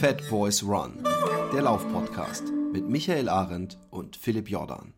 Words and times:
Fat 0.00 0.26
Boys 0.30 0.62
Run, 0.62 1.04
der 1.52 1.60
Laufpodcast 1.60 2.44
mit 2.72 2.88
Michael 2.88 3.28
Arendt 3.28 3.76
und 3.90 4.16
Philipp 4.16 4.48
Jordan. 4.48 4.94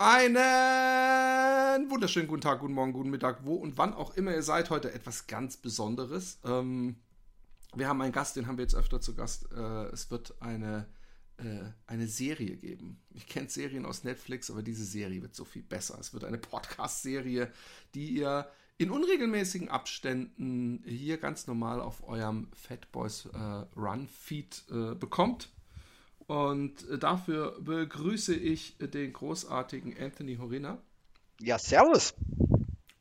Einen 0.00 0.40
wunderschönen 1.88 2.26
guten 2.26 2.40
Tag, 2.40 2.58
guten 2.58 2.74
Morgen, 2.74 2.92
guten 2.92 3.10
Mittag, 3.10 3.44
wo 3.44 3.54
und 3.54 3.78
wann 3.78 3.94
auch 3.94 4.16
immer 4.16 4.34
ihr 4.34 4.42
seid. 4.42 4.70
Heute 4.70 4.92
etwas 4.92 5.28
ganz 5.28 5.58
Besonderes. 5.58 6.40
Ähm, 6.44 6.96
wir 7.76 7.88
haben 7.88 8.00
einen 8.00 8.12
Gast, 8.12 8.36
den 8.36 8.46
haben 8.46 8.58
wir 8.58 8.64
jetzt 8.64 8.74
öfter 8.74 9.00
zu 9.00 9.14
Gast. 9.14 9.50
Äh, 9.52 9.86
es 9.86 10.10
wird 10.10 10.40
eine, 10.40 10.86
äh, 11.38 11.64
eine 11.86 12.06
Serie 12.06 12.56
geben. 12.56 13.00
Ich 13.10 13.26
kenne 13.26 13.48
Serien 13.48 13.86
aus 13.86 14.04
Netflix, 14.04 14.50
aber 14.50 14.62
diese 14.62 14.84
Serie 14.84 15.22
wird 15.22 15.34
so 15.34 15.44
viel 15.44 15.62
besser. 15.62 15.98
Es 15.98 16.12
wird 16.12 16.24
eine 16.24 16.38
Podcast-Serie, 16.38 17.50
die 17.94 18.10
ihr 18.10 18.48
in 18.76 18.90
unregelmäßigen 18.90 19.68
Abständen 19.68 20.82
hier 20.84 21.18
ganz 21.18 21.46
normal 21.46 21.80
auf 21.80 22.06
eurem 22.08 22.48
Fat 22.54 22.90
Boys 22.90 23.26
äh, 23.26 23.38
Run 23.78 24.08
Feed 24.08 24.64
äh, 24.70 24.94
bekommt. 24.94 25.50
Und 26.26 26.88
äh, 26.88 26.98
dafür 26.98 27.60
begrüße 27.60 28.34
ich 28.34 28.76
den 28.78 29.12
großartigen 29.12 29.96
Anthony 29.98 30.36
Horina. 30.36 30.78
Ja, 31.40 31.58
servus. 31.58 32.14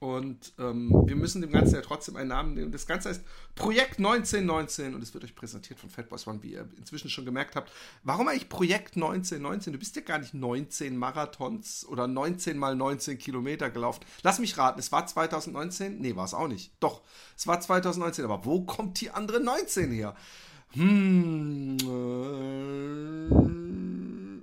Und 0.03 0.51
ähm, 0.59 0.91
wir 1.05 1.15
müssen 1.15 1.41
dem 1.41 1.53
Ganzen 1.53 1.75
ja 1.75 1.81
trotzdem 1.81 2.17
einen 2.17 2.27
Namen 2.27 2.55
nehmen. 2.55 2.73
Das 2.73 2.85
Ganze 2.85 3.07
heißt 3.07 3.23
Projekt 3.55 3.99
1919 3.99 4.95
und 4.95 5.01
es 5.01 5.13
wird 5.13 5.23
euch 5.23 5.33
präsentiert 5.33 5.79
von 5.79 5.89
Fatboys 5.89 6.27
One, 6.27 6.43
wie 6.43 6.51
ihr 6.51 6.67
inzwischen 6.77 7.09
schon 7.09 7.23
gemerkt 7.23 7.55
habt. 7.55 7.71
Warum 8.03 8.27
eigentlich 8.27 8.49
Projekt 8.49 8.97
1919? 8.97 9.71
Du 9.71 9.79
bist 9.79 9.95
ja 9.95 10.01
gar 10.01 10.19
nicht 10.19 10.33
19 10.33 10.97
Marathons 10.97 11.85
oder 11.85 12.05
19 12.07 12.57
mal 12.57 12.75
19 12.75 13.17
Kilometer 13.17 13.69
gelaufen. 13.69 14.01
Lass 14.23 14.39
mich 14.39 14.57
raten, 14.57 14.77
es 14.77 14.91
war 14.91 15.07
2019? 15.07 16.01
Nee, 16.01 16.17
war 16.17 16.25
es 16.25 16.33
auch 16.33 16.49
nicht. 16.49 16.73
Doch, 16.81 17.01
es 17.37 17.47
war 17.47 17.61
2019. 17.61 18.25
Aber 18.25 18.43
wo 18.43 18.65
kommt 18.65 18.99
die 18.99 19.09
andere 19.09 19.39
19 19.39 19.89
her? 19.89 20.17
Hm, 20.71 21.77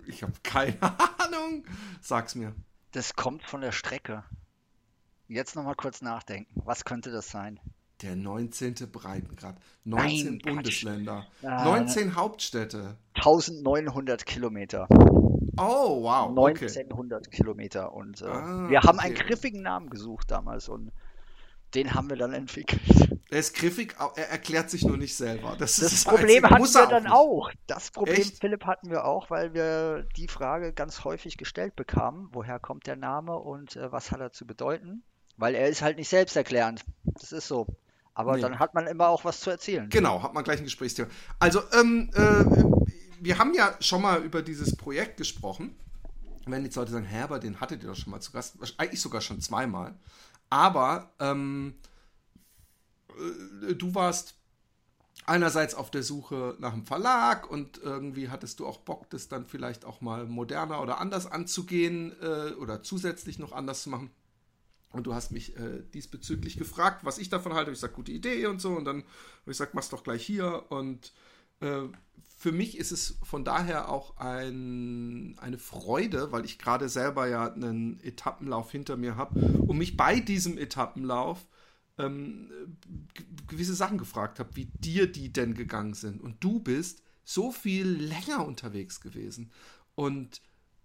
äh, 0.06 0.08
ich 0.08 0.22
habe 0.22 0.32
keine 0.42 0.78
Ahnung. 1.18 1.64
Sag's 2.00 2.34
mir. 2.34 2.54
Das 2.92 3.14
kommt 3.14 3.44
von 3.44 3.60
der 3.60 3.72
Strecke. 3.72 4.24
Jetzt 5.30 5.54
nochmal 5.54 5.76
kurz 5.76 6.02
nachdenken. 6.02 6.60
Was 6.64 6.84
könnte 6.84 7.12
das 7.12 7.30
sein? 7.30 7.60
Der 8.02 8.16
19. 8.16 8.74
Breitengrad. 8.90 9.56
19 9.84 10.24
Nein, 10.24 10.38
Bundesländer. 10.56 11.26
Quatsch. 11.40 11.64
19 11.64 12.16
Hauptstädte. 12.16 12.96
1900 13.14 14.26
Kilometer. 14.26 14.88
Oh, 15.56 16.02
wow. 16.02 16.30
Okay. 16.36 16.64
1900 16.64 17.30
Kilometer. 17.30 17.92
Und 17.92 18.22
äh, 18.22 18.26
Ah, 18.26 18.68
wir 18.68 18.80
haben 18.82 18.98
okay. 18.98 19.06
einen 19.08 19.14
griffigen 19.14 19.62
Namen 19.62 19.88
gesucht 19.88 20.30
damals 20.32 20.68
und 20.68 20.90
den 21.74 21.94
haben 21.94 22.10
wir 22.10 22.16
dann 22.16 22.32
entwickelt. 22.32 22.80
Er 23.30 23.38
ist 23.38 23.54
griffig, 23.54 23.94
er 24.16 24.30
erklärt 24.30 24.68
sich 24.70 24.84
nur 24.84 24.96
nicht 24.96 25.14
selber. 25.14 25.54
Das, 25.56 25.78
ist 25.78 25.92
Das 25.92 26.04
Problem 26.04 26.22
Einzige. 26.42 26.50
hatten 26.50 26.60
Muss 26.62 26.74
wir 26.74 26.80
er 26.80 26.86
dann 26.88 27.02
nicht. 27.04 27.12
auch. 27.12 27.52
Das 27.68 27.92
Problem, 27.92 28.16
Echt? 28.16 28.40
Philipp, 28.40 28.64
hatten 28.64 28.90
wir 28.90 29.04
auch, 29.04 29.30
weil 29.30 29.54
wir 29.54 30.02
die 30.16 30.26
Frage 30.26 30.72
ganz 30.72 31.04
häufig 31.04 31.36
gestellt 31.36 31.76
bekamen, 31.76 32.28
woher 32.32 32.58
kommt 32.58 32.88
der 32.88 32.96
Name 32.96 33.36
und 33.38 33.76
äh, 33.76 33.92
was 33.92 34.10
hat 34.10 34.18
er 34.18 34.32
zu 34.32 34.48
bedeuten? 34.48 35.04
Weil 35.40 35.54
er 35.54 35.68
ist 35.68 35.80
halt 35.80 35.96
nicht 35.96 36.08
selbsterklärend. 36.10 36.84
Das 37.04 37.32
ist 37.32 37.48
so. 37.48 37.66
Aber 38.12 38.36
Nee. 38.36 38.42
dann 38.42 38.58
hat 38.58 38.74
man 38.74 38.86
immer 38.86 39.08
auch 39.08 39.24
was 39.24 39.40
zu 39.40 39.48
erzählen. 39.50 39.88
Genau, 39.88 40.22
hat 40.22 40.34
man 40.34 40.44
gleich 40.44 40.58
ein 40.58 40.64
Gesprächsthema. 40.64 41.08
Also, 41.38 41.62
ähm, 41.72 42.10
äh, 42.14 42.44
wir 43.20 43.38
haben 43.38 43.54
ja 43.54 43.74
schon 43.80 44.02
mal 44.02 44.22
über 44.22 44.42
dieses 44.42 44.76
Projekt 44.76 45.16
gesprochen. 45.16 45.74
Wenn 46.44 46.64
jetzt 46.64 46.76
Leute 46.76 46.92
sagen, 46.92 47.06
hä, 47.06 47.22
aber 47.22 47.38
den 47.38 47.58
hattet 47.60 47.82
ihr 47.82 47.88
doch 47.88 47.96
schon 47.96 48.10
mal 48.10 48.20
zu 48.20 48.32
Gast. 48.32 48.58
Eigentlich 48.76 49.00
sogar 49.00 49.22
schon 49.22 49.40
zweimal. 49.40 49.94
Aber 50.50 51.10
ähm, 51.20 51.74
äh, 53.68 53.74
du 53.74 53.94
warst 53.94 54.34
einerseits 55.24 55.74
auf 55.74 55.90
der 55.90 56.02
Suche 56.02 56.56
nach 56.58 56.72
einem 56.74 56.84
Verlag 56.84 57.50
und 57.50 57.78
irgendwie 57.78 58.28
hattest 58.28 58.60
du 58.60 58.66
auch 58.66 58.78
Bock, 58.78 59.08
das 59.10 59.28
dann 59.28 59.46
vielleicht 59.46 59.84
auch 59.84 60.00
mal 60.00 60.26
moderner 60.26 60.82
oder 60.82 60.98
anders 60.98 61.26
anzugehen 61.26 62.14
äh, 62.20 62.52
oder 62.54 62.82
zusätzlich 62.82 63.38
noch 63.38 63.52
anders 63.52 63.82
zu 63.84 63.90
machen. 63.90 64.10
Und 64.92 65.06
du 65.06 65.14
hast 65.14 65.30
mich 65.30 65.56
äh, 65.56 65.82
diesbezüglich 65.94 66.56
gefragt, 66.56 67.04
was 67.04 67.18
ich 67.18 67.28
davon 67.28 67.54
halte. 67.54 67.70
Ich 67.70 67.78
sage, 67.78 67.92
gute 67.92 68.12
Idee 68.12 68.46
und 68.46 68.60
so. 68.60 68.70
Und 68.70 68.84
dann 68.84 68.98
habe 68.98 69.06
ich 69.42 69.52
gesagt, 69.52 69.74
mach's 69.74 69.88
doch 69.88 70.02
gleich 70.02 70.24
hier. 70.24 70.64
Und 70.70 71.12
äh, 71.60 71.82
für 72.36 72.52
mich 72.52 72.76
ist 72.78 72.90
es 72.90 73.18
von 73.22 73.44
daher 73.44 73.88
auch 73.88 74.16
ein, 74.16 75.36
eine 75.38 75.58
Freude, 75.58 76.32
weil 76.32 76.44
ich 76.44 76.58
gerade 76.58 76.88
selber 76.88 77.28
ja 77.28 77.52
einen 77.52 78.00
Etappenlauf 78.02 78.72
hinter 78.72 78.96
mir 78.96 79.16
habe 79.16 79.38
und 79.40 79.78
mich 79.78 79.96
bei 79.96 80.20
diesem 80.20 80.58
Etappenlauf 80.58 81.46
ähm, 81.98 82.50
gewisse 83.46 83.74
Sachen 83.74 83.98
gefragt 83.98 84.38
habe, 84.38 84.56
wie 84.56 84.64
dir 84.64 85.10
die 85.10 85.32
denn 85.32 85.54
gegangen 85.54 85.94
sind. 85.94 86.20
Und 86.20 86.42
du 86.42 86.60
bist 86.60 87.02
so 87.24 87.52
viel 87.52 87.86
länger 87.86 88.46
unterwegs 88.46 89.00
gewesen. 89.00 89.52
Und 89.94 90.40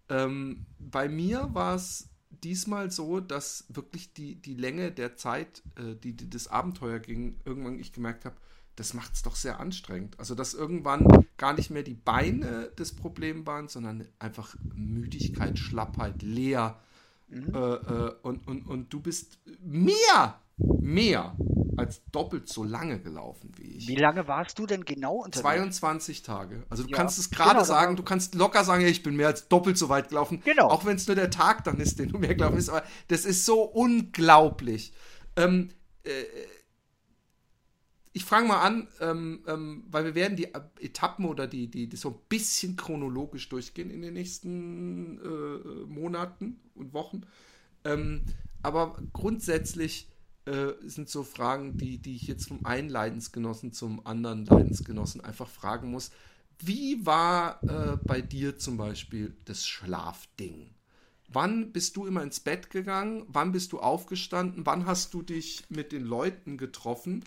ähm, 0.10 0.66
bei 0.78 1.10
mir 1.10 1.50
war 1.54 1.76
es 1.76 2.10
diesmal 2.44 2.92
so, 2.92 3.20
dass 3.20 3.66
wirklich 3.70 4.14
die, 4.14 4.36
die 4.36 4.54
Länge 4.54 4.92
der 4.92 5.16
Zeit, 5.16 5.64
äh, 5.76 5.96
die, 5.96 6.14
die 6.14 6.30
das 6.30 6.48
Abenteuer 6.48 7.00
ging, 7.00 7.40
irgendwann 7.46 7.80
ich 7.80 7.94
gemerkt 7.94 8.26
habe, 8.26 8.36
das 8.76 8.94
macht 8.94 9.14
es 9.14 9.24
doch 9.24 9.36
sehr 9.36 9.60
anstrengend. 9.60 10.20
Also, 10.20 10.36
dass 10.36 10.54
irgendwann 10.54 11.08
gar 11.38 11.54
nicht 11.54 11.70
mehr 11.70 11.84
die 11.84 11.94
Beine 11.94 12.72
das 12.76 12.94
Problem 12.94 13.46
waren, 13.46 13.68
sondern 13.68 14.08
einfach 14.20 14.56
Müdigkeit, 14.76 15.58
Schlappheit, 15.58 16.22
leer. 16.22 16.80
Äh, 17.32 17.38
äh, 17.38 18.16
und, 18.22 18.48
und, 18.48 18.68
und 18.68 18.94
du 18.94 19.00
bist 19.00 19.40
mehr, 19.62 20.40
mehr 20.58 21.36
als 21.78 22.02
doppelt 22.12 22.48
so 22.48 22.64
lange 22.64 23.02
gelaufen 23.02 23.52
wie 23.58 23.64
ich. 23.78 23.88
Wie 23.88 23.96
lange 23.96 24.28
warst 24.28 24.58
du 24.58 24.66
denn 24.66 24.86
genau 24.86 25.16
unterwegs? 25.16 25.42
22 25.42 26.24
Tage. 26.24 26.64
Also 26.70 26.84
du 26.84 26.90
Ja, 26.90 26.98
kannst 26.98 27.20
es 27.20 27.30
gerade 27.30 27.52
genau, 27.52 27.64
sagen, 27.66 27.96
du 27.98 28.04
kannst 28.04 28.36
locker 28.36 28.64
sagen, 28.64 28.86
ich 28.86 29.04
bin 29.04 29.16
mehr 29.16 29.28
als 29.28 29.50
doppelt 29.50 29.78
so 29.78 29.90
weit 29.90 30.10
gelaufen. 30.10 30.42
Genau. 30.46 30.70
Auch 30.70 30.86
wenn 30.86 30.96
es 30.96 31.08
nur 31.08 31.16
der 31.16 31.30
Tag 31.30 31.64
dann 31.66 31.80
ist, 31.80 32.00
den 32.00 32.10
du 32.10 32.18
mehr 32.18 32.36
gelaufen 32.36 32.56
bist. 32.56 32.70
Aber 32.70 32.84
das 33.10 33.26
ist 33.26 33.46
so 33.46 33.64
unglaublich. 33.64 34.94
Ähm, 35.36 35.70
äh, 36.04 36.24
ich 38.14 38.24
fange 38.24 38.48
mal 38.48 38.62
an, 38.62 38.88
ähm, 39.02 39.44
ähm, 39.46 39.84
weil 39.92 40.06
wir 40.06 40.16
werden 40.16 40.38
die 40.38 40.48
Etappen 40.80 41.26
oder 41.26 41.48
die, 41.48 41.68
die, 41.70 41.90
die 41.90 41.98
so 41.98 42.12
ein 42.12 42.20
bisschen 42.30 42.78
chronologisch 42.78 43.50
durchgehen 43.50 43.90
in 43.90 44.02
den 44.02 44.14
nächsten 44.14 45.20
äh, 45.20 45.86
Monaten 45.86 46.62
und 46.76 46.94
Wochen. 46.94 47.24
Ähm, 47.84 48.24
aber 48.64 48.98
grundsätzlich 49.12 50.08
äh, 50.46 50.74
sind 50.82 51.10
so 51.10 51.24
Fragen, 51.24 51.78
die, 51.78 51.98
die 51.98 52.16
ich 52.16 52.28
jetzt 52.28 52.48
vom 52.48 52.66
einen 52.66 52.90
Leidensgenossen 52.90 53.72
zum 53.72 54.06
anderen 54.06 54.46
Leidensgenossen 54.46 55.22
einfach 55.22 55.50
fragen 55.50 55.92
muss. 55.92 56.12
Wie 56.60 57.06
war 57.06 57.62
äh, 57.64 57.98
bei 58.04 58.22
dir 58.22 58.58
zum 58.58 58.78
Beispiel 58.78 59.36
das 59.46 59.68
Schlafding? 59.68 60.70
Wann 61.28 61.72
bist 61.72 61.98
du 61.98 62.06
immer 62.06 62.24
ins 62.24 62.40
Bett 62.40 62.70
gegangen? 62.70 63.26
Wann 63.28 63.52
bist 63.52 63.74
du 63.74 63.80
aufgestanden? 63.80 64.66
Wann 64.66 64.86
hast 64.86 65.14
du 65.14 65.22
dich 65.22 65.64
mit 65.70 65.92
den 65.92 66.04
Leuten 66.06 66.58
getroffen? 66.58 67.24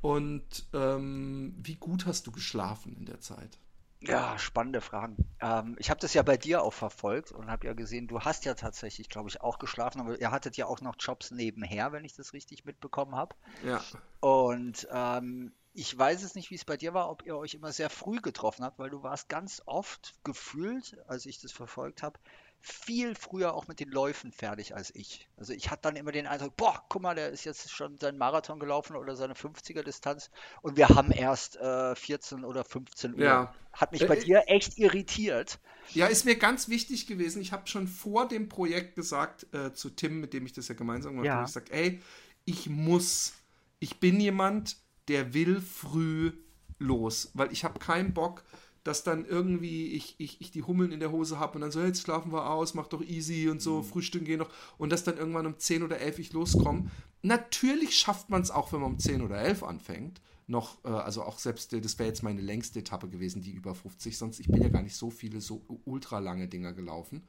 Und 0.00 0.66
ähm, 0.72 1.54
wie 1.62 1.76
gut 1.76 2.06
hast 2.06 2.26
du 2.26 2.32
geschlafen 2.32 2.96
in 2.96 3.06
der 3.06 3.20
Zeit? 3.20 3.58
Ja, 4.06 4.38
spannende 4.38 4.80
Fragen. 4.80 5.16
Ähm, 5.40 5.76
ich 5.78 5.90
habe 5.90 6.00
das 6.00 6.14
ja 6.14 6.22
bei 6.22 6.36
dir 6.36 6.62
auch 6.62 6.72
verfolgt 6.72 7.32
und 7.32 7.50
habe 7.50 7.66
ja 7.66 7.72
gesehen, 7.72 8.08
du 8.08 8.20
hast 8.20 8.44
ja 8.44 8.54
tatsächlich, 8.54 9.08
glaube 9.08 9.28
ich, 9.28 9.40
auch 9.40 9.58
geschlafen, 9.58 10.00
aber 10.00 10.20
ihr 10.20 10.30
hattet 10.30 10.56
ja 10.56 10.66
auch 10.66 10.80
noch 10.80 10.96
Jobs 10.98 11.30
nebenher, 11.30 11.92
wenn 11.92 12.04
ich 12.04 12.14
das 12.14 12.32
richtig 12.32 12.64
mitbekommen 12.64 13.14
habe. 13.14 13.34
Ja. 13.64 13.80
Und 14.20 14.88
ähm, 14.92 15.52
ich 15.74 15.96
weiß 15.96 16.22
es 16.22 16.34
nicht, 16.34 16.50
wie 16.50 16.56
es 16.56 16.64
bei 16.64 16.76
dir 16.76 16.94
war, 16.94 17.10
ob 17.10 17.24
ihr 17.24 17.36
euch 17.36 17.54
immer 17.54 17.72
sehr 17.72 17.90
früh 17.90 18.20
getroffen 18.20 18.64
habt, 18.64 18.78
weil 18.78 18.90
du 18.90 19.02
warst 19.02 19.28
ganz 19.28 19.62
oft 19.66 20.14
gefühlt, 20.24 20.98
als 21.06 21.26
ich 21.26 21.40
das 21.40 21.52
verfolgt 21.52 22.02
habe, 22.02 22.18
viel 22.62 23.14
früher 23.14 23.54
auch 23.54 23.68
mit 23.68 23.80
den 23.80 23.90
Läufen 23.90 24.32
fertig 24.32 24.74
als 24.74 24.94
ich. 24.94 25.28
Also 25.36 25.52
ich 25.52 25.70
hatte 25.70 25.82
dann 25.82 25.96
immer 25.96 26.12
den 26.12 26.26
Eindruck, 26.26 26.56
boah, 26.56 26.82
guck 26.88 27.02
mal, 27.02 27.14
der 27.14 27.30
ist 27.30 27.44
jetzt 27.44 27.70
schon 27.70 27.98
seinen 27.98 28.18
Marathon 28.18 28.58
gelaufen 28.60 28.96
oder 28.96 29.16
seine 29.16 29.34
50er 29.34 29.82
Distanz 29.82 30.30
und 30.62 30.76
wir 30.76 30.88
haben 30.90 31.10
erst 31.12 31.56
äh, 31.56 31.94
14 31.96 32.44
oder 32.44 32.64
15 32.64 33.14
Uhr. 33.14 33.40
Ja. 33.40 33.54
Hat 33.72 33.92
mich 33.92 34.06
bei 34.06 34.16
Äh, 34.16 34.16
dir 34.16 34.44
echt 34.46 34.78
irritiert. 34.78 35.58
Ja, 35.94 36.06
ist 36.06 36.24
mir 36.24 36.36
ganz 36.36 36.68
wichtig 36.68 37.06
gewesen. 37.06 37.42
Ich 37.42 37.52
habe 37.52 37.66
schon 37.66 37.86
vor 37.86 38.26
dem 38.28 38.48
Projekt 38.48 38.94
gesagt 38.96 39.46
äh, 39.52 39.74
zu 39.74 39.90
Tim, 39.90 40.20
mit 40.20 40.32
dem 40.32 40.46
ich 40.46 40.52
das 40.52 40.68
ja 40.68 40.74
gemeinsam 40.74 41.12
gemacht 41.14 41.28
Ja. 41.28 41.34
habe, 41.34 41.44
ich 41.44 41.50
gesagt, 41.50 41.70
ey, 41.70 42.00
ich 42.44 42.68
muss, 42.70 43.34
ich 43.78 44.00
bin 44.00 44.18
jemand, 44.20 44.76
der 45.08 45.34
will 45.34 45.60
früh 45.60 46.32
los, 46.78 47.30
weil 47.34 47.52
ich 47.52 47.64
habe 47.64 47.78
keinen 47.78 48.14
Bock, 48.14 48.42
dass 48.84 49.04
dann 49.04 49.24
irgendwie 49.24 49.92
ich, 49.92 50.16
ich, 50.18 50.40
ich 50.40 50.50
die 50.50 50.62
Hummeln 50.62 50.92
in 50.92 51.00
der 51.00 51.12
Hose 51.12 51.38
habe 51.38 51.54
und 51.54 51.60
dann 51.60 51.70
so, 51.70 51.80
jetzt 51.80 52.02
schlafen 52.02 52.32
wir 52.32 52.50
aus, 52.50 52.74
mach 52.74 52.88
doch 52.88 53.02
easy 53.02 53.48
und 53.48 53.62
so, 53.62 53.78
mhm. 53.78 53.84
frühstücken 53.84 54.24
gehen 54.24 54.38
noch 54.38 54.50
und 54.78 54.90
dass 54.90 55.04
dann 55.04 55.18
irgendwann 55.18 55.46
um 55.46 55.58
10 55.58 55.82
oder 55.82 55.98
11 56.00 56.18
ich 56.18 56.32
loskomme. 56.32 56.90
Natürlich 57.22 57.96
schafft 57.96 58.30
man 58.30 58.42
es 58.42 58.50
auch, 58.50 58.72
wenn 58.72 58.80
man 58.80 58.92
um 58.92 58.98
10 58.98 59.22
oder 59.22 59.38
11 59.38 59.62
anfängt. 59.62 60.20
Noch, 60.48 60.84
äh, 60.84 60.88
also 60.88 61.22
auch 61.22 61.38
selbst, 61.38 61.72
das 61.72 61.98
wäre 61.98 62.08
jetzt 62.08 62.22
meine 62.22 62.40
längste 62.40 62.80
Etappe 62.80 63.08
gewesen, 63.08 63.42
die 63.42 63.52
über 63.52 63.74
50, 63.74 64.18
sonst 64.18 64.40
ich 64.40 64.48
bin 64.48 64.62
ja 64.62 64.68
gar 64.68 64.82
nicht 64.82 64.96
so 64.96 65.10
viele 65.10 65.40
so 65.40 65.64
ultra 65.84 66.18
lange 66.18 66.48
Dinger 66.48 66.72
gelaufen. 66.72 67.22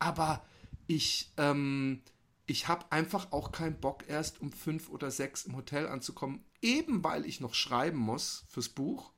Aber 0.00 0.44
ich, 0.88 1.32
ähm, 1.36 2.02
ich 2.46 2.66
habe 2.66 2.90
einfach 2.90 3.30
auch 3.30 3.52
keinen 3.52 3.78
Bock, 3.78 4.04
erst 4.08 4.40
um 4.40 4.50
fünf 4.50 4.88
oder 4.88 5.10
sechs 5.10 5.44
im 5.44 5.54
Hotel 5.54 5.86
anzukommen, 5.86 6.44
eben 6.60 7.04
weil 7.04 7.26
ich 7.26 7.40
noch 7.40 7.54
schreiben 7.54 7.98
muss 7.98 8.44
fürs 8.48 8.68
Buch. 8.68 9.12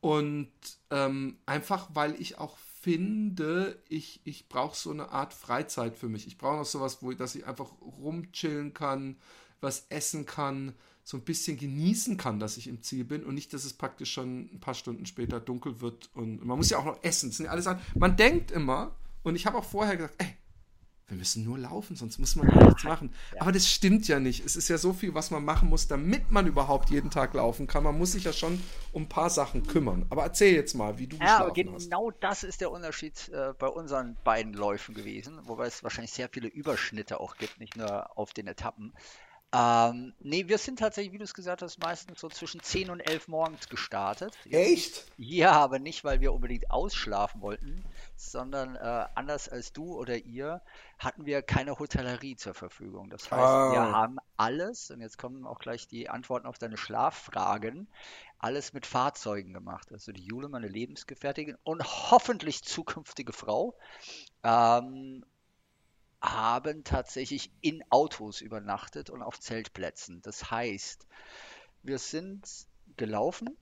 Und 0.00 0.50
ähm, 0.90 1.38
einfach, 1.46 1.90
weil 1.92 2.20
ich 2.20 2.38
auch 2.38 2.56
finde, 2.80 3.82
ich, 3.88 4.20
ich 4.24 4.48
brauche 4.48 4.76
so 4.76 4.90
eine 4.90 5.10
Art 5.10 5.34
Freizeit 5.34 5.96
für 5.96 6.08
mich. 6.08 6.26
Ich 6.26 6.38
brauche 6.38 6.58
noch 6.58 6.64
sowas, 6.64 6.98
wo 7.02 7.12
dass 7.12 7.34
ich 7.34 7.46
einfach 7.46 7.72
rumchillen 7.80 8.72
kann, 8.72 9.16
was 9.60 9.86
essen 9.88 10.26
kann, 10.26 10.74
so 11.02 11.16
ein 11.16 11.24
bisschen 11.24 11.56
genießen 11.56 12.16
kann, 12.16 12.38
dass 12.38 12.56
ich 12.56 12.68
im 12.68 12.82
Ziel 12.82 13.04
bin 13.04 13.24
und 13.24 13.34
nicht, 13.34 13.52
dass 13.52 13.64
es 13.64 13.72
praktisch 13.72 14.12
schon 14.12 14.50
ein 14.52 14.60
paar 14.60 14.74
Stunden 14.74 15.06
später 15.06 15.40
dunkel 15.40 15.80
wird 15.80 16.10
und 16.14 16.44
man 16.44 16.58
muss 16.58 16.70
ja 16.70 16.78
auch 16.78 16.84
noch 16.84 17.02
essen. 17.02 17.30
Das 17.30 17.38
sind 17.38 17.46
ja 17.46 17.52
alles 17.52 17.66
an. 17.66 17.80
Man 17.94 18.16
denkt 18.16 18.50
immer, 18.50 18.94
und 19.22 19.34
ich 19.34 19.46
habe 19.46 19.58
auch 19.58 19.64
vorher 19.64 19.96
gesagt, 19.96 20.14
ey, 20.18 20.36
wir 21.08 21.16
müssen 21.16 21.42
nur 21.42 21.58
laufen, 21.58 21.96
sonst 21.96 22.18
muss 22.18 22.36
man 22.36 22.48
ja 22.48 22.66
nichts 22.66 22.84
machen. 22.84 23.14
Ja. 23.34 23.40
Aber 23.40 23.52
das 23.52 23.66
stimmt 23.66 24.06
ja 24.08 24.20
nicht. 24.20 24.44
Es 24.44 24.56
ist 24.56 24.68
ja 24.68 24.76
so 24.76 24.92
viel, 24.92 25.14
was 25.14 25.30
man 25.30 25.42
machen 25.42 25.70
muss, 25.70 25.88
damit 25.88 26.30
man 26.30 26.46
überhaupt 26.46 26.90
jeden 26.90 27.10
Tag 27.10 27.32
laufen 27.32 27.66
kann. 27.66 27.82
Man 27.82 27.96
muss 27.96 28.12
sich 28.12 28.24
ja 28.24 28.32
schon 28.32 28.62
um 28.92 29.02
ein 29.02 29.08
paar 29.08 29.30
Sachen 29.30 29.66
kümmern. 29.66 30.04
Aber 30.10 30.24
erzähl 30.24 30.54
jetzt 30.54 30.74
mal, 30.74 30.98
wie 30.98 31.06
du 31.06 31.16
ja, 31.16 31.22
geschlafen 31.22 31.54
genau 31.54 31.72
hast. 31.72 31.84
Genau 31.84 32.10
das 32.10 32.44
ist 32.44 32.60
der 32.60 32.70
Unterschied 32.70 33.30
äh, 33.30 33.54
bei 33.58 33.68
unseren 33.68 34.16
beiden 34.22 34.52
Läufen 34.52 34.94
gewesen, 34.94 35.40
wobei 35.44 35.66
es 35.66 35.82
wahrscheinlich 35.82 36.12
sehr 36.12 36.28
viele 36.28 36.48
Überschnitte 36.48 37.20
auch 37.20 37.36
gibt, 37.36 37.58
nicht 37.58 37.76
nur 37.76 38.16
auf 38.18 38.34
den 38.34 38.46
Etappen. 38.46 38.92
Ähm, 39.50 40.12
nee, 40.20 40.46
wir 40.46 40.58
sind 40.58 40.78
tatsächlich, 40.78 41.14
wie 41.14 41.18
du 41.18 41.24
es 41.24 41.32
gesagt 41.32 41.62
hast, 41.62 41.78
meistens 41.78 42.20
so 42.20 42.28
zwischen 42.28 42.60
10 42.60 42.90
und 42.90 43.00
11 43.00 43.28
morgens 43.28 43.68
gestartet. 43.70 44.36
Echt? 44.50 45.06
Ja, 45.16 45.52
aber 45.52 45.78
nicht, 45.78 46.04
weil 46.04 46.20
wir 46.20 46.34
unbedingt 46.34 46.70
ausschlafen 46.70 47.40
wollten, 47.40 47.82
sondern 48.16 48.76
äh, 48.76 49.06
anders 49.14 49.48
als 49.48 49.72
du 49.72 49.94
oder 49.94 50.18
ihr 50.18 50.60
hatten 50.98 51.24
wir 51.24 51.40
keine 51.40 51.78
Hotellerie 51.78 52.36
zur 52.36 52.52
Verfügung. 52.52 53.08
Das 53.08 53.30
heißt, 53.30 53.42
ah. 53.42 53.72
wir 53.72 53.80
haben 53.80 54.18
alles, 54.36 54.90
und 54.90 55.00
jetzt 55.00 55.16
kommen 55.16 55.46
auch 55.46 55.60
gleich 55.60 55.88
die 55.88 56.10
Antworten 56.10 56.46
auf 56.46 56.58
deine 56.58 56.76
Schlaffragen, 56.76 57.88
alles 58.38 58.74
mit 58.74 58.84
Fahrzeugen 58.84 59.54
gemacht. 59.54 59.90
Also 59.92 60.12
die 60.12 60.24
Jule, 60.24 60.50
meine 60.50 60.68
Lebensgefährtin 60.68 61.56
und 61.64 61.82
hoffentlich 62.10 62.64
zukünftige 62.64 63.32
Frau, 63.32 63.74
ähm, 64.42 65.24
haben 66.20 66.84
tatsächlich 66.84 67.52
in 67.60 67.82
Autos 67.90 68.40
übernachtet 68.40 69.10
und 69.10 69.22
auf 69.22 69.38
Zeltplätzen. 69.38 70.20
Das 70.22 70.50
heißt, 70.50 71.06
wir 71.82 71.98
sind 71.98 72.66
gelaufen, 72.96 73.56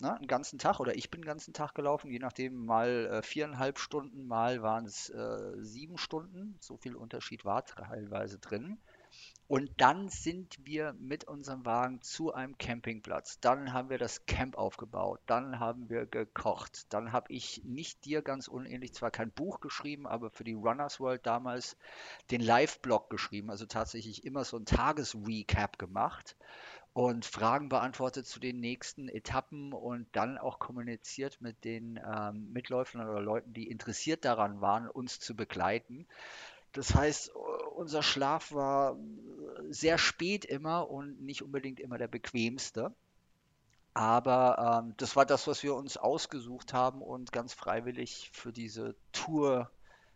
ne, 0.00 0.16
einen 0.16 0.26
ganzen 0.26 0.58
Tag 0.58 0.80
oder 0.80 0.96
ich 0.96 1.10
bin 1.10 1.20
den 1.20 1.26
ganzen 1.26 1.52
Tag 1.52 1.74
gelaufen, 1.74 2.10
je 2.10 2.18
nachdem, 2.18 2.64
mal 2.64 3.06
äh, 3.06 3.22
viereinhalb 3.22 3.78
Stunden, 3.78 4.26
mal 4.26 4.62
waren 4.62 4.86
es 4.86 5.10
äh, 5.10 5.52
sieben 5.58 5.98
Stunden. 5.98 6.56
So 6.60 6.76
viel 6.76 6.96
Unterschied 6.96 7.44
war 7.44 7.64
teilweise 7.64 8.38
drin. 8.38 8.78
Und 9.48 9.70
dann 9.80 10.10
sind 10.10 10.58
wir 10.66 10.92
mit 10.98 11.24
unserem 11.24 11.64
Wagen 11.64 12.02
zu 12.02 12.34
einem 12.34 12.58
Campingplatz. 12.58 13.40
Dann 13.40 13.72
haben 13.72 13.88
wir 13.88 13.96
das 13.96 14.26
Camp 14.26 14.58
aufgebaut. 14.58 15.20
Dann 15.24 15.58
haben 15.58 15.88
wir 15.88 16.04
gekocht. 16.04 16.92
Dann 16.92 17.12
habe 17.12 17.32
ich 17.32 17.62
nicht 17.64 18.04
dir 18.04 18.20
ganz 18.20 18.46
unähnlich 18.46 18.92
zwar 18.92 19.10
kein 19.10 19.30
Buch 19.30 19.60
geschrieben, 19.60 20.06
aber 20.06 20.30
für 20.30 20.44
die 20.44 20.52
Runners 20.52 21.00
World 21.00 21.24
damals 21.26 21.78
den 22.30 22.42
Live-Blog 22.42 23.08
geschrieben. 23.08 23.50
Also 23.50 23.64
tatsächlich 23.64 24.24
immer 24.24 24.44
so 24.44 24.58
ein 24.58 24.66
Tagesrecap 24.66 25.78
gemacht 25.78 26.36
und 26.92 27.24
Fragen 27.24 27.68
beantwortet 27.68 28.26
zu 28.26 28.40
den 28.40 28.60
nächsten 28.60 29.08
Etappen 29.08 29.72
und 29.72 30.08
dann 30.12 30.36
auch 30.36 30.58
kommuniziert 30.58 31.40
mit 31.40 31.64
den 31.64 31.98
ähm, 32.04 32.52
Mitläufern 32.52 33.08
oder 33.08 33.20
Leuten, 33.20 33.52
die 33.52 33.70
interessiert 33.70 34.24
daran 34.24 34.60
waren, 34.60 34.88
uns 34.88 35.20
zu 35.20 35.36
begleiten. 35.36 36.06
Das 36.72 36.94
heißt, 36.94 37.32
unser 37.74 38.02
Schlaf 38.02 38.52
war 38.52 38.96
sehr 39.70 39.98
spät 39.98 40.44
immer 40.44 40.90
und 40.90 41.20
nicht 41.22 41.42
unbedingt 41.42 41.80
immer 41.80 41.98
der 41.98 42.08
bequemste. 42.08 42.94
Aber 43.94 44.82
ähm, 44.84 44.94
das 44.96 45.16
war 45.16 45.26
das, 45.26 45.46
was 45.46 45.62
wir 45.62 45.74
uns 45.74 45.96
ausgesucht 45.96 46.72
haben 46.72 47.02
und 47.02 47.32
ganz 47.32 47.52
freiwillig 47.52 48.30
für 48.32 48.52
diese 48.52 48.94
Tour 49.12 49.70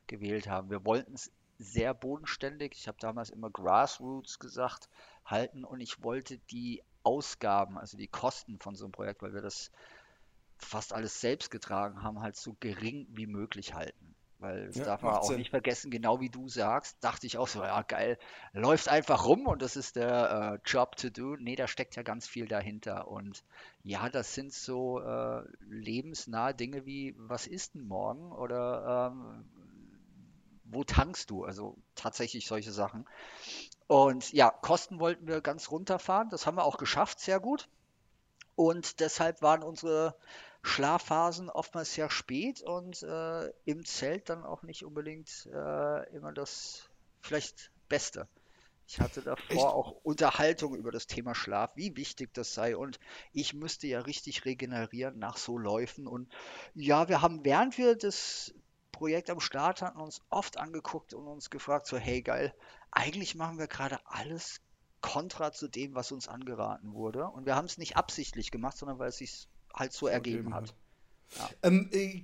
gewählt 0.06 0.48
haben. 0.48 0.70
Wir 0.70 0.84
wollten 0.84 1.14
es 1.14 1.32
sehr 1.58 1.94
bodenständig, 1.94 2.72
ich 2.74 2.88
habe 2.88 2.98
damals 3.00 3.30
immer 3.30 3.50
Grassroots 3.50 4.38
gesagt, 4.38 4.88
halten 5.24 5.64
und 5.64 5.80
ich 5.80 6.02
wollte 6.02 6.38
die 6.50 6.82
Ausgaben, 7.02 7.78
also 7.78 7.96
die 7.96 8.08
Kosten 8.08 8.58
von 8.58 8.74
so 8.74 8.84
einem 8.84 8.92
Projekt, 8.92 9.22
weil 9.22 9.34
wir 9.34 9.42
das 9.42 9.70
fast 10.58 10.92
alles 10.92 11.20
selbst 11.20 11.50
getragen 11.50 12.02
haben, 12.02 12.20
halt 12.20 12.36
so 12.36 12.56
gering 12.60 13.06
wie 13.10 13.26
möglich 13.26 13.74
halten. 13.74 14.11
Weil 14.42 14.66
das 14.66 14.76
ja, 14.76 14.84
darf 14.84 15.02
man 15.02 15.14
auch 15.14 15.28
Sinn. 15.28 15.38
nicht 15.38 15.50
vergessen, 15.50 15.92
genau 15.92 16.20
wie 16.20 16.28
du 16.28 16.48
sagst, 16.48 16.96
dachte 17.00 17.28
ich 17.28 17.38
auch 17.38 17.46
so, 17.46 17.62
ja 17.62 17.82
geil, 17.82 18.18
läuft 18.52 18.88
einfach 18.88 19.24
rum 19.24 19.46
und 19.46 19.62
das 19.62 19.76
ist 19.76 19.94
der 19.94 20.60
äh, 20.64 20.68
Job 20.68 20.96
to 20.96 21.10
do. 21.10 21.36
Nee, 21.36 21.54
da 21.54 21.68
steckt 21.68 21.94
ja 21.94 22.02
ganz 22.02 22.26
viel 22.26 22.48
dahinter. 22.48 23.06
Und 23.06 23.44
ja, 23.84 24.08
das 24.08 24.34
sind 24.34 24.52
so 24.52 25.00
äh, 25.00 25.44
lebensnahe 25.60 26.54
Dinge 26.54 26.84
wie, 26.84 27.14
was 27.16 27.46
ist 27.46 27.74
denn 27.74 27.86
morgen? 27.86 28.32
Oder 28.32 29.12
ähm, 29.12 29.44
wo 30.64 30.82
tankst 30.82 31.30
du? 31.30 31.44
Also 31.44 31.76
tatsächlich 31.94 32.48
solche 32.48 32.72
Sachen. 32.72 33.06
Und 33.86 34.32
ja, 34.32 34.50
Kosten 34.50 34.98
wollten 34.98 35.28
wir 35.28 35.40
ganz 35.40 35.70
runterfahren. 35.70 36.30
Das 36.30 36.46
haben 36.46 36.56
wir 36.56 36.64
auch 36.64 36.78
geschafft, 36.78 37.20
sehr 37.20 37.38
gut. 37.38 37.68
Und 38.56 38.98
deshalb 38.98 39.40
waren 39.40 39.62
unsere 39.62 40.16
Schlafphasen 40.62 41.50
oftmals 41.50 41.94
sehr 41.94 42.08
spät 42.10 42.62
und 42.62 43.02
äh, 43.02 43.48
im 43.64 43.84
Zelt 43.84 44.28
dann 44.28 44.44
auch 44.44 44.62
nicht 44.62 44.84
unbedingt 44.84 45.48
äh, 45.52 46.14
immer 46.14 46.32
das 46.32 46.88
vielleicht 47.20 47.72
Beste. 47.88 48.28
Ich 48.86 49.00
hatte 49.00 49.22
davor 49.22 49.48
Echt? 49.48 49.64
auch 49.64 49.92
Unterhaltung 50.02 50.74
über 50.74 50.90
das 50.90 51.06
Thema 51.06 51.34
Schlaf, 51.34 51.70
wie 51.76 51.96
wichtig 51.96 52.34
das 52.34 52.52
sei. 52.52 52.76
Und 52.76 52.98
ich 53.32 53.54
müsste 53.54 53.86
ja 53.86 54.00
richtig 54.00 54.44
regenerieren 54.44 55.18
nach 55.18 55.36
so 55.36 55.56
Läufen. 55.56 56.06
Und 56.06 56.28
ja, 56.74 57.08
wir 57.08 57.22
haben, 57.22 57.44
während 57.44 57.78
wir 57.78 57.96
das 57.96 58.54
Projekt 58.90 59.30
am 59.30 59.40
Start 59.40 59.82
hatten, 59.82 59.98
uns 59.98 60.20
oft 60.28 60.58
angeguckt 60.58 61.14
und 61.14 61.26
uns 61.26 61.48
gefragt, 61.48 61.86
so, 61.86 61.96
hey 61.96 62.22
geil, 62.22 62.54
eigentlich 62.90 63.34
machen 63.34 63.58
wir 63.58 63.66
gerade 63.66 63.98
alles 64.04 64.60
kontra 65.00 65.52
zu 65.52 65.68
dem, 65.68 65.94
was 65.94 66.12
uns 66.12 66.28
angeraten 66.28 66.92
wurde. 66.92 67.26
Und 67.26 67.46
wir 67.46 67.56
haben 67.56 67.64
es 67.64 67.78
nicht 67.78 67.96
absichtlich 67.96 68.50
gemacht, 68.50 68.76
sondern 68.76 68.98
weil 68.98 69.08
es 69.08 69.16
sich 69.16 69.48
halt 69.74 69.92
so 69.92 70.06
ergeben 70.06 70.54
hat. 70.54 70.74
Ja. 71.36 71.50
Ähm, 71.62 71.88
äh, 71.92 72.20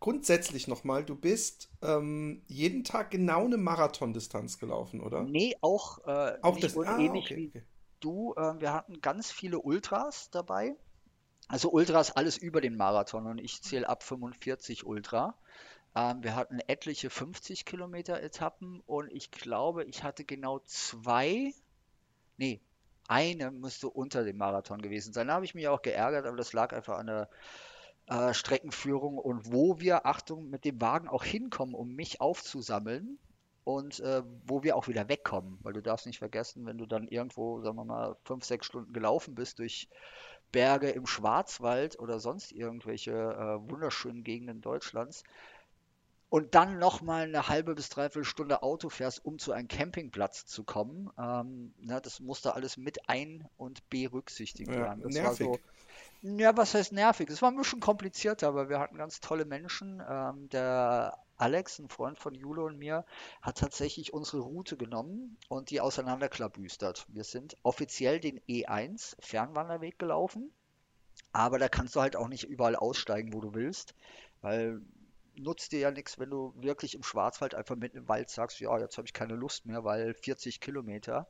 grundsätzlich 0.00 0.66
nochmal, 0.66 1.04
du 1.04 1.14
bist 1.14 1.70
ähm, 1.80 2.42
jeden 2.46 2.82
Tag 2.82 3.10
genau 3.10 3.44
eine 3.44 3.56
Marathondistanz 3.56 4.58
gelaufen, 4.58 5.00
oder? 5.00 5.22
Nee, 5.22 5.56
auch, 5.60 6.04
äh, 6.06 6.38
auch 6.42 6.58
das, 6.58 6.76
ah, 6.76 6.98
ähnlich 6.98 7.26
okay, 7.26 7.36
wie 7.36 7.48
okay. 7.48 7.62
du. 8.00 8.34
Äh, 8.36 8.60
wir 8.60 8.72
hatten 8.72 9.00
ganz 9.00 9.30
viele 9.30 9.60
Ultras 9.60 10.30
dabei. 10.30 10.74
Also 11.46 11.70
Ultras 11.70 12.10
alles 12.10 12.36
über 12.36 12.60
den 12.60 12.76
Marathon 12.76 13.26
und 13.26 13.38
ich 13.38 13.62
zähle 13.62 13.88
ab 13.88 14.02
45 14.02 14.84
Ultra. 14.84 15.34
Ähm, 15.94 16.22
wir 16.22 16.34
hatten 16.34 16.58
etliche 16.66 17.10
50 17.10 17.64
Kilometer 17.64 18.20
Etappen 18.20 18.80
und 18.86 19.10
ich 19.12 19.30
glaube, 19.30 19.84
ich 19.84 20.02
hatte 20.02 20.24
genau 20.24 20.58
zwei, 20.64 21.54
nee, 22.36 22.60
eine 23.08 23.50
müsste 23.50 23.88
unter 23.88 24.24
dem 24.24 24.36
Marathon 24.36 24.80
gewesen 24.80 25.12
sein. 25.12 25.28
Da 25.28 25.34
habe 25.34 25.44
ich 25.44 25.54
mich 25.54 25.68
auch 25.68 25.82
geärgert, 25.82 26.26
aber 26.26 26.36
das 26.36 26.52
lag 26.52 26.72
einfach 26.72 26.98
an 26.98 27.06
der 27.06 27.28
äh, 28.06 28.32
Streckenführung 28.32 29.18
und 29.18 29.52
wo 29.52 29.80
wir, 29.80 30.06
Achtung, 30.06 30.50
mit 30.50 30.64
dem 30.64 30.80
Wagen 30.80 31.08
auch 31.08 31.24
hinkommen, 31.24 31.74
um 31.74 31.94
mich 31.94 32.20
aufzusammeln 32.20 33.18
und 33.64 34.00
äh, 34.00 34.22
wo 34.46 34.62
wir 34.62 34.76
auch 34.76 34.88
wieder 34.88 35.08
wegkommen. 35.08 35.58
Weil 35.62 35.74
du 35.74 35.82
darfst 35.82 36.06
nicht 36.06 36.18
vergessen, 36.18 36.64
wenn 36.66 36.78
du 36.78 36.86
dann 36.86 37.08
irgendwo, 37.08 37.60
sagen 37.60 37.76
wir 37.76 37.84
mal, 37.84 38.16
fünf, 38.24 38.44
sechs 38.44 38.66
Stunden 38.66 38.92
gelaufen 38.92 39.34
bist 39.34 39.58
durch 39.58 39.88
Berge 40.52 40.88
im 40.88 41.06
Schwarzwald 41.06 41.98
oder 41.98 42.20
sonst 42.20 42.52
irgendwelche 42.52 43.12
äh, 43.12 43.70
wunderschönen 43.70 44.24
Gegenden 44.24 44.62
Deutschlands, 44.62 45.22
und 46.30 46.54
dann 46.54 46.78
nochmal 46.78 47.24
eine 47.24 47.48
halbe 47.48 47.74
bis 47.74 47.88
dreiviertel 47.88 48.24
Stunde 48.24 48.62
Auto 48.62 48.90
fährst, 48.90 49.24
um 49.24 49.38
zu 49.38 49.52
einem 49.52 49.68
Campingplatz 49.68 50.46
zu 50.46 50.64
kommen. 50.64 51.10
Ähm, 51.18 51.74
na, 51.78 52.00
das 52.00 52.20
musste 52.20 52.54
alles 52.54 52.76
mit 52.76 53.08
ein- 53.08 53.48
und 53.56 53.88
berücksichtigt 53.88 54.70
ja, 54.70 54.76
werden. 54.78 55.02
Das 55.02 55.14
nervig. 55.14 55.46
war 55.46 55.54
so. 55.54 55.60
Ja, 56.22 56.56
was 56.56 56.74
heißt 56.74 56.92
nervig? 56.92 57.30
Es 57.30 57.42
war 57.42 57.50
ein 57.50 57.56
bisschen 57.56 57.80
komplizierter, 57.80 58.48
aber 58.48 58.68
wir 58.68 58.78
hatten 58.80 58.96
ganz 58.96 59.20
tolle 59.20 59.44
Menschen. 59.44 60.02
Ähm, 60.08 60.48
der 60.50 61.16
Alex, 61.36 61.78
ein 61.78 61.88
Freund 61.88 62.18
von 62.18 62.34
Jule 62.34 62.62
und 62.62 62.78
mir, 62.78 63.04
hat 63.40 63.58
tatsächlich 63.58 64.12
unsere 64.12 64.40
Route 64.40 64.76
genommen 64.76 65.36
und 65.48 65.70
die 65.70 65.80
auseinanderklabüstert. 65.80 67.06
Wir 67.08 67.24
sind 67.24 67.56
offiziell 67.62 68.20
den 68.20 68.40
E1 68.48 69.16
Fernwanderweg 69.20 69.98
gelaufen 69.98 70.52
Aber 71.32 71.58
da 71.58 71.68
kannst 71.68 71.96
du 71.96 72.00
halt 72.00 72.16
auch 72.16 72.28
nicht 72.28 72.44
überall 72.44 72.76
aussteigen, 72.76 73.32
wo 73.32 73.40
du 73.40 73.54
willst, 73.54 73.94
weil 74.40 74.82
nutzt 75.38 75.72
dir 75.72 75.80
ja 75.80 75.90
nichts, 75.90 76.18
wenn 76.18 76.30
du 76.30 76.52
wirklich 76.56 76.94
im 76.94 77.02
Schwarzwald 77.02 77.54
einfach 77.54 77.76
mitten 77.76 77.98
im 77.98 78.08
Wald 78.08 78.30
sagst, 78.30 78.60
ja, 78.60 78.78
jetzt 78.78 78.96
habe 78.98 79.06
ich 79.06 79.12
keine 79.12 79.34
Lust 79.34 79.66
mehr, 79.66 79.84
weil 79.84 80.14
40 80.14 80.60
Kilometer 80.60 81.28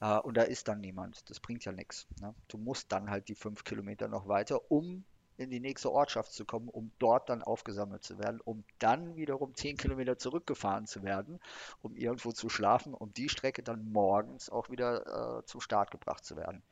äh, 0.00 0.18
und 0.18 0.36
da 0.36 0.42
ist 0.42 0.68
dann 0.68 0.80
niemand. 0.80 1.28
Das 1.30 1.40
bringt 1.40 1.64
ja 1.64 1.72
nichts. 1.72 2.06
Ne? 2.20 2.34
Du 2.48 2.58
musst 2.58 2.92
dann 2.92 3.10
halt 3.10 3.28
die 3.28 3.34
fünf 3.34 3.64
Kilometer 3.64 4.08
noch 4.08 4.28
weiter, 4.28 4.70
um 4.70 5.04
in 5.36 5.50
die 5.50 5.60
nächste 5.60 5.90
Ortschaft 5.90 6.32
zu 6.32 6.44
kommen, 6.44 6.68
um 6.68 6.92
dort 6.98 7.28
dann 7.28 7.42
aufgesammelt 7.42 8.04
zu 8.04 8.18
werden, 8.18 8.40
um 8.40 8.64
dann 8.78 9.16
wiederum 9.16 9.54
zehn 9.54 9.76
Kilometer 9.76 10.18
zurückgefahren 10.18 10.86
zu 10.86 11.02
werden, 11.02 11.40
um 11.80 11.96
irgendwo 11.96 12.32
zu 12.32 12.48
schlafen, 12.48 12.94
um 12.94 13.12
die 13.14 13.28
Strecke 13.28 13.62
dann 13.62 13.90
morgens 13.92 14.50
auch 14.50 14.70
wieder 14.70 15.38
äh, 15.38 15.44
zum 15.46 15.60
Start 15.60 15.90
gebracht 15.90 16.24
zu 16.24 16.36
werden. 16.36 16.62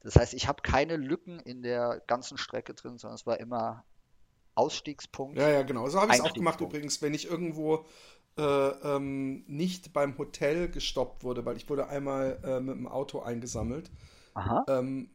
Das 0.00 0.16
heißt, 0.16 0.34
ich 0.34 0.48
habe 0.48 0.62
keine 0.62 0.96
Lücken 0.96 1.40
in 1.40 1.62
der 1.62 2.02
ganzen 2.06 2.38
Strecke 2.38 2.74
drin, 2.74 2.98
sondern 2.98 3.16
es 3.16 3.26
war 3.26 3.38
immer 3.38 3.84
Ausstiegspunkt. 4.60 5.38
Ja, 5.38 5.48
ja, 5.48 5.62
genau. 5.62 5.88
So 5.88 6.00
habe 6.00 6.12
ich 6.12 6.18
es 6.18 6.24
auch 6.24 6.32
gemacht 6.32 6.60
übrigens, 6.60 7.02
wenn 7.02 7.14
ich 7.14 7.30
irgendwo 7.30 7.86
äh, 8.38 8.42
ähm, 8.42 9.44
nicht 9.46 9.92
beim 9.92 10.16
Hotel 10.16 10.68
gestoppt 10.70 11.24
wurde, 11.24 11.44
weil 11.44 11.56
ich 11.56 11.68
wurde 11.68 11.88
einmal 11.88 12.38
äh, 12.44 12.60
mit 12.60 12.76
dem 12.76 12.86
Auto 12.86 13.20
eingesammelt. 13.20 13.90
Aha. 14.34 14.64
Ähm, 14.68 15.10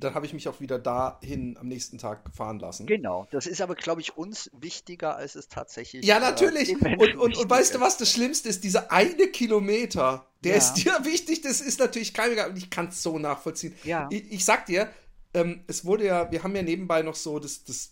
dann 0.00 0.14
habe 0.14 0.24
ich 0.24 0.32
mich 0.32 0.48
auch 0.48 0.60
wieder 0.60 0.78
dahin 0.78 1.56
am 1.58 1.68
nächsten 1.68 1.98
Tag 1.98 2.34
fahren 2.34 2.58
lassen. 2.58 2.86
Genau, 2.86 3.26
das 3.30 3.46
ist 3.46 3.60
aber, 3.60 3.74
glaube 3.74 4.00
ich, 4.00 4.16
uns 4.16 4.50
wichtiger, 4.58 5.16
als 5.16 5.34
es 5.34 5.48
tatsächlich 5.48 6.04
Ja, 6.04 6.18
natürlich. 6.18 6.70
Äh, 6.70 6.96
und, 6.96 7.16
und, 7.16 7.36
und 7.36 7.50
weißt 7.50 7.74
du, 7.74 7.80
was 7.80 7.98
das 7.98 8.10
Schlimmste 8.10 8.48
ist? 8.48 8.64
Dieser 8.64 8.90
eine 8.90 9.28
Kilometer, 9.28 10.26
der 10.42 10.52
ja. 10.52 10.58
ist 10.58 10.74
dir 10.84 11.04
wichtig, 11.04 11.42
das 11.42 11.60
ist 11.60 11.78
natürlich 11.80 12.14
kein 12.14 12.30
und 12.48 12.56
ich 12.56 12.70
kann 12.70 12.88
es 12.88 13.02
so 13.02 13.18
nachvollziehen. 13.18 13.74
Ja. 13.84 14.08
Ich, 14.10 14.32
ich 14.32 14.44
sag 14.44 14.66
dir, 14.66 14.88
ähm, 15.34 15.64
es 15.66 15.84
wurde 15.84 16.06
ja, 16.06 16.30
wir 16.30 16.42
haben 16.42 16.56
ja 16.56 16.62
nebenbei 16.62 17.02
noch 17.02 17.14
so, 17.14 17.38
das, 17.38 17.64
das 17.64 17.90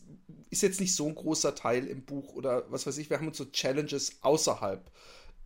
ist 0.50 0.62
jetzt 0.62 0.80
nicht 0.80 0.94
so 0.94 1.06
ein 1.06 1.14
großer 1.14 1.54
Teil 1.54 1.86
im 1.86 2.04
Buch 2.04 2.34
oder 2.34 2.64
was 2.70 2.86
weiß 2.86 2.98
ich, 2.98 3.10
wir 3.10 3.18
haben 3.18 3.28
uns 3.28 3.38
so 3.38 3.46
Challenges 3.46 4.18
außerhalb 4.22 4.90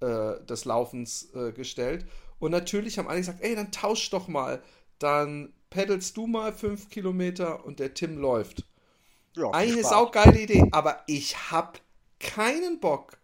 äh, 0.00 0.44
des 0.44 0.64
Laufens 0.64 1.30
äh, 1.34 1.52
gestellt. 1.52 2.06
Und 2.38 2.50
natürlich 2.50 2.98
haben 2.98 3.08
alle 3.08 3.20
gesagt, 3.20 3.42
ey, 3.42 3.54
dann 3.54 3.70
tausch 3.70 4.10
doch 4.10 4.28
mal. 4.28 4.62
Dann 4.98 5.52
peddelst 5.70 6.16
du 6.16 6.26
mal 6.26 6.52
fünf 6.52 6.90
Kilometer 6.90 7.64
und 7.64 7.78
der 7.78 7.94
Tim 7.94 8.18
läuft. 8.18 8.64
Ja, 9.36 9.50
Eine 9.50 9.82
saugeile 9.82 10.40
Idee, 10.40 10.68
aber 10.72 11.02
ich 11.06 11.50
hab 11.50 11.80
keinen 12.18 12.80
Bock, 12.80 13.18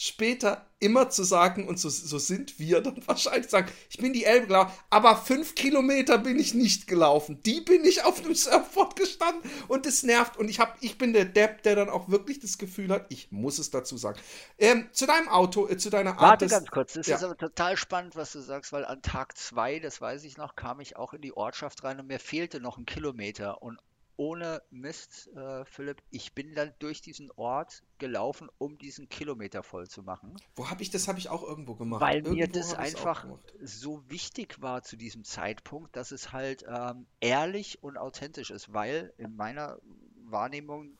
später 0.00 0.64
immer 0.78 1.10
zu 1.10 1.24
sagen, 1.24 1.68
und 1.68 1.78
so, 1.78 1.90
so 1.90 2.18
sind 2.18 2.58
wir 2.58 2.80
dann 2.80 3.02
wahrscheinlich 3.06 3.50
sagen, 3.50 3.70
ich 3.90 3.98
bin 3.98 4.14
die 4.14 4.24
Elbe 4.24 4.46
gelaufen, 4.46 4.72
aber 4.88 5.14
fünf 5.14 5.54
Kilometer 5.54 6.16
bin 6.16 6.38
ich 6.38 6.54
nicht 6.54 6.86
gelaufen. 6.86 7.42
Die 7.44 7.60
bin 7.60 7.84
ich 7.84 8.02
auf 8.02 8.22
dem 8.22 8.34
Surfboard 8.34 8.96
gestanden 8.96 9.50
und 9.68 9.84
es 9.84 10.02
nervt. 10.02 10.38
Und 10.38 10.48
ich, 10.48 10.58
hab, 10.58 10.78
ich 10.80 10.96
bin 10.96 11.12
der 11.12 11.26
Depp, 11.26 11.64
der 11.64 11.76
dann 11.76 11.90
auch 11.90 12.08
wirklich 12.08 12.40
das 12.40 12.56
Gefühl 12.56 12.88
hat, 12.88 13.04
ich 13.10 13.30
muss 13.30 13.58
es 13.58 13.70
dazu 13.70 13.98
sagen. 13.98 14.18
Ähm, 14.58 14.88
zu 14.92 15.06
deinem 15.06 15.28
Auto, 15.28 15.68
äh, 15.68 15.76
zu 15.76 15.90
deiner 15.90 16.12
Art. 16.12 16.20
Warte 16.20 16.46
des, 16.46 16.52
ganz 16.52 16.70
kurz, 16.70 16.94
das 16.94 17.06
ja. 17.06 17.16
ist 17.16 17.22
aber 17.22 17.36
total 17.36 17.76
spannend, 17.76 18.16
was 18.16 18.32
du 18.32 18.40
sagst, 18.40 18.72
weil 18.72 18.86
an 18.86 19.02
Tag 19.02 19.36
zwei, 19.36 19.80
das 19.80 20.00
weiß 20.00 20.24
ich 20.24 20.38
noch, 20.38 20.56
kam 20.56 20.80
ich 20.80 20.96
auch 20.96 21.12
in 21.12 21.20
die 21.20 21.36
Ortschaft 21.36 21.84
rein 21.84 22.00
und 22.00 22.06
mir 22.06 22.20
fehlte 22.20 22.58
noch 22.58 22.78
ein 22.78 22.86
Kilometer. 22.86 23.60
Und 23.60 23.78
ohne 24.20 24.60
Mist, 24.68 25.30
äh, 25.34 25.64
Philipp, 25.64 26.02
ich 26.10 26.34
bin 26.34 26.54
dann 26.54 26.74
durch 26.78 27.00
diesen 27.00 27.30
Ort 27.36 27.82
gelaufen, 27.96 28.50
um 28.58 28.76
diesen 28.76 29.08
Kilometer 29.08 29.62
voll 29.62 29.88
zu 29.88 30.02
machen. 30.02 30.36
Wo 30.54 30.68
habe 30.68 30.82
ich 30.82 30.90
das? 30.90 31.08
Habe 31.08 31.18
ich 31.18 31.30
auch 31.30 31.42
irgendwo 31.42 31.74
gemacht. 31.74 32.02
Weil 32.02 32.16
irgendwo 32.16 32.34
mir 32.34 32.46
das 32.46 32.74
einfach 32.74 33.24
so 33.62 34.02
wichtig 34.10 34.60
war 34.60 34.82
zu 34.82 34.98
diesem 34.98 35.24
Zeitpunkt, 35.24 35.96
dass 35.96 36.10
es 36.10 36.32
halt 36.32 36.66
ähm, 36.68 37.06
ehrlich 37.20 37.82
und 37.82 37.96
authentisch 37.96 38.50
ist, 38.50 38.74
weil 38.74 39.14
in 39.16 39.36
meiner 39.36 39.78
Wahrnehmung 40.26 40.98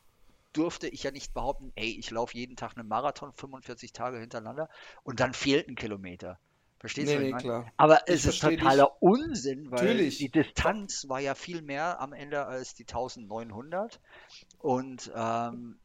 durfte 0.55 0.89
ich 0.89 1.03
ja 1.03 1.11
nicht 1.11 1.35
behaupten, 1.35 1.73
ey, 1.75 1.91
ich 1.99 2.11
laufe 2.11 2.35
jeden 2.39 2.57
Tag 2.57 2.79
einen 2.79 2.89
Marathon 2.89 3.35
45 3.35 3.93
Tage 3.93 4.19
hintereinander 4.19 4.71
und 5.03 5.21
dann 5.21 5.35
fehlt 5.35 5.69
ein 5.69 5.77
Kilometer. 5.77 6.41
Verstehst 6.81 7.09
nee, 7.09 7.17
du? 7.17 7.23
Nee, 7.23 7.33
klar. 7.33 7.67
Aber 7.77 8.01
es 8.07 8.25
ist 8.25 8.41
totaler 8.41 8.85
dich. 8.85 8.95
Unsinn, 9.01 9.71
weil 9.71 9.83
Natürlich. 9.83 10.17
die 10.17 10.31
Distanz 10.31 11.05
war 11.09 11.21
ja 11.21 11.35
viel 11.35 11.61
mehr 11.61 12.01
am 12.01 12.15
Ende 12.15 12.47
als 12.47 12.75
die 12.75 12.85
1900. 12.85 14.01
Und 14.59 15.13
ähm, 15.15 15.79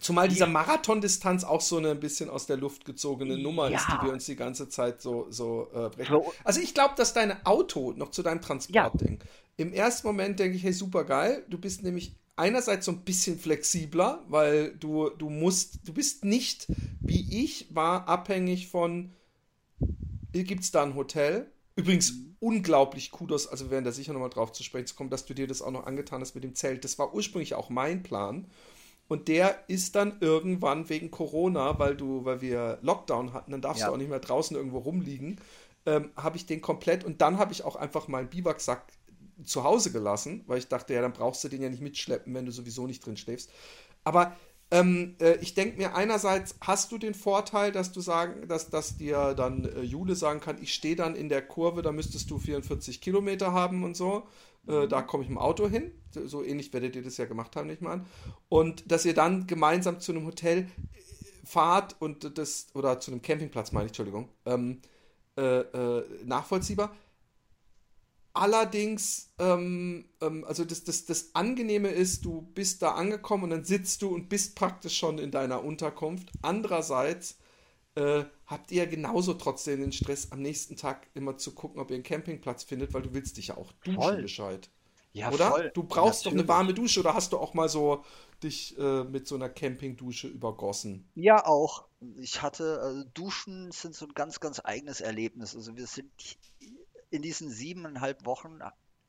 Zumal 0.00 0.28
dieser 0.28 0.48
Marathondistanz 0.48 1.44
auch 1.44 1.60
so 1.60 1.76
eine 1.78 1.92
ein 1.92 2.00
bisschen 2.00 2.30
aus 2.30 2.46
der 2.46 2.56
Luft 2.56 2.84
gezogene 2.84 3.38
Nummer 3.38 3.70
ja. 3.70 3.78
ist, 3.78 3.86
die 3.86 4.06
wir 4.06 4.12
uns 4.12 4.26
die 4.26 4.34
ganze 4.34 4.68
Zeit 4.68 5.00
so, 5.00 5.26
so 5.30 5.70
äh, 5.72 5.88
brechen. 5.88 6.20
Also 6.42 6.60
ich 6.60 6.74
glaube, 6.74 6.94
dass 6.96 7.14
dein 7.14 7.44
Auto, 7.46 7.92
noch 7.92 8.10
zu 8.10 8.24
deinem 8.24 8.40
Transportding, 8.40 9.20
ja. 9.20 9.26
im 9.56 9.72
ersten 9.72 10.06
Moment 10.06 10.40
denke 10.40 10.56
ich, 10.56 10.64
hey, 10.64 10.72
super 10.72 11.04
geil. 11.04 11.44
Du 11.48 11.58
bist 11.58 11.84
nämlich 11.84 12.16
einerseits 12.34 12.86
so 12.86 12.92
ein 12.92 13.04
bisschen 13.04 13.38
flexibler, 13.38 14.24
weil 14.28 14.76
du, 14.76 15.10
du 15.10 15.30
musst, 15.30 15.80
du 15.86 15.92
bist 15.92 16.24
nicht, 16.24 16.66
wie 17.00 17.44
ich 17.44 17.68
war, 17.70 18.08
abhängig 18.08 18.68
von 18.68 19.12
gibt 20.32 20.62
es 20.62 20.70
da 20.70 20.82
ein 20.82 20.94
Hotel. 20.94 21.50
Übrigens 21.76 22.12
mhm. 22.12 22.36
unglaublich 22.40 23.10
Kudos, 23.10 23.46
also 23.46 23.66
wir 23.66 23.70
werden 23.70 23.84
da 23.84 23.92
sicher 23.92 24.12
nochmal 24.12 24.30
drauf 24.30 24.52
zu 24.52 24.62
sprechen 24.62 24.96
kommen, 24.96 25.10
dass 25.10 25.26
du 25.26 25.34
dir 25.34 25.46
das 25.46 25.62
auch 25.62 25.70
noch 25.70 25.86
angetan 25.86 26.20
hast 26.20 26.34
mit 26.34 26.44
dem 26.44 26.54
Zelt. 26.54 26.84
Das 26.84 26.98
war 26.98 27.14
ursprünglich 27.14 27.54
auch 27.54 27.70
mein 27.70 28.02
Plan. 28.02 28.46
Und 29.06 29.28
der 29.28 29.64
ist 29.68 29.96
dann 29.96 30.18
irgendwann 30.20 30.88
wegen 30.90 31.10
Corona, 31.10 31.78
weil 31.78 31.96
du, 31.96 32.24
weil 32.24 32.42
wir 32.42 32.78
Lockdown 32.82 33.32
hatten, 33.32 33.52
dann 33.52 33.62
darfst 33.62 33.80
ja. 33.80 33.86
du 33.86 33.94
auch 33.94 33.96
nicht 33.96 34.10
mehr 34.10 34.20
draußen 34.20 34.54
irgendwo 34.56 34.78
rumliegen, 34.78 35.40
ähm, 35.86 36.10
habe 36.16 36.36
ich 36.36 36.44
den 36.44 36.60
komplett 36.60 37.04
und 37.04 37.22
dann 37.22 37.38
habe 37.38 37.52
ich 37.52 37.64
auch 37.64 37.76
einfach 37.76 38.08
meinen 38.08 38.28
Biwaksack 38.28 38.92
zu 39.44 39.64
Hause 39.64 39.92
gelassen, 39.92 40.44
weil 40.46 40.58
ich 40.58 40.68
dachte, 40.68 40.92
ja, 40.92 41.00
dann 41.00 41.12
brauchst 41.12 41.42
du 41.44 41.48
den 41.48 41.62
ja 41.62 41.70
nicht 41.70 41.80
mitschleppen, 41.80 42.34
wenn 42.34 42.44
du 42.44 42.52
sowieso 42.52 42.86
nicht 42.86 43.06
drin 43.06 43.16
schläfst. 43.16 43.50
Aber 44.04 44.36
ähm, 44.70 45.16
äh, 45.20 45.36
ich 45.36 45.54
denke 45.54 45.78
mir, 45.78 45.94
einerseits 45.94 46.56
hast 46.60 46.92
du 46.92 46.98
den 46.98 47.14
Vorteil, 47.14 47.72
dass 47.72 47.92
du 47.92 48.00
sagen, 48.00 48.46
dass, 48.48 48.68
dass 48.68 48.96
dir 48.98 49.34
dann 49.34 49.64
äh, 49.64 49.80
Jule 49.82 50.14
sagen 50.14 50.40
kann, 50.40 50.62
ich 50.62 50.74
stehe 50.74 50.96
dann 50.96 51.14
in 51.14 51.28
der 51.28 51.42
Kurve, 51.42 51.82
da 51.82 51.90
müsstest 51.90 52.30
du 52.30 52.38
44 52.38 53.00
Kilometer 53.00 53.52
haben 53.52 53.82
und 53.82 53.96
so. 53.96 54.26
Äh, 54.66 54.86
da 54.86 55.00
komme 55.02 55.24
ich 55.24 55.30
im 55.30 55.38
Auto 55.38 55.68
hin. 55.68 55.92
So 56.12 56.44
ähnlich 56.44 56.72
werdet 56.72 56.96
ihr 56.96 57.02
das 57.02 57.16
ja 57.16 57.24
gemacht 57.24 57.56
haben, 57.56 57.68
nicht 57.68 57.80
mal. 57.80 58.04
Und 58.48 58.90
dass 58.90 59.06
ihr 59.06 59.14
dann 59.14 59.46
gemeinsam 59.46 60.00
zu 60.00 60.12
einem 60.12 60.26
Hotel 60.26 60.58
äh, 60.58 60.66
fahrt 61.46 61.96
und 61.98 62.36
das, 62.36 62.66
oder 62.74 63.00
zu 63.00 63.10
einem 63.10 63.22
Campingplatz, 63.22 63.72
meine 63.72 63.86
ich, 63.86 63.90
Entschuldigung, 63.90 64.28
ähm, 64.44 64.82
äh, 65.38 65.60
äh, 65.60 66.04
nachvollziehbar. 66.24 66.94
Allerdings, 68.38 69.32
ähm, 69.40 70.08
ähm, 70.20 70.44
also 70.44 70.64
das, 70.64 70.84
das, 70.84 71.06
das 71.06 71.34
Angenehme 71.34 71.88
ist, 71.88 72.24
du 72.24 72.42
bist 72.42 72.82
da 72.82 72.92
angekommen 72.92 73.44
und 73.44 73.50
dann 73.50 73.64
sitzt 73.64 74.02
du 74.02 74.14
und 74.14 74.28
bist 74.28 74.54
praktisch 74.54 74.96
schon 74.96 75.18
in 75.18 75.32
deiner 75.32 75.64
Unterkunft. 75.64 76.30
Andererseits 76.40 77.38
äh, 77.96 78.22
habt 78.46 78.70
ihr 78.70 78.86
genauso 78.86 79.34
trotzdem 79.34 79.80
den 79.80 79.90
Stress, 79.90 80.30
am 80.30 80.40
nächsten 80.40 80.76
Tag 80.76 81.08
immer 81.14 81.36
zu 81.36 81.52
gucken, 81.52 81.80
ob 81.80 81.90
ihr 81.90 81.96
einen 81.96 82.04
Campingplatz 82.04 82.62
findet, 82.62 82.94
weil 82.94 83.02
du 83.02 83.12
willst 83.12 83.38
dich 83.38 83.48
ja 83.48 83.56
auch 83.56 83.72
duschen 83.82 84.00
voll. 84.00 84.22
gescheit. 84.22 84.70
Ja, 85.12 85.32
oder? 85.32 85.50
Voll. 85.50 85.70
Du 85.74 85.82
brauchst 85.82 86.24
Natürlich. 86.24 86.46
doch 86.46 86.52
eine 86.52 86.58
warme 86.58 86.74
Dusche 86.74 87.00
oder 87.00 87.14
hast 87.14 87.32
du 87.32 87.38
auch 87.38 87.54
mal 87.54 87.68
so 87.68 88.04
dich 88.44 88.78
äh, 88.78 89.02
mit 89.02 89.26
so 89.26 89.34
einer 89.34 89.48
Campingdusche 89.48 90.28
übergossen? 90.28 91.10
Ja, 91.16 91.44
auch. 91.44 91.88
Ich 92.20 92.40
hatte, 92.40 92.78
also 92.80 93.02
Duschen 93.14 93.72
sind 93.72 93.96
so 93.96 94.06
ein 94.06 94.14
ganz, 94.14 94.38
ganz 94.38 94.60
eigenes 94.62 95.00
Erlebnis. 95.00 95.56
Also 95.56 95.76
wir 95.76 95.88
sind 95.88 96.12
in 97.10 97.22
diesen 97.22 97.50
siebeneinhalb 97.50 98.24
Wochen, 98.26 98.60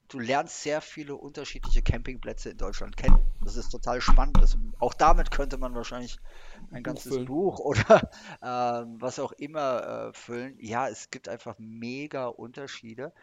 du 0.07 0.19
lernst 0.19 0.61
sehr 0.63 0.81
viele 0.81 1.15
unterschiedliche 1.15 1.81
Campingplätze 1.81 2.49
in 2.49 2.57
Deutschland 2.57 2.97
kennen. 2.97 3.19
Das 3.43 3.55
ist 3.55 3.69
total 3.69 4.01
spannend. 4.01 4.37
Das, 4.41 4.57
auch 4.79 4.93
damit 4.93 5.31
könnte 5.31 5.57
man 5.57 5.75
wahrscheinlich 5.75 6.17
ein 6.71 6.83
ganzes 6.83 7.13
füllen. 7.13 7.25
Buch 7.25 7.59
oder 7.59 8.09
äh, 8.41 8.85
was 8.99 9.19
auch 9.19 9.31
immer 9.33 10.09
äh, 10.09 10.13
füllen. 10.13 10.57
Ja, 10.59 10.89
es 10.89 11.09
gibt 11.09 11.29
einfach 11.29 11.55
mega 11.59 12.27
Unterschiede. 12.27 13.13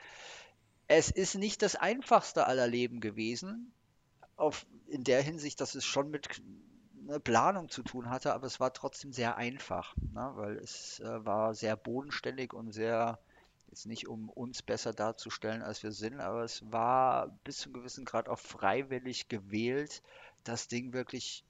Es 0.88 1.11
ist 1.11 1.35
nicht 1.35 1.62
das 1.62 1.75
einfachste 1.75 2.47
aller 2.47 2.68
Leben 2.68 3.00
gewesen, 3.00 3.73
auf, 4.37 4.66
in 4.87 5.02
der 5.02 5.23
Hinsicht, 5.23 5.61
dass 5.61 5.75
es 5.75 5.85
schon 5.85 6.11
mit 6.11 6.28
eine 7.09 7.21
Planung 7.21 7.68
zu 7.68 7.83
tun 7.83 8.11
hatte, 8.11 8.35
aber 8.35 8.47
es 8.47 8.61
war 8.61 8.73
trotzdem 8.73 9.12
sehr 9.12 9.37
einfach, 9.37 9.95
ne? 10.12 10.33
weil 10.35 10.56
es 10.56 11.00
äh, 11.00 11.25
war 11.25 11.54
sehr 11.54 11.76
bodenständig 11.76 12.52
und 12.52 12.73
sehr 12.73 13.18
Jetzt 13.68 13.87
nicht, 13.87 14.08
um 14.08 14.28
uns 14.28 14.62
besser 14.62 14.92
darzustellen, 14.92 15.62
als 15.62 15.82
wir 15.82 15.92
sind, 15.92 16.20
aber 16.20 16.44
es 16.44 16.62
war 16.70 17.28
bis 17.44 17.58
zu 17.58 17.68
einem 17.68 17.75
gewissen 17.75 18.04
Grad 18.04 18.28
auch 18.28 18.38
freiwillig 18.38 19.28
gewählt, 19.28 20.02
das 20.44 20.68
Ding 20.68 20.92
wirklich 20.92 21.44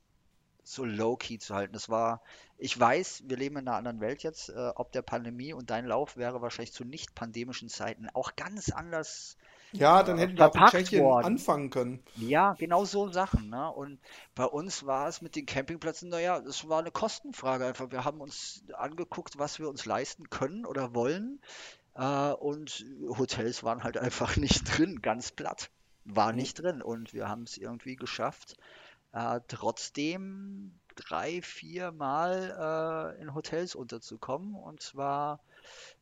so 0.66 0.85
low-key 0.85 1.38
zu 1.38 1.54
halten. 1.54 1.73
Das 1.73 1.88
war, 1.88 2.20
ich 2.58 2.78
weiß, 2.78 3.25
wir 3.26 3.37
leben 3.37 3.56
in 3.56 3.68
einer 3.68 3.76
anderen 3.76 4.00
Welt 4.00 4.23
jetzt, 4.23 4.49
äh, 4.49 4.73
ob 4.75 4.92
der 4.92 5.02
Pandemie 5.02 5.52
und 5.52 5.70
dein 5.70 5.87
Lauf 5.87 6.16
wäre 6.16 6.42
wahrscheinlich 6.42 6.73
zu 6.73 6.85
nicht 6.85 7.14
pandemischen 7.14 7.68
Zeiten 7.68 8.08
auch 8.14 8.35
ganz 8.35 8.70
anders. 8.70 9.37
Ja, 9.73 10.02
dann 10.02 10.18
äh, 10.18 10.23
hätten 10.23 10.38
wir 10.38 10.49
auch 10.49 10.54
in 10.54 10.66
Tschechien 10.66 11.04
worden. 11.04 11.25
anfangen 11.25 11.70
können. 11.70 12.02
Ja, 12.16 12.54
genau 12.54 12.85
so 12.85 13.08
Sachen. 13.08 13.49
Ne? 13.49 13.70
Und 13.70 14.00
bei 14.35 14.44
uns 14.44 14.85
war 14.85 15.08
es 15.08 15.23
mit 15.23 15.37
den 15.37 15.46
Campingplätzen, 15.46 16.08
naja, 16.08 16.40
das 16.40 16.68
war 16.68 16.80
eine 16.80 16.90
Kostenfrage 16.90 17.64
einfach. 17.66 17.90
Wir 17.92 18.04
haben 18.04 18.20
uns 18.20 18.64
angeguckt, 18.75 19.38
was 19.38 19.61
wir 19.61 19.68
uns 19.68 19.85
leisten 19.85 20.30
können 20.30 20.66
oder 20.66 20.94
wollen. 20.94 21.40
Äh, 21.97 22.33
und 22.33 22.85
Hotels 23.19 23.62
waren 23.62 23.83
halt 23.83 23.97
einfach 23.97 24.37
nicht 24.37 24.65
drin, 24.65 25.00
ganz 25.03 25.33
platt. 25.33 25.71
war 26.05 26.33
mhm. 26.33 26.38
nicht 26.38 26.62
drin 26.62 26.83
und 26.83 27.12
wir 27.12 27.29
haben 27.29 27.43
es 27.43 27.57
irgendwie 27.57 27.97
geschafft, 27.97 28.57
äh, 29.12 29.41
trotzdem 29.49 30.79
drei, 30.95 31.43
vier 31.43 31.93
Mal 31.93 33.15
äh, 33.19 33.23
in 33.23 33.35
Hotels 33.35 33.75
unterzukommen 33.75 34.55
und 34.55 34.83
zwar 34.83 35.41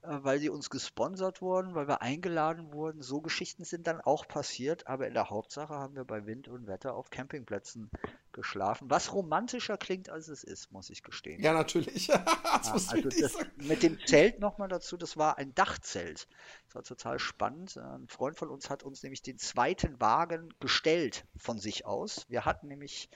weil 0.02 0.38
sie 0.38 0.50
uns 0.50 0.70
gesponsert 0.70 1.40
wurden, 1.40 1.74
weil 1.74 1.88
wir 1.88 2.02
eingeladen 2.02 2.72
wurden. 2.72 3.02
So 3.02 3.20
Geschichten 3.20 3.64
sind 3.64 3.86
dann 3.86 4.00
auch 4.00 4.28
passiert, 4.28 4.86
aber 4.86 5.06
in 5.06 5.14
der 5.14 5.30
Hauptsache 5.30 5.74
haben 5.74 5.96
wir 5.96 6.04
bei 6.04 6.26
Wind 6.26 6.48
und 6.48 6.66
Wetter 6.66 6.94
auf 6.94 7.10
Campingplätzen 7.10 7.90
geschlafen, 8.32 8.90
was 8.90 9.12
romantischer 9.12 9.78
klingt, 9.78 10.10
als 10.10 10.28
es 10.28 10.44
ist, 10.44 10.72
muss 10.72 10.90
ich 10.90 11.02
gestehen. 11.02 11.40
Ja, 11.40 11.54
natürlich. 11.54 12.06
das 12.52 12.88
also 12.88 13.08
das, 13.08 13.36
mit 13.56 13.82
dem 13.82 13.98
Zelt 14.06 14.40
nochmal 14.40 14.68
dazu, 14.68 14.96
das 14.96 15.16
war 15.16 15.38
ein 15.38 15.54
Dachzelt. 15.54 16.28
Das 16.66 16.74
war 16.74 16.82
total 16.82 17.18
spannend. 17.18 17.78
Ein 17.78 18.08
Freund 18.08 18.36
von 18.36 18.50
uns 18.50 18.68
hat 18.68 18.82
uns 18.82 19.02
nämlich 19.02 19.22
den 19.22 19.38
zweiten 19.38 20.00
Wagen 20.00 20.52
gestellt 20.60 21.24
von 21.36 21.58
sich 21.58 21.86
aus. 21.86 22.26
Wir 22.28 22.44
hatten 22.44 22.68
nämlich 22.68 23.08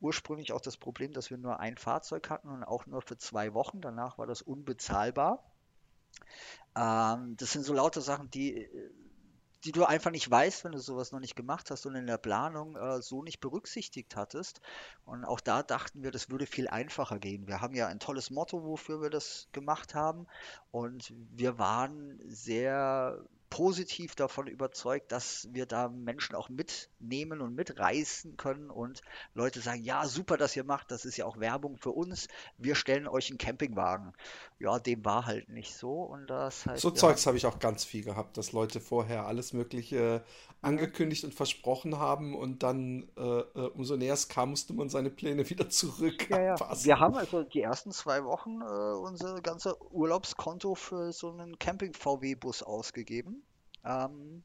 ursprünglich 0.00 0.52
auch 0.52 0.60
das 0.60 0.76
Problem, 0.76 1.12
dass 1.12 1.30
wir 1.30 1.38
nur 1.38 1.60
ein 1.60 1.76
Fahrzeug 1.76 2.28
hatten 2.30 2.48
und 2.48 2.64
auch 2.64 2.86
nur 2.86 3.02
für 3.02 3.16
zwei 3.16 3.54
Wochen. 3.54 3.80
Danach 3.80 4.18
war 4.18 4.26
das 4.26 4.42
unbezahlbar. 4.42 5.44
Ähm, 6.76 7.36
das 7.36 7.52
sind 7.52 7.64
so 7.64 7.72
lauter 7.74 8.00
Sachen, 8.00 8.30
die, 8.30 8.68
die 9.64 9.72
du 9.72 9.84
einfach 9.84 10.10
nicht 10.10 10.28
weißt, 10.30 10.64
wenn 10.64 10.72
du 10.72 10.78
sowas 10.78 11.12
noch 11.12 11.20
nicht 11.20 11.36
gemacht 11.36 11.70
hast 11.70 11.86
und 11.86 11.94
in 11.94 12.06
der 12.06 12.18
Planung 12.18 12.76
äh, 12.76 13.00
so 13.00 13.22
nicht 13.22 13.40
berücksichtigt 13.40 14.16
hattest. 14.16 14.60
Und 15.04 15.24
auch 15.24 15.40
da 15.40 15.62
dachten 15.62 16.02
wir, 16.02 16.10
das 16.10 16.30
würde 16.30 16.46
viel 16.46 16.68
einfacher 16.68 17.18
gehen. 17.18 17.46
Wir 17.46 17.60
haben 17.60 17.74
ja 17.74 17.86
ein 17.86 18.00
tolles 18.00 18.30
Motto, 18.30 18.64
wofür 18.64 19.00
wir 19.00 19.10
das 19.10 19.48
gemacht 19.52 19.94
haben. 19.94 20.26
Und 20.70 21.12
wir 21.30 21.58
waren 21.58 22.18
sehr 22.26 23.24
positiv 23.52 24.14
davon 24.14 24.46
überzeugt, 24.46 25.12
dass 25.12 25.46
wir 25.52 25.66
da 25.66 25.90
Menschen 25.90 26.34
auch 26.34 26.48
mitnehmen 26.48 27.42
und 27.42 27.54
mitreißen 27.54 28.38
können 28.38 28.70
und 28.70 29.02
Leute 29.34 29.60
sagen, 29.60 29.82
ja, 29.82 30.06
super, 30.06 30.38
dass 30.38 30.56
ihr 30.56 30.64
macht, 30.64 30.90
das 30.90 31.04
ist 31.04 31.18
ja 31.18 31.26
auch 31.26 31.38
Werbung 31.38 31.76
für 31.76 31.90
uns, 31.90 32.28
wir 32.56 32.74
stellen 32.74 33.06
euch 33.06 33.28
einen 33.28 33.36
Campingwagen. 33.36 34.14
Ja, 34.58 34.78
dem 34.78 35.04
war 35.04 35.26
halt 35.26 35.50
nicht 35.50 35.74
so 35.74 36.00
und 36.00 36.28
das 36.28 36.64
heißt, 36.64 36.80
So 36.80 36.90
Zeugs 36.92 37.26
habe 37.26 37.36
ich 37.36 37.44
auch 37.44 37.58
ganz 37.58 37.84
viel 37.84 38.02
gehabt, 38.02 38.38
dass 38.38 38.52
Leute 38.52 38.80
vorher 38.80 39.26
alles 39.26 39.52
Mögliche 39.52 40.24
angekündigt 40.62 41.24
und 41.24 41.34
versprochen 41.34 41.98
haben 41.98 42.34
und 42.34 42.62
dann 42.62 43.08
äh, 43.18 43.20
äh, 43.20 43.70
umso 43.74 43.96
näher 43.96 44.14
es 44.14 44.28
kam, 44.28 44.50
musste 44.50 44.72
man 44.72 44.88
seine 44.88 45.10
Pläne 45.10 45.50
wieder 45.50 45.68
zurück. 45.68 46.30
Ja, 46.30 46.40
ja. 46.40 46.84
Wir 46.84 47.00
haben 47.00 47.16
also 47.16 47.42
die 47.42 47.60
ersten 47.60 47.90
zwei 47.90 48.24
Wochen 48.24 48.62
äh, 48.62 48.64
unser 48.64 49.40
ganze 49.42 49.76
Urlaubskonto 49.92 50.74
für 50.74 51.12
so 51.12 51.30
einen 51.30 51.58
Camping-VW-Bus 51.58 52.62
ausgegeben. 52.62 53.41
Ähm, 53.84 54.42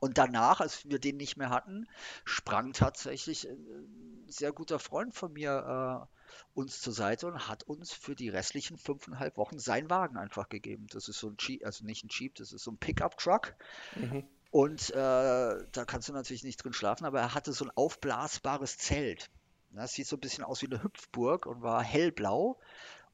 und 0.00 0.16
danach, 0.16 0.60
als 0.60 0.88
wir 0.88 0.98
den 0.98 1.16
nicht 1.16 1.36
mehr 1.36 1.50
hatten, 1.50 1.88
sprang 2.24 2.72
tatsächlich 2.72 3.48
ein 3.48 4.24
sehr 4.28 4.52
guter 4.52 4.78
Freund 4.78 5.14
von 5.14 5.32
mir 5.32 6.06
äh, 6.06 6.18
uns 6.54 6.80
zur 6.80 6.92
Seite 6.92 7.26
und 7.26 7.48
hat 7.48 7.64
uns 7.64 7.92
für 7.92 8.14
die 8.14 8.28
restlichen 8.28 8.78
fünfeinhalb 8.78 9.36
Wochen 9.36 9.58
seinen 9.58 9.90
Wagen 9.90 10.16
einfach 10.16 10.48
gegeben. 10.48 10.86
Das 10.90 11.08
ist 11.08 11.18
so 11.18 11.30
ein 11.30 11.36
Jeep, 11.38 11.64
also 11.64 11.84
nicht 11.84 12.04
ein 12.04 12.10
Jeep, 12.10 12.36
das 12.36 12.52
ist 12.52 12.62
so 12.62 12.70
ein 12.70 12.78
Pickup-Truck. 12.78 13.54
Mhm. 13.96 14.24
Und 14.50 14.90
äh, 14.90 14.94
da 14.94 15.84
kannst 15.86 16.08
du 16.08 16.12
natürlich 16.12 16.44
nicht 16.44 16.62
drin 16.62 16.72
schlafen, 16.72 17.04
aber 17.04 17.20
er 17.20 17.34
hatte 17.34 17.52
so 17.52 17.64
ein 17.64 17.70
aufblasbares 17.74 18.78
Zelt. 18.78 19.30
Das 19.70 19.92
sieht 19.92 20.06
so 20.06 20.16
ein 20.16 20.20
bisschen 20.20 20.44
aus 20.44 20.62
wie 20.62 20.66
eine 20.66 20.82
Hüpfburg 20.82 21.46
und 21.46 21.60
war 21.60 21.82
hellblau. 21.82 22.58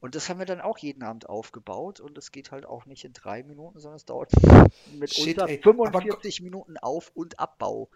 Und 0.05 0.13
das 0.13 0.29
haben 0.29 0.37
wir 0.37 0.45
dann 0.45 0.61
auch 0.61 0.77
jeden 0.77 1.01
Abend 1.01 1.27
aufgebaut 1.27 1.99
und 1.99 2.15
es 2.15 2.31
geht 2.31 2.51
halt 2.51 2.67
auch 2.67 2.85
nicht 2.85 3.03
in 3.05 3.13
drei 3.13 3.41
Minuten, 3.41 3.79
sondern 3.79 3.95
es 3.95 4.05
dauert 4.05 4.31
mit 4.99 5.11
Shit, 5.11 5.39
unter 5.41 5.47
45 5.47 6.41
Minuten 6.41 6.77
Auf- 6.77 7.11
und 7.15 7.39
Abbau. 7.39 7.89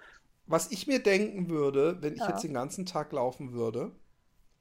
Was 0.47 0.71
ich 0.71 0.87
mir 0.87 1.03
denken 1.03 1.49
würde, 1.49 2.01
wenn 2.01 2.15
ich 2.15 2.21
ja. 2.21 2.29
jetzt 2.29 2.43
den 2.43 2.55
ganzen 2.55 2.87
Tag 2.87 3.11
laufen 3.11 3.53
würde, 3.53 3.91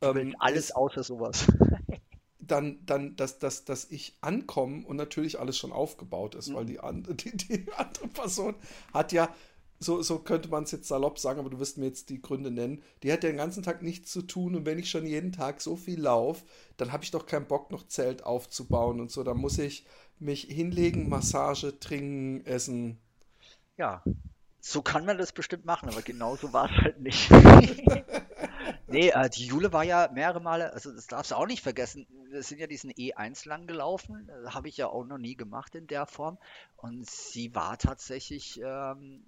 ähm, 0.03 0.37
alles 0.39 0.67
ist, 0.67 0.77
außer 0.77 1.03
sowas. 1.03 1.47
dann, 2.39 2.85
dann 2.85 3.17
dass, 3.17 3.39
dass, 3.39 3.65
dass 3.65 3.91
ich 3.91 4.19
ankomme 4.21 4.87
und 4.87 4.97
natürlich 4.97 5.41
alles 5.41 5.57
schon 5.57 5.73
aufgebaut 5.73 6.35
ist, 6.35 6.49
mhm. 6.49 6.55
weil 6.55 6.67
die, 6.67 6.81
an, 6.81 7.05
die, 7.09 7.35
die, 7.35 7.67
andere 7.79 8.09
Person 8.09 8.57
hat 8.93 9.13
ja, 9.13 9.35
so, 9.81 10.03
so 10.03 10.19
könnte 10.19 10.49
man 10.49 10.65
es 10.65 10.73
jetzt 10.73 10.89
salopp 10.89 11.19
sagen, 11.19 11.39
aber 11.39 11.51
du 11.51 11.59
wirst 11.59 11.79
mir 11.79 11.87
jetzt 11.87 12.11
die 12.11 12.21
Gründe 12.21 12.51
nennen, 12.51 12.83
die 13.03 13.13
hat 13.13 13.23
ja 13.23 13.31
den 13.31 13.37
ganzen 13.37 13.63
Tag 13.63 13.83
nichts 13.83 14.11
zu 14.11 14.23
tun 14.23 14.57
und 14.57 14.67
wenn 14.67 14.79
ich 14.79 14.91
schon 14.91 15.07
jeden 15.07 15.33
Tag 15.33 15.61
so 15.61 15.77
viel 15.77 16.01
laufe, 16.01 16.45
dann 16.77 16.93
habe 16.93 17.05
ich 17.05 17.11
doch 17.11 17.27
keinen 17.27 17.47
Bock, 17.47 17.71
noch 17.71 17.87
Zelt 17.87 18.25
aufzubauen 18.25 19.01
und 19.01 19.11
so. 19.11 19.23
Da 19.23 19.35
muss 19.35 19.59
ich 19.59 19.87
mich 20.19 20.43
hinlegen, 20.43 21.09
Massage, 21.09 21.79
trinken, 21.79 22.45
essen. 22.45 22.99
Ja, 23.77 24.03
so 24.61 24.83
kann 24.83 25.05
man 25.05 25.19
das 25.19 25.33
bestimmt 25.33 25.65
machen, 25.65 25.89
aber 25.89 26.03
genau 26.03 26.37
so 26.37 26.53
war 26.53 26.71
es 26.71 26.77
halt 26.77 27.01
nicht. 27.01 27.31
Nee, 28.91 29.11
äh, 29.11 29.29
die 29.29 29.45
Jule 29.45 29.73
war 29.73 29.85
ja 29.85 30.09
mehrere 30.13 30.41
Male, 30.41 30.73
also 30.73 30.91
das 30.91 31.07
darfst 31.07 31.31
du 31.31 31.35
auch 31.35 31.47
nicht 31.47 31.63
vergessen, 31.63 32.07
wir 32.31 32.43
sind 32.43 32.59
ja 32.59 32.67
diesen 32.67 32.91
E1 32.91 33.47
lang 33.47 33.67
gelaufen, 33.67 34.31
äh, 34.31 34.49
habe 34.49 34.69
ich 34.69 34.79
ja 34.79 34.89
auch 34.89 35.05
noch 35.05 35.19
nie 35.19 35.37
gemacht 35.37 35.75
in 35.75 35.87
der 35.87 36.07
Form. 36.07 36.39
Und 36.77 37.09
sie 37.09 37.55
war 37.55 37.77
tatsächlich 37.77 38.59
ähm, 38.65 39.27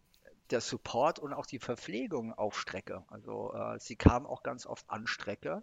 der 0.53 0.61
Support 0.61 1.19
und 1.19 1.33
auch 1.33 1.47
die 1.47 1.59
Verpflegung 1.59 2.33
auf 2.33 2.59
Strecke. 2.59 3.05
Also 3.09 3.53
äh, 3.55 3.79
sie 3.79 3.97
kam 3.97 4.27
auch 4.27 4.43
ganz 4.43 4.67
oft 4.67 4.89
an 4.89 5.07
Strecke, 5.07 5.63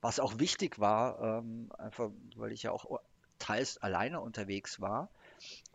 was 0.00 0.20
auch 0.20 0.38
wichtig 0.38 0.78
war, 0.78 1.20
ähm, 1.20 1.70
einfach 1.78 2.10
weil 2.36 2.52
ich 2.52 2.62
ja 2.62 2.72
auch 2.72 3.00
teils 3.38 3.78
alleine 3.78 4.20
unterwegs 4.20 4.80
war. 4.80 5.08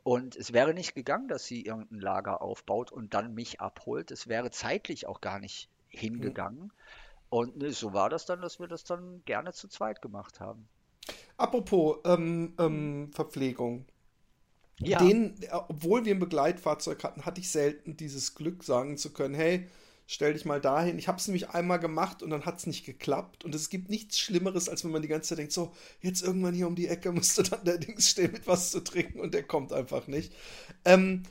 Und 0.03 0.35
es 0.35 0.53
wäre 0.53 0.73
nicht 0.73 0.95
gegangen, 0.95 1.27
dass 1.27 1.45
sie 1.45 1.63
irgendein 1.63 1.99
Lager 1.99 2.41
aufbaut 2.41 2.91
und 2.91 3.13
dann 3.13 3.33
mich 3.33 3.59
abholt. 3.59 4.11
Es 4.11 4.27
wäre 4.27 4.49
zeitlich 4.49 5.07
auch 5.07 5.21
gar 5.21 5.39
nicht 5.39 5.69
mhm. 5.91 5.97
hingegangen. 5.99 6.63
Mhm. 6.63 6.71
Und 7.29 7.57
ne, 7.57 7.71
so 7.71 7.93
war 7.93 8.09
das 8.09 8.25
dann, 8.25 8.41
dass 8.41 8.59
wir 8.59 8.67
das 8.67 8.83
dann 8.83 9.21
gerne 9.25 9.53
zu 9.53 9.67
zweit 9.67 10.01
gemacht 10.01 10.39
haben. 10.39 10.67
Apropos 11.37 11.97
ähm, 12.05 12.55
ähm, 12.59 13.11
Verpflegung. 13.13 13.85
Ja. 14.79 14.99
Den, 14.99 15.35
obwohl 15.51 16.05
wir 16.05 16.15
ein 16.15 16.19
Begleitfahrzeug 16.19 17.03
hatten, 17.03 17.25
hatte 17.25 17.41
ich 17.41 17.49
selten 17.49 17.97
dieses 17.97 18.35
Glück, 18.35 18.63
sagen 18.63 18.97
zu 18.97 19.11
können, 19.11 19.35
hey, 19.35 19.67
stell 20.07 20.33
dich 20.33 20.45
mal 20.45 20.59
dahin. 20.59 20.97
Ich 20.97 21.07
habe 21.07 21.19
es 21.19 21.27
nämlich 21.27 21.49
einmal 21.49 21.79
gemacht 21.79 22.23
und 22.23 22.31
dann 22.31 22.45
hat 22.45 22.59
es 22.59 22.65
nicht 22.65 22.85
geklappt. 22.85 23.45
Und 23.45 23.53
es 23.53 23.69
gibt 23.69 23.89
nichts 23.89 24.19
Schlimmeres, 24.19 24.67
als 24.67 24.83
wenn 24.83 24.91
man 24.91 25.01
die 25.01 25.07
ganze 25.07 25.29
Zeit 25.29 25.37
denkt, 25.37 25.53
so, 25.53 25.71
jetzt 26.01 26.23
irgendwann 26.23 26.55
hier 26.55 26.67
um 26.67 26.75
die 26.75 26.87
Ecke 26.87 27.11
musste 27.11 27.43
dann 27.43 27.63
der 27.63 27.77
Dings 27.77 28.09
stehen 28.09 28.31
mit 28.31 28.47
was 28.47 28.71
zu 28.71 28.79
trinken 28.79 29.19
und 29.19 29.33
der 29.33 29.43
kommt 29.43 29.71
einfach 29.71 30.07
nicht. 30.07 30.33
Ähm, 30.83 31.23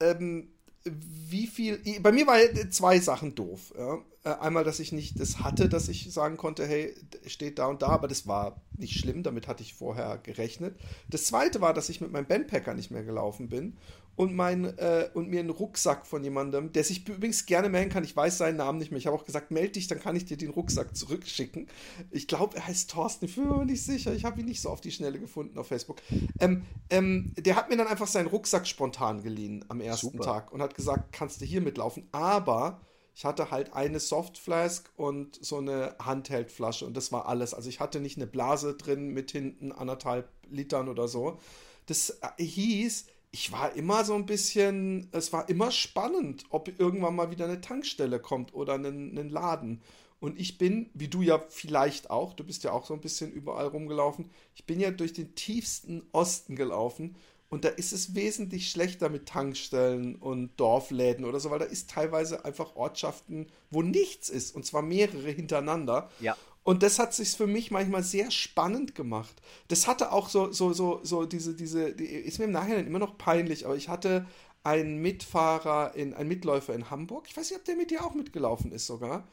ähm, 0.00 0.50
wie 0.84 1.46
viel. 1.46 1.80
Bei 2.00 2.12
mir 2.12 2.26
war 2.26 2.38
zwei 2.70 2.98
Sachen 2.98 3.34
doof. 3.34 3.74
Ja. 3.76 3.98
Äh, 4.24 4.40
einmal, 4.40 4.64
dass 4.64 4.80
ich 4.80 4.92
nicht 4.92 5.18
das 5.20 5.40
hatte, 5.40 5.68
dass 5.68 5.88
ich 5.88 6.12
sagen 6.12 6.36
konnte, 6.36 6.66
hey, 6.66 6.94
steht 7.26 7.58
da 7.58 7.66
und 7.66 7.82
da, 7.82 7.88
aber 7.88 8.08
das 8.08 8.26
war 8.26 8.60
nicht 8.76 8.98
schlimm, 8.98 9.22
damit 9.22 9.48
hatte 9.48 9.62
ich 9.62 9.74
vorher 9.74 10.18
gerechnet. 10.18 10.78
Das 11.08 11.24
zweite 11.24 11.60
war, 11.60 11.74
dass 11.74 11.88
ich 11.88 12.00
mit 12.00 12.12
meinem 12.12 12.26
Bandpacker 12.26 12.74
nicht 12.74 12.90
mehr 12.90 13.04
gelaufen 13.04 13.48
bin 13.48 13.76
und, 14.18 14.34
mein, 14.34 14.64
äh, 14.78 15.08
und 15.14 15.28
mir 15.28 15.38
einen 15.38 15.50
Rucksack 15.50 16.04
von 16.04 16.24
jemandem, 16.24 16.72
der 16.72 16.82
sich 16.82 17.08
übrigens 17.08 17.46
gerne 17.46 17.68
melden 17.68 17.88
kann, 17.88 18.02
ich 18.02 18.16
weiß 18.16 18.38
seinen 18.38 18.56
Namen 18.56 18.78
nicht 18.78 18.90
mehr, 18.90 18.98
ich 18.98 19.06
habe 19.06 19.16
auch 19.16 19.24
gesagt, 19.24 19.52
melde 19.52 19.74
dich, 19.74 19.86
dann 19.86 20.00
kann 20.00 20.16
ich 20.16 20.24
dir 20.24 20.36
den 20.36 20.50
Rucksack 20.50 20.96
zurückschicken. 20.96 21.68
Ich 22.10 22.26
glaube, 22.26 22.56
er 22.56 22.66
heißt 22.66 22.90
Thorsten, 22.90 23.26
ich 23.26 23.36
bin 23.36 23.46
mir 23.48 23.64
nicht 23.64 23.84
sicher, 23.84 24.12
ich 24.12 24.24
habe 24.24 24.40
ihn 24.40 24.46
nicht 24.46 24.60
so 24.60 24.70
auf 24.70 24.80
die 24.80 24.90
Schnelle 24.90 25.20
gefunden 25.20 25.56
auf 25.56 25.68
Facebook. 25.68 26.02
Ähm, 26.40 26.64
ähm, 26.90 27.32
der 27.38 27.54
hat 27.54 27.70
mir 27.70 27.76
dann 27.76 27.86
einfach 27.86 28.08
seinen 28.08 28.26
Rucksack 28.26 28.66
spontan 28.66 29.22
geliehen 29.22 29.64
am 29.68 29.80
ersten 29.80 30.10
Super. 30.10 30.24
Tag 30.24 30.52
und 30.52 30.62
hat 30.62 30.74
gesagt, 30.74 31.12
kannst 31.12 31.40
du 31.40 31.44
hier 31.44 31.60
mitlaufen, 31.60 32.08
aber 32.10 32.80
ich 33.14 33.24
hatte 33.24 33.52
halt 33.52 33.72
eine 33.72 34.00
Softflask 34.00 34.90
und 34.96 35.38
so 35.40 35.58
eine 35.58 35.94
Handheldflasche 36.00 36.84
und 36.84 36.96
das 36.96 37.12
war 37.12 37.28
alles. 37.28 37.54
Also 37.54 37.68
ich 37.68 37.78
hatte 37.78 38.00
nicht 38.00 38.16
eine 38.16 38.26
Blase 38.26 38.74
drin 38.74 39.10
mit 39.10 39.30
hinten 39.30 39.70
anderthalb 39.70 40.28
Litern 40.50 40.88
oder 40.88 41.06
so. 41.06 41.38
Das 41.86 42.18
äh, 42.36 42.42
hieß, 42.42 43.06
ich 43.30 43.52
war 43.52 43.74
immer 43.74 44.04
so 44.04 44.14
ein 44.14 44.26
bisschen, 44.26 45.08
es 45.12 45.32
war 45.32 45.48
immer 45.48 45.70
spannend, 45.70 46.44
ob 46.50 46.68
irgendwann 46.80 47.16
mal 47.16 47.30
wieder 47.30 47.44
eine 47.44 47.60
Tankstelle 47.60 48.20
kommt 48.20 48.54
oder 48.54 48.74
einen, 48.74 49.18
einen 49.18 49.30
Laden. 49.30 49.82
Und 50.20 50.40
ich 50.40 50.58
bin, 50.58 50.90
wie 50.94 51.08
du 51.08 51.22
ja 51.22 51.38
vielleicht 51.48 52.10
auch, 52.10 52.32
du 52.32 52.42
bist 52.42 52.64
ja 52.64 52.72
auch 52.72 52.86
so 52.86 52.94
ein 52.94 53.00
bisschen 53.00 53.30
überall 53.30 53.66
rumgelaufen, 53.66 54.30
ich 54.54 54.64
bin 54.64 54.80
ja 54.80 54.90
durch 54.90 55.12
den 55.12 55.34
tiefsten 55.34 56.02
Osten 56.12 56.56
gelaufen 56.56 57.16
und 57.50 57.64
da 57.64 57.68
ist 57.68 57.92
es 57.92 58.14
wesentlich 58.14 58.70
schlechter 58.70 59.08
mit 59.08 59.26
Tankstellen 59.26 60.16
und 60.16 60.58
Dorfläden 60.58 61.24
oder 61.24 61.38
so, 61.40 61.50
weil 61.50 61.60
da 61.60 61.64
ist 61.64 61.90
teilweise 61.90 62.44
einfach 62.44 62.76
Ortschaften, 62.76 63.46
wo 63.70 63.82
nichts 63.82 64.28
ist 64.28 64.54
und 64.54 64.66
zwar 64.66 64.82
mehrere 64.82 65.30
hintereinander. 65.30 66.10
Ja. 66.20 66.36
Und 66.68 66.82
das 66.82 66.98
hat 66.98 67.14
sich 67.14 67.30
für 67.30 67.46
mich 67.46 67.70
manchmal 67.70 68.02
sehr 68.02 68.30
spannend 68.30 68.94
gemacht. 68.94 69.40
Das 69.68 69.86
hatte 69.86 70.12
auch 70.12 70.28
so, 70.28 70.52
so, 70.52 70.74
so, 70.74 71.00
so 71.02 71.24
diese, 71.24 71.54
diese, 71.54 71.94
die, 71.94 72.04
ist 72.04 72.38
mir 72.38 72.44
im 72.44 72.50
Nachhinein 72.50 72.86
immer 72.86 72.98
noch 72.98 73.16
peinlich, 73.16 73.64
aber 73.64 73.74
ich 73.74 73.88
hatte 73.88 74.26
einen 74.64 74.98
Mitfahrer, 74.98 75.94
in, 75.94 76.12
einen 76.12 76.28
Mitläufer 76.28 76.74
in 76.74 76.90
Hamburg. 76.90 77.24
Ich 77.26 77.34
weiß 77.34 77.48
nicht, 77.48 77.58
ob 77.58 77.64
der 77.64 77.74
mit 77.74 77.90
dir 77.90 78.04
auch 78.04 78.12
mitgelaufen 78.12 78.70
ist 78.70 78.86
sogar. 78.86 79.26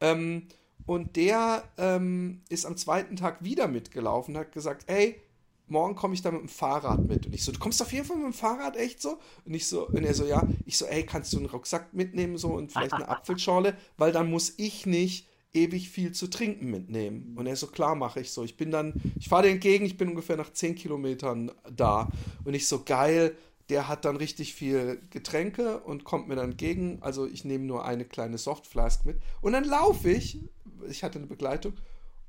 Ähm, 0.00 0.46
und 0.86 1.16
der 1.16 1.62
ähm, 1.76 2.40
ist 2.48 2.64
am 2.64 2.78
zweiten 2.78 3.16
Tag 3.16 3.44
wieder 3.44 3.68
mitgelaufen, 3.68 4.38
hat 4.38 4.52
gesagt, 4.52 4.84
ey, 4.86 5.20
morgen 5.66 5.94
komme 5.94 6.14
ich 6.14 6.22
da 6.22 6.30
mit 6.30 6.40
dem 6.40 6.48
Fahrrad 6.48 7.06
mit. 7.06 7.26
Und 7.26 7.34
ich 7.34 7.44
so, 7.44 7.52
du 7.52 7.58
kommst 7.58 7.82
auf 7.82 7.92
jeden 7.92 8.06
Fall 8.06 8.16
mit 8.16 8.24
dem 8.24 8.32
Fahrrad, 8.32 8.78
echt 8.78 9.02
so? 9.02 9.18
Und 9.44 9.52
ich 9.52 9.68
so, 9.68 9.86
und 9.88 10.04
er 10.04 10.14
so, 10.14 10.24
ja. 10.24 10.42
Ich 10.64 10.78
so, 10.78 10.86
ey, 10.86 11.04
kannst 11.04 11.34
du 11.34 11.36
einen 11.36 11.50
Rucksack 11.50 11.92
mitnehmen 11.92 12.38
so 12.38 12.48
und 12.48 12.72
vielleicht 12.72 12.94
eine 12.94 13.08
Apfelschorle? 13.10 13.76
Weil 13.98 14.12
dann 14.12 14.30
muss 14.30 14.54
ich 14.56 14.86
nicht 14.86 15.27
ewig 15.54 15.90
viel 15.90 16.12
zu 16.12 16.28
trinken 16.28 16.70
mitnehmen. 16.70 17.34
Und 17.36 17.46
er 17.46 17.56
so, 17.56 17.66
klar 17.66 17.94
mache 17.94 18.20
ich 18.20 18.30
so. 18.30 18.44
Ich 18.44 18.56
bin 18.56 18.70
dann, 18.70 18.94
ich 19.18 19.28
fahre 19.28 19.44
dir 19.44 19.50
entgegen, 19.50 19.84
ich 19.84 19.96
bin 19.96 20.08
ungefähr 20.08 20.36
nach 20.36 20.52
10 20.52 20.74
Kilometern 20.74 21.50
da. 21.74 22.08
Und 22.44 22.54
ich 22.54 22.66
so, 22.66 22.84
geil, 22.84 23.36
der 23.68 23.88
hat 23.88 24.04
dann 24.04 24.16
richtig 24.16 24.54
viel 24.54 25.00
Getränke 25.10 25.80
und 25.80 26.04
kommt 26.04 26.28
mir 26.28 26.36
dann 26.36 26.52
entgegen. 26.52 26.98
Also 27.00 27.26
ich 27.26 27.44
nehme 27.44 27.64
nur 27.64 27.84
eine 27.84 28.04
kleine 28.04 28.38
Softflask 28.38 29.04
mit. 29.04 29.18
Und 29.40 29.52
dann 29.52 29.64
laufe 29.64 30.10
ich, 30.10 30.38
ich 30.88 31.02
hatte 31.02 31.18
eine 31.18 31.26
Begleitung, 31.26 31.74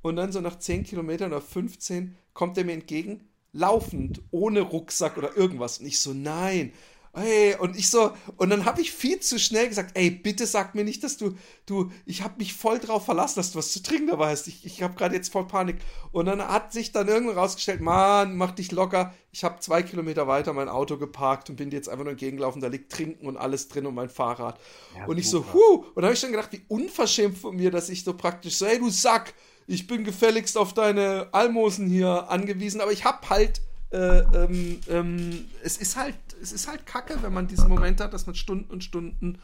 und 0.02 0.16
dann 0.16 0.32
so 0.32 0.40
nach 0.40 0.58
10 0.58 0.84
Kilometern 0.84 1.30
oder 1.30 1.42
15 1.42 2.16
kommt 2.32 2.56
er 2.56 2.64
mir 2.64 2.72
entgegen, 2.72 3.28
laufend, 3.52 4.22
ohne 4.30 4.60
Rucksack 4.60 5.18
oder 5.18 5.36
irgendwas. 5.36 5.78
Und 5.78 5.86
ich 5.86 5.98
so, 5.98 6.14
nein. 6.14 6.72
Hey, 7.12 7.56
und 7.56 7.76
ich 7.76 7.90
so, 7.90 8.12
und 8.36 8.50
dann 8.50 8.64
habe 8.66 8.80
ich 8.80 8.92
viel 8.92 9.18
zu 9.18 9.40
schnell 9.40 9.68
gesagt, 9.68 9.96
ey, 9.98 10.10
bitte 10.10 10.46
sag 10.46 10.76
mir 10.76 10.84
nicht, 10.84 11.02
dass 11.02 11.16
du, 11.16 11.36
du, 11.66 11.90
ich 12.06 12.22
habe 12.22 12.34
mich 12.38 12.54
voll 12.54 12.78
drauf 12.78 13.04
verlassen, 13.04 13.40
dass 13.40 13.50
du 13.50 13.58
was 13.58 13.72
zu 13.72 13.82
trinken 13.82 14.06
dabei 14.06 14.30
hast. 14.30 14.46
Ich, 14.46 14.64
ich 14.64 14.80
habe 14.84 14.94
gerade 14.94 15.16
jetzt 15.16 15.32
voll 15.32 15.44
Panik. 15.44 15.78
Und 16.12 16.26
dann 16.26 16.40
hat 16.40 16.72
sich 16.72 16.92
dann 16.92 17.08
irgendwann 17.08 17.36
rausgestellt, 17.36 17.80
Mann, 17.80 18.36
mach 18.36 18.52
dich 18.52 18.70
locker. 18.70 19.12
Ich 19.32 19.42
habe 19.42 19.58
zwei 19.58 19.82
Kilometer 19.82 20.28
weiter 20.28 20.52
mein 20.52 20.68
Auto 20.68 20.98
geparkt 20.98 21.50
und 21.50 21.56
bin 21.56 21.70
dir 21.70 21.76
jetzt 21.76 21.88
einfach 21.88 22.04
nur 22.04 22.12
entgegengelaufen. 22.12 22.62
Da 22.62 22.68
liegt 22.68 22.92
Trinken 22.92 23.26
und 23.26 23.36
alles 23.36 23.66
drin 23.66 23.86
und 23.86 23.94
mein 23.96 24.08
Fahrrad. 24.08 24.60
Ja, 24.96 25.06
und 25.06 25.18
ich 25.18 25.28
super. 25.28 25.48
so, 25.52 25.54
huh. 25.54 25.84
Und 25.88 25.96
dann 25.96 26.04
habe 26.04 26.14
ich 26.14 26.20
dann 26.20 26.30
gedacht, 26.30 26.52
wie 26.52 26.62
unverschämt 26.68 27.38
von 27.38 27.56
mir, 27.56 27.72
dass 27.72 27.88
ich 27.88 28.04
so 28.04 28.14
praktisch 28.14 28.54
so, 28.54 28.66
ey, 28.66 28.78
du 28.78 28.88
Sack, 28.88 29.34
ich 29.66 29.88
bin 29.88 30.04
gefälligst 30.04 30.56
auf 30.56 30.74
deine 30.74 31.28
Almosen 31.32 31.88
hier 31.88 32.30
angewiesen, 32.30 32.80
aber 32.80 32.92
ich 32.92 33.04
hab 33.04 33.30
halt, 33.30 33.62
äh, 33.92 34.20
ähm, 34.20 34.80
ähm, 34.88 35.48
es 35.62 35.76
ist 35.76 35.96
halt, 35.96 36.16
es 36.40 36.52
ist 36.52 36.68
halt 36.68 36.86
kacke, 36.86 37.22
wenn 37.22 37.32
man 37.32 37.46
diesen 37.46 37.68
Moment 37.68 38.00
hat, 38.00 38.12
dass 38.14 38.26
man 38.26 38.34
Stunden 38.34 38.70
und 38.70 38.84
Stunden 38.84 39.38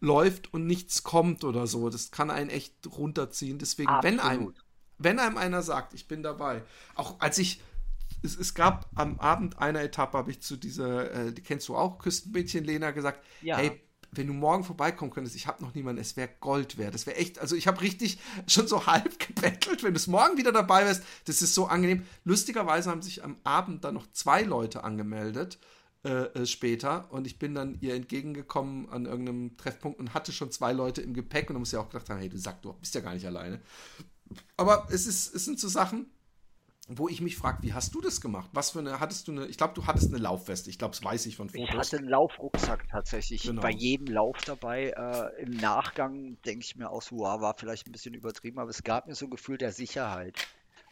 läuft 0.00 0.52
und 0.52 0.66
nichts 0.66 1.02
kommt 1.02 1.44
oder 1.44 1.66
so. 1.66 1.88
Das 1.88 2.10
kann 2.10 2.30
einen 2.30 2.50
echt 2.50 2.74
runterziehen. 2.86 3.58
Deswegen, 3.58 3.92
wenn 4.02 4.20
einem, 4.20 4.52
wenn 4.98 5.18
einem 5.18 5.36
einer 5.36 5.62
sagt, 5.62 5.94
ich 5.94 6.08
bin 6.08 6.22
dabei, 6.22 6.62
auch 6.94 7.20
als 7.20 7.38
ich, 7.38 7.60
es, 8.22 8.36
es 8.36 8.54
gab 8.54 8.90
am 8.94 9.18
Abend 9.20 9.58
einer 9.58 9.80
Etappe, 9.80 10.18
habe 10.18 10.30
ich 10.30 10.42
zu 10.42 10.56
dieser, 10.56 11.10
äh, 11.12 11.32
die 11.32 11.42
kennst 11.42 11.68
du 11.68 11.76
auch, 11.76 11.98
Küstenmädchen 11.98 12.64
Lena 12.64 12.90
gesagt, 12.90 13.24
ja. 13.42 13.56
hey, 13.56 13.80
wenn 14.10 14.26
du 14.26 14.34
morgen 14.34 14.62
vorbeikommen 14.62 15.10
könntest, 15.10 15.34
ich 15.36 15.46
habe 15.46 15.64
noch 15.64 15.74
niemanden, 15.74 16.00
es 16.00 16.16
wäre 16.16 16.28
Gold 16.40 16.76
wert. 16.76 16.94
Das 16.94 17.06
wäre 17.06 17.16
echt, 17.16 17.38
also 17.38 17.56
ich 17.56 17.66
habe 17.66 17.80
richtig 17.80 18.18
schon 18.46 18.68
so 18.68 18.86
halb 18.86 19.18
gebettelt, 19.18 19.82
wenn 19.82 19.94
du 19.94 19.98
es 19.98 20.06
morgen 20.06 20.36
wieder 20.36 20.52
dabei 20.52 20.84
wärst. 20.84 21.02
Das 21.24 21.40
ist 21.40 21.54
so 21.54 21.66
angenehm. 21.66 22.04
Lustigerweise 22.24 22.90
haben 22.90 23.02
sich 23.02 23.24
am 23.24 23.36
Abend 23.44 23.84
dann 23.84 23.94
noch 23.94 24.10
zwei 24.12 24.42
Leute 24.42 24.84
angemeldet. 24.84 25.58
Äh, 26.04 26.24
äh, 26.34 26.46
später 26.46 27.12
und 27.12 27.28
ich 27.28 27.38
bin 27.38 27.54
dann 27.54 27.78
ihr 27.80 27.94
entgegengekommen 27.94 28.88
an 28.88 29.06
irgendeinem 29.06 29.56
Treffpunkt 29.56 30.00
und 30.00 30.14
hatte 30.14 30.32
schon 30.32 30.50
zwei 30.50 30.72
Leute 30.72 31.00
im 31.00 31.14
Gepäck 31.14 31.48
und 31.48 31.54
da 31.54 31.60
muss 31.60 31.70
ja 31.70 31.78
auch 31.78 31.90
gedacht 31.90 32.10
haben, 32.10 32.18
hey, 32.18 32.28
du 32.28 32.38
sag, 32.38 32.60
du 32.60 32.72
bist 32.72 32.92
ja 32.96 33.00
gar 33.00 33.14
nicht 33.14 33.24
alleine. 33.24 33.60
Aber 34.56 34.88
es, 34.90 35.06
ist, 35.06 35.32
es 35.32 35.44
sind 35.44 35.60
so 35.60 35.68
Sachen, 35.68 36.10
wo 36.88 37.08
ich 37.08 37.20
mich 37.20 37.36
frage, 37.36 37.62
wie 37.62 37.72
hast 37.72 37.94
du 37.94 38.00
das 38.00 38.20
gemacht? 38.20 38.50
Was 38.52 38.72
für 38.72 38.80
eine, 38.80 38.98
hattest 38.98 39.28
du 39.28 39.32
eine, 39.32 39.46
ich 39.46 39.56
glaube, 39.56 39.74
du 39.74 39.86
hattest 39.86 40.08
eine 40.08 40.18
Laufweste, 40.18 40.70
ich 40.70 40.78
glaube, 40.78 40.96
das 40.96 41.04
weiß 41.04 41.24
ich 41.26 41.36
von 41.36 41.48
Fotos. 41.48 41.68
Ich 41.68 41.76
hatte 41.76 41.98
einen 41.98 42.08
Laufrucksack 42.08 42.88
tatsächlich, 42.88 43.44
genau. 43.44 43.62
bei 43.62 43.70
jedem 43.70 44.08
Lauf 44.08 44.38
dabei. 44.44 44.88
Äh, 44.96 45.42
Im 45.42 45.52
Nachgang 45.52 46.36
denke 46.44 46.64
ich 46.64 46.74
mir 46.74 46.90
aus, 46.90 47.12
wow, 47.12 47.40
war 47.40 47.54
vielleicht 47.56 47.86
ein 47.86 47.92
bisschen 47.92 48.14
übertrieben, 48.14 48.58
aber 48.58 48.70
es 48.70 48.82
gab 48.82 49.06
mir 49.06 49.14
so 49.14 49.26
ein 49.26 49.30
Gefühl 49.30 49.56
der 49.56 49.70
Sicherheit. 49.70 50.34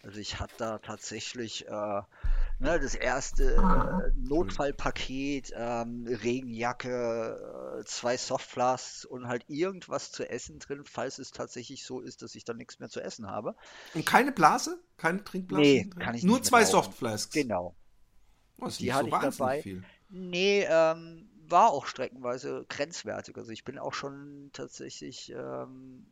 Also 0.02 0.18
ich 0.18 0.40
hatte 0.40 0.54
da 0.56 0.78
tatsächlich 0.78 1.66
äh, 1.68 1.70
ne, 1.70 2.80
das 2.80 2.94
erste 2.94 3.44
äh, 3.44 4.12
Notfallpaket, 4.16 5.52
ähm, 5.54 6.06
Regenjacke, 6.06 7.80
äh, 7.80 7.84
zwei 7.84 8.16
Softflasks 8.16 9.04
und 9.04 9.28
halt 9.28 9.44
irgendwas 9.48 10.10
zu 10.10 10.28
essen 10.28 10.58
drin, 10.58 10.82
falls 10.84 11.18
es 11.18 11.32
tatsächlich 11.32 11.84
so 11.84 12.00
ist, 12.00 12.22
dass 12.22 12.34
ich 12.34 12.44
dann 12.44 12.56
nichts 12.56 12.78
mehr 12.78 12.88
zu 12.88 13.00
essen 13.00 13.26
habe. 13.26 13.54
Und 13.94 14.06
keine 14.06 14.32
Blase? 14.32 14.82
Keine 14.96 15.22
Trinkblase? 15.22 15.62
Nee, 15.62 15.84
drin? 15.84 16.02
kann 16.02 16.14
ich 16.14 16.22
Nur 16.22 16.38
nicht 16.38 16.46
zwei 16.46 16.64
Softflasks? 16.64 17.32
Genau. 17.34 17.76
Oh, 18.58 18.66
das 18.66 18.78
Die 18.78 18.92
hatte 18.92 19.10
so 19.10 19.16
ich 19.16 19.22
dabei. 19.22 19.62
Viel. 19.62 19.84
Nee, 20.08 20.66
ähm, 20.68 21.28
war 21.46 21.70
auch 21.70 21.86
streckenweise 21.86 22.64
grenzwertig. 22.68 23.36
Also 23.36 23.50
ich 23.50 23.64
bin 23.64 23.78
auch 23.78 23.94
schon 23.94 24.50
tatsächlich 24.52 25.30
ähm, 25.32 26.06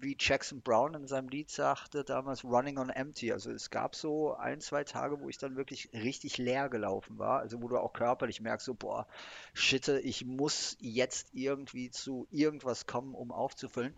wie 0.00 0.16
Jackson 0.18 0.60
Brown 0.60 0.94
in 0.94 1.06
seinem 1.06 1.28
Lied 1.28 1.50
sagte, 1.50 2.04
damals 2.04 2.44
Running 2.44 2.78
on 2.78 2.90
Empty. 2.90 3.32
Also 3.32 3.50
es 3.50 3.70
gab 3.70 3.94
so 3.94 4.34
ein, 4.34 4.60
zwei 4.60 4.84
Tage, 4.84 5.20
wo 5.20 5.28
ich 5.28 5.38
dann 5.38 5.56
wirklich 5.56 5.90
richtig 5.92 6.38
leer 6.38 6.68
gelaufen 6.68 7.18
war. 7.18 7.40
Also 7.40 7.62
wo 7.62 7.68
du 7.68 7.78
auch 7.78 7.92
körperlich 7.92 8.40
merkst, 8.40 8.66
so, 8.66 8.74
boah, 8.74 9.06
shit, 9.52 9.88
ich 9.88 10.24
muss 10.24 10.76
jetzt 10.80 11.28
irgendwie 11.32 11.90
zu 11.90 12.26
irgendwas 12.30 12.86
kommen, 12.86 13.14
um 13.14 13.32
aufzufüllen. 13.32 13.94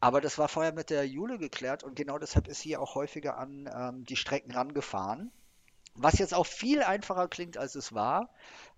Aber 0.00 0.20
das 0.20 0.38
war 0.38 0.48
vorher 0.48 0.72
mit 0.72 0.90
der 0.90 1.06
Jule 1.06 1.38
geklärt 1.38 1.84
und 1.84 1.96
genau 1.96 2.18
deshalb 2.18 2.48
ist 2.48 2.60
sie 2.60 2.76
auch 2.76 2.94
häufiger 2.94 3.38
an 3.38 3.70
ähm, 3.74 4.04
die 4.04 4.16
Strecken 4.16 4.52
rangefahren. 4.52 5.30
Was 5.94 6.18
jetzt 6.18 6.32
auch 6.32 6.46
viel 6.46 6.82
einfacher 6.82 7.28
klingt, 7.28 7.58
als 7.58 7.74
es 7.74 7.92
war, 7.92 8.30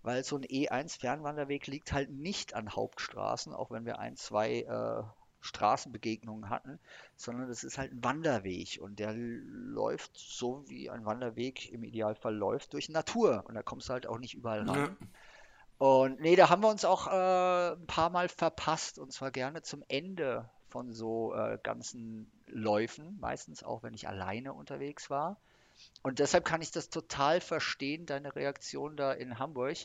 weil 0.02 0.24
so 0.24 0.36
ein 0.36 0.44
E1-Fernwanderweg 0.44 1.68
liegt 1.68 1.92
halt 1.92 2.10
nicht 2.10 2.54
an 2.54 2.74
Hauptstraßen, 2.74 3.54
auch 3.54 3.70
wenn 3.70 3.86
wir 3.86 4.00
ein, 4.00 4.16
zwei 4.16 4.62
äh, 4.62 5.02
Straßenbegegnungen 5.44 6.48
hatten, 6.48 6.78
sondern 7.16 7.48
das 7.48 7.64
ist 7.64 7.76
halt 7.78 7.92
ein 7.92 8.02
Wanderweg 8.02 8.78
und 8.80 8.98
der 8.98 9.12
läuft 9.14 10.16
so, 10.16 10.64
wie 10.68 10.90
ein 10.90 11.04
Wanderweg 11.04 11.70
im 11.70 11.84
Idealfall 11.84 12.34
läuft, 12.34 12.72
durch 12.72 12.88
Natur 12.88 13.44
und 13.46 13.54
da 13.54 13.62
kommst 13.62 13.88
du 13.88 13.92
halt 13.92 14.06
auch 14.06 14.18
nicht 14.18 14.34
überall 14.34 14.68
ran. 14.68 14.96
Ja. 15.00 15.06
Und 15.78 16.20
nee, 16.20 16.36
da 16.36 16.48
haben 16.48 16.62
wir 16.62 16.70
uns 16.70 16.84
auch 16.84 17.08
äh, 17.08 17.74
ein 17.74 17.86
paar 17.86 18.10
Mal 18.10 18.28
verpasst 18.28 18.98
und 18.98 19.12
zwar 19.12 19.30
gerne 19.30 19.62
zum 19.62 19.82
Ende 19.88 20.48
von 20.70 20.92
so 20.92 21.34
äh, 21.34 21.58
ganzen 21.62 22.30
Läufen, 22.46 23.18
meistens 23.20 23.62
auch 23.62 23.82
wenn 23.82 23.94
ich 23.94 24.08
alleine 24.08 24.54
unterwegs 24.54 25.10
war. 25.10 25.36
Und 26.02 26.20
deshalb 26.20 26.44
kann 26.44 26.62
ich 26.62 26.70
das 26.70 26.88
total 26.88 27.40
verstehen, 27.40 28.06
deine 28.06 28.34
Reaktion 28.34 28.96
da 28.96 29.12
in 29.12 29.38
Hamburg 29.38 29.76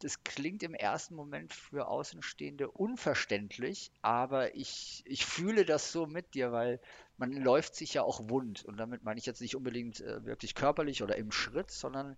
das 0.00 0.22
klingt 0.22 0.62
im 0.62 0.74
ersten 0.74 1.14
Moment 1.14 1.52
für 1.52 1.88
Außenstehende 1.88 2.70
unverständlich, 2.70 3.90
aber 4.00 4.54
ich, 4.54 5.02
ich 5.06 5.26
fühle 5.26 5.64
das 5.64 5.92
so 5.92 6.06
mit 6.06 6.34
dir, 6.34 6.52
weil 6.52 6.80
man 7.16 7.32
läuft 7.32 7.74
sich 7.74 7.94
ja 7.94 8.02
auch 8.02 8.20
wund. 8.28 8.64
Und 8.64 8.76
damit 8.76 9.02
meine 9.02 9.18
ich 9.18 9.26
jetzt 9.26 9.40
nicht 9.40 9.56
unbedingt 9.56 10.00
äh, 10.00 10.24
wirklich 10.24 10.54
körperlich 10.54 11.02
oder 11.02 11.16
im 11.16 11.32
Schritt, 11.32 11.70
sondern 11.70 12.16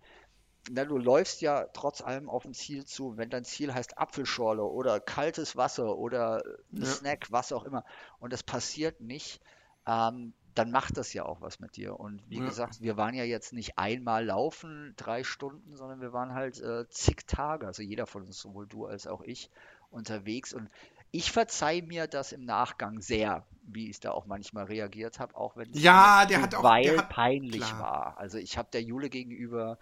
na, 0.69 0.85
du 0.85 0.99
läufst 0.99 1.41
ja 1.41 1.67
trotz 1.73 2.03
allem 2.03 2.29
auf 2.29 2.45
ein 2.45 2.53
Ziel 2.53 2.85
zu. 2.85 3.17
Wenn 3.17 3.31
dein 3.31 3.45
Ziel 3.45 3.73
heißt 3.73 3.97
Apfelschorle 3.97 4.63
oder 4.63 5.01
kaltes 5.01 5.57
Wasser 5.57 5.97
oder 5.97 6.43
ja. 6.71 6.85
Snack, 6.85 7.29
was 7.31 7.53
auch 7.53 7.65
immer, 7.65 7.85
und 8.19 8.33
das 8.33 8.43
passiert 8.43 9.01
nicht, 9.01 9.41
ähm, 9.87 10.35
dann 10.55 10.71
macht 10.71 10.97
das 10.97 11.13
ja 11.13 11.25
auch 11.25 11.41
was 11.41 11.61
mit 11.61 11.77
dir. 11.77 11.99
Und 11.99 12.23
wie 12.29 12.39
ja. 12.39 12.45
gesagt, 12.45 12.81
wir 12.81 12.97
waren 12.97 13.15
ja 13.15 13.25
jetzt 13.25 13.53
nicht 13.53 13.79
einmal 13.79 14.25
laufen, 14.25 14.95
drei 14.97 15.25
Stunden, 15.25 15.77
sondern 15.77 16.01
wir 16.01 16.13
waren 16.13 16.35
halt 16.35 16.61
äh, 16.61 16.89
zig 16.89 17.27
Tage, 17.27 17.67
also 17.67 17.83
jeder 17.83 18.07
von 18.07 18.23
uns, 18.23 18.39
sowohl 18.39 18.67
du 18.67 18.87
als 18.87 19.07
auch 19.07 19.23
ich, 19.23 19.51
unterwegs. 19.91 20.53
Und 20.53 20.69
ich 21.13 21.33
verzeihe 21.33 21.83
mir 21.83 22.07
das 22.07 22.33
im 22.33 22.45
Nachgang 22.45 23.01
sehr, 23.01 23.45
wie 23.63 23.91
ich 23.91 24.01
da 24.01 24.13
auch 24.13 24.27
manchmal 24.27 24.65
reagiert 24.65 25.19
habe, 25.19 25.37
auch 25.37 25.57
wenn 25.57 25.71
es 25.71 25.83
ja, 25.83 26.25
der 26.27 26.43
hat 26.43 26.55
auch, 26.55 26.63
weil 26.63 26.85
der 26.85 26.99
hat, 26.99 27.09
peinlich 27.09 27.63
klar. 27.63 27.81
war. 27.81 28.19
Also 28.19 28.39
ich 28.39 28.57
habe 28.59 28.69
der 28.73 28.83
Jule 28.83 29.11
gegenüber, 29.11 29.79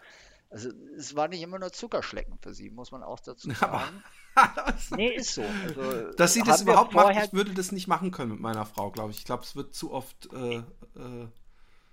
also 0.51 0.71
es 0.97 1.15
war 1.15 1.29
nicht 1.29 1.43
immer 1.43 1.59
nur 1.59 1.73
Zuckerschlecken 1.73 2.39
für 2.41 2.55
sie, 2.55 2.71
muss 2.71 2.91
man 2.91 3.03
auch 3.03 3.21
dazu 3.21 3.51
sagen. 3.53 4.03
nee, 4.97 5.15
ist 5.15 5.35
so. 5.35 5.43
Also, 5.43 6.13
Dass 6.13 6.35
sie 6.35 6.43
das 6.43 6.63
überhaupt 6.63 6.95
macht, 6.95 7.17
ich 7.17 7.33
würde 7.33 7.53
das 7.55 7.73
nicht 7.73 7.89
machen 7.89 8.11
können 8.11 8.33
mit 8.33 8.41
meiner 8.41 8.67
Frau, 8.67 8.91
glaube 8.91 9.11
ich. 9.11 9.19
Ich 9.19 9.25
glaube, 9.25 9.43
es 9.43 9.57
wird 9.57 9.75
zu 9.75 9.93
oft. 9.93 10.29
Äh, 10.33 10.59
äh 10.59 11.29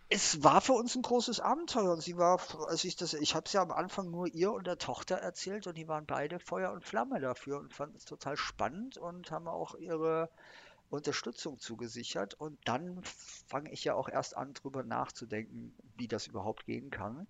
es 0.08 0.44
war 0.44 0.62
für 0.62 0.74
uns 0.74 0.96
ein 0.96 1.02
großes 1.02 1.40
Abenteuer 1.40 1.92
und 1.92 2.02
sie 2.02 2.16
war, 2.16 2.40
als 2.68 2.84
ich 2.84 2.96
das, 2.96 3.16
ich 3.16 3.34
habe 3.34 3.48
es 3.48 3.54
ja 3.54 3.64
am 3.64 3.72
Anfang 3.72 4.12
nur 4.12 4.28
ihr 4.28 4.52
und 4.52 4.68
der 4.68 4.78
Tochter 4.78 5.16
erzählt 5.16 5.66
und 5.66 5.76
die 5.76 5.88
waren 5.88 6.06
beide 6.06 6.40
Feuer 6.40 6.72
und 6.72 6.86
Flamme 6.86 7.20
dafür 7.20 7.58
und 7.58 7.74
fanden 7.74 7.98
es 7.98 8.06
total 8.06 8.38
spannend 8.38 8.98
und 8.98 9.32
haben 9.32 9.48
auch 9.48 9.74
ihre 9.74 10.30
Unterstützung 10.92 11.58
zugesichert 11.58 12.36
und 12.36 12.60
dann 12.66 13.02
fange 13.48 13.72
ich 13.72 13.84
ja 13.84 13.96
auch 13.96 14.08
erst 14.08 14.38
an, 14.38 14.54
drüber 14.54 14.84
nachzudenken, 14.84 15.76
wie 15.98 16.08
das 16.08 16.28
überhaupt 16.28 16.66
gehen 16.66 16.92
kann. 16.92 17.28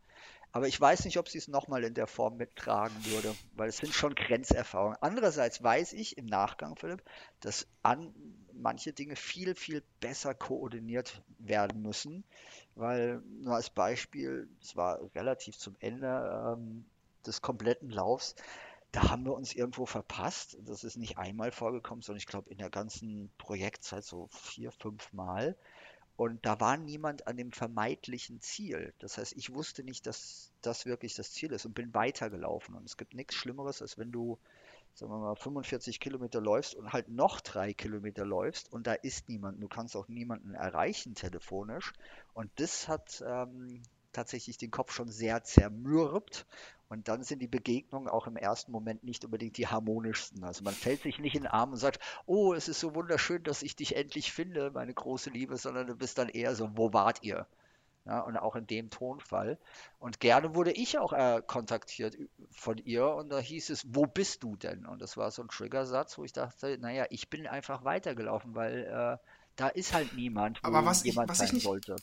Aber 0.56 0.70
ich 0.70 0.80
weiß 0.80 1.04
nicht, 1.04 1.18
ob 1.18 1.28
sie 1.28 1.38
es 1.38 1.50
nochmal 1.50 1.84
in 1.84 1.96
der 1.96 2.08
Form 2.08 2.38
mittragen 2.38 2.96
würde, 3.08 3.36
weil 3.58 3.68
es 3.68 3.76
sind 3.76 3.94
schon 3.94 4.16
Grenzerfahrungen. 4.16 4.98
Andererseits 5.02 5.62
weiß 5.62 5.92
ich 5.92 6.18
im 6.18 6.28
Nachgang, 6.28 6.78
Philipp, 6.78 7.04
dass 7.42 7.68
an 7.84 8.14
manche 8.54 8.94
Dinge 8.94 9.18
viel, 9.18 9.54
viel 9.54 9.84
besser 10.00 10.34
koordiniert 10.34 11.22
werden 11.40 11.82
müssen, 11.82 12.24
weil 12.76 13.22
nur 13.42 13.56
als 13.56 13.70
Beispiel, 13.70 14.48
es 14.62 14.78
war 14.78 15.02
relativ 15.14 15.58
zum 15.58 15.76
Ende 15.82 16.56
ähm, 16.58 16.86
des 17.26 17.42
kompletten 17.42 17.90
Laufs, 17.90 18.36
da 18.94 19.10
haben 19.10 19.26
wir 19.26 19.34
uns 19.34 19.54
irgendwo 19.54 19.86
verpasst. 19.86 20.58
Das 20.62 20.86
ist 20.86 20.96
nicht 20.96 21.18
einmal 21.18 21.52
vorgekommen, 21.52 22.02
sondern 22.02 22.20
ich 22.20 22.28
glaube 22.28 22.50
in 22.50 22.60
der 22.60 22.70
ganzen 22.70 23.30
Projektzeit 23.38 24.06
so 24.06 24.30
vier, 24.32 24.72
fünf 24.72 25.12
Mal. 25.12 25.58
Und 26.18 26.46
da 26.46 26.60
war 26.60 26.78
niemand 26.78 27.28
an 27.28 27.36
dem 27.36 27.52
vermeintlichen 27.52 28.40
Ziel. 28.40 28.94
Das 29.00 29.18
heißt, 29.18 29.34
ich 29.36 29.54
wusste 29.54 29.84
nicht, 29.84 30.06
dass 30.06 30.52
das 30.62 30.86
wirklich 30.86 31.14
das 31.16 31.32
Ziel 31.32 31.52
ist 31.52 31.66
und 31.66 31.76
bin 31.76 31.94
weitergelaufen. 31.94 32.76
Und 32.76 32.86
es 32.86 32.96
gibt 32.96 33.14
nichts 33.14 33.36
Schlimmeres, 33.36 33.82
als 33.82 33.98
wenn 33.98 34.12
du, 34.12 34.38
sagen 34.94 35.12
wir 35.12 35.20
mal, 35.20 35.36
45 35.36 36.00
Kilometer 36.00 36.40
läufst 36.40 36.74
und 36.74 36.94
halt 36.94 37.10
noch 37.10 37.42
drei 37.42 37.74
Kilometer 37.74 38.26
läufst 38.26 38.72
und 38.72 38.88
da 38.88 38.94
ist 38.94 39.28
niemand. 39.28 39.62
Du 39.62 39.68
kannst 39.68 39.98
auch 39.98 40.08
niemanden 40.08 40.54
erreichen 40.54 41.16
telefonisch. 41.16 41.92
Und 42.34 42.50
das 42.56 42.88
hat 42.88 43.22
ähm, 43.28 43.82
tatsächlich 44.16 44.58
den 44.58 44.72
Kopf 44.72 44.92
schon 44.92 45.10
sehr 45.10 45.44
zermürbt. 45.44 46.46
Und 46.88 47.08
dann 47.08 47.24
sind 47.24 47.40
die 47.42 47.48
Begegnungen 47.48 48.08
auch 48.08 48.28
im 48.28 48.38
ersten 48.38 48.72
Moment 48.72 49.04
nicht 49.04 49.26
unbedingt 49.26 49.58
die 49.58 49.68
harmonischsten. 49.68 50.44
Also 50.44 50.64
man 50.64 50.74
fällt 50.74 51.02
sich 51.02 51.18
nicht 51.20 51.36
in 51.36 51.44
den 51.44 51.52
Arm 51.52 51.72
und 51.72 51.78
sagt, 51.78 52.00
oh, 52.26 52.54
es 52.54 52.68
ist 52.68 52.80
so 52.80 52.94
wunderschön, 52.94 53.44
dass 53.44 53.64
ich 53.64 53.76
dich 53.76 53.96
endlich 53.96 54.32
finde, 54.32 54.72
meine 54.72 54.94
große 54.94 55.32
Liebe, 55.32 55.58
sondern 55.58 55.88
du 55.88 55.96
bist 55.96 56.18
dann 56.18 56.30
eher 56.30 56.56
so, 56.56 56.70
wo 56.78 56.94
wart 56.94 57.24
ihr? 57.24 57.48
Ja, 58.06 58.20
und 58.20 58.38
auch 58.38 58.56
in 58.56 58.68
dem 58.68 58.92
Tonfall. 58.92 59.58
Und 59.98 60.20
gerne 60.20 60.54
wurde 60.54 60.72
ich 60.72 61.00
auch 61.00 61.12
äh, 61.12 61.42
kontaktiert 61.46 62.16
von 62.52 62.78
ihr 62.78 63.08
und 63.08 63.30
da 63.30 63.40
hieß 63.40 63.72
es, 63.72 63.84
wo 63.96 64.06
bist 64.06 64.44
du 64.44 64.56
denn? 64.56 64.86
Und 64.86 65.02
das 65.02 65.18
war 65.18 65.32
so 65.32 65.42
ein 65.42 65.48
Triggersatz, 65.48 66.20
wo 66.20 66.24
ich 66.24 66.32
dachte, 66.32 66.78
naja, 66.80 67.08
ich 67.10 67.32
bin 67.32 67.48
einfach 67.48 67.84
weitergelaufen, 67.84 68.54
weil 68.54 68.84
äh, 68.84 69.18
da 69.56 69.68
ist 69.70 69.94
halt 69.94 70.14
niemand, 70.14 70.64
wo 70.64 70.68
Aber 70.68 70.86
was 70.86 71.04
jemand 71.04 71.26
ich, 71.26 71.32
was 71.32 71.38
sein 71.40 71.48
ich 71.48 71.54
nicht, 71.54 71.64
sollte. 71.64 71.96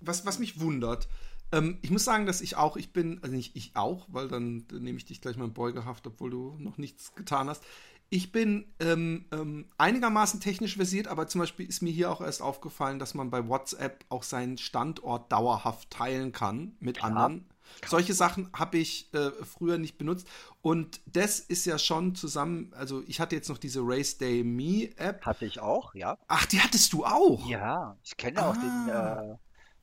Was, 0.00 0.24
was 0.24 0.38
mich 0.38 0.58
wundert, 0.58 1.06
ähm, 1.52 1.78
ich 1.82 1.90
muss 1.90 2.04
sagen, 2.04 2.26
dass 2.26 2.40
ich 2.40 2.56
auch, 2.56 2.76
ich 2.76 2.92
bin, 2.92 3.20
also 3.22 3.34
nicht 3.34 3.54
ich 3.56 3.72
auch, 3.74 4.06
weil 4.10 4.28
dann, 4.28 4.66
dann 4.68 4.82
nehme 4.82 4.98
ich 4.98 5.04
dich 5.04 5.20
gleich 5.20 5.36
mal 5.36 5.44
in 5.44 5.52
Beugehaft, 5.52 6.06
obwohl 6.06 6.30
du 6.30 6.56
noch 6.58 6.78
nichts 6.78 7.14
getan 7.14 7.48
hast. 7.48 7.62
Ich 8.08 8.30
bin 8.30 8.66
ähm, 8.78 9.24
ähm, 9.32 9.66
einigermaßen 9.78 10.40
technisch 10.40 10.76
versiert, 10.76 11.08
aber 11.08 11.28
zum 11.28 11.40
Beispiel 11.40 11.66
ist 11.66 11.80
mir 11.80 11.92
hier 11.92 12.10
auch 12.10 12.20
erst 12.20 12.42
aufgefallen, 12.42 12.98
dass 12.98 13.14
man 13.14 13.30
bei 13.30 13.48
WhatsApp 13.48 14.04
auch 14.10 14.22
seinen 14.22 14.58
Standort 14.58 15.32
dauerhaft 15.32 15.90
teilen 15.90 16.32
kann 16.32 16.76
mit 16.78 16.98
Klar. 16.98 17.10
anderen. 17.10 17.46
Solche 17.86 18.12
Sachen 18.12 18.50
habe 18.52 18.76
ich 18.76 19.12
äh, 19.14 19.30
früher 19.44 19.78
nicht 19.78 19.96
benutzt. 19.96 20.28
Und 20.60 21.00
das 21.06 21.40
ist 21.40 21.64
ja 21.64 21.78
schon 21.78 22.14
zusammen, 22.14 22.70
also 22.76 23.02
ich 23.06 23.18
hatte 23.18 23.34
jetzt 23.34 23.48
noch 23.48 23.56
diese 23.56 23.80
Race 23.82 24.18
Day 24.18 24.44
Me 24.44 24.90
App. 24.96 25.24
Hatte 25.24 25.46
ich 25.46 25.60
auch, 25.60 25.94
ja. 25.94 26.18
Ach, 26.28 26.44
die 26.44 26.60
hattest 26.60 26.92
du 26.92 27.06
auch? 27.06 27.48
Ja, 27.48 27.96
ich 28.04 28.16
kenne 28.16 28.42
ah. 28.42 28.50
auch 28.50 28.56
den, 28.56 28.88
äh, 28.88 29.36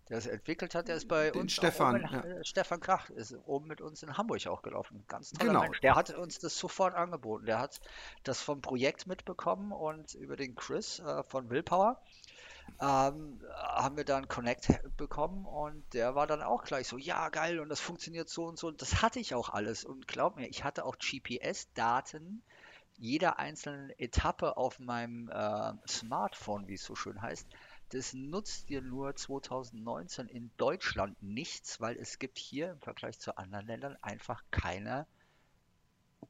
der 0.10 0.18
es 0.18 0.26
entwickelt 0.26 0.76
hat, 0.76 0.88
der 0.88 0.96
ist 0.96 1.08
bei 1.08 1.30
Den 1.30 1.42
uns. 1.42 1.54
Stefan. 1.54 1.98
In, 1.98 2.02
ja. 2.02 2.22
Äh, 2.22 2.44
Stefan 2.44 2.80
Krach 2.80 3.10
ist 3.10 3.36
oben 3.46 3.68
mit 3.68 3.82
uns 3.82 4.02
in 4.04 4.18
Hamburg 4.18 4.46
auch 4.48 4.62
gelaufen. 4.62 5.04
Ganz 5.08 5.32
toller 5.32 5.52
genau. 5.52 5.62
Mensch. 5.62 5.80
Der 5.82 5.96
hat 5.96 6.10
uns 6.12 6.40
das 6.40 6.58
sofort 6.58 6.96
angeboten. 6.96 7.46
Der 7.46 7.60
hat 7.60 7.80
das 8.24 8.42
vom 8.42 8.62
Projekt 8.62 9.08
mitbekommen 9.08 9.72
und 9.72 10.16
über 10.16 10.36
den 10.36 10.56
Chris 10.56 11.00
äh, 11.00 11.24
von 11.24 11.50
Willpower 11.50 12.02
ähm, 12.80 13.42
haben 13.56 13.98
wir 13.98 14.06
dann 14.06 14.28
Connect 14.28 14.80
bekommen 14.98 15.46
und 15.46 15.84
der 15.94 16.16
war 16.16 16.28
dann 16.28 16.42
auch 16.42 16.64
gleich 16.64 16.88
so, 16.88 16.98
ja 16.98 17.30
geil 17.30 17.60
und 17.60 17.70
das 17.70 17.80
funktioniert 17.80 18.30
so 18.30 18.46
und 18.46 18.58
so. 18.58 18.68
Und 18.68 18.82
das 18.82 19.02
hatte 19.02 19.20
ich 19.20 19.36
auch 19.36 19.50
alles. 19.50 19.84
Und 19.84 20.08
glaub 20.08 20.36
mir, 20.36 20.48
ich 20.48 20.64
hatte 20.64 20.86
auch 20.86 20.98
GPS-Daten 20.98 22.44
jeder 22.98 23.40
einzelnen 23.40 23.92
Etappe 23.92 24.58
auf 24.58 24.80
meinem 24.80 25.30
äh, 25.30 25.74
Smartphone, 25.88 26.68
wie 26.68 26.74
es 26.74 26.84
so 26.84 26.96
schön 26.96 27.22
heißt 27.22 27.48
das 27.90 28.14
nutzt 28.14 28.70
dir 28.70 28.82
nur 28.82 29.16
2019 29.16 30.28
in 30.28 30.52
Deutschland 30.58 31.22
nichts, 31.22 31.82
weil 31.82 31.98
es 31.98 32.20
gibt 32.20 32.38
hier 32.38 32.72
im 32.72 32.80
Vergleich 32.80 33.20
zu 33.20 33.38
anderen 33.38 33.68
Ländern 33.68 33.98
einfach 34.02 34.44
keine 34.52 35.08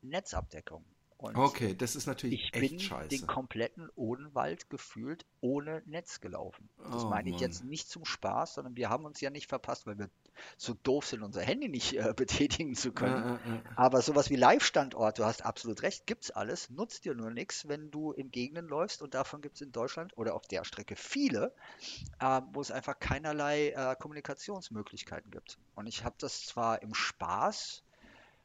Netzabdeckung. 0.02 0.86
Und 1.19 1.36
okay, 1.36 1.75
das 1.75 1.97
ist 1.97 2.08
natürlich 2.08 2.45
ich 2.45 2.53
echt 2.53 2.69
bin 2.69 2.79
scheiße. 2.79 3.10
den 3.10 3.27
kompletten 3.27 3.89
Odenwald 3.95 4.69
gefühlt 4.69 5.25
ohne 5.41 5.84
Netz 5.86 6.21
gelaufen. 6.21 6.69
Das 6.77 7.03
oh, 7.03 7.10
meine 7.10 7.27
ich 7.27 7.34
Mann. 7.34 7.41
jetzt 7.41 7.65
nicht 7.65 7.89
zum 7.89 8.05
Spaß, 8.05 8.53
sondern 8.53 8.77
wir 8.77 8.89
haben 8.89 9.03
uns 9.03 9.19
ja 9.19 9.29
nicht 9.29 9.49
verpasst, 9.49 9.86
weil 9.86 9.99
wir 9.99 10.10
so 10.55 10.75
doof 10.82 11.05
sind, 11.05 11.21
unser 11.21 11.41
Handy 11.41 11.67
nicht 11.67 11.97
äh, 11.97 12.13
betätigen 12.15 12.73
zu 12.73 12.93
können. 12.93 13.38
Ja, 13.45 13.53
ja. 13.53 13.62
Aber 13.75 14.01
sowas 14.01 14.29
wie 14.29 14.38
Live-Standort, 14.38 15.19
du 15.19 15.25
hast 15.25 15.43
absolut 15.43 15.82
recht, 15.82 16.08
gibt 16.08 16.23
es 16.23 16.32
alles, 16.32 16.69
nutzt 16.69 17.03
dir 17.03 17.15
nur 17.15 17.32
nichts, 17.32 17.67
wenn 17.67 17.91
du 17.91 18.13
in 18.13 18.32
Gegenden 18.32 18.69
läufst 18.69 19.01
und 19.01 19.13
davon 19.13 19.41
gibt 19.41 19.55
es 19.55 19.62
in 19.62 19.73
Deutschland 19.73 20.17
oder 20.17 20.36
auf 20.36 20.47
der 20.47 20.63
Strecke 20.63 20.95
viele, 20.95 21.53
äh, 22.21 22.41
wo 22.53 22.62
es 22.62 22.71
einfach 22.71 22.97
keinerlei 22.97 23.71
äh, 23.71 23.97
Kommunikationsmöglichkeiten 23.99 25.32
gibt. 25.32 25.58
Und 25.75 25.86
ich 25.86 26.05
habe 26.05 26.15
das 26.17 26.45
zwar 26.45 26.82
im 26.82 26.93
Spaß 26.93 27.84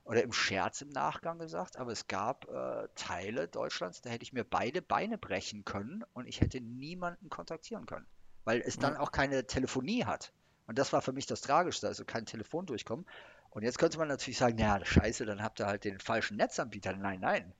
oder 0.04 0.22
im 0.22 0.32
Scherz 0.32 0.82
im 0.82 0.90
Nachgang 0.90 1.38
gesagt, 1.38 1.78
aber 1.78 1.92
es 1.92 2.06
gab 2.06 2.48
äh, 2.48 2.88
Teile 2.94 3.48
Deutschlands, 3.48 4.02
da 4.02 4.10
hätte 4.10 4.22
ich 4.22 4.32
mir 4.32 4.44
beide 4.44 4.82
Beine 4.82 5.18
brechen 5.18 5.64
können 5.64 6.04
und 6.12 6.26
ich 6.26 6.40
hätte 6.40 6.60
niemanden 6.60 7.30
kontaktieren 7.30 7.86
können, 7.86 8.06
weil 8.44 8.60
es 8.60 8.78
dann 8.78 8.96
auch 8.96 9.12
keine 9.12 9.46
Telefonie 9.46 10.04
hat. 10.04 10.32
Und 10.66 10.78
das 10.78 10.92
war 10.92 11.02
für 11.02 11.12
mich 11.12 11.26
das 11.26 11.40
Tragischste, 11.40 11.88
also 11.88 12.04
kein 12.04 12.26
Telefon 12.26 12.66
durchkommen. 12.66 13.06
Und 13.50 13.62
jetzt 13.62 13.78
könnte 13.78 13.98
man 13.98 14.08
natürlich 14.08 14.38
sagen, 14.38 14.58
ja, 14.58 14.84
scheiße, 14.84 15.26
dann 15.26 15.42
habt 15.42 15.60
ihr 15.60 15.66
halt 15.66 15.84
den 15.84 16.00
falschen 16.00 16.36
Netzanbieter. 16.36 16.94
Nein, 16.94 17.20
nein. 17.20 17.52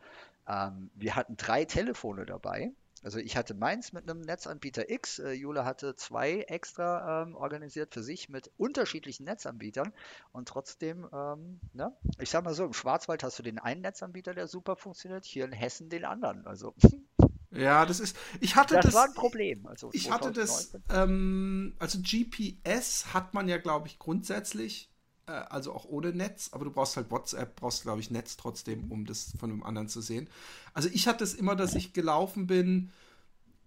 Ähm, 0.48 0.90
wir 0.94 1.14
hatten 1.14 1.37
drei 1.37 1.64
Telefone 1.64 2.26
dabei 2.26 2.72
also 3.05 3.19
ich 3.19 3.37
hatte 3.37 3.55
meins 3.55 3.93
mit 3.93 4.09
einem 4.09 4.23
Netzanbieter 4.23 4.90
X, 4.90 5.19
äh, 5.19 5.33
Jule 5.33 5.64
hatte 5.64 5.95
zwei 5.95 6.40
extra 6.40 7.23
ähm, 7.23 7.37
organisiert 7.37 7.93
für 7.93 8.03
sich 8.03 8.29
mit 8.29 8.51
unterschiedlichen 8.57 9.25
Netzanbietern 9.25 9.93
und 10.33 10.49
trotzdem, 10.49 11.07
ähm, 11.12 11.61
ne? 11.75 11.95
ich 12.19 12.31
sag 12.31 12.45
mal 12.45 12.55
so, 12.55 12.64
im 12.64 12.73
Schwarzwald 12.73 13.23
hast 13.23 13.38
du 13.38 13.43
den 13.43 13.59
einen 13.59 13.83
Netzanbieter, 13.83 14.35
der 14.35 14.49
super 14.49 14.77
funktioniert, 14.77 15.25
hier 15.25 15.45
in 15.45 15.53
Hessen 15.53 15.90
den 15.90 16.05
anderen. 16.05 16.47
Also 16.47 16.75
Ja, 17.51 17.87
das 17.87 18.01
ist. 18.01 18.17
Ich 18.40 18.57
hatte 18.57 18.75
das. 18.75 18.87
Das 18.87 18.95
war 18.95 19.05
ein 19.05 19.14
Problem. 19.14 19.67
Also 19.67 19.90
ich 19.93 20.11
hatte 20.11 20.33
das. 20.33 20.77
Ähm, 20.88 21.77
also 21.79 21.99
GPS 22.01 23.14
hat 23.14 23.35
man 23.35 23.49
ja, 23.49 23.59
glaube 23.59 23.87
ich, 23.87 23.99
grundsätzlich. 23.99 24.90
Äh, 25.26 25.32
also 25.32 25.72
auch 25.72 25.84
ohne 25.87 26.12
Netz, 26.12 26.50
aber 26.52 26.64
du 26.64 26.70
brauchst 26.70 26.96
halt 26.96 27.10
WhatsApp, 27.10 27.56
brauchst, 27.56 27.82
glaube 27.82 28.00
ich, 28.00 28.10
Netz 28.10 28.37
trotzdem, 28.37 28.90
um 28.90 29.06
das 29.06 29.32
von 29.38 29.50
einem 29.50 29.62
anderen 29.62 29.88
zu 29.88 30.00
sehen. 30.00 30.28
Also 30.72 30.88
ich 30.92 31.06
hatte 31.08 31.24
es 31.24 31.34
immer, 31.34 31.56
dass 31.56 31.74
ich 31.74 31.92
gelaufen 31.92 32.46
bin 32.46 32.90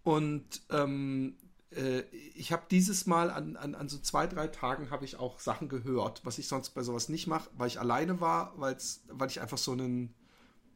und 0.03 0.61
ähm, 0.69 1.35
äh, 1.71 2.01
ich 2.35 2.51
habe 2.51 2.63
dieses 2.69 3.07
Mal 3.07 3.29
an, 3.29 3.57
an, 3.57 3.75
an 3.75 3.89
so 3.89 3.97
zwei, 3.97 4.27
drei 4.27 4.47
Tagen 4.47 4.89
habe 4.89 5.05
ich 5.05 5.17
auch 5.17 5.39
Sachen 5.39 5.69
gehört, 5.69 6.21
was 6.25 6.37
ich 6.37 6.47
sonst 6.47 6.69
bei 6.71 6.83
sowas 6.83 7.09
nicht 7.09 7.27
mache, 7.27 7.49
weil 7.57 7.67
ich 7.67 7.79
alleine 7.79 8.21
war, 8.21 8.53
weil's, 8.57 9.01
weil 9.09 9.29
ich 9.29 9.41
einfach 9.41 9.57
so 9.57 9.71
einen 9.71 10.13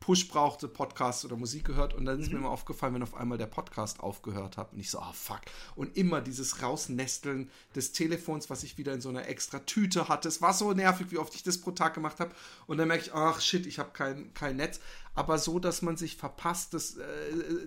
Push 0.01 0.27
brauchte, 0.27 0.67
Podcast 0.67 1.23
oder 1.25 1.37
Musik 1.37 1.63
gehört 1.63 1.93
und 1.93 2.05
dann 2.05 2.19
ist 2.19 2.27
mhm. 2.27 2.33
mir 2.33 2.39
immer 2.39 2.49
aufgefallen, 2.49 2.95
wenn 2.95 3.03
auf 3.03 3.15
einmal 3.15 3.37
der 3.37 3.45
Podcast 3.45 4.01
aufgehört 4.01 4.57
hat 4.57 4.73
und 4.73 4.79
ich 4.79 4.89
so, 4.89 4.99
ah 4.99 5.09
oh, 5.11 5.13
fuck. 5.13 5.41
Und 5.75 5.95
immer 5.95 6.21
dieses 6.21 6.61
Rausnesteln 6.61 7.49
des 7.75 7.93
Telefons, 7.93 8.49
was 8.49 8.63
ich 8.63 8.77
wieder 8.79 8.93
in 8.93 8.99
so 8.99 9.09
einer 9.09 9.27
extra 9.27 9.59
Tüte 9.59 10.09
hatte. 10.09 10.27
Es 10.27 10.41
war 10.41 10.53
so 10.53 10.73
nervig, 10.73 11.11
wie 11.11 11.19
oft 11.19 11.35
ich 11.35 11.43
das 11.43 11.59
pro 11.59 11.71
Tag 11.71 11.93
gemacht 11.93 12.19
habe. 12.19 12.31
Und 12.65 12.79
dann 12.79 12.87
merke 12.87 13.05
ich, 13.05 13.13
ach 13.13 13.39
shit, 13.39 13.65
ich 13.67 13.77
habe 13.77 13.91
kein, 13.91 14.33
kein 14.33 14.57
Netz 14.57 14.79
aber 15.13 15.37
so, 15.37 15.59
dass 15.59 15.81
man 15.81 15.97
sich 15.97 16.15
verpasst, 16.15 16.73
das, 16.73 16.95
äh, 16.95 17.03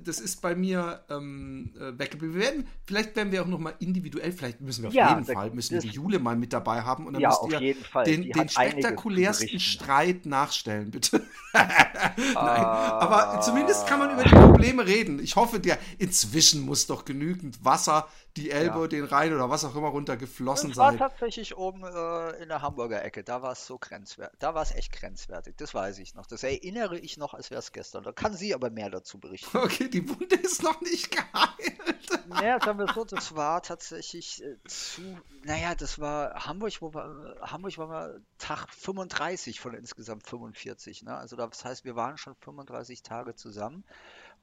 das 0.02 0.18
ist 0.18 0.40
bei 0.40 0.54
mir 0.54 1.04
ähm, 1.10 1.74
äh, 1.78 1.98
weggeblieben. 1.98 2.34
Wir 2.34 2.42
werden, 2.42 2.66
vielleicht 2.84 3.14
werden 3.16 3.32
wir 3.32 3.42
auch 3.42 3.46
nochmal 3.46 3.74
individuell, 3.80 4.32
vielleicht 4.32 4.62
müssen 4.62 4.82
wir 4.82 4.88
auf 4.88 4.94
ja, 4.94 5.10
jeden 5.10 5.26
Fall, 5.26 5.50
müssen 5.50 5.74
wir 5.74 5.80
die 5.80 5.88
Jule 5.88 6.18
mal 6.18 6.36
mit 6.36 6.54
dabei 6.54 6.82
haben 6.82 7.06
und 7.06 7.12
dann 7.12 7.22
ja, 7.22 7.28
müsst 7.28 7.52
ihr 7.52 7.76
den, 8.04 8.30
den 8.30 8.48
spektakulärsten 8.48 9.60
Streit 9.60 10.24
nachstellen, 10.24 10.90
bitte. 10.90 11.22
Nein, 11.52 12.34
aber 12.34 13.40
zumindest 13.42 13.86
kann 13.86 13.98
man 13.98 14.12
über 14.12 14.24
die 14.24 14.30
Probleme 14.30 14.86
reden. 14.86 15.18
Ich 15.18 15.36
hoffe, 15.36 15.60
der 15.60 15.78
inzwischen 15.98 16.62
muss 16.62 16.86
doch 16.86 17.04
genügend 17.04 17.62
Wasser 17.64 18.08
die 18.36 18.50
Elbe, 18.50 18.80
ja. 18.80 18.86
den 18.88 19.04
Rhein 19.04 19.32
oder 19.32 19.48
was 19.48 19.64
auch 19.64 19.76
immer 19.76 19.88
runtergeflossen 19.88 20.72
sein. 20.72 20.94
Das 20.94 21.00
war 21.00 21.10
tatsächlich 21.10 21.56
oben 21.56 21.84
äh, 21.84 22.42
in 22.42 22.48
der 22.48 22.62
Hamburger 22.62 23.04
Ecke. 23.04 23.22
Da 23.22 23.42
war 23.42 23.52
es 23.52 23.66
so 23.66 23.78
grenzwertig. 23.78 24.38
Da 24.40 24.54
war 24.54 24.62
es 24.62 24.72
echt 24.74 24.92
grenzwertig. 24.92 25.54
Das 25.56 25.72
weiß 25.72 25.98
ich 25.98 26.14
noch. 26.14 26.26
Das 26.26 26.42
erinnere 26.42 26.98
ich 26.98 27.16
noch, 27.16 27.34
als 27.34 27.50
wäre 27.50 27.60
es 27.60 27.72
gestern. 27.72 28.02
Da 28.02 28.12
kann 28.12 28.34
sie 28.34 28.54
aber 28.54 28.70
mehr 28.70 28.90
dazu 28.90 29.18
berichten. 29.18 29.50
Okay, 29.64 29.88
die 29.88 30.06
Wunde 30.08 30.36
ist 30.36 30.62
noch 30.62 30.80
nicht 30.82 31.10
geheilt. 31.10 32.26
Naja, 32.26 32.58
sagen 32.62 32.78
wir 32.78 32.92
so, 32.92 33.04
das 33.04 33.34
war 33.34 33.62
tatsächlich 33.62 34.42
äh, 34.42 34.56
zu. 34.66 35.02
Naja, 35.42 35.74
das 35.74 35.98
war 35.98 36.46
Hamburg, 36.46 36.74
wo 36.80 36.92
wir, 36.92 37.36
Hamburg 37.40 37.78
war 37.78 37.88
wir 37.88 38.20
Tag 38.38 38.68
35 38.68 39.60
von 39.60 39.74
insgesamt 39.74 40.26
45. 40.26 41.04
Ne? 41.04 41.16
Also 41.16 41.36
das 41.36 41.64
heißt, 41.64 41.84
wir 41.84 41.96
waren 41.96 42.18
schon 42.18 42.34
35 42.34 43.02
Tage 43.02 43.34
zusammen. 43.34 43.84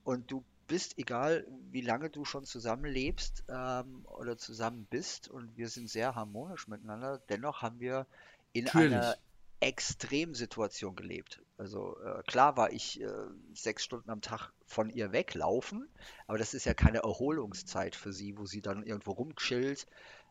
Und 0.04 0.32
du 0.32 0.44
bist, 0.68 0.98
egal 0.98 1.46
wie 1.72 1.82
lange 1.82 2.10
du 2.10 2.26
schon 2.26 2.46
zusammenlebst 2.46 3.44
ähm, 3.50 4.06
oder 4.06 4.38
zusammen 4.38 4.88
bist, 4.90 5.28
und 5.30 5.56
wir 5.58 5.70
sind 5.70 5.90
sehr 5.90 6.16
harmonisch 6.16 6.68
miteinander, 6.68 7.22
dennoch 7.30 7.62
haben 7.62 7.80
wir 7.80 8.08
in 8.54 8.66
Natürlich. 8.66 8.94
einer 8.94 9.18
Extremsituation 9.62 10.96
gelebt. 10.96 11.42
Also 11.58 11.96
äh, 12.02 12.24
klar 12.24 12.58
war 12.58 12.74
ich 12.74 13.00
äh, 13.00 13.08
sechs 13.54 13.84
Stunden 13.84 14.10
am 14.10 14.22
Tag 14.22 14.52
von 14.66 14.90
ihr 14.90 15.12
weglaufen, 15.12 15.88
aber 16.26 16.40
das 16.40 16.56
ist 16.56 16.66
ja 16.66 16.74
keine 16.74 17.00
Erholungszeit 17.00 17.96
für 17.96 18.12
sie, 18.12 18.38
wo 18.38 18.46
sie 18.46 18.62
dann 18.62 18.84
irgendwo 18.84 19.12
rumchillt, 19.12 19.86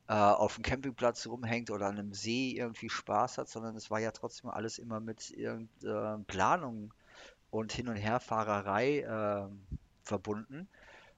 äh, 0.09 0.15
auf 0.15 0.57
dem 0.57 0.65
Campingplatz 0.65 1.29
rumhängt 1.29 1.71
oder 1.71 1.87
an 1.87 1.99
einem 1.99 2.13
See 2.13 2.51
irgendwie 2.51 2.91
Spaß 2.91 3.39
hat, 3.39 3.49
sondern 3.49 3.77
es 3.77 3.91
war 3.91 4.01
ja 4.01 4.11
trotzdem 4.11 4.51
alles 4.51 4.79
immer 4.79 4.99
mit 4.99 5.31
irgendeiner 5.31 6.19
Planung 6.27 6.93
und 7.51 7.73
Hin- 7.73 7.89
und 7.89 7.97
Herfahrerei 7.97 9.05
ähm, 9.09 9.61
verbunden. 10.03 10.69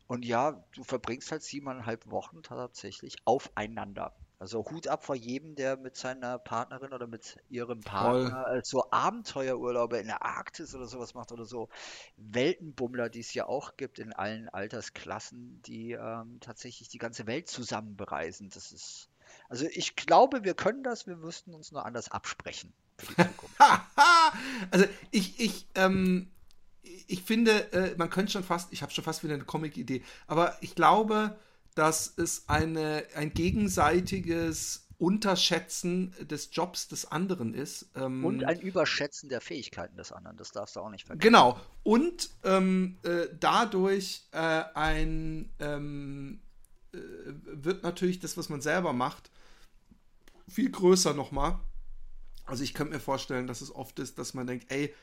Und 0.06 0.24
ja, 0.24 0.62
du 0.72 0.84
verbringst 0.84 1.32
halt 1.32 1.42
siebeneinhalb 1.42 2.10
Wochen 2.10 2.42
tatsächlich 2.42 3.16
aufeinander. 3.24 4.14
Also 4.42 4.68
Hut 4.68 4.88
ab 4.88 5.04
vor 5.04 5.14
jedem, 5.14 5.54
der 5.54 5.76
mit 5.76 5.96
seiner 5.96 6.36
Partnerin 6.36 6.92
oder 6.92 7.06
mit 7.06 7.36
ihrem 7.48 7.80
Partner 7.80 8.56
äh, 8.56 8.60
so 8.64 8.90
Abenteuerurlaube 8.90 9.98
in 9.98 10.08
der 10.08 10.22
Arktis 10.22 10.74
oder 10.74 10.86
sowas 10.86 11.14
macht 11.14 11.30
oder 11.30 11.44
so 11.44 11.68
Weltenbummler, 12.16 13.08
die 13.08 13.20
es 13.20 13.32
ja 13.34 13.46
auch 13.46 13.76
gibt 13.76 14.00
in 14.00 14.12
allen 14.12 14.48
Altersklassen, 14.48 15.62
die 15.62 15.92
ähm, 15.92 16.38
tatsächlich 16.40 16.88
die 16.88 16.98
ganze 16.98 17.28
Welt 17.28 17.48
zusammen 17.48 17.96
bereisen. 17.96 18.50
Das 18.52 18.72
ist, 18.72 19.10
also 19.48 19.64
ich 19.70 19.94
glaube, 19.94 20.42
wir 20.42 20.54
können 20.54 20.82
das, 20.82 21.06
wir 21.06 21.16
müssten 21.16 21.54
uns 21.54 21.70
nur 21.70 21.86
anders 21.86 22.10
absprechen 22.10 22.72
für 22.98 23.06
die 23.06 23.14
Zukunft. 23.28 23.54
also 24.72 24.86
ich, 25.12 25.38
ich, 25.38 25.68
ähm, 25.76 26.32
ich 27.08 27.22
finde, 27.22 27.72
äh, 27.72 27.94
man 27.96 28.10
könnte 28.10 28.32
schon 28.32 28.44
fast, 28.44 28.72
ich 28.72 28.82
habe 28.82 28.92
schon 28.92 29.04
fast 29.04 29.22
wieder 29.24 29.34
eine 29.34 29.44
Comic-Idee, 29.44 30.02
aber 30.26 30.56
ich 30.60 30.74
glaube, 30.74 31.36
dass 31.74 32.12
es 32.16 32.48
eine, 32.48 33.04
ein 33.14 33.32
gegenseitiges 33.32 34.86
Unterschätzen 34.98 36.14
des 36.20 36.50
Jobs 36.52 36.86
des 36.86 37.06
anderen 37.06 37.54
ist. 37.54 37.86
Ähm, 37.96 38.24
und 38.24 38.44
ein 38.44 38.60
Überschätzen 38.60 39.28
der 39.28 39.40
Fähigkeiten 39.40 39.96
des 39.96 40.12
anderen, 40.12 40.36
das 40.36 40.52
darfst 40.52 40.76
du 40.76 40.80
auch 40.80 40.90
nicht 40.90 41.06
vergessen. 41.06 41.32
Genau. 41.32 41.58
Und 41.82 42.30
ähm, 42.44 42.98
äh, 43.02 43.26
dadurch 43.40 44.22
äh, 44.30 44.38
ein 44.74 45.50
ähm, 45.58 46.40
äh, 46.92 46.98
wird 47.44 47.82
natürlich 47.82 48.20
das, 48.20 48.36
was 48.36 48.48
man 48.48 48.60
selber 48.60 48.92
macht, 48.92 49.30
viel 50.48 50.70
größer 50.70 51.14
nochmal. 51.14 51.58
Also 52.44 52.62
ich 52.62 52.74
könnte 52.74 52.94
mir 52.94 53.00
vorstellen, 53.00 53.46
dass 53.46 53.60
es 53.60 53.74
oft 53.74 53.98
ist, 53.98 54.18
dass 54.18 54.34
man 54.34 54.46
denkt, 54.46 54.70
ey, 54.70 54.94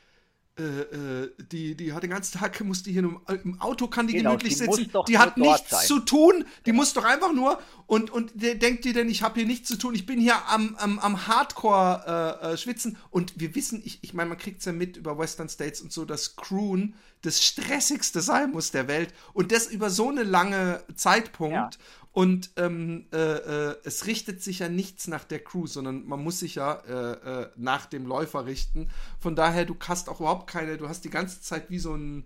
äh, 0.60 1.22
äh, 1.24 1.32
die, 1.50 1.74
die 1.74 1.92
hat 1.92 2.02
den 2.02 2.10
ganzen 2.10 2.38
Tag, 2.38 2.60
muss 2.62 2.82
die 2.82 2.92
hier 2.92 3.02
im, 3.02 3.20
im 3.44 3.60
Auto, 3.60 3.86
kann 3.86 4.06
die 4.06 4.14
genau, 4.14 4.30
gemütlich 4.30 4.54
die 4.54 4.58
sitzen. 4.58 4.90
Die 5.08 5.18
hat 5.18 5.38
nichts 5.38 5.70
sein. 5.70 5.86
zu 5.86 6.00
tun. 6.00 6.44
Die 6.66 6.70
ja. 6.70 6.76
muss 6.76 6.92
doch 6.92 7.04
einfach 7.04 7.32
nur 7.32 7.58
und, 7.86 8.10
und 8.10 8.30
der 8.34 8.54
denkt 8.54 8.84
dir 8.84 8.92
denn, 8.92 9.08
ich 9.08 9.22
habe 9.22 9.40
hier 9.40 9.46
nichts 9.46 9.68
zu 9.68 9.76
tun. 9.76 9.94
Ich 9.94 10.06
bin 10.06 10.20
hier 10.20 10.48
am, 10.48 10.76
am, 10.76 10.98
am 10.98 11.26
Hardcore 11.26 12.38
äh, 12.42 12.52
äh, 12.52 12.56
schwitzen. 12.56 12.96
Und 13.10 13.32
wir 13.40 13.54
wissen, 13.54 13.82
ich, 13.84 13.98
ich 14.02 14.14
meine, 14.14 14.28
man 14.28 14.38
kriegt 14.38 14.60
es 14.60 14.66
ja 14.66 14.72
mit 14.72 14.96
über 14.96 15.18
Western 15.18 15.48
States 15.48 15.80
und 15.80 15.92
so, 15.92 16.04
dass 16.04 16.36
Croon 16.36 16.94
das 17.22 17.44
stressigste 17.44 18.20
sein 18.20 18.50
muss 18.52 18.70
der 18.70 18.88
Welt. 18.88 19.12
Und 19.32 19.52
das 19.52 19.66
über 19.66 19.90
so 19.90 20.08
eine 20.08 20.22
lange 20.22 20.82
Zeitpunkt. 20.94 21.54
Ja. 21.54 21.70
Und 22.12 22.50
ähm, 22.56 23.06
äh, 23.12 23.16
äh, 23.16 23.76
es 23.84 24.06
richtet 24.06 24.42
sich 24.42 24.58
ja 24.58 24.68
nichts 24.68 25.06
nach 25.06 25.24
der 25.24 25.38
Crew, 25.38 25.66
sondern 25.66 26.06
man 26.06 26.22
muss 26.22 26.40
sich 26.40 26.56
ja 26.56 26.72
äh, 26.72 27.42
äh, 27.42 27.48
nach 27.56 27.86
dem 27.86 28.04
Läufer 28.04 28.46
richten. 28.46 28.90
Von 29.20 29.36
daher, 29.36 29.64
du 29.64 29.76
hast 29.86 30.08
auch 30.08 30.18
überhaupt 30.18 30.48
keine, 30.48 30.76
du 30.76 30.88
hast 30.88 31.04
die 31.04 31.10
ganze 31.10 31.40
Zeit 31.40 31.70
wie 31.70 31.78
so 31.78 31.94
ein 31.94 32.24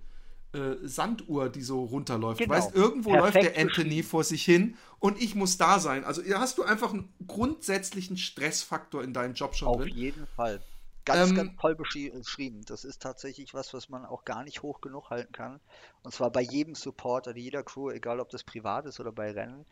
äh, 0.55 0.77
Sanduhr, 0.85 1.51
die 1.51 1.61
so 1.61 1.85
runterläuft. 1.85 2.39
Genau. 2.39 2.55
Du 2.55 2.59
weißt, 2.59 2.75
irgendwo 2.75 3.11
Perfekt 3.11 3.35
läuft 3.35 3.57
der 3.57 3.63
Anthony 3.63 4.03
vor 4.03 4.25
sich 4.25 4.43
hin 4.43 4.77
und 5.01 5.21
ich 5.21 5.35
muss 5.35 5.59
da 5.59 5.79
sein. 5.79 6.05
Also 6.05 6.23
hast 6.35 6.57
du 6.57 6.63
einfach 6.63 6.95
einen 6.95 7.13
grundsätzlichen 7.27 8.17
Stressfaktor 8.17 9.03
in 9.03 9.13
deinem 9.13 9.35
Job 9.35 9.55
schon 9.55 9.69
Auf 9.69 9.83
drin. 9.83 9.91
Auf 9.91 9.97
jeden 9.99 10.27
Fall. 10.29 10.63
Ganz, 11.05 11.31
ähm, 11.31 11.37
ganz 11.37 11.61
toll 11.61 11.75
beschrieben. 11.75 12.63
Das 12.67 12.85
ist 12.85 13.03
tatsächlich 13.03 13.53
was, 13.53 13.75
was 13.75 13.89
man 13.89 14.05
auch 14.05 14.25
gar 14.25 14.43
nicht 14.45 14.63
hoch 14.63 14.81
genug 14.81 15.11
halten 15.11 15.33
kann. 15.33 15.61
Und 16.03 16.15
zwar 16.15 16.31
bei 16.31 16.41
jedem 16.41 16.75
Supporter, 16.75 17.37
jeder 17.37 17.63
Crew, 17.63 17.91
egal 17.91 18.21
ob 18.21 18.31
das 18.31 18.43
privat 18.43 18.87
ist 18.87 19.01
oder 19.01 19.13
bei 19.13 19.31
Rennen. 19.33 19.67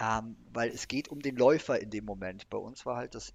Ähm, 0.00 0.36
weil 0.52 0.70
es 0.70 0.88
geht 0.88 1.08
um 1.08 1.20
den 1.20 1.36
Läufer 1.36 1.80
in 1.80 1.90
dem 1.90 2.04
Moment. 2.04 2.48
Bei 2.48 2.58
uns 2.58 2.86
war 2.86 2.96
halt 2.96 3.14
das 3.14 3.34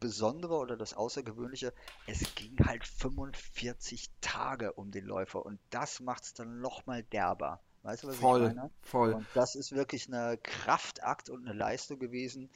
Besondere 0.00 0.56
oder 0.56 0.76
das 0.76 0.94
Außergewöhnliche, 0.94 1.72
es 2.06 2.34
ging 2.34 2.56
halt 2.64 2.86
45 2.86 4.10
Tage 4.20 4.72
um 4.72 4.90
den 4.90 5.04
Läufer. 5.04 5.44
Und 5.44 5.58
das 5.70 6.00
macht 6.00 6.24
es 6.24 6.34
dann 6.34 6.60
nochmal 6.60 7.02
derber. 7.02 7.60
Weißt 7.82 8.02
du, 8.02 8.08
was 8.08 8.16
voll, 8.16 8.48
ich 8.48 8.54
meine? 8.54 8.70
Voll. 8.82 9.12
Und 9.14 9.26
das 9.34 9.54
ist 9.54 9.72
wirklich 9.72 10.08
eine 10.08 10.38
Kraftakt 10.38 11.30
und 11.30 11.46
eine 11.46 11.56
Leistung 11.56 11.98
gewesen. 11.98 12.50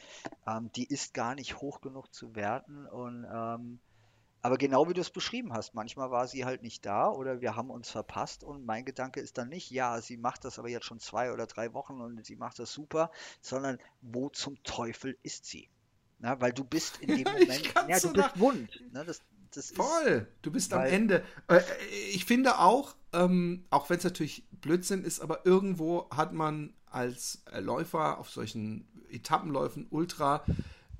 Ähm, 0.47 0.71
die 0.75 0.87
ist 0.87 1.15
gar 1.15 1.35
nicht 1.35 1.61
hoch 1.61 1.81
genug 1.81 2.13
zu 2.13 2.35
werten. 2.35 2.87
Und 2.87 3.27
ähm, 3.33 3.79
aber 4.43 4.57
genau 4.57 4.89
wie 4.89 4.95
du 4.95 5.01
es 5.01 5.11
beschrieben 5.11 5.53
hast, 5.53 5.75
manchmal 5.75 6.11
war 6.11 6.27
sie 6.27 6.45
halt 6.45 6.63
nicht 6.63 6.87
da 6.87 7.09
oder 7.11 7.41
wir 7.41 7.57
haben 7.57 7.71
uns 7.71 7.91
verpasst 7.91 8.43
und 8.43 8.65
mein 8.65 8.85
Gedanke 8.85 9.21
ist 9.21 9.39
dann 9.39 9.49
nicht, 9.49 9.71
ja, 9.71 10.01
sie 10.01 10.17
macht 10.17 10.45
das 10.45 10.59
aber 10.59 10.69
jetzt 10.69 10.87
schon 10.87 11.01
zwei 11.01 11.33
oder 11.33 11.47
drei 11.47 11.73
Wochen 11.75 12.01
und 12.01 12.25
sie 12.25 12.37
macht 12.37 12.59
das 12.59 12.73
super, 12.73 13.11
sondern 13.41 13.79
wo 14.01 14.29
zum 14.31 14.63
Teufel 14.63 15.17
ist 15.23 15.45
sie? 15.45 15.69
Na, 16.19 16.41
weil 16.41 16.53
du 16.53 16.65
bist 16.65 16.99
in 17.01 17.17
dem 17.17 17.25
Moment, 17.33 17.75
ja, 17.89 18.01
du 18.01 18.13
bist 18.13 18.39
wund. 18.39 18.93
Ne? 18.93 19.05
Das, 19.05 19.23
das 19.55 19.73
Voll, 19.73 20.29
du 20.43 20.51
bist 20.51 20.73
am 20.73 20.85
Ende. 20.85 21.25
Äh, 21.49 21.61
ich 22.13 22.25
finde 22.25 22.59
auch, 22.59 22.95
ähm, 23.13 23.65
auch 23.71 23.91
wenn 23.91 23.99
es 23.99 24.05
natürlich 24.05 24.45
Blödsinn 24.53 25.03
ist, 25.03 25.21
aber 25.21 25.45
irgendwo 25.45 26.09
hat 26.11 26.33
man 26.33 26.75
als 26.87 27.43
Läufer 27.59 28.19
auf 28.19 28.31
solchen 28.31 28.87
Etappenläufen 29.11 29.87
Ultra, 29.91 30.45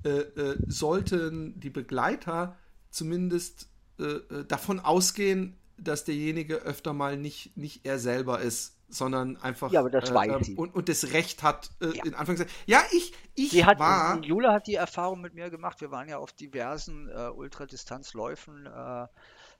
äh, 0.03 0.09
äh, 0.09 0.57
sollten 0.67 1.59
die 1.59 1.69
Begleiter 1.69 2.57
zumindest 2.91 3.67
äh, 3.99 4.03
äh, 4.03 4.45
davon 4.45 4.79
ausgehen, 4.79 5.57
dass 5.77 6.03
derjenige 6.05 6.57
öfter 6.57 6.93
mal 6.93 7.17
nicht, 7.17 7.57
nicht 7.57 7.85
er 7.85 7.97
selber 7.97 8.39
ist, 8.39 8.77
sondern 8.93 9.37
einfach 9.37 9.71
ja, 9.71 9.79
aber 9.79 9.89
das 9.89 10.09
äh, 10.09 10.13
weiß 10.13 10.31
ähm, 10.31 10.43
sie. 10.43 10.55
Und, 10.55 10.75
und 10.75 10.89
das 10.89 11.13
Recht 11.13 11.43
hat, 11.43 11.71
äh, 11.81 11.95
ja. 11.95 12.03
in 12.05 12.13
Anführungszeichen. 12.13 12.53
Ja, 12.65 12.83
ich, 12.91 13.13
ich 13.35 13.51
sie 13.51 13.65
hat, 13.65 13.79
war. 13.79 14.21
Jule 14.21 14.51
hat 14.51 14.67
die 14.67 14.75
Erfahrung 14.75 15.21
mit 15.21 15.33
mir 15.33 15.49
gemacht. 15.49 15.81
Wir 15.81 15.91
waren 15.91 16.07
ja 16.09 16.17
auf 16.17 16.33
diversen 16.33 17.09
äh, 17.09 17.29
Ultradistanzläufen, 17.29 18.65
äh, 18.67 19.07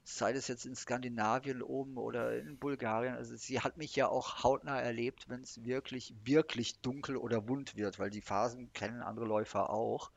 sei 0.04 0.34
das 0.34 0.48
jetzt 0.48 0.66
in 0.66 0.76
Skandinavien 0.76 1.62
oben 1.62 1.98
oder 1.98 2.38
in 2.38 2.58
Bulgarien. 2.58 3.16
Also 3.16 3.36
sie 3.36 3.62
hat 3.62 3.78
mich 3.78 3.96
ja 3.96 4.08
auch 4.08 4.44
hautnah 4.44 4.80
erlebt, 4.80 5.30
wenn 5.30 5.42
es 5.42 5.64
wirklich, 5.64 6.16
wirklich 6.24 6.82
dunkel 6.82 7.18
oder 7.18 7.48
wund 7.48 7.76
wird, 7.76 8.00
weil 8.00 8.10
die 8.10 8.22
Phasen 8.22 8.74
kennen 8.74 9.02
andere 9.02 9.26
Läufer 9.26 9.70
auch. 9.70 10.12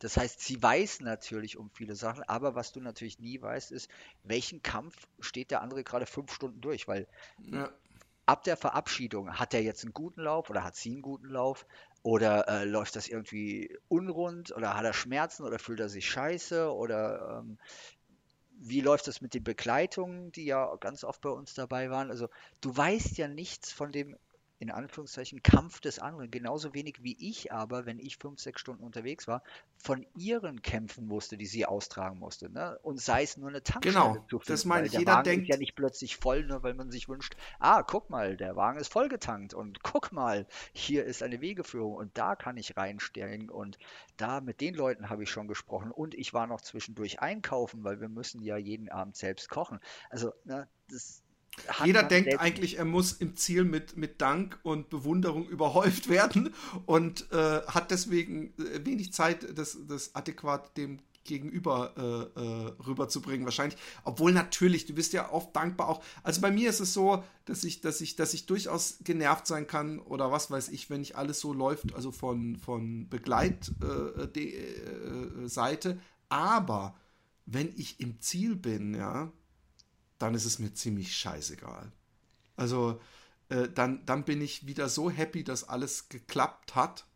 Das 0.00 0.16
heißt, 0.16 0.40
sie 0.40 0.60
weiß 0.60 1.00
natürlich 1.00 1.58
um 1.58 1.70
viele 1.70 1.94
Sachen, 1.94 2.24
aber 2.24 2.54
was 2.54 2.72
du 2.72 2.80
natürlich 2.80 3.20
nie 3.20 3.40
weißt, 3.40 3.70
ist, 3.70 3.90
welchen 4.24 4.62
Kampf 4.62 4.96
steht 5.20 5.50
der 5.50 5.60
andere 5.60 5.84
gerade 5.84 6.06
fünf 6.06 6.32
Stunden 6.32 6.60
durch, 6.62 6.88
weil 6.88 7.06
ja. 7.38 7.70
ab 8.24 8.42
der 8.44 8.56
Verabschiedung 8.56 9.38
hat 9.38 9.52
er 9.52 9.62
jetzt 9.62 9.84
einen 9.84 9.92
guten 9.92 10.22
Lauf 10.22 10.48
oder 10.48 10.64
hat 10.64 10.74
sie 10.74 10.92
einen 10.92 11.02
guten 11.02 11.28
Lauf? 11.28 11.66
Oder 12.02 12.48
äh, 12.48 12.64
läuft 12.64 12.96
das 12.96 13.08
irgendwie 13.08 13.76
unrund? 13.88 14.56
Oder 14.56 14.74
hat 14.74 14.86
er 14.86 14.94
Schmerzen? 14.94 15.44
Oder 15.44 15.58
fühlt 15.58 15.80
er 15.80 15.90
sich 15.90 16.08
scheiße? 16.08 16.72
Oder 16.72 17.42
ähm, 17.42 17.58
wie 18.52 18.80
läuft 18.80 19.06
das 19.06 19.20
mit 19.20 19.34
den 19.34 19.44
Begleitungen, 19.44 20.32
die 20.32 20.46
ja 20.46 20.74
ganz 20.76 21.04
oft 21.04 21.20
bei 21.20 21.28
uns 21.28 21.52
dabei 21.52 21.90
waren? 21.90 22.10
Also 22.10 22.28
du 22.62 22.74
weißt 22.74 23.18
ja 23.18 23.28
nichts 23.28 23.70
von 23.70 23.92
dem 23.92 24.16
in 24.60 24.70
Anführungszeichen 24.70 25.42
Kampf 25.42 25.80
des 25.80 25.98
anderen. 25.98 26.30
Genauso 26.30 26.74
wenig 26.74 27.02
wie 27.02 27.16
ich 27.18 27.50
aber, 27.50 27.86
wenn 27.86 27.98
ich 27.98 28.18
fünf, 28.18 28.40
sechs 28.40 28.60
Stunden 28.60 28.84
unterwegs 28.84 29.26
war, 29.26 29.42
von 29.78 30.06
ihren 30.14 30.60
Kämpfen 30.60 31.06
musste, 31.06 31.38
die 31.38 31.46
sie 31.46 31.64
austragen 31.64 32.18
musste. 32.18 32.50
Ne? 32.50 32.78
Und 32.82 33.00
sei 33.00 33.22
es 33.22 33.38
nur 33.38 33.48
eine 33.48 33.62
Tankstelle 33.62 33.94
genau, 33.94 34.14
zu 34.28 34.38
finden. 34.38 34.52
Das 34.52 34.64
meine 34.66 34.86
ich, 34.86 34.92
jeder 34.92 35.14
Wagen 35.14 35.24
denkt. 35.24 35.48
Ist 35.48 35.54
ja 35.54 35.58
nicht 35.58 35.74
plötzlich 35.74 36.16
voll, 36.18 36.44
nur 36.44 36.62
weil 36.62 36.74
man 36.74 36.90
sich 36.90 37.08
wünscht, 37.08 37.36
ah, 37.58 37.82
guck 37.82 38.10
mal, 38.10 38.36
der 38.36 38.54
Wagen 38.54 38.78
ist 38.78 38.92
vollgetankt 38.92 39.54
und 39.54 39.82
guck 39.82 40.12
mal, 40.12 40.46
hier 40.74 41.06
ist 41.06 41.22
eine 41.22 41.40
Wegeführung 41.40 41.94
und 41.94 42.18
da 42.18 42.36
kann 42.36 42.58
ich 42.58 42.76
reinstellen 42.76 43.48
und 43.48 43.78
da 44.18 44.42
mit 44.42 44.60
den 44.60 44.74
Leuten 44.74 45.08
habe 45.08 45.22
ich 45.22 45.30
schon 45.30 45.48
gesprochen 45.48 45.90
und 45.90 46.14
ich 46.14 46.34
war 46.34 46.46
noch 46.46 46.60
zwischendurch 46.60 47.20
einkaufen, 47.20 47.82
weil 47.82 48.02
wir 48.02 48.10
müssen 48.10 48.42
ja 48.42 48.58
jeden 48.58 48.90
Abend 48.90 49.16
selbst 49.16 49.48
kochen. 49.48 49.80
Also, 50.10 50.34
ne, 50.44 50.68
das 50.90 51.22
jeder 51.84 52.02
denkt 52.02 52.38
eigentlich, 52.38 52.78
er 52.78 52.84
muss 52.84 53.12
im 53.12 53.36
Ziel 53.36 53.64
mit, 53.64 53.96
mit 53.96 54.20
Dank 54.20 54.58
und 54.62 54.88
Bewunderung 54.88 55.48
überhäuft 55.48 56.08
werden 56.08 56.54
und 56.86 57.30
äh, 57.32 57.62
hat 57.66 57.90
deswegen 57.90 58.54
äh, 58.58 58.84
wenig 58.84 59.12
Zeit, 59.12 59.58
das, 59.58 59.76
das 59.86 60.14
adäquat 60.14 60.76
dem 60.76 61.00
Gegenüber 61.24 61.92
äh, 61.96 62.40
äh, 62.40 62.72
rüberzubringen, 62.86 63.44
wahrscheinlich. 63.44 63.78
Obwohl 64.04 64.32
natürlich, 64.32 64.86
du 64.86 64.94
bist 64.94 65.12
ja 65.12 65.30
oft 65.30 65.54
dankbar 65.54 65.88
auch. 65.88 66.02
Also 66.22 66.40
bei 66.40 66.50
mir 66.50 66.70
ist 66.70 66.80
es 66.80 66.94
so, 66.94 67.22
dass 67.44 67.62
ich, 67.62 67.82
dass 67.82 68.00
ich, 68.00 68.16
dass 68.16 68.32
ich 68.32 68.46
durchaus 68.46 68.98
genervt 69.04 69.46
sein 69.46 69.66
kann 69.66 69.98
oder 69.98 70.32
was 70.32 70.50
weiß 70.50 70.70
ich, 70.70 70.88
wenn 70.88 71.00
nicht 71.00 71.16
alles 71.16 71.40
so 71.40 71.52
läuft, 71.52 71.94
also 71.94 72.10
von, 72.10 72.56
von 72.56 73.08
Begleitseite. 73.08 74.30
Äh, 75.90 75.92
äh, 75.92 75.98
Aber 76.30 76.96
wenn 77.44 77.72
ich 77.76 78.00
im 78.00 78.18
Ziel 78.20 78.56
bin, 78.56 78.94
ja, 78.94 79.30
dann 80.20 80.34
ist 80.34 80.44
es 80.44 80.58
mir 80.58 80.72
ziemlich 80.74 81.16
scheißegal. 81.16 81.90
Also 82.56 83.00
äh, 83.48 83.68
dann, 83.68 84.04
dann 84.06 84.24
bin 84.24 84.40
ich 84.40 84.66
wieder 84.66 84.88
so 84.88 85.10
happy, 85.10 85.42
dass 85.42 85.68
alles 85.68 86.08
geklappt 86.08 86.74
hat, 86.76 87.06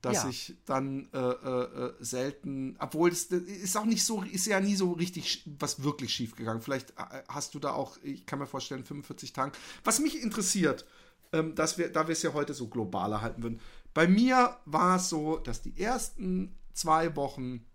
dass 0.00 0.22
ja. 0.22 0.28
ich 0.28 0.54
dann 0.64 1.08
äh, 1.12 1.18
äh, 1.18 1.86
äh 1.86 1.94
selten, 2.00 2.76
obwohl 2.78 3.10
es 3.10 3.24
ist 3.24 3.76
auch 3.76 3.84
nicht 3.84 4.04
so, 4.04 4.22
ist 4.22 4.46
ja 4.46 4.60
nie 4.60 4.76
so 4.76 4.92
richtig 4.92 5.42
was 5.58 5.82
wirklich 5.82 6.12
schief 6.14 6.36
gegangen. 6.36 6.62
Vielleicht 6.62 6.90
äh, 6.90 7.22
hast 7.28 7.54
du 7.54 7.58
da 7.58 7.72
auch, 7.72 7.98
ich 8.02 8.24
kann 8.26 8.38
mir 8.38 8.46
vorstellen, 8.46 8.84
45 8.84 9.32
Tage. 9.32 9.52
Was 9.82 9.98
mich 9.98 10.22
interessiert, 10.22 10.86
ähm, 11.32 11.54
dass 11.56 11.78
wir, 11.78 11.90
da 11.90 12.06
wir 12.06 12.12
es 12.12 12.22
ja 12.22 12.32
heute 12.32 12.54
so 12.54 12.68
globaler 12.68 13.20
halten 13.20 13.42
würden. 13.42 13.60
Bei 13.92 14.06
mir 14.06 14.56
war 14.66 14.96
es 14.96 15.08
so, 15.08 15.38
dass 15.38 15.62
die 15.62 15.78
ersten 15.80 16.54
zwei 16.74 17.16
Wochen 17.16 17.66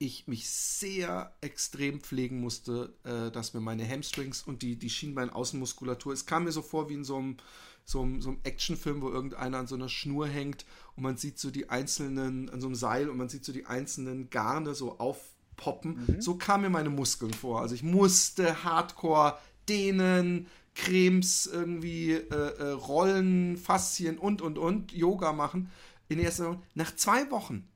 ich 0.00 0.26
mich 0.26 0.48
sehr 0.48 1.32
extrem 1.42 2.00
pflegen 2.00 2.40
musste, 2.40 2.94
äh, 3.04 3.30
dass 3.30 3.52
mir 3.52 3.60
meine 3.60 3.86
Hamstrings 3.86 4.42
und 4.42 4.62
die, 4.62 4.76
die 4.76 4.88
Schienbein-Außenmuskulatur, 4.88 6.14
es 6.14 6.24
kam 6.24 6.44
mir 6.44 6.52
so 6.52 6.62
vor 6.62 6.88
wie 6.88 6.94
in 6.94 7.04
so 7.04 7.16
einem, 7.16 7.36
so 7.84 8.00
einem, 8.00 8.22
so 8.22 8.30
einem 8.30 8.40
Actionfilm, 8.42 9.02
wo 9.02 9.10
irgendeiner 9.10 9.58
an 9.58 9.66
so 9.66 9.74
einer 9.74 9.90
Schnur 9.90 10.26
hängt 10.26 10.64
und 10.96 11.02
man 11.02 11.18
sieht 11.18 11.38
so 11.38 11.50
die 11.50 11.68
einzelnen, 11.68 12.48
an 12.48 12.62
so 12.62 12.66
einem 12.66 12.76
Seil 12.76 13.10
und 13.10 13.18
man 13.18 13.28
sieht 13.28 13.44
so 13.44 13.52
die 13.52 13.66
einzelnen 13.66 14.30
Garne 14.30 14.74
so 14.74 14.98
aufpoppen. 14.98 16.02
Mhm. 16.06 16.20
So 16.22 16.36
kamen 16.36 16.64
mir 16.64 16.70
meine 16.70 16.90
Muskeln 16.90 17.34
vor. 17.34 17.60
Also 17.60 17.74
ich 17.74 17.82
musste 17.82 18.64
hardcore 18.64 19.36
dehnen, 19.68 20.46
Cremes 20.74 21.44
irgendwie 21.44 22.12
äh, 22.12 22.34
äh, 22.34 22.70
rollen, 22.70 23.58
Faszien 23.58 24.16
und 24.16 24.40
und 24.40 24.56
und 24.56 24.92
Yoga 24.92 25.34
machen. 25.34 25.70
In 26.08 26.16
der 26.16 26.26
ersten 26.26 26.58
Nach 26.74 26.96
zwei 26.96 27.30
Wochen 27.30 27.69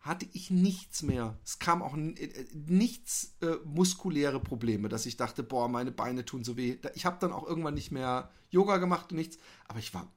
hatte 0.00 0.26
ich 0.32 0.50
nichts 0.50 1.02
mehr. 1.02 1.38
Es 1.44 1.58
kam 1.58 1.82
auch 1.82 1.94
äh, 1.94 2.46
nichts 2.54 3.36
äh, 3.42 3.56
muskuläre 3.64 4.40
Probleme, 4.40 4.88
dass 4.88 5.06
ich 5.06 5.16
dachte, 5.16 5.42
boah, 5.42 5.68
meine 5.68 5.92
Beine 5.92 6.24
tun 6.24 6.42
so 6.42 6.56
weh. 6.56 6.78
Ich 6.94 7.04
habe 7.04 7.18
dann 7.20 7.32
auch 7.32 7.46
irgendwann 7.46 7.74
nicht 7.74 7.90
mehr 7.90 8.30
Yoga 8.50 8.78
gemacht 8.78 9.12
und 9.12 9.18
nichts, 9.18 9.38
aber 9.68 9.78
ich 9.78 9.92
war 9.92 10.10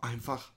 einfach 0.00 0.52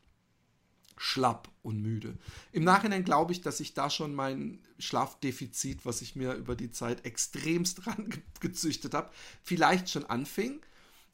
schlapp 0.98 1.50
und 1.64 1.82
müde. 1.82 2.18
Im 2.52 2.64
Nachhinein 2.64 3.04
glaube 3.04 3.32
ich, 3.32 3.42
dass 3.42 3.60
ich 3.60 3.74
da 3.74 3.90
schon 3.90 4.14
mein 4.14 4.60
Schlafdefizit, 4.78 5.86
was 5.86 6.02
ich 6.02 6.16
mir 6.16 6.34
über 6.34 6.56
die 6.56 6.72
Zeit 6.72 7.06
extremst 7.06 7.88
rangezüchtet 7.88 8.94
habe, 8.94 9.12
vielleicht 9.42 9.90
schon 9.90 10.06
anfing. 10.06 10.62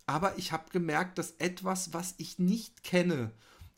Aber 0.05 0.37
ich 0.37 0.51
habe 0.51 0.69
gemerkt, 0.71 1.17
dass 1.17 1.31
etwas, 1.37 1.93
was 1.93 2.15
ich 2.17 2.39
nicht 2.39 2.83
kenne, 2.83 3.31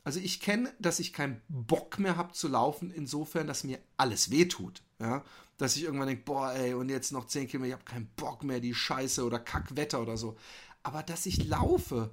also 0.04 0.18
ich 0.18 0.40
kenne, 0.40 0.72
dass 0.78 0.98
ich 0.98 1.12
keinen 1.12 1.40
Bock 1.48 1.98
mehr 1.98 2.16
habe 2.16 2.32
zu 2.32 2.48
laufen, 2.48 2.90
insofern, 2.90 3.46
dass 3.46 3.64
mir 3.64 3.78
alles 3.96 4.30
wehtut. 4.30 4.82
Ja? 4.98 5.24
Dass 5.58 5.76
ich 5.76 5.84
irgendwann 5.84 6.08
denke, 6.08 6.24
boah, 6.24 6.52
ey, 6.52 6.74
und 6.74 6.88
jetzt 6.88 7.12
noch 7.12 7.26
10 7.26 7.46
Kilometer, 7.48 7.68
ich 7.68 7.80
habe 7.80 7.84
keinen 7.84 8.10
Bock 8.16 8.42
mehr, 8.42 8.60
die 8.60 8.74
Scheiße 8.74 9.24
oder 9.24 9.38
Kackwetter 9.38 10.02
oder 10.02 10.16
so. 10.16 10.36
Aber 10.82 11.02
dass 11.02 11.26
ich 11.26 11.46
laufe 11.46 12.10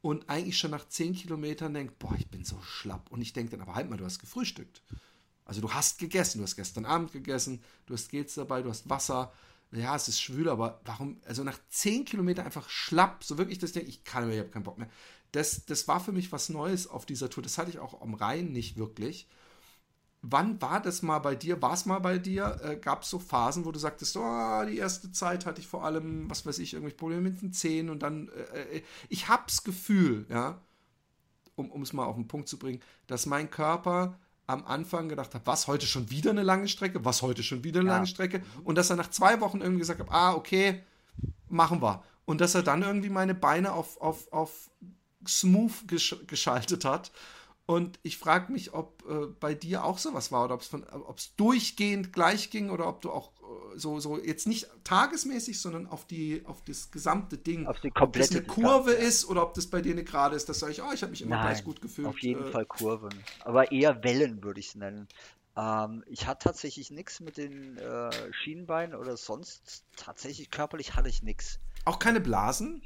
und 0.00 0.28
eigentlich 0.28 0.58
schon 0.58 0.72
nach 0.72 0.88
10 0.88 1.14
Kilometern 1.14 1.74
denke, 1.74 1.94
boah, 1.98 2.14
ich 2.18 2.28
bin 2.28 2.44
so 2.44 2.60
schlapp. 2.60 3.10
Und 3.10 3.20
ich 3.20 3.32
denke 3.32 3.52
dann, 3.52 3.60
aber 3.60 3.74
halt 3.74 3.88
mal, 3.88 3.96
du 3.96 4.04
hast 4.04 4.18
gefrühstückt. 4.18 4.82
Also 5.44 5.60
du 5.60 5.72
hast 5.72 5.98
gegessen, 5.98 6.38
du 6.38 6.44
hast 6.44 6.56
gestern 6.56 6.84
Abend 6.84 7.12
gegessen, 7.12 7.62
du 7.86 7.94
hast 7.94 8.10
Gels 8.10 8.34
dabei, 8.34 8.62
du 8.62 8.70
hast 8.70 8.88
Wasser. 8.90 9.32
Ja, 9.70 9.94
es 9.94 10.08
ist 10.08 10.20
schwül, 10.20 10.48
aber 10.48 10.80
warum, 10.84 11.20
also 11.26 11.44
nach 11.44 11.58
10 11.68 12.04
Kilometern 12.04 12.46
einfach 12.46 12.68
schlapp, 12.68 13.22
so 13.22 13.38
wirklich, 13.38 13.58
dass 13.58 13.70
ich 13.70 13.74
denke, 13.74 13.90
ich 13.90 14.02
kann 14.02 14.26
mehr, 14.26 14.34
ich 14.34 14.40
habe 14.40 14.50
keinen 14.50 14.62
Bock 14.62 14.78
mehr 14.78 14.88
das, 15.32 15.66
das 15.66 15.88
war 15.88 16.00
für 16.00 16.12
mich 16.12 16.32
was 16.32 16.48
Neues 16.48 16.86
auf 16.86 17.06
dieser 17.06 17.30
Tour. 17.30 17.42
Das 17.42 17.58
hatte 17.58 17.70
ich 17.70 17.78
auch 17.78 18.00
am 18.00 18.14
Rhein 18.14 18.52
nicht 18.52 18.76
wirklich. 18.76 19.28
Wann 20.20 20.60
war 20.60 20.82
das 20.82 21.02
mal 21.02 21.20
bei 21.20 21.36
dir? 21.36 21.62
War 21.62 21.74
es 21.74 21.86
mal 21.86 22.00
bei 22.00 22.18
dir? 22.18 22.60
Äh, 22.62 22.76
Gab 22.76 23.02
es 23.02 23.10
so 23.10 23.18
Phasen, 23.18 23.64
wo 23.64 23.70
du 23.70 23.78
sagtest, 23.78 24.16
oh, 24.16 24.64
die 24.66 24.78
erste 24.78 25.12
Zeit 25.12 25.46
hatte 25.46 25.60
ich 25.60 25.66
vor 25.66 25.84
allem, 25.84 26.28
was 26.28 26.44
weiß 26.44 26.58
ich, 26.58 26.72
irgendwelche 26.72 26.96
Probleme 26.96 27.22
mit 27.22 27.40
den 27.40 27.52
Zähnen 27.52 27.90
und 27.90 28.02
dann, 28.02 28.28
äh, 28.52 28.78
äh 28.78 28.82
ich 29.08 29.28
hab's 29.28 29.62
Gefühl, 29.62 30.26
ja, 30.28 30.60
um 31.54 31.82
es 31.82 31.92
mal 31.92 32.04
auf 32.04 32.16
den 32.16 32.28
Punkt 32.28 32.48
zu 32.48 32.58
bringen, 32.58 32.80
dass 33.06 33.26
mein 33.26 33.50
Körper 33.50 34.18
am 34.46 34.64
Anfang 34.64 35.08
gedacht 35.08 35.34
hat, 35.34 35.42
was, 35.44 35.66
heute 35.66 35.86
schon 35.86 36.10
wieder 36.10 36.30
eine 36.30 36.42
lange 36.42 36.68
Strecke? 36.68 37.04
Was, 37.04 37.22
heute 37.22 37.42
schon 37.42 37.64
wieder 37.64 37.80
eine 37.80 37.90
ja. 37.90 37.94
lange 37.96 38.06
Strecke? 38.06 38.42
Und 38.64 38.76
dass 38.78 38.90
er 38.90 38.96
nach 38.96 39.10
zwei 39.10 39.40
Wochen 39.40 39.60
irgendwie 39.60 39.80
gesagt 39.80 40.00
hat, 40.00 40.10
ah, 40.10 40.34
okay, 40.34 40.82
machen 41.48 41.82
wir. 41.82 42.02
Und 42.24 42.40
dass 42.40 42.54
er 42.54 42.62
dann 42.62 42.82
irgendwie 42.82 43.10
meine 43.10 43.34
Beine 43.34 43.72
auf, 43.72 44.00
auf, 44.00 44.32
auf 44.32 44.70
smooth 45.26 45.86
gesch 45.86 46.16
geschaltet 46.26 46.84
hat. 46.84 47.12
Und 47.66 47.98
ich 48.02 48.16
frage 48.16 48.50
mich, 48.50 48.72
ob 48.72 49.04
äh, 49.06 49.26
bei 49.26 49.52
dir 49.52 49.84
auch 49.84 49.98
sowas 49.98 50.32
war 50.32 50.46
oder 50.46 50.54
ob 50.54 51.18
es 51.18 51.36
durchgehend 51.36 52.14
gleich 52.14 52.48
ging 52.48 52.70
oder 52.70 52.88
ob 52.88 53.02
du 53.02 53.10
auch 53.10 53.30
äh, 53.42 53.78
so, 53.78 54.00
so 54.00 54.18
jetzt 54.18 54.46
nicht 54.46 54.68
tagesmäßig, 54.84 55.60
sondern 55.60 55.86
auf 55.86 56.06
die 56.06 56.42
auf 56.46 56.64
das 56.64 56.90
gesamte 56.90 57.36
Ding, 57.36 57.66
auf 57.66 57.78
die 57.80 57.92
ob 57.94 58.14
das 58.14 58.30
eine 58.30 58.42
Kurve 58.42 58.92
Distanz, 58.92 59.08
ist 59.08 59.24
oder 59.26 59.42
ob 59.42 59.52
das 59.52 59.66
bei 59.66 59.82
dir 59.82 59.92
eine 59.92 60.02
Gerade 60.02 60.34
ist, 60.34 60.48
das 60.48 60.60
sage 60.60 60.72
ich, 60.72 60.82
oh, 60.82 60.90
ich 60.94 61.02
habe 61.02 61.10
mich 61.10 61.20
immer 61.20 61.36
Nein, 61.36 61.48
gleich 61.48 61.62
gut 61.62 61.82
gefühlt. 61.82 62.08
Auf 62.08 62.18
jeden 62.20 62.46
äh, 62.46 62.50
Fall 62.50 62.64
Kurven, 62.64 63.12
aber 63.40 63.70
eher 63.70 64.02
Wellen 64.02 64.42
würde 64.42 64.60
ich 64.60 64.68
es 64.68 64.74
nennen. 64.74 65.06
Ähm, 65.54 66.04
ich 66.06 66.26
hatte 66.26 66.44
tatsächlich 66.44 66.90
nichts 66.90 67.20
mit 67.20 67.36
den 67.36 67.76
äh, 67.76 68.32
Schienenbeinen 68.32 68.98
oder 68.98 69.18
sonst 69.18 69.84
tatsächlich 69.94 70.50
körperlich 70.50 70.94
hatte 70.94 71.10
ich 71.10 71.22
nichts. 71.22 71.60
Auch 71.84 71.98
keine 71.98 72.20
Blasen? 72.22 72.82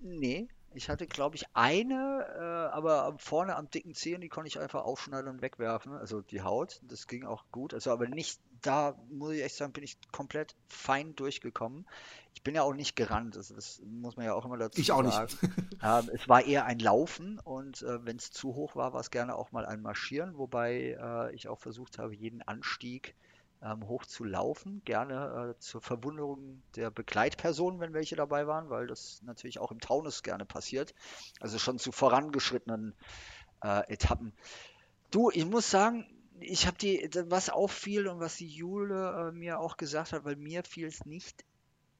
Nee, 0.00 0.48
ich 0.74 0.88
hatte, 0.88 1.06
glaube 1.06 1.36
ich, 1.36 1.46
eine, 1.54 2.26
äh, 2.36 2.74
aber 2.74 3.14
vorne 3.18 3.56
am 3.56 3.70
dicken 3.70 3.94
Zeh 3.94 4.14
und 4.14 4.20
die 4.20 4.28
konnte 4.28 4.48
ich 4.48 4.58
einfach 4.58 4.84
aufschneiden 4.84 5.30
und 5.30 5.42
wegwerfen. 5.42 5.92
Also 5.92 6.20
die 6.20 6.42
Haut, 6.42 6.80
das 6.82 7.06
ging 7.06 7.24
auch 7.24 7.44
gut. 7.50 7.74
Also 7.74 7.90
aber 7.90 8.08
nicht, 8.08 8.40
da 8.62 8.96
muss 9.10 9.32
ich 9.32 9.42
echt 9.42 9.56
sagen, 9.56 9.72
bin 9.72 9.84
ich 9.84 9.96
komplett 10.12 10.54
fein 10.68 11.14
durchgekommen. 11.14 11.86
Ich 12.34 12.42
bin 12.42 12.54
ja 12.54 12.62
auch 12.62 12.74
nicht 12.74 12.96
gerannt, 12.96 13.36
das, 13.36 13.48
das 13.48 13.80
muss 13.84 14.16
man 14.16 14.26
ja 14.26 14.34
auch 14.34 14.44
immer 14.44 14.58
dazu 14.58 14.80
ich 14.80 14.88
sagen. 14.88 15.08
Ich 15.08 15.14
auch 15.14 15.22
nicht. 15.22 15.38
ähm, 15.82 16.10
es 16.12 16.28
war 16.28 16.44
eher 16.44 16.64
ein 16.64 16.78
Laufen 16.78 17.38
und 17.38 17.82
äh, 17.82 18.04
wenn 18.04 18.16
es 18.16 18.30
zu 18.32 18.54
hoch 18.54 18.74
war, 18.74 18.92
war 18.92 19.00
es 19.00 19.10
gerne 19.10 19.36
auch 19.36 19.52
mal 19.52 19.64
ein 19.66 19.80
Marschieren, 19.80 20.36
wobei 20.36 20.96
äh, 21.00 21.34
ich 21.34 21.48
auch 21.48 21.58
versucht 21.60 21.98
habe, 21.98 22.14
jeden 22.14 22.42
Anstieg 22.42 23.14
ähm, 23.64 23.88
hoch 23.88 24.04
zu 24.04 24.24
laufen. 24.24 24.82
Gerne 24.84 25.54
äh, 25.56 25.58
zur 25.58 25.80
Verwunderung 25.80 26.62
der 26.76 26.90
Begleitpersonen, 26.90 27.80
wenn 27.80 27.94
welche 27.94 28.14
dabei 28.14 28.46
waren, 28.46 28.68
weil 28.68 28.86
das 28.86 29.22
natürlich 29.24 29.58
auch 29.58 29.72
im 29.72 29.80
Taunus 29.80 30.22
gerne 30.22 30.44
passiert. 30.44 30.94
Also 31.40 31.58
schon 31.58 31.78
zu 31.78 31.90
vorangeschrittenen 31.90 32.94
äh, 33.62 33.92
Etappen. 33.92 34.32
Du, 35.10 35.30
ich 35.30 35.46
muss 35.46 35.70
sagen, 35.70 36.06
ich 36.40 36.66
habe 36.66 36.76
die, 36.76 37.08
was 37.28 37.48
auffiel 37.48 38.08
und 38.08 38.20
was 38.20 38.36
die 38.36 38.48
Jule 38.48 39.28
äh, 39.28 39.32
mir 39.32 39.60
auch 39.60 39.76
gesagt 39.76 40.12
hat, 40.12 40.24
weil 40.24 40.36
mir 40.36 40.62
fiel 40.64 40.86
es 40.86 41.06
nicht 41.06 41.44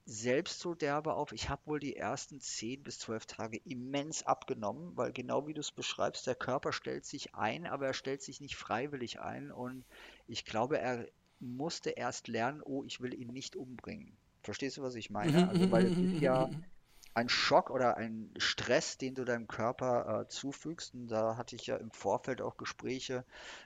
selbst 0.07 0.61
so 0.61 0.75
derbe 0.75 1.15
auf. 1.15 1.33
Ich 1.33 1.49
habe 1.49 1.63
wohl 1.65 1.81
die 1.81 1.97
ersten 1.97 2.39
10 2.39 2.83
bis 2.83 2.99
12 2.99 3.25
Tage 3.25 3.57
immens 3.65 4.27
abgenommen, 4.27 4.95
weil 4.97 5.13
genau 5.13 5.47
wie 5.47 5.55
du 5.55 5.61
es 5.61 5.73
beschreibst, 5.73 6.27
der 6.27 6.35
Körper 6.35 6.73
stellt 6.73 7.07
sich 7.07 7.35
ein, 7.35 7.67
aber 7.67 7.87
er 7.87 7.95
stellt 7.95 8.21
sich 8.21 8.43
nicht 8.43 8.57
freiwillig 8.57 9.21
ein 9.21 9.51
und 9.51 9.85
ich 10.27 10.45
glaube, 10.45 10.79
er 10.79 11.07
musste 11.41 11.91
erst 11.91 12.29
lernen, 12.29 12.63
oh, 12.63 12.85
ich 12.85 13.01
will 13.01 13.15
ihn 13.15 13.29
nicht 13.29 13.57
umbringen. 13.57 14.17
Verstehst 14.43 14.77
du, 14.77 14.83
was 14.83 14.95
ich 14.95 15.11
meine? 15.11 15.49
Also, 15.49 15.71
weil 15.71 15.87
es 15.87 15.99
ist 15.99 16.21
ja 16.21 16.51
ein 17.15 17.29
Schock 17.29 17.71
oder 17.71 17.97
ein 17.97 18.31
Stress, 18.39 18.99
den 18.99 19.15
du 19.15 19.25
deinem 19.25 19.47
Körper 19.47 20.23
äh, 20.23 20.29
zufügst. 20.29 20.95
Und 20.95 21.07
da 21.07 21.37
hatte 21.37 21.55
ich 21.55 21.67
ja 21.67 21.77
im 21.77 21.93
Vorfeld 21.93 22.43
auch 22.43 22.57
Gespräche 22.57 23.25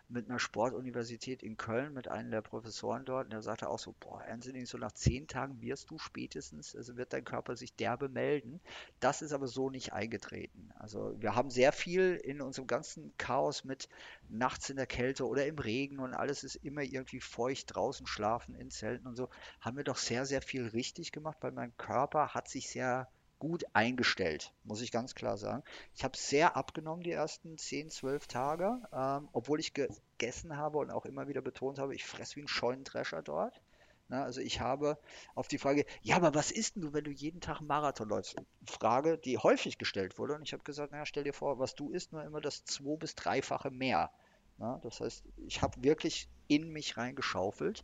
mit 0.09 0.29
einer 0.29 0.39
Sportuniversität 0.39 1.43
in 1.43 1.57
Köln, 1.57 1.95
mit 1.95 2.09
einem 2.09 2.31
der 2.31 2.43
Professoren 2.43 3.07
dort. 3.07 3.25
Und 3.25 3.33
der 3.33 3.41
sagte 3.41 3.71
auch 3.71 3.79
so, 3.79 3.95
boah, 4.01 4.23
Anthony, 4.29 4.67
so 4.67 4.77
nach 4.77 4.93
zehn 4.93 5.27
Tagen 5.27 5.63
wirst 5.63 5.91
du 5.91 5.99
spätestens, 5.99 6.77
also 6.77 6.99
wird 6.99 7.15
dein 7.15 7.25
Körper 7.25 7.57
sich 7.57 7.75
derbe 7.75 8.11
melden. 8.11 8.61
Das 9.01 9.23
ist 9.23 9.33
aber 9.33 9.47
so 9.47 9.71
nicht 9.71 9.95
eingetreten. 9.95 10.71
Also 10.79 11.17
wir 11.19 11.35
haben 11.35 11.51
sehr 11.51 11.73
viel 11.73 12.17
in 12.17 12.43
unserem 12.43 12.67
ganzen 12.67 13.17
Chaos 13.17 13.65
mit 13.65 13.89
nachts 14.29 14.69
in 14.69 14.77
der 14.77 14.87
Kälte 14.87 15.27
oder 15.27 15.47
im 15.47 15.59
Regen 15.59 16.01
und 16.01 16.13
alles 16.13 16.45
ist 16.45 16.57
immer 16.57 16.83
irgendwie 16.83 17.21
feucht, 17.21 17.75
draußen 17.75 18.07
schlafen 18.07 18.55
in 18.55 18.71
Zelten 18.71 19.07
und 19.07 19.17
so, 19.17 19.31
haben 19.61 19.79
wir 19.79 19.85
doch 19.85 19.97
sehr, 19.97 20.27
sehr 20.27 20.43
viel 20.43 20.67
richtig 20.67 21.13
gemacht, 21.13 21.39
weil 21.41 21.53
mein 21.53 21.75
Körper 21.79 22.35
hat 22.35 22.49
sich 22.49 22.69
sehr 22.69 23.09
gut 23.39 23.65
eingestellt, 23.73 24.53
muss 24.65 24.83
ich 24.83 24.91
ganz 24.93 25.15
klar 25.15 25.37
sagen. 25.39 25.63
Ich 25.95 26.05
habe 26.05 26.17
sehr 26.17 26.57
abgenommen 26.57 27.03
die 27.03 27.13
ersten 27.13 27.57
10, 27.59 27.91
12 27.91 28.27
Tage, 28.27 28.81
ähm, 28.93 29.29
obwohl 29.33 29.61
ich 29.61 29.75
gegessen 29.75 30.57
habe 30.57 30.79
und 30.79 30.91
auch 30.91 31.05
immer 31.07 31.29
wieder 31.29 31.41
betont 31.43 31.79
habe, 31.79 31.95
ich 31.95 32.05
fresse 32.05 32.37
wie 32.37 32.43
ein 32.43 32.49
Scheunendrescher 32.49 33.23
dort. 33.23 33.61
Na, 34.09 34.25
also 34.25 34.41
ich 34.41 34.61
habe 34.61 34.99
auf 35.35 35.49
die 35.49 35.59
Frage, 35.59 35.85
ja, 36.03 36.17
aber 36.17 36.35
was 36.35 36.51
isst 36.51 36.77
denn 36.77 36.83
du, 36.83 36.93
wenn 36.95 37.05
du 37.05 37.11
jeden 37.11 37.41
Tag 37.43 37.59
einen 37.59 37.67
Marathon 37.67 38.09
läufst? 38.09 38.37
Frage, 38.67 39.19
die 39.19 39.37
häufig 39.39 39.77
gestellt 39.77 40.19
wurde. 40.19 40.35
Und 40.35 40.43
ich 40.43 40.53
habe 40.55 40.63
gesagt, 40.65 40.93
naja, 40.93 41.05
stell 41.05 41.25
dir 41.25 41.35
vor, 41.35 41.59
was 41.59 41.75
du 41.75 41.91
isst, 41.91 42.13
nur 42.13 42.25
immer 42.25 42.41
das 42.41 42.65
zwei- 42.65 42.97
bis 42.97 43.15
dreifache 43.15 43.71
mehr. 43.71 44.11
Na, 44.57 44.79
das 44.83 45.01
heißt, 45.01 45.25
ich 45.47 45.61
habe 45.63 45.83
wirklich 45.83 46.29
in 46.49 46.71
mich 46.71 46.97
reingeschaufelt. 46.97 47.83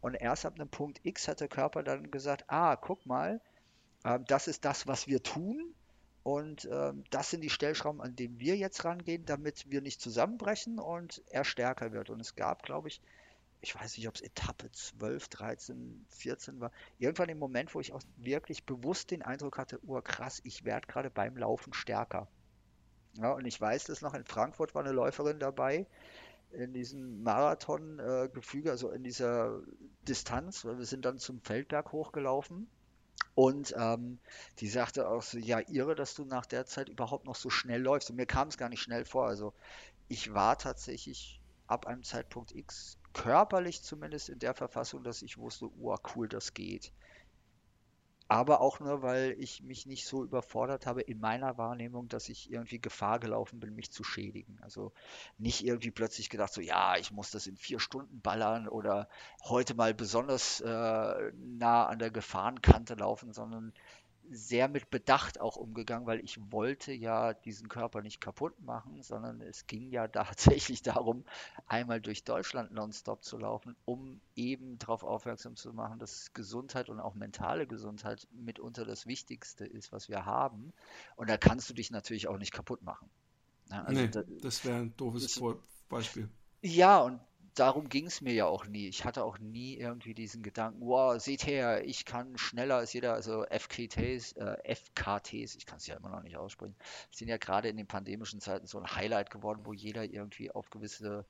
Und 0.00 0.14
erst 0.14 0.46
ab 0.46 0.54
einem 0.54 0.68
Punkt 0.68 1.00
X 1.04 1.28
hat 1.28 1.40
der 1.40 1.48
Körper 1.48 1.82
dann 1.82 2.10
gesagt, 2.10 2.44
ah, 2.48 2.76
guck 2.76 3.04
mal, 3.06 3.40
das 4.02 4.48
ist 4.48 4.64
das, 4.64 4.86
was 4.86 5.06
wir 5.06 5.22
tun. 5.22 5.74
Und 6.22 6.68
ähm, 6.70 7.04
das 7.08 7.30
sind 7.30 7.40
die 7.40 7.48
Stellschrauben, 7.48 8.02
an 8.02 8.14
denen 8.14 8.38
wir 8.38 8.54
jetzt 8.54 8.84
rangehen, 8.84 9.24
damit 9.24 9.70
wir 9.70 9.80
nicht 9.80 10.00
zusammenbrechen 10.00 10.78
und 10.78 11.22
er 11.30 11.44
stärker 11.44 11.92
wird. 11.92 12.10
Und 12.10 12.20
es 12.20 12.36
gab, 12.36 12.62
glaube 12.62 12.88
ich, 12.88 13.00
ich 13.60 13.74
weiß 13.74 13.96
nicht, 13.96 14.08
ob 14.08 14.14
es 14.14 14.20
Etappe 14.20 14.70
12, 14.70 15.28
13, 15.28 16.06
14 16.10 16.60
war. 16.60 16.70
Irgendwann 16.98 17.30
im 17.30 17.38
Moment, 17.38 17.74
wo 17.74 17.80
ich 17.80 17.92
auch 17.92 18.02
wirklich 18.16 18.64
bewusst 18.66 19.10
den 19.10 19.22
Eindruck 19.22 19.56
hatte, 19.56 19.80
oh 19.86 20.00
krass, 20.02 20.40
ich 20.44 20.64
werde 20.64 20.86
gerade 20.86 21.10
beim 21.10 21.36
Laufen 21.36 21.72
stärker. 21.72 22.28
Ja, 23.14 23.32
und 23.32 23.46
ich 23.46 23.58
weiß 23.58 23.84
das 23.84 24.02
noch, 24.02 24.14
in 24.14 24.24
Frankfurt 24.24 24.74
war 24.74 24.84
eine 24.84 24.92
Läuferin 24.92 25.40
dabei, 25.40 25.86
in 26.52 26.72
diesem 26.72 27.22
Marathon-Gefüge, 27.22 28.68
äh, 28.68 28.72
also 28.72 28.90
in 28.90 29.02
dieser 29.02 29.62
Distanz, 30.06 30.64
weil 30.64 30.78
wir 30.78 30.84
sind 30.84 31.04
dann 31.04 31.18
zum 31.18 31.40
Feldberg 31.40 31.90
hochgelaufen 31.90 32.68
und 33.38 33.72
ähm, 33.78 34.18
die 34.58 34.66
sagte 34.66 35.08
auch 35.08 35.22
so, 35.22 35.38
ja, 35.38 35.60
irre, 35.68 35.94
dass 35.94 36.12
du 36.16 36.24
nach 36.24 36.44
der 36.44 36.66
Zeit 36.66 36.88
überhaupt 36.88 37.24
noch 37.24 37.36
so 37.36 37.50
schnell 37.50 37.80
läufst. 37.80 38.10
Und 38.10 38.16
mir 38.16 38.26
kam 38.26 38.48
es 38.48 38.58
gar 38.58 38.68
nicht 38.68 38.82
schnell 38.82 39.04
vor. 39.04 39.28
Also 39.28 39.54
ich 40.08 40.34
war 40.34 40.58
tatsächlich 40.58 41.40
ab 41.68 41.86
einem 41.86 42.02
Zeitpunkt 42.02 42.50
X 42.52 42.98
körperlich 43.12 43.84
zumindest 43.84 44.28
in 44.28 44.40
der 44.40 44.54
Verfassung, 44.54 45.04
dass 45.04 45.22
ich 45.22 45.38
wusste, 45.38 45.70
oh 45.80 45.96
cool, 46.16 46.28
das 46.28 46.52
geht. 46.52 46.92
Aber 48.28 48.60
auch 48.60 48.78
nur, 48.78 49.02
weil 49.02 49.34
ich 49.38 49.62
mich 49.62 49.86
nicht 49.86 50.06
so 50.06 50.22
überfordert 50.22 50.86
habe 50.86 51.00
in 51.00 51.18
meiner 51.18 51.56
Wahrnehmung, 51.56 52.08
dass 52.08 52.28
ich 52.28 52.52
irgendwie 52.52 52.78
Gefahr 52.78 53.18
gelaufen 53.18 53.58
bin, 53.58 53.74
mich 53.74 53.90
zu 53.90 54.04
schädigen. 54.04 54.58
Also 54.60 54.92
nicht 55.38 55.64
irgendwie 55.64 55.90
plötzlich 55.90 56.28
gedacht, 56.28 56.52
so 56.52 56.60
ja, 56.60 56.96
ich 56.98 57.10
muss 57.10 57.30
das 57.30 57.46
in 57.46 57.56
vier 57.56 57.80
Stunden 57.80 58.20
ballern 58.20 58.68
oder 58.68 59.08
heute 59.44 59.74
mal 59.74 59.94
besonders 59.94 60.60
äh, 60.60 61.32
nah 61.36 61.86
an 61.86 61.98
der 61.98 62.10
Gefahrenkante 62.10 62.94
laufen, 62.94 63.32
sondern 63.32 63.72
sehr 64.30 64.68
mit 64.68 64.90
Bedacht 64.90 65.40
auch 65.40 65.56
umgegangen, 65.56 66.06
weil 66.06 66.20
ich 66.20 66.38
wollte 66.52 66.92
ja 66.92 67.34
diesen 67.34 67.68
Körper 67.68 68.02
nicht 68.02 68.20
kaputt 68.20 68.60
machen, 68.60 69.02
sondern 69.02 69.40
es 69.40 69.66
ging 69.66 69.90
ja 69.90 70.08
tatsächlich 70.08 70.82
darum, 70.82 71.24
einmal 71.66 72.00
durch 72.00 72.24
Deutschland 72.24 72.72
nonstop 72.72 73.24
zu 73.24 73.38
laufen, 73.38 73.76
um 73.84 74.20
eben 74.36 74.78
darauf 74.78 75.02
aufmerksam 75.02 75.56
zu 75.56 75.72
machen, 75.72 75.98
dass 75.98 76.32
Gesundheit 76.34 76.88
und 76.88 77.00
auch 77.00 77.14
mentale 77.14 77.66
Gesundheit 77.66 78.26
mitunter 78.32 78.84
das 78.84 79.06
Wichtigste 79.06 79.64
ist, 79.64 79.92
was 79.92 80.08
wir 80.08 80.24
haben. 80.24 80.72
Und 81.16 81.28
da 81.30 81.36
kannst 81.36 81.68
du 81.70 81.74
dich 81.74 81.90
natürlich 81.90 82.28
auch 82.28 82.38
nicht 82.38 82.52
kaputt 82.52 82.82
machen. 82.82 83.08
Also 83.70 84.00
nee, 84.00 84.08
da, 84.08 84.22
das 84.40 84.64
wäre 84.64 84.78
ein 84.78 84.96
doofes 84.96 85.34
das, 85.34 85.56
Beispiel. 85.88 86.28
Ja, 86.62 87.00
und 87.00 87.20
darum 87.58 87.88
ging 87.88 88.06
es 88.06 88.20
mir 88.20 88.32
ja 88.32 88.46
auch 88.46 88.66
nie. 88.66 88.88
Ich 88.88 89.04
hatte 89.04 89.24
auch 89.24 89.38
nie 89.38 89.76
irgendwie 89.76 90.14
diesen 90.14 90.42
Gedanken, 90.42 90.80
wow, 90.80 91.20
seht 91.20 91.46
her, 91.46 91.84
ich 91.84 92.04
kann 92.04 92.38
schneller 92.38 92.76
als 92.76 92.92
jeder, 92.92 93.14
also 93.14 93.44
FKTs, 93.44 94.32
äh, 94.32 94.74
FKTs, 94.74 95.56
ich 95.56 95.66
kann 95.66 95.78
es 95.78 95.86
ja 95.86 95.96
immer 95.96 96.10
noch 96.10 96.22
nicht 96.22 96.36
aussprechen, 96.36 96.76
sind 97.10 97.28
ja 97.28 97.36
gerade 97.36 97.68
in 97.68 97.76
den 97.76 97.86
pandemischen 97.86 98.40
Zeiten 98.40 98.66
so 98.66 98.78
ein 98.78 98.94
Highlight 98.94 99.30
geworden, 99.30 99.60
wo 99.64 99.72
jeder 99.72 100.04
irgendwie 100.04 100.50
auf 100.50 100.70
gewisse 100.70 101.26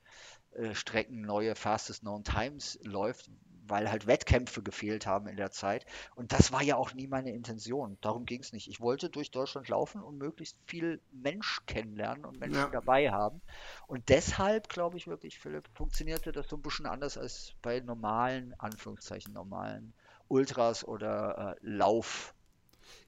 äh, 0.52 0.74
Strecken 0.74 1.22
neue 1.22 1.54
Fastest 1.54 2.00
Known 2.00 2.24
Times 2.24 2.78
läuft, 2.82 3.30
weil 3.68 3.90
halt 3.90 4.06
Wettkämpfe 4.06 4.62
gefehlt 4.62 5.06
haben 5.06 5.26
in 5.28 5.36
der 5.36 5.50
Zeit. 5.50 5.86
Und 6.14 6.32
das 6.32 6.52
war 6.52 6.62
ja 6.62 6.76
auch 6.76 6.94
nie 6.94 7.06
meine 7.06 7.32
Intention. 7.32 7.98
Darum 8.00 8.26
ging 8.26 8.40
es 8.40 8.52
nicht. 8.52 8.68
Ich 8.68 8.80
wollte 8.80 9.10
durch 9.10 9.30
Deutschland 9.30 9.68
laufen 9.68 10.02
und 10.02 10.18
möglichst 10.18 10.56
viel 10.66 11.00
Mensch 11.12 11.60
kennenlernen 11.66 12.24
und 12.24 12.38
Menschen 12.38 12.56
ja. 12.60 12.70
dabei 12.70 13.10
haben. 13.10 13.40
Und 13.86 14.08
deshalb, 14.08 14.68
glaube 14.68 14.96
ich 14.96 15.06
wirklich, 15.06 15.38
Philipp, 15.38 15.68
funktionierte 15.74 16.32
das 16.32 16.48
so 16.48 16.56
ein 16.56 16.62
bisschen 16.62 16.86
anders 16.86 17.18
als 17.18 17.54
bei 17.62 17.80
normalen, 17.80 18.54
Anführungszeichen, 18.58 19.32
normalen 19.32 19.94
Ultras 20.28 20.86
oder 20.86 21.56
äh, 21.62 21.66
Lauf. 21.66 22.34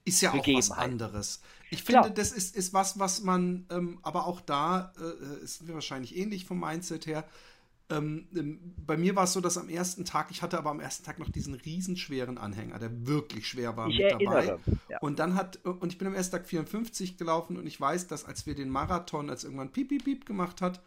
Ist 0.03 0.21
ja 0.21 0.31
auch 0.31 0.47
was 0.47 0.71
anderes. 0.71 1.41
Ich 1.69 1.83
finde, 1.83 2.01
Klar. 2.01 2.13
das 2.13 2.31
ist, 2.31 2.55
ist 2.55 2.73
was, 2.73 2.97
was 2.97 3.21
man, 3.21 3.67
ähm, 3.69 3.99
aber 4.01 4.25
auch 4.25 4.41
da 4.41 4.93
äh, 4.97 5.03
äh 5.03 5.43
ist 5.43 5.67
wahrscheinlich 5.71 6.17
ähnlich 6.17 6.45
vom 6.45 6.59
Mindset 6.59 7.05
her, 7.05 7.23
ähm, 7.91 8.27
ähm, 8.35 8.73
bei 8.85 8.97
mir 8.97 9.15
war 9.15 9.25
es 9.25 9.33
so, 9.33 9.41
dass 9.41 9.57
am 9.57 9.69
ersten 9.69 10.05
Tag, 10.05 10.31
ich 10.31 10.41
hatte 10.41 10.57
aber 10.57 10.71
am 10.71 10.79
ersten 10.79 11.03
Tag 11.03 11.19
noch 11.19 11.29
diesen 11.29 11.53
riesenschweren 11.53 12.37
Anhänger, 12.37 12.79
der 12.79 13.05
wirklich 13.05 13.47
schwer 13.47 13.75
war 13.75 13.87
ich 13.87 13.99
mit 13.99 14.11
dabei. 14.13 14.57
Ja. 14.87 14.99
Und 15.01 15.19
dann 15.19 15.35
hat, 15.35 15.57
und 15.65 15.91
ich 15.91 15.97
bin 15.97 16.07
am 16.07 16.15
ersten 16.15 16.37
Tag 16.37 16.47
54 16.47 17.17
gelaufen 17.17 17.57
und 17.57 17.67
ich 17.67 17.79
weiß, 17.79 18.07
dass 18.07 18.25
als 18.25 18.45
wir 18.45 18.55
den 18.55 18.69
Marathon, 18.69 19.29
als 19.29 19.43
irgendwann 19.43 19.71
piep, 19.71 19.89
piep, 19.89 20.05
piep 20.05 20.25
gemacht 20.25 20.61
hat, 20.61 20.81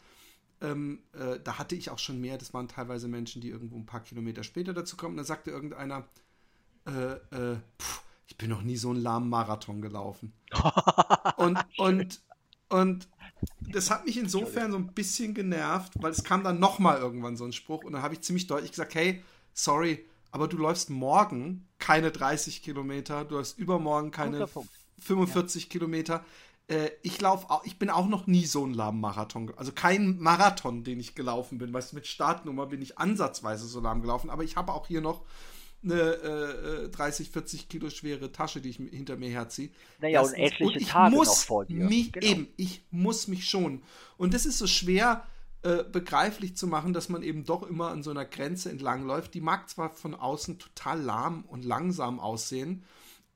ähm, 0.60 1.00
äh, 1.12 1.38
da 1.42 1.58
hatte 1.58 1.74
ich 1.74 1.90
auch 1.90 1.98
schon 1.98 2.20
mehr, 2.20 2.38
das 2.38 2.54
waren 2.54 2.68
teilweise 2.68 3.08
Menschen, 3.08 3.42
die 3.42 3.50
irgendwo 3.50 3.76
ein 3.76 3.86
paar 3.86 4.02
Kilometer 4.02 4.42
später 4.42 4.72
dazu 4.72 4.96
kommen. 4.96 5.16
Da 5.16 5.24
sagte 5.24 5.50
irgendeiner, 5.50 6.04
äh, 6.86 7.12
äh, 7.36 7.58
pff, 7.80 8.02
ich 8.26 8.38
bin 8.38 8.50
noch 8.50 8.62
nie 8.62 8.76
so 8.76 8.90
einen 8.90 9.02
lahmen 9.02 9.28
Marathon 9.28 9.82
gelaufen. 9.82 10.32
und, 11.36 11.58
und, 11.76 12.22
und 12.68 13.08
das 13.60 13.90
hat 13.90 14.06
mich 14.06 14.16
insofern 14.16 14.70
so 14.70 14.78
ein 14.78 14.88
bisschen 14.88 15.34
genervt, 15.34 15.92
weil 15.96 16.12
es 16.12 16.24
kam 16.24 16.44
dann 16.44 16.60
nochmal 16.60 16.98
irgendwann 16.98 17.36
so 17.36 17.44
ein 17.44 17.52
Spruch 17.52 17.84
und 17.84 17.92
dann 17.92 18.02
habe 18.02 18.14
ich 18.14 18.20
ziemlich 18.20 18.46
deutlich 18.46 18.70
gesagt, 18.70 18.94
hey, 18.94 19.22
sorry, 19.52 20.04
aber 20.30 20.48
du 20.48 20.56
läufst 20.56 20.90
morgen 20.90 21.66
keine 21.78 22.10
30 22.10 22.62
Kilometer, 22.62 23.24
du 23.24 23.36
läufst 23.36 23.58
übermorgen 23.58 24.10
keine 24.10 24.48
45 24.98 25.64
ja. 25.64 25.68
Kilometer. 25.70 26.24
Äh, 26.66 26.90
ich 27.02 27.20
lauf, 27.20 27.46
ich 27.64 27.78
bin 27.78 27.90
auch 27.90 28.06
noch 28.06 28.26
nie 28.26 28.46
so 28.46 28.64
ein 28.64 28.74
lahm 28.74 29.00
Marathon, 29.00 29.52
also 29.56 29.72
kein 29.72 30.18
Marathon, 30.18 30.82
den 30.82 30.98
ich 30.98 31.14
gelaufen 31.14 31.58
bin. 31.58 31.72
Weißt 31.72 31.92
du, 31.92 31.96
mit 31.96 32.06
Startnummer 32.06 32.66
bin 32.66 32.80
ich 32.80 32.98
ansatzweise 32.98 33.66
so 33.66 33.80
lahm 33.80 34.00
gelaufen, 34.00 34.30
aber 34.30 34.44
ich 34.44 34.56
habe 34.56 34.72
auch 34.72 34.86
hier 34.86 35.00
noch 35.00 35.22
eine 35.84 36.84
äh, 36.84 36.88
30, 36.88 37.28
äh, 37.28 37.32
40 37.32 37.68
Kilo 37.68 37.90
schwere 37.90 38.32
Tasche, 38.32 38.60
die 38.60 38.70
ich 38.70 38.76
hinter 38.76 39.16
mir 39.16 39.30
herziehe. 39.30 39.70
Naja, 40.00 40.22
und 40.22 40.32
etliche 40.34 40.64
und 40.64 40.76
ich 40.76 40.88
Tage 40.88 41.14
muss 41.14 41.28
noch 41.28 41.36
vor 41.36 41.64
dir. 41.64 41.84
Mich, 41.84 42.12
genau. 42.12 42.26
Eben, 42.26 42.48
ich 42.56 42.82
muss 42.90 43.28
mich 43.28 43.48
schonen. 43.48 43.82
Und 44.16 44.34
das 44.34 44.46
ist 44.46 44.58
so 44.58 44.66
schwer 44.66 45.26
äh, 45.62 45.82
begreiflich 45.82 46.56
zu 46.56 46.66
machen, 46.66 46.92
dass 46.92 47.08
man 47.08 47.22
eben 47.22 47.44
doch 47.44 47.62
immer 47.62 47.88
an 47.88 48.02
so 48.02 48.10
einer 48.10 48.24
Grenze 48.24 48.70
entlang 48.70 49.06
läuft. 49.06 49.34
Die 49.34 49.40
mag 49.40 49.68
zwar 49.70 49.90
von 49.90 50.14
außen 50.14 50.58
total 50.58 51.00
lahm 51.00 51.44
und 51.44 51.64
langsam 51.64 52.20
aussehen, 52.20 52.84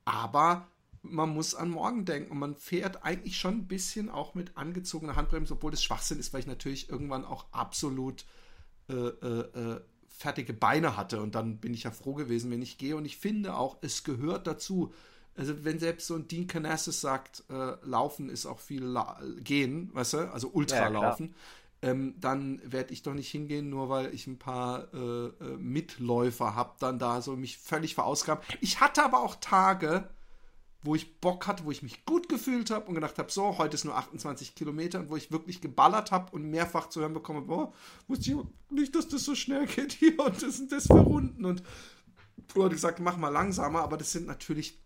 aber 0.05 0.67
man 1.01 1.29
muss 1.29 1.55
an 1.55 1.69
morgen 1.69 2.05
denken 2.05 2.31
und 2.31 2.39
man 2.39 2.55
fährt 2.55 3.03
eigentlich 3.03 3.37
schon 3.37 3.55
ein 3.55 3.67
bisschen 3.67 4.09
auch 4.09 4.35
mit 4.35 4.57
angezogener 4.57 5.15
Handbremse, 5.15 5.53
obwohl 5.53 5.71
das 5.71 5.83
Schwachsinn 5.83 6.19
ist, 6.19 6.33
weil 6.33 6.41
ich 6.41 6.47
natürlich 6.47 6.89
irgendwann 6.89 7.25
auch 7.25 7.45
absolut 7.51 8.25
äh, 8.89 8.93
äh, 8.93 9.75
äh 9.75 9.81
fertige 10.19 10.51
Beine 10.51 10.97
hatte. 10.97 11.21
Und 11.21 11.33
dann 11.33 11.57
bin 11.57 11.73
ich 11.73 11.83
ja 11.83 11.91
froh 11.91 12.13
gewesen, 12.13 12.51
wenn 12.51 12.61
ich 12.61 12.77
gehe. 12.77 12.97
Und 12.97 13.05
ich 13.05 13.17
finde 13.17 13.55
auch, 13.55 13.77
es 13.81 14.03
gehört 14.03 14.47
dazu. 14.47 14.93
Also 15.37 15.63
wenn 15.63 15.79
selbst 15.79 16.07
so 16.07 16.15
ein 16.15 16.27
Dean 16.27 16.45
Canassis 16.45 16.99
sagt, 16.99 17.45
äh, 17.49 17.75
Laufen 17.83 18.29
ist 18.29 18.45
auch 18.45 18.59
viel 18.59 18.83
La 18.83 19.17
Gehen, 19.41 19.89
weißt 19.93 20.13
du, 20.13 20.17
also 20.33 20.49
Ultralaufen, 20.49 21.33
ja, 21.81 21.91
ähm, 21.91 22.15
dann 22.19 22.59
werde 22.65 22.91
ich 22.91 23.03
doch 23.03 23.13
nicht 23.13 23.29
hingehen, 23.29 23.69
nur 23.69 23.87
weil 23.87 24.13
ich 24.13 24.27
ein 24.27 24.37
paar 24.37 24.93
äh, 24.93 25.27
äh 25.27 25.57
Mitläufer 25.57 26.53
habe, 26.53 26.73
dann 26.79 26.99
da 26.99 27.21
so 27.21 27.37
mich 27.37 27.57
völlig 27.57 27.95
verausgaben. 27.95 28.43
Ich 28.59 28.81
hatte 28.81 29.01
aber 29.05 29.21
auch 29.23 29.35
Tage, 29.35 30.09
wo 30.81 30.95
ich 30.95 31.19
Bock 31.19 31.47
hatte, 31.47 31.65
wo 31.65 31.71
ich 31.71 31.83
mich 31.83 32.05
gut 32.05 32.29
gefühlt 32.29 32.71
habe 32.71 32.85
und 32.85 32.95
gedacht 32.95 33.17
habe, 33.17 33.31
so, 33.31 33.57
heute 33.57 33.75
ist 33.75 33.83
nur 33.83 33.97
28 33.97 34.55
Kilometer 34.55 34.99
und 34.99 35.09
wo 35.09 35.17
ich 35.17 35.31
wirklich 35.31 35.59
geballert 35.59 36.11
habe 36.11 36.31
und 36.31 36.49
mehrfach 36.49 36.87
zu 36.87 37.01
hören 37.01 37.13
bekomme, 37.13 37.41
boah, 37.41 37.73
wusste 38.07 38.31
ich 38.31 38.37
nicht, 38.69 38.95
dass 38.95 39.07
das 39.07 39.25
so 39.25 39.35
schnell 39.35 39.65
geht 39.67 39.93
hier 39.93 40.17
und 40.19 40.41
das 40.41 40.57
sind 40.57 40.71
das 40.71 40.87
für 40.87 40.99
Runden 40.99 41.45
und 41.45 41.63
wurde 42.53 42.75
gesagt, 42.75 42.99
mach 42.99 43.17
mal 43.17 43.29
langsamer, 43.29 43.81
aber 43.81 43.97
das 43.97 44.11
sind 44.11 44.25
natürlich 44.25 44.79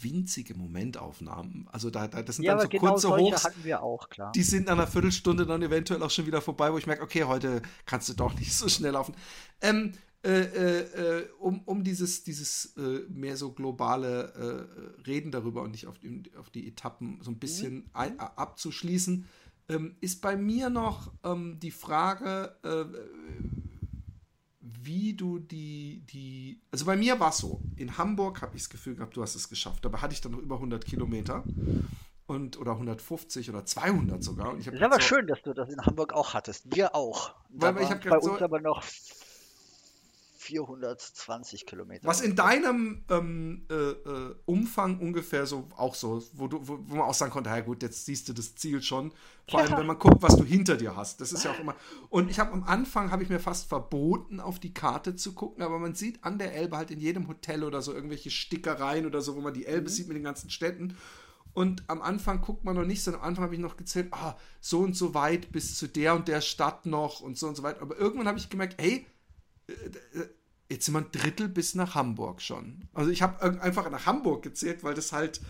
winzige 0.00 0.54
Momentaufnahmen. 0.54 1.68
Also 1.70 1.90
da, 1.90 2.08
da 2.08 2.22
das 2.22 2.36
sind 2.36 2.46
ja, 2.46 2.54
dann 2.54 2.62
so 2.62 2.68
genau 2.68 2.92
kurze 2.92 3.10
Hochs. 3.10 3.48
auch, 3.80 4.08
klar. 4.08 4.32
Die 4.32 4.42
sind 4.42 4.66
nach 4.66 4.72
einer 4.72 4.86
Viertelstunde 4.86 5.44
dann 5.46 5.62
eventuell 5.62 6.02
auch 6.02 6.10
schon 6.10 6.26
wieder 6.26 6.40
vorbei, 6.40 6.72
wo 6.72 6.78
ich 6.78 6.86
merke, 6.86 7.02
okay, 7.02 7.24
heute 7.24 7.62
kannst 7.84 8.08
du 8.08 8.14
doch 8.14 8.34
nicht 8.34 8.54
so 8.54 8.68
schnell 8.68 8.92
laufen. 8.92 9.14
Ähm, 9.60 9.92
äh, 10.24 10.40
äh, 10.40 10.80
äh, 10.80 11.28
um, 11.40 11.62
um 11.64 11.82
dieses, 11.82 12.22
dieses 12.22 12.76
äh, 12.76 13.00
mehr 13.08 13.36
so 13.36 13.52
globale 13.52 14.68
äh, 15.00 15.00
Reden 15.06 15.32
darüber 15.32 15.62
und 15.62 15.72
nicht 15.72 15.88
auf 15.88 15.98
die, 15.98 16.30
auf 16.38 16.48
die 16.50 16.68
Etappen 16.68 17.18
so 17.22 17.30
ein 17.32 17.40
bisschen 17.40 17.74
mhm. 17.74 17.90
ein, 17.92 18.20
abzuschließen, 18.20 19.26
ähm, 19.68 19.96
ist 20.00 20.20
bei 20.20 20.36
mir 20.36 20.70
noch 20.70 21.12
ähm, 21.24 21.58
die 21.60 21.72
Frage, 21.72 22.56
wie 24.60 25.14
du 25.14 25.38
die, 25.38 26.04
die, 26.06 26.60
also 26.70 26.84
bei 26.84 26.96
mir 26.96 27.18
war 27.18 27.30
es 27.30 27.38
so, 27.38 27.60
in 27.76 27.98
Hamburg 27.98 28.42
habe 28.42 28.56
ich 28.56 28.62
das 28.62 28.70
Gefühl 28.70 28.94
gehabt, 28.94 29.16
du 29.16 29.22
hast 29.22 29.34
es 29.34 29.48
geschafft, 29.48 29.84
dabei 29.84 29.98
hatte 29.98 30.14
ich 30.14 30.20
dann 30.20 30.32
noch 30.32 30.38
über 30.38 30.56
100 30.56 30.84
Kilometer 30.84 31.44
und 32.26 32.58
oder 32.58 32.72
150 32.72 33.50
oder 33.50 33.64
200 33.64 34.22
sogar. 34.22 34.50
Und 34.50 34.60
ich 34.60 34.66
das 34.66 34.74
ist 34.74 34.82
aber 34.82 35.00
so, 35.00 35.00
schön, 35.00 35.26
dass 35.26 35.42
du 35.42 35.52
das 35.52 35.68
in 35.68 35.80
Hamburg 35.80 36.12
auch 36.12 36.34
hattest. 36.34 36.74
Wir 36.74 36.94
auch. 36.94 37.34
Weil, 37.50 37.74
weil 37.74 37.82
ich 37.84 38.08
bei 38.08 38.18
uns 38.18 38.38
so, 38.38 38.44
aber 38.44 38.60
noch 38.60 38.82
420 40.42 41.66
Kilometer. 41.66 42.06
Was 42.06 42.20
in 42.20 42.34
deinem 42.34 43.04
ähm, 43.08 43.66
äh, 43.70 43.74
äh, 43.74 44.34
Umfang 44.44 44.98
ungefähr 44.98 45.46
so 45.46 45.68
auch 45.76 45.94
so, 45.94 46.22
wo, 46.32 46.48
du, 46.48 46.66
wo, 46.66 46.78
wo 46.82 46.96
man 46.96 47.06
auch 47.06 47.14
sagen 47.14 47.30
konnte, 47.30 47.50
ja 47.50 47.60
gut, 47.60 47.82
jetzt 47.82 48.04
siehst 48.04 48.28
du 48.28 48.32
das 48.32 48.56
Ziel 48.56 48.82
schon. 48.82 49.12
Vor 49.48 49.60
ja. 49.60 49.66
allem, 49.66 49.78
wenn 49.78 49.86
man 49.86 49.98
guckt, 49.98 50.20
was 50.20 50.36
du 50.36 50.44
hinter 50.44 50.76
dir 50.76 50.96
hast. 50.96 51.20
Das 51.20 51.32
ist 51.32 51.44
ja 51.44 51.52
auch 51.52 51.60
immer. 51.60 51.76
Und 52.08 52.30
ich 52.30 52.40
habe 52.40 52.52
am 52.52 52.64
Anfang 52.64 53.10
habe 53.10 53.22
ich 53.22 53.28
mir 53.28 53.40
fast 53.40 53.68
verboten, 53.68 54.40
auf 54.40 54.58
die 54.58 54.74
Karte 54.74 55.14
zu 55.14 55.32
gucken, 55.32 55.62
aber 55.62 55.78
man 55.78 55.94
sieht 55.94 56.24
an 56.24 56.38
der 56.38 56.54
Elbe 56.54 56.76
halt 56.76 56.90
in 56.90 56.98
jedem 56.98 57.28
Hotel 57.28 57.62
oder 57.62 57.80
so 57.80 57.92
irgendwelche 57.92 58.30
Stickereien 58.30 59.06
oder 59.06 59.20
so, 59.20 59.36
wo 59.36 59.40
man 59.40 59.54
die 59.54 59.66
Elbe 59.66 59.88
mhm. 59.88 59.94
sieht 59.94 60.08
mit 60.08 60.16
den 60.16 60.24
ganzen 60.24 60.50
Städten. 60.50 60.96
Und 61.54 61.84
am 61.88 62.00
Anfang 62.00 62.40
guckt 62.40 62.64
man 62.64 62.74
noch 62.74 62.84
nicht, 62.84 63.02
sondern 63.02 63.22
am 63.22 63.28
Anfang 63.28 63.44
habe 63.44 63.54
ich 63.54 63.60
noch 63.60 63.76
gezählt, 63.76 64.08
ah, 64.12 64.36
so 64.60 64.80
und 64.80 64.96
so 64.96 65.14
weit 65.14 65.52
bis 65.52 65.78
zu 65.78 65.86
der 65.86 66.14
und 66.14 66.26
der 66.28 66.40
Stadt 66.40 66.86
noch 66.86 67.20
und 67.20 67.36
so 67.36 67.46
und 67.46 67.56
so 67.56 67.62
weiter. 67.62 67.82
Aber 67.82 67.96
irgendwann 67.96 68.26
habe 68.26 68.38
ich 68.38 68.48
gemerkt, 68.48 68.80
hey, 68.80 69.06
jetzt 70.68 70.86
sind 70.86 70.94
wir 70.94 71.00
ein 71.00 71.12
Drittel 71.12 71.48
bis 71.48 71.74
nach 71.74 71.94
Hamburg 71.94 72.40
schon. 72.40 72.88
Also 72.94 73.10
ich 73.10 73.22
habe 73.22 73.60
einfach 73.60 73.90
nach 73.90 74.06
Hamburg 74.06 74.42
gezählt, 74.42 74.82
weil 74.82 74.94
das 74.94 75.12
halt 75.12 75.40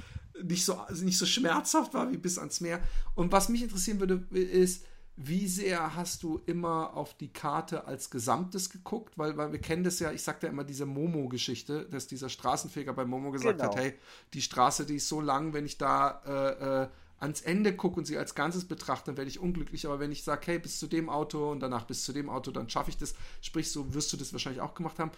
nicht 0.43 0.65
so, 0.65 0.75
also 0.75 1.05
nicht 1.05 1.19
so 1.19 1.27
schmerzhaft 1.27 1.95
war 1.95 2.11
wie 2.11 2.17
bis 2.17 2.39
ans 2.39 2.61
Meer. 2.61 2.81
Und 3.15 3.33
was 3.33 3.49
mich 3.49 3.63
interessieren 3.63 4.01
würde, 4.01 4.25
ist, 4.37 4.85
wie 5.17 5.47
sehr 5.47 5.95
hast 5.95 6.23
du 6.23 6.41
immer 6.47 6.97
auf 6.97 7.15
die 7.17 7.33
Karte 7.33 7.87
als 7.87 8.11
Gesamtes 8.11 8.71
geguckt? 8.71 9.19
Weil, 9.19 9.37
weil 9.37 9.53
wir 9.53 9.61
kennen 9.61 9.85
das 9.85 9.99
ja, 9.99 10.11
ich 10.11 10.23
sagte 10.23 10.47
ja 10.47 10.53
immer 10.53 10.65
diese 10.65 10.87
Momo-Geschichte, 10.87 11.87
dass 11.91 12.07
dieser 12.07 12.29
Straßenfeger 12.29 12.95
bei 12.95 13.05
Momo 13.05 13.31
gesagt 13.31 13.59
genau. 13.59 13.71
hat, 13.71 13.79
hey, 13.79 13.95
die 14.33 14.43
Straße, 14.43 14.87
die 14.87 14.97
ist 14.97 15.09
so 15.09 15.21
lang, 15.21 15.53
wenn 15.53 15.67
ich 15.67 15.77
da 15.77 16.23
äh, 16.27 16.83
äh, 16.85 16.89
ans 17.23 17.41
Ende 17.41 17.75
gucke 17.75 17.99
und 17.99 18.05
sie 18.05 18.19
als 18.19 18.35
Ganzes 18.35 18.65
betrachte, 18.65 19.07
dann 19.07 19.17
werde 19.17 19.31
ich 19.31 19.39
unglücklich. 19.39 19.87
Aber 19.87 20.01
wenn 20.01 20.11
ich 20.11 20.25
sage, 20.25 20.43
hey, 20.47 20.59
bis 20.59 20.79
zu 20.79 20.89
dem 20.89 21.09
Auto 21.09 21.51
und 21.51 21.61
danach 21.61 21.85
bis 21.85 22.05
zu 22.05 22.13
dem 22.13 22.29
Auto, 22.29 22.51
dann 22.51 22.69
schaffe 22.69 22.91
ich 22.91 22.99
das. 22.99 23.15
Sprich, 23.41 23.71
so 23.71 23.95
wirst 23.95 24.13
du 24.13 24.17
das 24.17 24.33
wahrscheinlich 24.33 24.61
auch 24.61 24.75
gemacht 24.75 24.99
haben. 24.99 25.13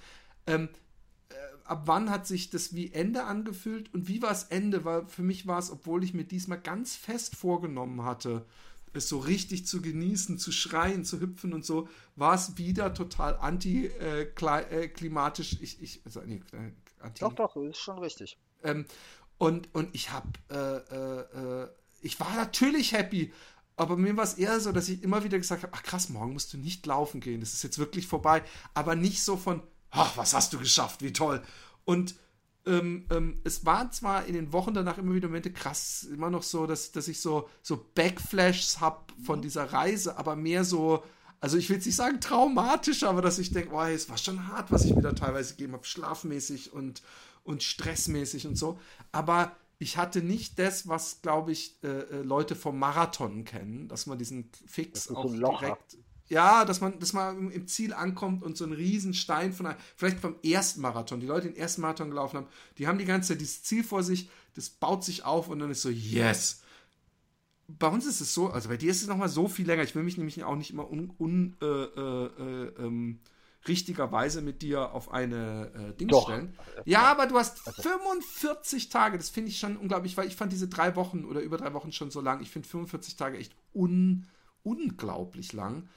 Ähm, 0.46 0.68
äh, 1.30 1.34
ab 1.64 1.84
wann 1.86 2.10
hat 2.10 2.26
sich 2.26 2.50
das 2.50 2.74
wie 2.74 2.92
Ende 2.92 3.24
angefühlt 3.24 3.92
und 3.94 4.06
wie 4.06 4.20
war 4.20 4.30
es 4.30 4.42
Ende? 4.44 4.84
Weil 4.84 5.08
für 5.08 5.22
mich 5.22 5.46
war 5.46 5.58
es, 5.58 5.70
obwohl 5.70 6.04
ich 6.04 6.12
mir 6.12 6.24
diesmal 6.24 6.60
ganz 6.60 6.94
fest 6.94 7.36
vorgenommen 7.36 8.04
hatte, 8.04 8.44
es 8.92 9.08
so 9.08 9.18
richtig 9.18 9.66
zu 9.66 9.80
genießen, 9.80 10.38
zu 10.38 10.52
schreien, 10.52 11.04
zu 11.04 11.20
hüpfen 11.20 11.54
und 11.54 11.64
so, 11.64 11.88
war 12.16 12.34
es 12.34 12.58
wieder 12.58 12.92
total 12.94 13.36
antiklimatisch. 13.38 15.54
Äh, 15.54 15.62
ich, 15.62 15.82
ich, 15.82 16.02
also, 16.04 16.20
nee, 16.20 16.42
anti, 17.00 17.20
doch, 17.20 17.32
doch, 17.32 17.56
ist 17.56 17.78
schon 17.78 17.98
richtig. 17.98 18.38
Ähm, 18.62 18.84
und, 19.38 19.74
und 19.74 19.94
ich 19.94 20.12
habe, 20.12 20.28
äh, 20.50 20.76
äh, 20.94 21.62
äh, 21.62 21.68
ich 22.04 22.20
war 22.20 22.34
natürlich 22.36 22.92
happy, 22.92 23.32
aber 23.76 23.96
mir 23.96 24.16
war 24.16 24.24
es 24.24 24.34
eher 24.34 24.60
so, 24.60 24.70
dass 24.72 24.88
ich 24.88 25.02
immer 25.02 25.24
wieder 25.24 25.38
gesagt 25.38 25.62
habe, 25.64 25.72
ach 25.74 25.82
krass, 25.82 26.08
morgen 26.08 26.32
musst 26.32 26.52
du 26.52 26.58
nicht 26.58 26.86
laufen 26.86 27.20
gehen, 27.20 27.40
das 27.40 27.54
ist 27.54 27.64
jetzt 27.64 27.78
wirklich 27.78 28.06
vorbei. 28.06 28.42
Aber 28.72 28.94
nicht 28.94 29.22
so 29.24 29.36
von, 29.36 29.62
ach, 29.90 30.16
was 30.16 30.34
hast 30.34 30.52
du 30.52 30.58
geschafft, 30.58 31.02
wie 31.02 31.12
toll. 31.12 31.42
Und 31.84 32.14
ähm, 32.66 33.06
ähm, 33.10 33.40
es 33.44 33.66
waren 33.66 33.90
zwar 33.92 34.26
in 34.26 34.34
den 34.34 34.52
Wochen 34.52 34.74
danach 34.74 34.98
immer 34.98 35.14
wieder 35.14 35.28
Momente 35.28 35.52
krass, 35.52 36.04
immer 36.04 36.30
noch 36.30 36.42
so, 36.42 36.66
dass, 36.66 36.92
dass 36.92 37.08
ich 37.08 37.20
so, 37.20 37.48
so 37.62 37.84
Backflashes 37.94 38.80
habe 38.80 39.12
von 39.24 39.42
dieser 39.42 39.72
Reise, 39.72 40.16
aber 40.16 40.36
mehr 40.36 40.64
so, 40.64 41.02
also 41.40 41.58
ich 41.58 41.68
will 41.68 41.76
jetzt 41.76 41.86
nicht 41.86 41.96
sagen 41.96 42.20
traumatisch, 42.20 43.02
aber 43.02 43.22
dass 43.22 43.38
ich 43.38 43.52
denke, 43.52 43.74
oh, 43.74 43.82
es 43.82 44.08
war 44.08 44.18
schon 44.18 44.48
hart, 44.48 44.70
was 44.70 44.84
ich 44.84 44.94
mir 44.94 45.02
da 45.02 45.12
teilweise 45.12 45.54
gegeben 45.54 45.74
habe, 45.74 45.84
schlafmäßig 45.84 46.72
und, 46.72 47.02
und 47.42 47.62
stressmäßig 47.62 48.46
und 48.46 48.56
so. 48.56 48.78
Aber 49.12 49.54
ich 49.84 49.98
hatte 49.98 50.22
nicht 50.22 50.58
das, 50.58 50.88
was, 50.88 51.20
glaube 51.20 51.52
ich, 51.52 51.76
äh, 51.84 51.88
äh, 51.88 52.22
Leute 52.22 52.56
vom 52.56 52.78
Marathon 52.78 53.44
kennen, 53.44 53.86
dass 53.86 54.06
man 54.06 54.16
diesen 54.16 54.48
Fix 54.66 55.10
auch 55.10 55.30
direkt. 55.30 55.62
Hat. 55.62 55.98
Ja, 56.28 56.64
dass 56.64 56.80
man, 56.80 56.98
dass 56.98 57.12
man 57.12 57.50
im 57.50 57.66
Ziel 57.66 57.92
ankommt 57.92 58.42
und 58.42 58.56
so 58.56 58.64
einen 58.64 58.72
riesen 58.72 59.12
Stein 59.12 59.52
von 59.52 59.66
einem, 59.66 59.78
vielleicht 59.94 60.20
vom 60.20 60.36
ersten 60.42 60.80
Marathon, 60.80 61.20
die 61.20 61.26
Leute 61.26 61.48
den 61.48 61.56
ersten 61.56 61.82
Marathon 61.82 62.08
gelaufen 62.08 62.38
haben, 62.38 62.46
die 62.78 62.86
haben 62.86 62.96
die 62.96 63.04
ganze 63.04 63.34
Zeit 63.34 63.42
dieses 63.42 63.62
Ziel 63.62 63.84
vor 63.84 64.02
sich, 64.02 64.30
das 64.54 64.70
baut 64.70 65.04
sich 65.04 65.26
auf 65.26 65.48
und 65.48 65.58
dann 65.58 65.70
ist 65.70 65.82
so, 65.82 65.90
yes. 65.90 66.62
Bei 67.68 67.88
uns 67.88 68.06
ist 68.06 68.22
es 68.22 68.32
so, 68.32 68.48
also 68.48 68.70
bei 68.70 68.78
dir 68.78 68.90
ist 68.90 69.02
es 69.02 69.08
nochmal 69.08 69.28
so 69.28 69.48
viel 69.48 69.66
länger. 69.66 69.82
Ich 69.82 69.94
will 69.94 70.02
mich 70.02 70.16
nämlich 70.16 70.42
auch 70.44 70.56
nicht 70.56 70.70
immer 70.70 70.90
un, 70.90 71.12
un 71.18 71.56
äh, 71.60 71.66
äh, 71.66 72.26
äh 72.26 72.86
ähm, 72.86 73.20
richtigerweise 73.66 74.42
mit 74.42 74.62
dir 74.62 74.92
auf 74.92 75.10
eine 75.12 75.70
äh, 75.74 75.96
Ding 75.96 76.08
Doch. 76.08 76.24
stellen. 76.24 76.56
Ja, 76.84 77.02
aber 77.02 77.26
du 77.26 77.36
hast 77.36 77.58
45 77.60 78.88
Tage, 78.88 79.16
das 79.16 79.30
finde 79.30 79.50
ich 79.50 79.58
schon 79.58 79.76
unglaublich, 79.76 80.16
weil 80.16 80.26
ich 80.26 80.36
fand 80.36 80.52
diese 80.52 80.68
drei 80.68 80.96
Wochen 80.96 81.24
oder 81.24 81.40
über 81.40 81.56
drei 81.56 81.72
Wochen 81.74 81.92
schon 81.92 82.10
so 82.10 82.20
lang. 82.20 82.40
Ich 82.40 82.50
finde 82.50 82.68
45 82.68 83.16
Tage 83.16 83.38
echt 83.38 83.54
un, 83.74 84.26
unglaublich 84.62 85.52
lang. 85.52 85.88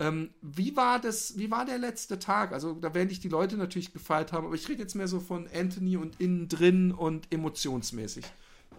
Ähm, 0.00 0.34
wie 0.42 0.76
war 0.76 1.00
das, 1.00 1.38
wie 1.38 1.50
war 1.50 1.64
der 1.64 1.78
letzte 1.78 2.18
Tag? 2.18 2.52
Also 2.52 2.74
da 2.74 2.94
werden 2.94 3.08
dich 3.08 3.20
die 3.20 3.28
Leute 3.28 3.56
natürlich 3.56 3.92
gefeiert 3.92 4.32
haben, 4.32 4.46
aber 4.46 4.56
ich 4.56 4.68
rede 4.68 4.82
jetzt 4.82 4.94
mehr 4.94 5.06
so 5.06 5.20
von 5.20 5.48
Anthony 5.54 5.96
und 5.96 6.20
innen 6.20 6.48
drin 6.48 6.92
und 6.92 7.32
emotionsmäßig. 7.32 8.24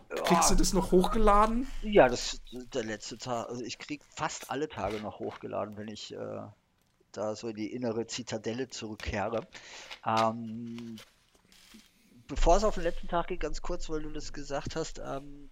Kriegst 0.10 0.52
du 0.52 0.56
das 0.56 0.74
noch 0.74 0.92
hochgeladen? 0.92 1.68
Ja, 1.82 2.08
das 2.08 2.42
der 2.52 2.84
letzte 2.84 3.18
Tag. 3.18 3.50
Also 3.50 3.64
ich 3.64 3.80
krieg 3.80 4.02
fast 4.16 4.52
alle 4.52 4.68
Tage 4.68 5.00
noch 5.00 5.20
hochgeladen, 5.20 5.78
wenn 5.78 5.88
ich 5.88 6.14
äh, 6.14 6.42
da 7.18 7.36
so 7.36 7.50
in 7.50 7.56
die 7.56 7.72
innere 7.74 8.08
Zitadelle 8.08 8.70
zurückkehre. 8.70 9.48
Ähm, 10.06 10.98
bevor 12.28 12.58
es 12.58 12.64
auf 12.64 12.76
den 12.76 12.84
letzten 12.84 13.08
Tag 13.08 13.28
geht, 13.28 13.40
ganz 13.40 13.62
kurz, 13.62 13.90
weil 13.90 14.02
du 14.02 14.12
das 14.12 14.34
gesagt 14.34 14.76
hast, 14.76 15.00
ähm, 15.00 15.50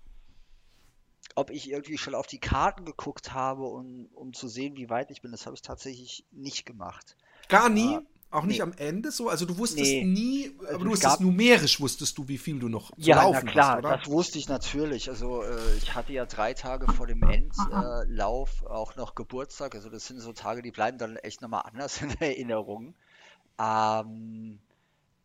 ob 1.35 1.49
ich 1.49 1.69
irgendwie 1.69 1.97
schon 1.97 2.15
auf 2.15 2.27
die 2.27 2.39
Karten 2.39 2.85
geguckt 2.85 3.33
habe, 3.33 3.63
um, 3.63 4.07
um 4.13 4.33
zu 4.33 4.47
sehen, 4.47 4.77
wie 4.77 4.89
weit 4.89 5.11
ich 5.11 5.21
bin, 5.21 5.31
das 5.31 5.45
habe 5.45 5.55
ich 5.55 5.61
tatsächlich 5.61 6.25
nicht 6.31 6.65
gemacht. 6.65 7.17
Gar 7.49 7.69
nie? 7.69 7.95
Äh, 7.95 8.01
auch 8.33 8.45
nicht 8.45 8.57
nee. 8.57 8.63
am 8.63 8.73
Ende 8.73 9.11
so? 9.11 9.29
Also 9.29 9.45
du 9.45 9.57
wusstest 9.57 9.91
nee. 9.91 10.03
nie, 10.03 10.51
aber 10.59 10.69
also 10.69 10.85
du 10.85 10.91
wusstest 10.91 11.21
numerisch, 11.21 11.79
wusstest 11.79 12.17
du, 12.17 12.27
wie 12.27 12.37
viel 12.37 12.59
du 12.59 12.69
noch 12.69 12.91
zu 12.91 13.01
ja, 13.01 13.17
laufen 13.17 13.45
na 13.45 13.51
klar, 13.51 13.71
hast, 13.71 13.79
oder? 13.79 13.97
das 13.97 14.07
wusste 14.07 14.39
ich 14.39 14.49
natürlich. 14.49 15.09
Also 15.09 15.43
äh, 15.43 15.75
ich 15.77 15.93
hatte 15.93 16.13
ja 16.13 16.25
drei 16.25 16.53
Tage 16.53 16.91
vor 16.91 17.07
dem 17.07 17.21
Endlauf 17.23 18.63
äh, 18.63 18.69
auch 18.69 18.95
noch 18.95 19.15
Geburtstag. 19.15 19.75
Also 19.75 19.89
das 19.89 20.07
sind 20.07 20.19
so 20.19 20.33
Tage, 20.33 20.61
die 20.61 20.71
bleiben 20.71 20.97
dann 20.97 21.15
echt 21.17 21.41
nochmal 21.41 21.63
anders 21.65 22.01
in 22.01 22.09
Erinnerung. 22.19 22.95
Ähm, 23.59 24.59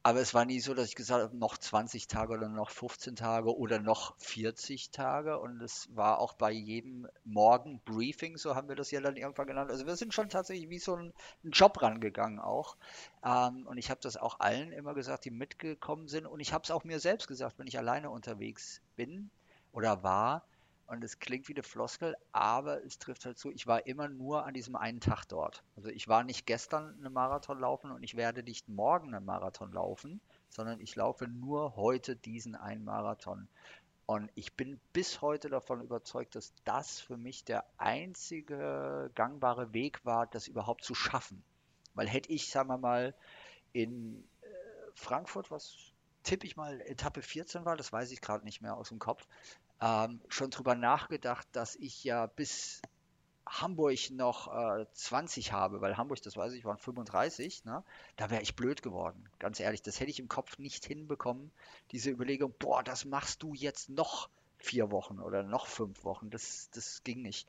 aber 0.08 0.20
es 0.20 0.32
war 0.32 0.46
nie 0.46 0.58
so, 0.58 0.72
dass 0.72 0.88
ich 0.88 0.94
gesagt 0.94 1.22
habe, 1.22 1.36
noch 1.36 1.58
20 1.58 2.06
Tage 2.06 2.32
oder 2.32 2.48
noch 2.48 2.70
15 2.70 3.14
Tage 3.14 3.54
oder 3.54 3.78
noch 3.78 4.16
40 4.16 4.90
Tage. 4.90 5.38
Und 5.38 5.60
es 5.60 5.86
war 5.94 6.18
auch 6.18 6.32
bei 6.32 6.50
jedem 6.50 7.06
Morgen-Briefing, 7.24 8.38
so 8.38 8.54
haben 8.54 8.70
wir 8.70 8.74
das 8.74 8.90
ja 8.90 9.02
dann 9.02 9.18
irgendwann 9.18 9.48
genannt. 9.48 9.70
Also 9.70 9.84
wir 9.84 9.96
sind 9.96 10.14
schon 10.14 10.30
tatsächlich 10.30 10.70
wie 10.70 10.78
so 10.78 10.96
ein, 10.96 11.12
ein 11.44 11.50
Job 11.50 11.82
rangegangen 11.82 12.38
auch. 12.38 12.78
Ähm, 13.22 13.66
und 13.66 13.76
ich 13.76 13.90
habe 13.90 14.00
das 14.02 14.16
auch 14.16 14.40
allen 14.40 14.72
immer 14.72 14.94
gesagt, 14.94 15.26
die 15.26 15.30
mitgekommen 15.30 16.08
sind. 16.08 16.26
Und 16.26 16.40
ich 16.40 16.54
habe 16.54 16.64
es 16.64 16.70
auch 16.70 16.84
mir 16.84 17.00
selbst 17.00 17.28
gesagt, 17.28 17.58
wenn 17.58 17.66
ich 17.66 17.76
alleine 17.76 18.08
unterwegs 18.08 18.80
bin 18.96 19.28
oder 19.72 20.02
war, 20.02 20.42
und 20.88 21.04
es 21.04 21.18
klingt 21.18 21.48
wie 21.48 21.54
eine 21.54 21.62
Floskel, 21.62 22.16
aber 22.32 22.82
es 22.82 22.98
trifft 22.98 23.26
halt 23.26 23.38
zu, 23.38 23.50
ich 23.50 23.66
war 23.66 23.86
immer 23.86 24.08
nur 24.08 24.46
an 24.46 24.54
diesem 24.54 24.74
einen 24.74 25.00
Tag 25.00 25.26
dort. 25.26 25.62
Also 25.76 25.90
ich 25.90 26.08
war 26.08 26.24
nicht 26.24 26.46
gestern 26.46 26.96
eine 26.98 27.10
Marathon 27.10 27.60
laufen 27.60 27.90
und 27.90 28.02
ich 28.02 28.16
werde 28.16 28.42
nicht 28.42 28.68
morgen 28.68 29.14
einen 29.14 29.26
Marathon 29.26 29.70
laufen, 29.70 30.20
sondern 30.48 30.80
ich 30.80 30.96
laufe 30.96 31.28
nur 31.28 31.76
heute 31.76 32.16
diesen 32.16 32.54
einen 32.54 32.84
Marathon. 32.84 33.48
Und 34.06 34.30
ich 34.34 34.54
bin 34.54 34.80
bis 34.94 35.20
heute 35.20 35.50
davon 35.50 35.82
überzeugt, 35.82 36.34
dass 36.34 36.54
das 36.64 36.98
für 36.98 37.18
mich 37.18 37.44
der 37.44 37.66
einzige 37.76 39.10
gangbare 39.14 39.74
Weg 39.74 40.02
war, 40.06 40.26
das 40.26 40.48
überhaupt 40.48 40.82
zu 40.82 40.94
schaffen. 40.94 41.44
Weil 41.92 42.08
hätte 42.08 42.32
ich, 42.32 42.48
sagen 42.48 42.70
wir 42.70 42.78
mal, 42.78 43.14
in 43.74 44.26
äh, 44.40 44.46
Frankfurt, 44.94 45.50
was 45.50 45.92
tippe 46.22 46.46
ich 46.46 46.56
mal, 46.56 46.80
Etappe 46.80 47.20
14 47.20 47.66
war, 47.66 47.76
das 47.76 47.92
weiß 47.92 48.10
ich 48.10 48.22
gerade 48.22 48.46
nicht 48.46 48.62
mehr 48.62 48.78
aus 48.78 48.88
dem 48.88 48.98
Kopf, 48.98 49.26
ähm, 49.80 50.20
schon 50.28 50.50
drüber 50.50 50.74
nachgedacht, 50.74 51.46
dass 51.52 51.76
ich 51.76 52.04
ja 52.04 52.26
bis 52.26 52.82
Hamburg 53.46 54.10
noch 54.10 54.52
äh, 54.52 54.86
20 54.92 55.52
habe, 55.52 55.80
weil 55.80 55.96
Hamburg, 55.96 56.20
das 56.22 56.36
weiß 56.36 56.52
ich, 56.52 56.64
waren 56.64 56.78
35, 56.78 57.64
ne? 57.64 57.82
da 58.16 58.30
wäre 58.30 58.42
ich 58.42 58.56
blöd 58.56 58.82
geworden, 58.82 59.28
ganz 59.38 59.60
ehrlich. 59.60 59.82
Das 59.82 60.00
hätte 60.00 60.10
ich 60.10 60.20
im 60.20 60.28
Kopf 60.28 60.58
nicht 60.58 60.84
hinbekommen, 60.84 61.50
diese 61.92 62.10
Überlegung, 62.10 62.52
boah, 62.58 62.82
das 62.82 63.04
machst 63.04 63.42
du 63.42 63.54
jetzt 63.54 63.88
noch 63.88 64.28
vier 64.58 64.90
Wochen 64.90 65.20
oder 65.20 65.42
noch 65.42 65.66
fünf 65.66 66.04
Wochen. 66.04 66.30
Das, 66.30 66.68
das 66.72 67.02
ging 67.04 67.22
nicht. 67.22 67.48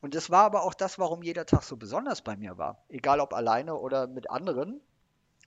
Und 0.00 0.14
das 0.14 0.30
war 0.30 0.44
aber 0.44 0.62
auch 0.62 0.74
das, 0.74 0.98
warum 0.98 1.22
jeder 1.22 1.46
Tag 1.46 1.62
so 1.62 1.76
besonders 1.76 2.22
bei 2.22 2.36
mir 2.36 2.56
war. 2.58 2.78
Egal 2.88 3.20
ob 3.20 3.34
alleine 3.34 3.74
oder 3.74 4.06
mit 4.06 4.30
anderen. 4.30 4.80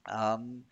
Ähm, 0.06 0.64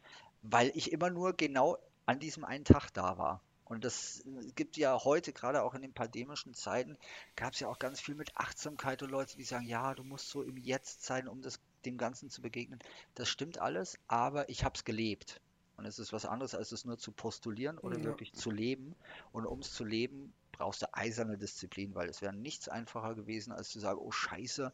weil 0.43 0.71
ich 0.75 0.93
immer 0.93 1.11
nur 1.11 1.33
genau 1.33 1.79
an 2.05 2.21
diesem 2.21 2.45
einen 2.45 2.65
Tag 2.65 2.91
da 2.91 3.19
war. 3.19 3.41
Und 3.67 3.85
das 3.85 4.23
gibt 4.55 4.77
ja 4.77 5.05
heute, 5.05 5.33
gerade 5.33 5.63
auch 5.63 5.75
in 5.75 5.83
den 5.83 5.93
pandemischen 5.93 6.55
Zeiten, 6.55 6.97
gab 7.35 7.53
es 7.53 7.61
ja 7.61 7.69
auch 7.69 7.81
ganz 7.81 8.01
viel 8.01 8.15
mit 8.15 8.37
Achtsamkeit 8.37 9.03
und 9.03 9.11
Leute, 9.11 9.37
die 9.37 9.45
sagen, 9.45 9.67
ja, 9.67 9.93
du 9.95 10.05
musst 10.05 10.31
so 10.31 10.43
im 10.43 10.57
Jetzt 10.57 11.03
sein, 11.03 11.27
um 11.27 11.43
das, 11.43 11.59
dem 11.85 11.99
Ganzen 11.99 12.31
zu 12.31 12.43
begegnen. 12.43 12.79
Das 13.17 13.29
stimmt 13.29 13.59
alles, 13.59 13.99
aber 14.07 14.49
ich 14.49 14.65
habe 14.65 14.77
es 14.77 14.85
gelebt. 14.85 15.41
Und 15.77 15.85
es 15.85 15.99
ist 15.99 16.13
was 16.13 16.25
anderes, 16.25 16.55
als 16.55 16.73
es 16.73 16.85
nur 16.85 16.97
zu 16.97 17.13
postulieren 17.13 17.77
oder 17.79 17.99
ja. 17.99 18.05
wirklich 18.05 18.33
zu 18.33 18.51
leben. 18.51 18.95
Und 19.33 19.47
um 19.47 19.59
es 19.59 19.73
zu 19.73 19.85
leben, 19.85 20.33
brauchst 20.57 20.83
du 20.83 20.87
eiserne 20.93 21.39
Disziplin, 21.39 21.95
weil 21.95 22.09
es 22.09 22.23
wäre 22.23 22.35
nichts 22.35 22.69
einfacher 22.69 23.15
gewesen, 23.15 23.53
als 23.53 23.71
zu 23.71 23.81
sagen, 23.81 23.99
oh 24.01 24.11
scheiße, 24.11 24.73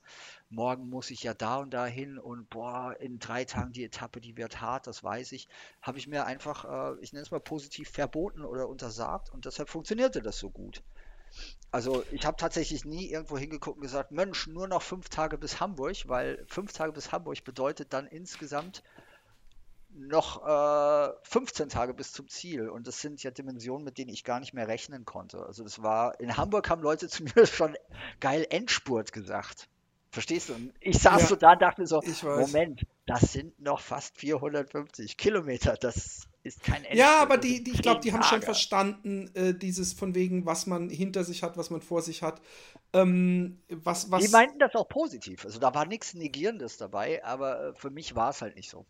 morgen 0.51 0.89
muss 0.89 1.11
ich 1.11 1.23
ja 1.23 1.35
da 1.35 1.57
und 1.57 1.71
da 1.71 1.87
hin 1.87 2.19
und 2.19 2.49
boah, 2.51 2.97
in 3.01 3.19
drei 3.19 3.45
Tagen 3.45 3.73
die 3.73 3.85
Etappe, 3.85 4.21
die 4.21 4.37
wird 4.37 4.61
hart, 4.61 4.87
das 4.87 5.03
weiß 5.03 5.33
ich. 5.33 5.49
Habe 5.81 5.99
ich 5.99 6.07
mir 6.07 6.27
einfach, 6.27 6.65
äh, 6.65 7.01
ich 7.01 7.13
nenne 7.13 7.23
es 7.23 7.31
mal 7.31 7.41
positiv, 7.41 7.91
verboten 7.91 8.45
oder 8.45 8.69
untersagt 8.69 9.31
und 9.31 9.45
deshalb 9.45 9.69
funktionierte 9.69 10.23
das 10.23 10.39
so 10.39 10.51
gut. 10.51 10.83
Also 11.71 12.05
ich 12.13 12.27
habe 12.27 12.37
tatsächlich 12.37 12.85
nie 12.85 13.11
irgendwo 13.11 13.39
hingeguckt 13.39 13.77
und 13.77 13.83
gesagt, 13.83 14.11
Mensch, 14.11 14.47
nur 14.47 14.69
noch 14.69 14.83
fünf 14.83 15.09
Tage 15.09 15.39
bis 15.39 15.61
Hamburg, 15.61 15.97
weil 16.07 16.45
fünf 16.47 16.73
Tage 16.73 16.93
bis 16.93 17.13
Hamburg 17.13 17.43
bedeutet 17.45 17.95
dann 17.95 18.07
insgesamt 18.07 18.83
noch 19.95 20.47
äh, 20.47 21.13
15 21.23 21.69
Tage 21.69 21.95
bis 21.95 22.13
zum 22.13 22.29
Ziel. 22.29 22.69
Und 22.69 22.87
das 22.87 23.01
sind 23.01 23.23
ja 23.23 23.31
Dimensionen, 23.31 23.85
mit 23.85 23.99
denen 23.99 24.11
ich 24.11 24.25
gar 24.25 24.41
nicht 24.41 24.55
mehr 24.55 24.69
rechnen 24.69 25.05
konnte. 25.05 25.45
Also 25.45 25.63
das 25.63 25.83
war, 25.83 26.19
in 26.21 26.37
Hamburg 26.37 26.69
haben 26.71 26.83
Leute 26.83 27.09
zu 27.09 27.25
mir 27.25 27.47
schon 27.47 27.77
geil 28.21 28.47
Endspurt 28.51 29.13
gesagt. 29.13 29.69
Verstehst 30.11 30.51
du? 30.51 30.55
Und 30.55 30.75
ich 30.81 30.99
saß 30.99 31.23
ja, 31.23 31.27
so 31.29 31.37
da 31.37 31.53
und 31.53 31.63
dachte 31.63 31.87
so, 31.87 32.03
Moment, 32.23 32.87
das 33.07 33.33
sind 33.33 33.59
noch 33.59 33.81
fast 33.81 34.19
450 34.19 35.17
Kilometer. 35.17 35.75
Das 35.81 36.29
ist 36.43 36.63
kein 36.63 36.85
Endspurt. 36.85 36.99
Ja, 36.99 37.23
aber 37.23 37.39
die, 37.39 37.65
die 37.65 37.71
ich 37.71 37.81
glaube, 37.81 38.01
die 38.01 38.13
haben 38.13 38.23
schon 38.23 38.43
verstanden, 38.43 39.31
äh, 39.35 39.55
dieses 39.55 39.95
von 39.95 40.15
wegen, 40.15 40.45
was 40.45 40.67
man 40.67 40.91
hinter 40.91 41.25
sich 41.25 41.43
hat, 41.43 41.57
was 41.57 41.71
man 41.71 41.81
vor 41.81 42.03
sich 42.03 42.23
hat. 42.23 42.43
Ähm, 42.93 43.63
was, 43.71 44.11
was 44.11 44.23
die 44.23 44.31
meinten 44.31 44.59
das 44.59 44.75
auch 44.75 44.87
positiv. 44.87 45.47
Also 45.47 45.59
da 45.59 45.75
war 45.75 45.87
nichts 45.87 46.13
Negierendes 46.13 46.77
dabei, 46.77 47.25
aber 47.25 47.69
äh, 47.69 47.75
für 47.75 47.89
mich 47.89 48.15
war 48.15 48.29
es 48.31 48.43
halt 48.43 48.57
nicht 48.57 48.69
so 48.69 48.85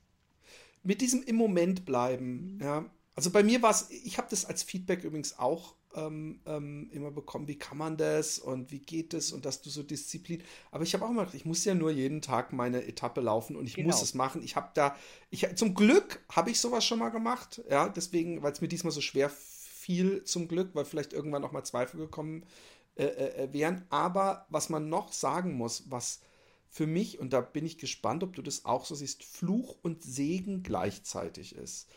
mit 0.82 1.00
diesem 1.00 1.22
im 1.22 1.36
Moment 1.36 1.84
bleiben, 1.84 2.58
ja. 2.60 2.90
Also 3.14 3.30
bei 3.30 3.42
mir 3.42 3.60
war 3.60 3.70
es, 3.70 3.90
ich 3.90 4.16
habe 4.16 4.28
das 4.30 4.46
als 4.46 4.62
Feedback 4.62 5.04
übrigens 5.04 5.38
auch 5.38 5.74
ähm, 5.94 6.40
ähm, 6.46 6.88
immer 6.92 7.10
bekommen, 7.10 7.46
wie 7.46 7.58
kann 7.58 7.76
man 7.76 7.96
das 7.98 8.38
und 8.38 8.70
wie 8.72 8.78
geht 8.78 9.12
es 9.12 9.32
und 9.32 9.44
dass 9.44 9.60
du 9.60 9.68
so 9.68 9.82
Disziplin. 9.82 10.42
Aber 10.70 10.84
ich 10.84 10.94
habe 10.94 11.04
auch 11.04 11.10
immer 11.10 11.20
gedacht, 11.20 11.34
ich 11.34 11.44
muss 11.44 11.64
ja 11.64 11.74
nur 11.74 11.90
jeden 11.90 12.22
Tag 12.22 12.52
meine 12.52 12.86
Etappe 12.86 13.20
laufen 13.20 13.56
und 13.56 13.66
ich 13.66 13.74
genau. 13.74 13.88
muss 13.88 14.02
es 14.02 14.14
machen. 14.14 14.42
Ich 14.42 14.56
habe 14.56 14.70
da, 14.74 14.96
ich, 15.30 15.46
zum 15.56 15.74
Glück 15.74 16.24
habe 16.30 16.50
ich 16.50 16.60
sowas 16.60 16.84
schon 16.84 16.98
mal 16.98 17.10
gemacht, 17.10 17.62
ja, 17.68 17.88
deswegen, 17.88 18.42
weil 18.42 18.52
es 18.52 18.62
mir 18.62 18.68
diesmal 18.68 18.92
so 18.92 19.02
schwer 19.02 19.30
fiel, 19.30 20.24
zum 20.24 20.48
Glück, 20.48 20.70
weil 20.74 20.84
vielleicht 20.84 21.12
irgendwann 21.12 21.44
auch 21.44 21.52
mal 21.52 21.64
Zweifel 21.64 21.98
gekommen 21.98 22.46
äh, 22.94 23.04
äh, 23.04 23.44
äh, 23.44 23.52
wären. 23.52 23.84
Aber 23.90 24.46
was 24.48 24.68
man 24.68 24.88
noch 24.88 25.12
sagen 25.12 25.54
muss, 25.54 25.90
was 25.90 26.20
für 26.74 26.86
mich, 26.86 27.18
und 27.18 27.34
da 27.34 27.42
bin 27.42 27.66
ich 27.66 27.76
gespannt, 27.76 28.22
ob 28.22 28.34
du 28.34 28.40
das 28.40 28.64
auch 28.64 28.86
so 28.86 28.94
siehst, 28.94 29.24
Fluch 29.24 29.76
und 29.82 30.02
Segen 30.02 30.62
gleichzeitig 30.62 31.54
ist. 31.54 31.90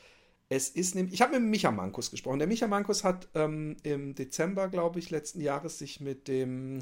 Es 0.49 0.67
ist 0.67 0.95
nämlich, 0.95 1.13
ich 1.13 1.21
habe 1.21 1.39
mit 1.39 1.49
Micha 1.49 1.71
Mankus 1.71 2.11
gesprochen. 2.11 2.39
Der 2.39 2.47
Micha 2.49 2.67
Mankus 2.67 3.05
hat 3.05 3.29
ähm, 3.35 3.77
im 3.83 4.15
Dezember, 4.15 4.67
glaube 4.67 4.99
ich, 4.99 5.11
letzten 5.11 5.39
Jahres 5.39 5.79
sich 5.79 6.01
mit 6.01 6.27
dem 6.27 6.81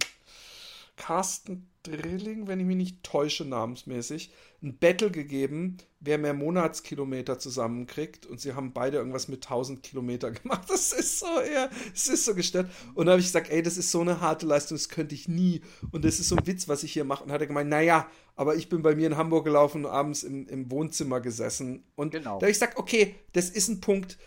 Carsten 0.96 1.70
Drilling, 1.84 2.48
wenn 2.48 2.62
ich 2.62 2.66
mich 2.66 2.78
nicht 2.78 3.04
täusche, 3.04 3.44
namensmäßig, 3.44 4.32
ein 4.62 4.78
Battle 4.78 5.12
gegeben, 5.12 5.78
wer 6.00 6.18
mehr 6.18 6.34
Monatskilometer 6.34 7.40
zusammenkriegt. 7.40 8.26
Und 8.26 8.40
sie 8.40 8.54
haben 8.54 8.72
beide 8.72 8.98
irgendwas 8.98 9.28
mit 9.28 9.44
1000 9.44 9.84
Kilometer 9.84 10.32
gemacht. 10.32 10.64
Das 10.70 10.94
ist 10.94 11.20
so, 11.20 11.26
ja, 11.26 11.70
es 11.94 12.08
ist 12.08 12.26
so 12.26 12.34
gestört. 12.34 12.70
Und 12.96 13.06
da 13.06 13.12
habe 13.12 13.20
ich 13.20 13.28
gesagt, 13.28 13.50
ey, 13.50 13.62
das 13.62 13.78
ist 13.78 13.92
so 13.92 14.00
eine 14.00 14.22
harte 14.22 14.46
Leistung, 14.46 14.78
das 14.78 14.88
könnte 14.88 15.14
ich 15.14 15.28
nie. 15.28 15.62
Und 15.92 16.06
das 16.06 16.20
ist 16.20 16.30
so 16.30 16.38
ein 16.38 16.48
Witz, 16.48 16.70
was 16.70 16.84
ich 16.84 16.94
hier 16.94 17.04
mache. 17.04 17.24
Und 17.24 17.32
hat 17.32 17.42
er 17.42 17.48
gemeint, 17.48 17.70
naja, 17.70 18.08
aber 18.36 18.56
ich 18.56 18.70
bin 18.70 18.82
bei 18.82 18.96
mir 18.96 19.08
in 19.08 19.18
Hamburg 19.18 19.44
gelaufen 19.44 19.86
und 19.86 19.92
abends 19.92 20.24
im, 20.24 20.48
im 20.48 20.72
Wohnzimmer 20.72 21.20
gesessen. 21.20 21.84
Und 21.96 22.12
genau. 22.12 22.40
da 22.40 22.46
habe 22.46 22.52
ich 22.52 22.56
gesagt, 22.56 22.78
okay, 22.78 23.16
das 23.34 23.50
ist 23.50 23.68
ein 23.68 23.82
Punkt, 23.82 24.18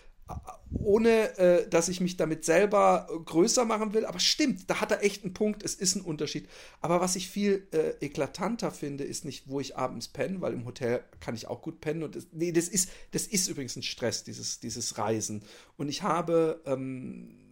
ohne 0.79 1.37
äh, 1.39 1.69
dass 1.69 1.89
ich 1.89 2.01
mich 2.01 2.17
damit 2.17 2.45
selber 2.45 3.09
größer 3.25 3.65
machen 3.65 3.95
will. 3.95 4.05
Aber 4.05 4.19
stimmt, 4.19 4.69
da 4.69 4.81
hat 4.81 4.91
er 4.91 5.03
echt 5.03 5.25
einen 5.25 5.35
Punkt, 5.35 5.63
es 5.63 5.75
ist 5.75 5.95
ein 5.97 6.03
Unterschied. 6.03 6.49
Aber 6.81 7.01
was 7.01 7.17
ich 7.17 7.29
viel 7.29 7.67
äh, 7.73 8.05
eklatanter 8.05 8.71
finde, 8.71 9.05
ist 9.05 9.25
nicht, 9.25 9.49
wo 9.49 9.61
ich 9.61 9.77
abends 9.77 10.09
penne, 10.09 10.41
weil 10.41 10.53
im 10.53 10.65
Hotel 10.65 11.05
kann 11.21 11.35
ich 11.35 11.47
auch 11.47 11.63
gut 11.63 11.81
pennen. 11.81 12.03
Und 12.03 12.17
das, 12.17 12.27
nee, 12.33 12.53
das 12.53 12.69
ist, 12.69 12.91
das 13.13 13.27
ist 13.27 13.49
übrigens 13.49 13.77
ein 13.77 13.83
Stress, 13.83 14.25
dieses, 14.25 14.61
dieses 14.61 14.99
Reisen. 14.99 15.43
Und 15.77 15.89
ich 15.89 16.03
habe 16.03 16.61
ähm, 16.67 17.47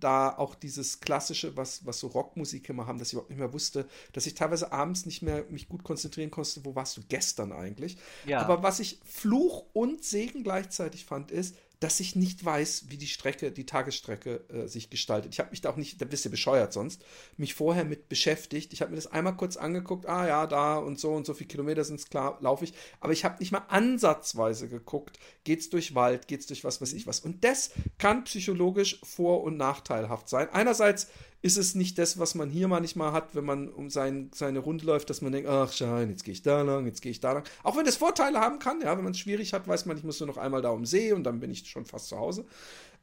da 0.00 0.30
auch 0.36 0.54
dieses 0.54 1.00
klassische, 1.00 1.56
was, 1.56 1.84
was 1.84 1.98
so 1.98 2.08
Rockmusik 2.08 2.68
immer 2.68 2.86
haben, 2.86 2.98
dass 2.98 3.08
ich 3.08 3.14
überhaupt 3.14 3.30
nicht 3.30 3.38
mehr 3.38 3.52
wusste, 3.52 3.88
dass 4.12 4.26
ich 4.26 4.34
teilweise 4.34 4.72
abends 4.72 5.06
nicht 5.06 5.22
mehr 5.22 5.44
mich 5.50 5.68
gut 5.68 5.84
konzentrieren 5.84 6.30
konnte, 6.30 6.64
wo 6.64 6.74
warst 6.74 6.96
du 6.96 7.02
gestern 7.08 7.52
eigentlich? 7.52 7.96
Ja. 8.26 8.40
Aber 8.40 8.62
was 8.62 8.80
ich 8.80 9.00
Fluch 9.04 9.66
und 9.72 10.04
Segen 10.04 10.44
gleichzeitig 10.44 11.04
fand, 11.04 11.30
ist, 11.30 11.56
dass 11.80 12.00
ich 12.00 12.16
nicht 12.16 12.44
weiß, 12.44 12.86
wie 12.88 12.96
die 12.96 13.06
Strecke, 13.06 13.52
die 13.52 13.66
Tagesstrecke 13.66 14.44
äh, 14.48 14.66
sich 14.66 14.90
gestaltet. 14.90 15.32
Ich 15.32 15.38
habe 15.38 15.50
mich 15.50 15.60
da 15.60 15.70
auch 15.70 15.76
nicht, 15.76 16.00
da 16.00 16.04
bist 16.04 16.24
du 16.24 16.30
bescheuert 16.30 16.72
sonst, 16.72 17.04
mich 17.36 17.54
vorher 17.54 17.84
mit 17.84 18.08
beschäftigt. 18.08 18.72
Ich 18.72 18.80
habe 18.80 18.90
mir 18.90 18.96
das 18.96 19.06
einmal 19.06 19.36
kurz 19.36 19.56
angeguckt, 19.56 20.06
ah 20.06 20.26
ja, 20.26 20.46
da 20.46 20.76
und 20.76 20.98
so 20.98 21.12
und 21.12 21.26
so 21.26 21.34
viele 21.34 21.48
Kilometer 21.48 21.84
sind 21.84 22.00
es 22.00 22.08
klar, 22.08 22.38
laufe 22.40 22.64
ich. 22.64 22.72
Aber 23.00 23.12
ich 23.12 23.24
habe 23.24 23.38
nicht 23.38 23.52
mal 23.52 23.64
ansatzweise 23.68 24.68
geguckt, 24.68 25.18
geht's 25.44 25.70
durch 25.70 25.94
Wald, 25.94 26.26
geht's 26.26 26.46
durch 26.46 26.64
was 26.64 26.80
weiß 26.80 26.92
ich 26.94 27.06
was. 27.06 27.20
Und 27.20 27.44
das 27.44 27.70
kann 27.98 28.24
psychologisch 28.24 29.00
vor- 29.04 29.42
und 29.44 29.56
nachteilhaft 29.56 30.28
sein. 30.28 30.48
Einerseits 30.50 31.08
ist 31.40 31.56
es 31.56 31.74
nicht 31.74 31.98
das, 31.98 32.18
was 32.18 32.34
man 32.34 32.50
hier 32.50 32.66
manchmal 32.66 33.12
hat, 33.12 33.34
wenn 33.34 33.44
man 33.44 33.68
um 33.68 33.90
sein, 33.90 34.30
seine 34.34 34.58
Runde 34.58 34.84
läuft, 34.84 35.08
dass 35.08 35.20
man 35.20 35.32
denkt, 35.32 35.48
ach 35.48 35.72
schein, 35.72 36.10
jetzt 36.10 36.24
gehe 36.24 36.32
ich 36.32 36.42
da 36.42 36.62
lang, 36.62 36.86
jetzt 36.86 37.00
gehe 37.00 37.12
ich 37.12 37.20
da 37.20 37.32
lang. 37.32 37.44
Auch 37.62 37.76
wenn 37.76 37.84
das 37.84 37.96
Vorteile 37.96 38.40
haben 38.40 38.58
kann, 38.58 38.80
ja, 38.80 38.96
wenn 38.96 39.04
man 39.04 39.12
es 39.12 39.20
schwierig 39.20 39.52
hat, 39.52 39.68
weiß 39.68 39.86
man, 39.86 39.96
ich 39.96 40.04
muss 40.04 40.18
nur 40.18 40.26
noch 40.26 40.36
einmal 40.36 40.62
da 40.62 40.70
um 40.70 40.84
See 40.84 41.12
und 41.12 41.24
dann 41.24 41.38
bin 41.38 41.50
ich 41.50 41.68
schon 41.68 41.84
fast 41.84 42.08
zu 42.08 42.18
Hause. 42.18 42.44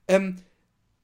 Ähm, 0.08 0.38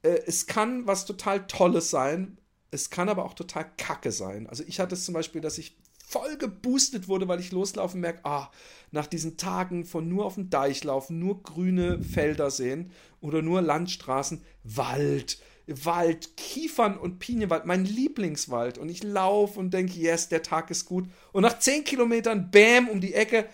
äh, 0.04 0.20
es 0.26 0.46
kann 0.46 0.88
was 0.88 1.06
total 1.06 1.48
Tolles 1.48 1.90
sein, 1.90 2.38
es 2.70 2.90
kann 2.90 3.08
aber 3.10 3.26
auch 3.26 3.34
total 3.34 3.66
Kacke 3.78 4.12
sein. 4.12 4.48
Also 4.48 4.64
ich 4.68 4.80
hatte 4.80 4.96
es 4.96 5.06
zum 5.06 5.14
Beispiel, 5.14 5.42
dass 5.42 5.58
ich 5.58 5.78
voll 6.06 6.38
geboostet 6.38 7.08
wurde, 7.08 7.30
weil 7.30 7.40
ich 7.40 7.54
loslaufen 7.54 8.02
merke, 8.02 8.26
ah, 8.26 8.52
nach 8.92 9.08
diesen 9.08 9.38
Tagen 9.38 9.86
von 9.86 10.10
nur 10.10 10.26
auf 10.26 10.36
dem 10.36 10.50
Deich 10.50 10.84
laufen, 10.84 11.20
nur 11.20 11.42
grüne 11.42 12.04
Felder 12.04 12.52
sehen 12.52 12.92
oder 13.22 13.42
nur 13.42 13.62
Landstraßen, 13.62 14.44
Wald, 14.64 15.40
Wald, 15.68 16.36
Kiefern 16.38 16.98
und 16.98 17.20
Pinienwald, 17.20 17.66
mein 17.66 17.86
Lieblingswald. 17.86 18.78
Und 18.78 18.90
ich 18.90 19.04
laufe 19.04 19.60
und 19.60 19.74
denke, 19.74 20.00
yes, 20.00 20.30
der 20.30 20.44
Tag 20.44 20.72
ist 20.72 20.86
gut. 20.86 21.08
Und 21.32 21.44
nach 21.44 21.60
zehn 21.60 21.84
Kilometern, 21.84 22.52
bam, 22.52 22.90
um 22.90 23.02
die 23.02 23.14
Ecke, 23.14 23.48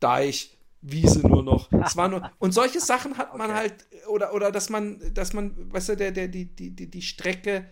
Deich, 0.00 0.56
Wiese 0.82 1.26
nur 1.26 1.42
noch. 1.42 1.70
Es 1.72 1.96
war 1.96 2.08
nur, 2.08 2.30
und 2.38 2.52
solche 2.52 2.80
Sachen 2.80 3.18
hat 3.18 3.36
man 3.36 3.50
okay. 3.50 3.58
halt, 3.58 3.86
oder, 4.08 4.32
oder 4.32 4.50
dass 4.50 4.70
man, 4.70 4.98
dass 5.12 5.32
man, 5.32 5.72
weißt 5.72 5.90
du, 5.90 5.96
der, 5.96 6.10
der, 6.10 6.28
die, 6.28 6.46
die, 6.46 6.70
die 6.70 7.02
Strecke 7.02 7.66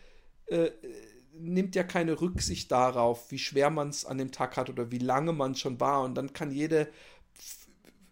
äh, 0.46 0.70
nimmt 1.32 1.74
ja 1.74 1.84
keine 1.84 2.20
Rücksicht 2.20 2.70
darauf, 2.70 3.30
wie 3.30 3.38
schwer 3.38 3.70
man 3.70 3.88
es 3.88 4.04
an 4.04 4.18
dem 4.18 4.30
Tag 4.30 4.56
hat 4.56 4.68
oder 4.68 4.90
wie 4.90 4.98
lange 4.98 5.32
man 5.32 5.54
schon 5.54 5.80
war. 5.80 6.02
Und 6.02 6.16
dann 6.16 6.32
kann 6.32 6.50
jede 6.50 6.88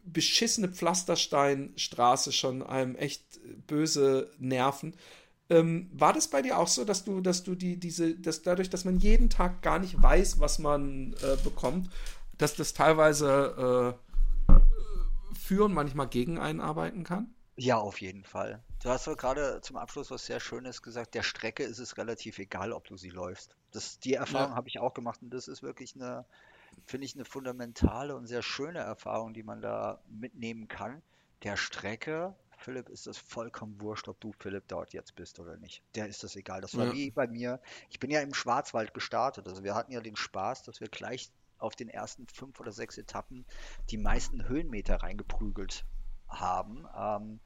beschissene 0.04 0.68
Pflastersteinstraße 0.68 2.32
schon 2.32 2.62
einem 2.62 2.94
echt 2.96 3.40
böse 3.66 4.30
nerven. 4.38 4.94
Ähm, 5.48 5.88
war 5.92 6.12
das 6.12 6.28
bei 6.28 6.42
dir 6.42 6.58
auch 6.58 6.66
so, 6.66 6.84
dass 6.84 7.04
du, 7.04 7.20
dass 7.20 7.44
du 7.44 7.54
die, 7.54 7.78
diese, 7.78 8.14
dass 8.16 8.42
dadurch, 8.42 8.68
dass 8.68 8.84
man 8.84 8.98
jeden 8.98 9.30
Tag 9.30 9.62
gar 9.62 9.78
nicht 9.78 10.00
weiß, 10.02 10.40
was 10.40 10.58
man 10.58 11.14
äh, 11.22 11.36
bekommt, 11.44 11.88
dass 12.36 12.56
das 12.56 12.74
teilweise 12.74 13.96
äh, 14.50 14.52
für 15.38 15.64
und 15.66 15.74
manchmal 15.74 16.08
gegen 16.08 16.38
einen 16.38 16.60
arbeiten 16.60 17.04
kann? 17.04 17.32
Ja, 17.56 17.78
auf 17.78 18.00
jeden 18.00 18.24
Fall. 18.24 18.62
Du 18.82 18.90
hast 18.90 19.06
doch 19.06 19.16
gerade 19.16 19.60
zum 19.62 19.76
Abschluss 19.76 20.10
was 20.10 20.26
sehr 20.26 20.40
Schönes 20.40 20.82
gesagt. 20.82 21.14
Der 21.14 21.22
Strecke 21.22 21.62
ist 21.62 21.78
es 21.78 21.96
relativ 21.96 22.38
egal, 22.38 22.72
ob 22.72 22.84
du 22.86 22.96
sie 22.96 23.08
läufst. 23.08 23.54
Das, 23.70 23.98
die 23.98 24.14
Erfahrung 24.14 24.50
ja. 24.50 24.56
habe 24.56 24.68
ich 24.68 24.78
auch 24.78 24.94
gemacht 24.94 25.22
und 25.22 25.32
das 25.32 25.48
ist 25.48 25.62
wirklich 25.62 25.94
eine, 25.94 26.26
finde 26.86 27.06
ich, 27.06 27.14
eine 27.14 27.24
fundamentale 27.24 28.14
und 28.14 28.26
sehr 28.26 28.42
schöne 28.42 28.80
Erfahrung, 28.80 29.32
die 29.32 29.42
man 29.42 29.62
da 29.62 30.00
mitnehmen 30.08 30.68
kann. 30.68 31.02
Der 31.44 31.56
Strecke 31.56 32.34
Philipp 32.56 32.88
ist 32.88 33.06
das 33.06 33.18
vollkommen 33.18 33.80
wurscht, 33.80 34.08
ob 34.08 34.20
du 34.20 34.32
Philipp 34.32 34.68
dort 34.68 34.92
jetzt 34.92 35.14
bist 35.14 35.38
oder 35.38 35.56
nicht. 35.56 35.82
Der 35.94 36.06
ist 36.06 36.22
das 36.22 36.36
egal. 36.36 36.60
Das 36.60 36.76
war 36.76 36.86
ja. 36.86 36.92
wie 36.92 37.10
bei 37.10 37.26
mir. 37.26 37.60
Ich 37.90 38.00
bin 38.00 38.10
ja 38.10 38.20
im 38.20 38.34
Schwarzwald 38.34 38.94
gestartet. 38.94 39.46
Also 39.46 39.62
wir 39.62 39.74
hatten 39.74 39.92
ja 39.92 40.00
den 40.00 40.16
Spaß, 40.16 40.62
dass 40.62 40.80
wir 40.80 40.88
gleich 40.88 41.30
auf 41.58 41.76
den 41.76 41.88
ersten 41.88 42.26
fünf 42.28 42.60
oder 42.60 42.72
sechs 42.72 42.98
Etappen 42.98 43.44
die 43.90 43.98
meisten 43.98 44.48
Höhenmeter 44.48 44.96
reingeprügelt 44.96 45.84
haben. 46.28 46.86
Ähm, 46.96 47.40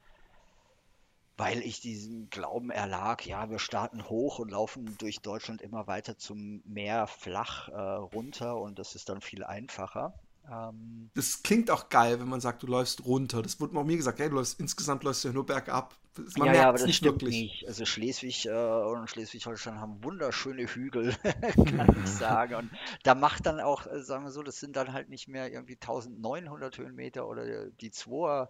weil 1.37 1.61
ich 1.61 1.81
diesen 1.81 2.29
Glauben 2.29 2.69
erlag, 2.69 3.25
ja, 3.25 3.49
wir 3.49 3.57
starten 3.57 4.07
hoch 4.09 4.37
und 4.39 4.51
laufen 4.51 4.95
durch 4.99 5.21
Deutschland 5.21 5.61
immer 5.61 5.87
weiter 5.87 6.17
zum 6.17 6.61
Meer 6.65 7.07
flach 7.07 7.67
äh, 7.69 7.73
runter 7.73 8.57
und 8.59 8.77
das 8.77 8.95
ist 8.95 9.09
dann 9.09 9.21
viel 9.21 9.43
einfacher. 9.43 10.13
Ähm, 10.49 11.09
das 11.13 11.43
klingt 11.43 11.69
auch 11.69 11.89
geil, 11.89 12.19
wenn 12.19 12.27
man 12.27 12.41
sagt, 12.41 12.63
du 12.63 12.67
läufst 12.67 13.05
runter. 13.05 13.41
Das 13.41 13.59
wurde 13.59 13.77
auch 13.77 13.83
mir 13.83 13.97
gesagt, 13.97 14.19
hey, 14.19 14.29
du 14.29 14.35
läufst, 14.35 14.59
insgesamt 14.59 15.03
läufst 15.03 15.23
du 15.23 15.29
ja 15.29 15.33
nur 15.33 15.45
bergab. 15.45 15.95
Man 16.17 16.27
ja, 16.27 16.43
merkt 16.43 16.57
ja, 16.57 16.69
aber 16.69 16.77
das 16.77 16.87
nicht 16.87 17.03
wirklich. 17.03 17.41
Nicht. 17.41 17.67
Also 17.67 17.85
Schleswig 17.85 18.45
äh, 18.45 18.51
und 18.51 19.09
Schleswig-Holstein 19.09 19.79
haben 19.79 20.03
wunderschöne 20.03 20.63
Hügel, 20.63 21.15
kann 21.23 22.03
ich 22.03 22.09
sagen. 22.11 22.55
Und 22.55 22.71
da 23.03 23.15
macht 23.15 23.45
dann 23.45 23.61
auch, 23.61 23.87
äh, 23.87 24.01
sagen 24.01 24.25
wir 24.25 24.31
so, 24.31 24.43
das 24.43 24.59
sind 24.59 24.75
dann 24.75 24.91
halt 24.91 25.09
nicht 25.09 25.27
mehr 25.29 25.51
irgendwie 25.51 25.75
1900 25.75 26.77
Höhenmeter 26.77 27.27
oder 27.27 27.67
die 27.69 27.91
2 27.91 28.49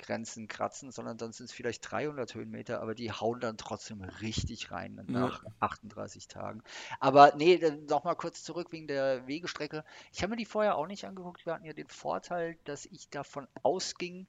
Grenzen 0.00 0.48
kratzen, 0.48 0.90
sondern 0.90 1.16
dann 1.16 1.32
sind 1.32 1.46
es 1.46 1.52
vielleicht 1.52 1.90
300 1.90 2.34
Höhenmeter, 2.34 2.80
aber 2.80 2.94
die 2.94 3.12
hauen 3.12 3.40
dann 3.40 3.56
trotzdem 3.56 4.02
richtig 4.02 4.70
rein 4.70 5.00
nach 5.06 5.44
ja. 5.44 5.50
38 5.60 6.28
Tagen. 6.28 6.62
Aber 6.98 7.34
nee, 7.36 7.60
nochmal 7.88 8.16
kurz 8.16 8.42
zurück 8.42 8.68
wegen 8.72 8.88
der 8.88 9.26
Wegestrecke. 9.26 9.84
Ich 10.12 10.22
habe 10.22 10.30
mir 10.30 10.36
die 10.36 10.46
vorher 10.46 10.76
auch 10.76 10.86
nicht 10.86 11.04
angeguckt. 11.04 11.46
Wir 11.46 11.54
hatten 11.54 11.66
ja 11.66 11.72
den 11.72 11.88
Vorteil, 11.88 12.56
dass 12.64 12.86
ich 12.86 13.08
davon 13.10 13.46
ausging, 13.62 14.26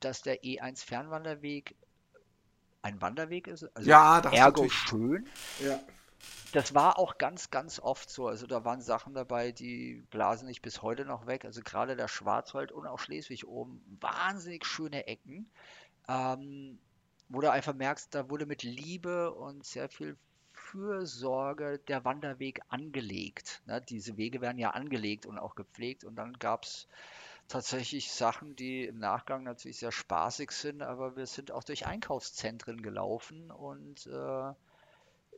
dass 0.00 0.22
der 0.22 0.42
E1 0.42 0.84
Fernwanderweg 0.84 1.76
ein 2.82 3.00
Wanderweg 3.00 3.46
ist. 3.46 3.64
Also 3.76 3.88
ja, 3.88 4.20
das 4.20 4.32
ergo 4.32 4.68
schön. 4.68 5.26
Ja 5.60 5.80
das 6.52 6.72
war 6.74 6.98
auch 6.98 7.18
ganz, 7.18 7.50
ganz 7.50 7.80
oft 7.80 8.08
so. 8.08 8.28
Also 8.28 8.46
da 8.46 8.64
waren 8.64 8.80
Sachen 8.80 9.12
dabei, 9.12 9.50
die 9.50 10.04
blasen 10.10 10.46
nicht 10.46 10.62
bis 10.62 10.82
heute 10.82 11.04
noch 11.04 11.26
weg. 11.26 11.44
Also 11.44 11.62
gerade 11.62 11.96
der 11.96 12.06
Schwarzwald 12.06 12.70
und 12.70 12.86
auch 12.86 13.00
Schleswig 13.00 13.46
oben, 13.46 13.82
wahnsinnig 14.00 14.64
schöne 14.64 15.06
Ecken, 15.08 15.50
ähm, 16.08 16.78
wo 17.28 17.40
du 17.40 17.50
einfach 17.50 17.74
merkst, 17.74 18.14
da 18.14 18.30
wurde 18.30 18.46
mit 18.46 18.62
Liebe 18.62 19.32
und 19.32 19.64
sehr 19.64 19.88
viel 19.88 20.16
Fürsorge 20.52 21.80
der 21.88 22.04
Wanderweg 22.04 22.60
angelegt. 22.68 23.62
Ne? 23.66 23.80
Diese 23.80 24.16
Wege 24.16 24.40
werden 24.40 24.58
ja 24.58 24.70
angelegt 24.70 25.26
und 25.26 25.38
auch 25.38 25.56
gepflegt 25.56 26.04
und 26.04 26.14
dann 26.14 26.34
gab 26.38 26.64
es 26.64 26.86
tatsächlich 27.48 28.12
Sachen, 28.12 28.56
die 28.56 28.84
im 28.84 28.98
Nachgang 28.98 29.42
natürlich 29.42 29.78
sehr 29.78 29.92
spaßig 29.92 30.52
sind, 30.52 30.82
aber 30.82 31.16
wir 31.16 31.26
sind 31.26 31.50
auch 31.50 31.64
durch 31.64 31.86
Einkaufszentren 31.86 32.80
gelaufen 32.80 33.50
und 33.50 34.06
äh, 34.06 34.52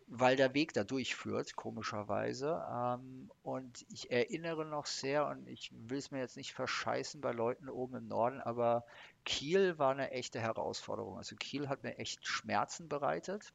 weil 0.08 0.36
der 0.36 0.54
Weg 0.54 0.72
da 0.72 0.84
durchführt, 0.84 1.56
komischerweise. 1.56 2.64
Ähm, 2.72 3.30
und 3.42 3.84
ich 3.88 4.10
erinnere 4.10 4.64
noch 4.64 4.86
sehr, 4.86 5.26
und 5.26 5.48
ich 5.48 5.70
will 5.72 5.98
es 5.98 6.10
mir 6.10 6.20
jetzt 6.20 6.36
nicht 6.36 6.52
verscheißen 6.52 7.20
bei 7.20 7.32
Leuten 7.32 7.68
oben 7.68 7.96
im 7.96 8.08
Norden, 8.08 8.40
aber 8.40 8.84
Kiel 9.24 9.78
war 9.78 9.90
eine 9.90 10.12
echte 10.12 10.40
Herausforderung. 10.40 11.18
Also 11.18 11.34
Kiel 11.36 11.68
hat 11.68 11.82
mir 11.82 11.98
echt 11.98 12.26
Schmerzen 12.26 12.88
bereitet. 12.88 13.52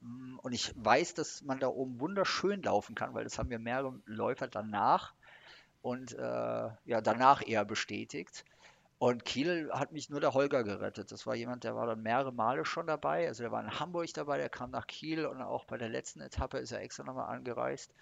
Mm, 0.00 0.38
und 0.38 0.52
ich 0.52 0.72
weiß, 0.76 1.14
dass 1.14 1.42
man 1.42 1.58
da 1.58 1.68
oben 1.68 2.00
wunderschön 2.00 2.62
laufen 2.62 2.94
kann, 2.94 3.14
weil 3.14 3.24
das 3.24 3.38
haben 3.38 3.48
mir 3.48 3.58
mehrere 3.58 4.00
Läufer 4.06 4.46
danach 4.48 5.14
und 5.82 6.12
äh, 6.14 6.18
ja, 6.84 7.00
danach 7.00 7.46
eher 7.46 7.64
bestätigt. 7.64 8.44
Und 8.98 9.26
Kiel 9.26 9.70
hat 9.72 9.92
mich 9.92 10.08
nur 10.08 10.20
der 10.20 10.32
Holger 10.32 10.64
gerettet. 10.64 11.12
Das 11.12 11.26
war 11.26 11.34
jemand, 11.34 11.64
der 11.64 11.74
war 11.76 11.86
dann 11.86 12.02
mehrere 12.02 12.32
Male 12.32 12.64
schon 12.64 12.86
dabei. 12.86 13.28
Also 13.28 13.42
der 13.42 13.52
war 13.52 13.62
in 13.62 13.78
Hamburg 13.78 14.12
dabei, 14.14 14.38
der 14.38 14.48
kam 14.48 14.70
nach 14.70 14.86
Kiel 14.86 15.26
und 15.26 15.42
auch 15.42 15.66
bei 15.66 15.76
der 15.76 15.90
letzten 15.90 16.20
Etappe 16.20 16.58
ist 16.58 16.72
er 16.72 16.80
extra 16.80 17.04
nochmal 17.04 17.34
angereist. 17.34 17.92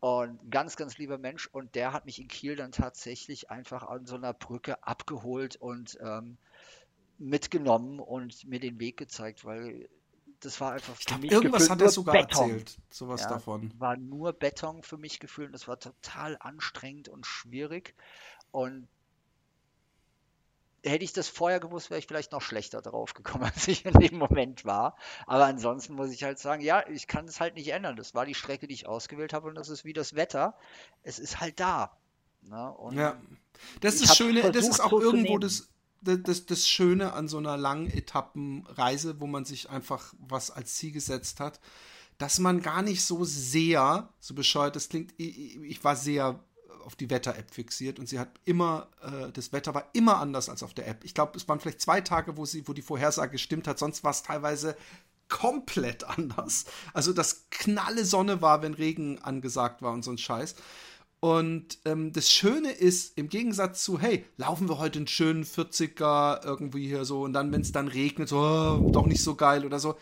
Und 0.00 0.50
ganz, 0.50 0.76
ganz 0.76 0.98
lieber 0.98 1.16
Mensch. 1.16 1.46
Und 1.46 1.74
der 1.74 1.94
hat 1.94 2.04
mich 2.04 2.20
in 2.20 2.28
Kiel 2.28 2.54
dann 2.54 2.70
tatsächlich 2.70 3.50
einfach 3.50 3.84
an 3.84 4.04
so 4.04 4.16
einer 4.16 4.34
Brücke 4.34 4.82
abgeholt 4.82 5.56
und 5.56 5.96
ähm, 6.02 6.36
mitgenommen 7.16 7.98
und 7.98 8.44
mir 8.44 8.60
den 8.60 8.78
Weg 8.78 8.98
gezeigt, 8.98 9.46
weil 9.46 9.88
das 10.40 10.60
war 10.60 10.72
einfach 10.72 10.94
ich 10.98 11.06
glaub, 11.06 11.24
irgendwas 11.24 11.70
hat 11.70 11.80
er 11.80 11.88
sogar 11.88 12.14
Beton. 12.14 12.50
erzählt, 12.50 12.78
sowas 12.90 13.22
ja, 13.22 13.30
davon. 13.30 13.72
War 13.78 13.96
nur 13.96 14.34
Beton 14.34 14.82
für 14.82 14.98
mich 14.98 15.18
gefühlt 15.18 15.48
und 15.48 15.54
das 15.54 15.66
war 15.66 15.78
total 15.78 16.36
anstrengend 16.40 17.08
und 17.08 17.24
schwierig. 17.24 17.94
Und 18.50 18.86
hätte 20.90 21.04
ich 21.04 21.12
das 21.12 21.28
vorher 21.28 21.60
gewusst, 21.60 21.90
wäre 21.90 21.98
ich 21.98 22.06
vielleicht 22.06 22.32
noch 22.32 22.42
schlechter 22.42 22.82
drauf 22.82 23.14
gekommen, 23.14 23.44
als 23.54 23.68
ich 23.68 23.84
in 23.84 23.92
dem 23.98 24.18
Moment 24.18 24.64
war. 24.64 24.96
Aber 25.26 25.46
ansonsten 25.46 25.94
muss 25.94 26.10
ich 26.10 26.22
halt 26.24 26.38
sagen, 26.38 26.62
ja, 26.62 26.86
ich 26.88 27.06
kann 27.06 27.26
es 27.26 27.40
halt 27.40 27.54
nicht 27.54 27.68
ändern. 27.68 27.96
Das 27.96 28.14
war 28.14 28.26
die 28.26 28.34
Strecke, 28.34 28.66
die 28.66 28.74
ich 28.74 28.86
ausgewählt 28.86 29.32
habe 29.32 29.48
und 29.48 29.54
das 29.54 29.68
ist 29.68 29.84
wie 29.84 29.92
das 29.92 30.14
Wetter. 30.14 30.54
Es 31.02 31.18
ist 31.18 31.40
halt 31.40 31.60
da. 31.60 31.96
Ne? 32.42 32.74
ja, 32.92 33.16
das 33.80 33.96
ist 33.96 34.16
Schöne, 34.16 34.52
das 34.52 34.68
ist 34.68 34.80
auch 34.80 34.90
so 34.90 35.00
irgendwo 35.00 35.38
das, 35.38 35.68
das, 36.00 36.46
das 36.46 36.68
Schöne 36.68 37.12
an 37.12 37.26
so 37.26 37.38
einer 37.38 37.56
langen 37.56 37.90
Etappenreise, 37.90 39.20
wo 39.20 39.26
man 39.26 39.44
sich 39.44 39.68
einfach 39.68 40.14
was 40.18 40.50
als 40.50 40.74
Ziel 40.76 40.92
gesetzt 40.92 41.40
hat, 41.40 41.60
dass 42.18 42.38
man 42.38 42.62
gar 42.62 42.82
nicht 42.82 43.04
so 43.04 43.24
sehr, 43.24 44.08
so 44.20 44.34
bescheuert 44.34 44.76
das 44.76 44.88
klingt, 44.88 45.12
ich, 45.16 45.56
ich 45.56 45.84
war 45.84 45.96
sehr 45.96 46.38
auf 46.86 46.94
die 46.94 47.10
Wetter-App 47.10 47.52
fixiert 47.52 47.98
und 47.98 48.08
sie 48.08 48.18
hat 48.18 48.30
immer, 48.44 48.88
äh, 49.02 49.32
das 49.32 49.52
Wetter 49.52 49.74
war 49.74 49.90
immer 49.92 50.18
anders 50.18 50.48
als 50.48 50.62
auf 50.62 50.72
der 50.72 50.86
App. 50.86 51.04
Ich 51.04 51.14
glaube, 51.14 51.36
es 51.36 51.48
waren 51.48 51.60
vielleicht 51.60 51.80
zwei 51.80 52.00
Tage, 52.00 52.36
wo 52.36 52.46
sie, 52.46 52.66
wo 52.68 52.72
die 52.72 52.82
Vorhersage 52.82 53.32
gestimmt 53.32 53.66
hat, 53.66 53.78
sonst 53.78 54.04
war 54.04 54.12
es 54.12 54.22
teilweise 54.22 54.76
komplett 55.28 56.04
anders. 56.04 56.64
Also, 56.94 57.12
dass 57.12 57.50
knalle 57.50 58.04
Sonne 58.04 58.40
war, 58.40 58.62
wenn 58.62 58.74
Regen 58.74 59.18
angesagt 59.18 59.82
war 59.82 59.92
und 59.92 60.04
so 60.04 60.12
ein 60.12 60.18
Scheiß. 60.18 60.54
Und 61.18 61.78
ähm, 61.86 62.12
das 62.12 62.30
Schöne 62.30 62.70
ist, 62.70 63.18
im 63.18 63.28
Gegensatz 63.28 63.82
zu, 63.82 63.98
hey, 63.98 64.24
laufen 64.36 64.68
wir 64.68 64.78
heute 64.78 65.00
einen 65.00 65.08
schönen 65.08 65.44
40er 65.44 66.44
irgendwie 66.44 66.86
hier 66.86 67.04
so 67.04 67.22
und 67.22 67.32
dann, 67.32 67.50
wenn 67.50 67.62
es 67.62 67.72
dann 67.72 67.88
regnet, 67.88 68.28
so, 68.28 68.38
oh, 68.38 68.90
doch 68.92 69.06
nicht 69.06 69.22
so 69.22 69.34
geil 69.34 69.64
oder 69.64 69.80
so 69.80 69.96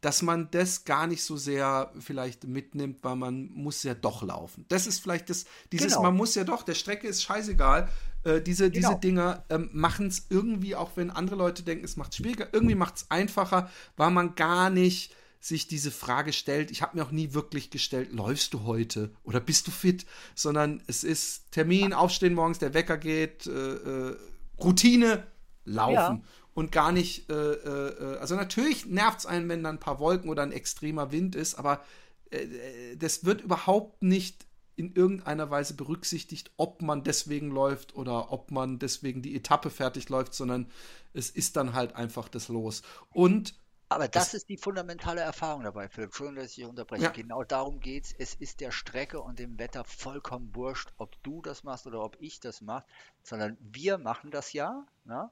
dass 0.00 0.22
man 0.22 0.50
das 0.50 0.84
gar 0.84 1.06
nicht 1.06 1.22
so 1.22 1.36
sehr 1.36 1.92
vielleicht 1.98 2.44
mitnimmt, 2.44 3.04
weil 3.04 3.16
man 3.16 3.50
muss 3.52 3.82
ja 3.82 3.94
doch 3.94 4.22
laufen. 4.22 4.64
Das 4.68 4.86
ist 4.86 5.00
vielleicht 5.00 5.28
das, 5.28 5.44
dieses, 5.72 5.88
genau. 5.88 6.02
man 6.02 6.16
muss 6.16 6.34
ja 6.34 6.44
doch, 6.44 6.62
der 6.62 6.74
Strecke 6.74 7.06
ist 7.06 7.22
scheißegal. 7.22 7.88
Äh, 8.24 8.40
diese, 8.40 8.70
genau. 8.70 8.88
diese 8.88 9.00
Dinger 9.00 9.44
ähm, 9.50 9.68
machen 9.72 10.06
es 10.06 10.26
irgendwie, 10.30 10.74
auch 10.74 10.92
wenn 10.96 11.10
andere 11.10 11.36
Leute 11.36 11.62
denken, 11.62 11.84
es 11.84 11.96
macht 11.96 12.12
es 12.12 12.18
schwieriger, 12.18 12.48
irgendwie 12.52 12.74
macht 12.74 12.96
es 12.96 13.10
einfacher, 13.10 13.70
weil 13.96 14.10
man 14.10 14.34
gar 14.34 14.70
nicht 14.70 15.14
sich 15.38 15.68
diese 15.68 15.90
Frage 15.90 16.32
stellt. 16.32 16.70
Ich 16.70 16.82
habe 16.82 16.96
mir 16.96 17.04
auch 17.04 17.12
nie 17.12 17.32
wirklich 17.32 17.70
gestellt, 17.70 18.12
läufst 18.12 18.52
du 18.52 18.64
heute 18.64 19.10
oder 19.22 19.40
bist 19.40 19.66
du 19.66 19.70
fit? 19.70 20.06
Sondern 20.34 20.82
es 20.86 21.02
ist 21.02 21.50
Termin, 21.50 21.92
Aufstehen 21.94 22.34
morgens, 22.34 22.58
der 22.58 22.74
Wecker 22.74 22.98
geht, 22.98 23.46
äh, 23.46 23.50
äh, 23.50 24.16
Routine, 24.58 25.26
laufen. 25.64 25.94
Ja 25.94 26.20
und 26.60 26.72
gar 26.72 26.92
nicht, 26.92 27.30
äh, 27.30 27.34
äh, 27.34 28.18
also 28.18 28.36
natürlich 28.36 28.84
nervt 28.84 29.20
es 29.20 29.26
einen, 29.26 29.48
wenn 29.48 29.62
da 29.62 29.70
ein 29.70 29.80
paar 29.80 29.98
Wolken 29.98 30.28
oder 30.28 30.42
ein 30.42 30.52
extremer 30.52 31.10
Wind 31.10 31.34
ist, 31.34 31.54
aber 31.54 31.82
äh, 32.30 32.42
äh, 32.42 32.96
das 32.96 33.24
wird 33.24 33.40
überhaupt 33.40 34.02
nicht 34.02 34.44
in 34.76 34.94
irgendeiner 34.94 35.50
Weise 35.50 35.72
berücksichtigt, 35.72 36.52
ob 36.58 36.82
man 36.82 37.02
deswegen 37.02 37.50
läuft 37.50 37.96
oder 37.96 38.30
ob 38.30 38.50
man 38.50 38.78
deswegen 38.78 39.22
die 39.22 39.34
Etappe 39.34 39.70
fertig 39.70 40.10
läuft, 40.10 40.34
sondern 40.34 40.70
es 41.14 41.30
ist 41.30 41.56
dann 41.56 41.72
halt 41.72 41.96
einfach 41.96 42.28
das 42.28 42.48
Los. 42.48 42.82
Und 43.08 43.54
aber 43.88 44.06
das, 44.06 44.34
ist 44.34 44.50
die 44.50 44.58
fundamentale 44.58 45.22
Erfahrung 45.22 45.64
dabei, 45.64 45.88
Philipp. 45.88 46.10
Entschuldigung, 46.10 46.44
dass 46.44 46.58
ich 46.58 46.64
unterbreche. 46.64 47.04
Ja. 47.04 47.10
Genau 47.10 47.42
darum 47.42 47.80
geht 47.80 48.04
es. 48.04 48.12
Es 48.12 48.34
ist 48.34 48.60
der 48.60 48.70
Strecke 48.70 49.20
und 49.22 49.38
dem 49.38 49.58
Wetter 49.58 49.82
vollkommen 49.82 50.54
wurscht, 50.54 50.92
ob 50.98 51.20
du 51.22 51.40
das 51.40 51.64
machst 51.64 51.86
oder 51.86 52.04
ob 52.04 52.18
ich 52.20 52.38
das 52.38 52.60
mache, 52.60 52.84
sondern 53.22 53.56
wir 53.60 53.96
machen 53.96 54.30
das 54.30 54.52
ja. 54.52 54.86
Ne? 55.04 55.30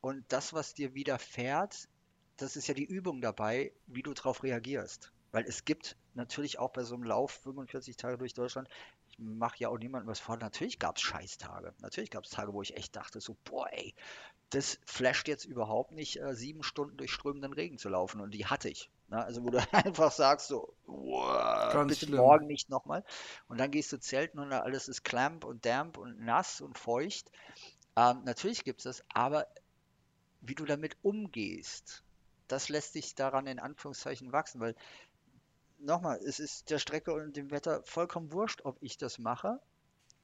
Und 0.00 0.24
das, 0.28 0.52
was 0.52 0.74
dir 0.74 0.94
widerfährt, 0.94 1.88
das 2.36 2.56
ist 2.56 2.68
ja 2.68 2.74
die 2.74 2.84
Übung 2.84 3.20
dabei, 3.20 3.72
wie 3.86 4.02
du 4.02 4.14
darauf 4.14 4.42
reagierst. 4.42 5.12
Weil 5.32 5.44
es 5.44 5.64
gibt 5.64 5.96
natürlich 6.14 6.58
auch 6.58 6.70
bei 6.70 6.84
so 6.84 6.94
einem 6.94 7.04
Lauf 7.04 7.32
45 7.42 7.96
Tage 7.96 8.16
durch 8.16 8.34
Deutschland, 8.34 8.68
ich 9.08 9.18
mache 9.18 9.56
ja 9.58 9.68
auch 9.68 9.78
niemandem 9.78 10.08
was 10.08 10.20
vor, 10.20 10.36
natürlich 10.36 10.78
gab 10.78 10.96
es 10.96 11.02
Scheißtage. 11.02 11.74
Natürlich 11.80 12.10
gab 12.10 12.24
es 12.24 12.30
Tage, 12.30 12.52
wo 12.52 12.62
ich 12.62 12.76
echt 12.76 12.96
dachte, 12.96 13.20
so, 13.20 13.36
boah, 13.44 13.68
ey, 13.72 13.94
das 14.50 14.78
flasht 14.86 15.28
jetzt 15.28 15.44
überhaupt 15.44 15.92
nicht, 15.92 16.20
äh, 16.20 16.34
sieben 16.34 16.62
Stunden 16.62 16.96
durch 16.96 17.12
strömenden 17.12 17.52
Regen 17.52 17.78
zu 17.78 17.88
laufen. 17.88 18.20
Und 18.20 18.32
die 18.32 18.46
hatte 18.46 18.68
ich. 18.68 18.90
Ne? 19.08 19.22
Also, 19.22 19.42
wo 19.44 19.50
du 19.50 19.58
einfach 19.72 20.12
sagst, 20.12 20.48
so, 20.48 20.74
boah, 20.86 21.84
bitte 21.86 22.06
schlimm. 22.06 22.16
morgen 22.16 22.46
nicht 22.46 22.70
nochmal. 22.70 23.04
Und 23.48 23.58
dann 23.58 23.70
gehst 23.70 23.92
du 23.92 23.98
zelten 23.98 24.38
und 24.38 24.52
alles 24.52 24.88
ist 24.88 25.02
clamp 25.04 25.44
und 25.44 25.66
damp 25.66 25.98
und 25.98 26.20
nass 26.20 26.60
und 26.60 26.78
feucht. 26.78 27.30
Ähm, 27.96 28.22
natürlich 28.24 28.64
gibt 28.64 28.80
es 28.80 28.84
das, 28.84 29.04
aber 29.12 29.46
wie 30.40 30.54
du 30.54 30.64
damit 30.64 30.96
umgehst, 31.02 32.04
das 32.46 32.68
lässt 32.68 32.94
dich 32.94 33.14
daran 33.14 33.46
in 33.46 33.58
Anführungszeichen 33.58 34.32
wachsen, 34.32 34.60
weil 34.60 34.74
nochmal, 35.78 36.18
es 36.18 36.40
ist 36.40 36.70
der 36.70 36.78
Strecke 36.78 37.12
und 37.12 37.36
dem 37.36 37.50
Wetter 37.50 37.82
vollkommen 37.84 38.32
wurscht, 38.32 38.62
ob 38.64 38.78
ich 38.80 38.96
das 38.98 39.18
mache, 39.18 39.60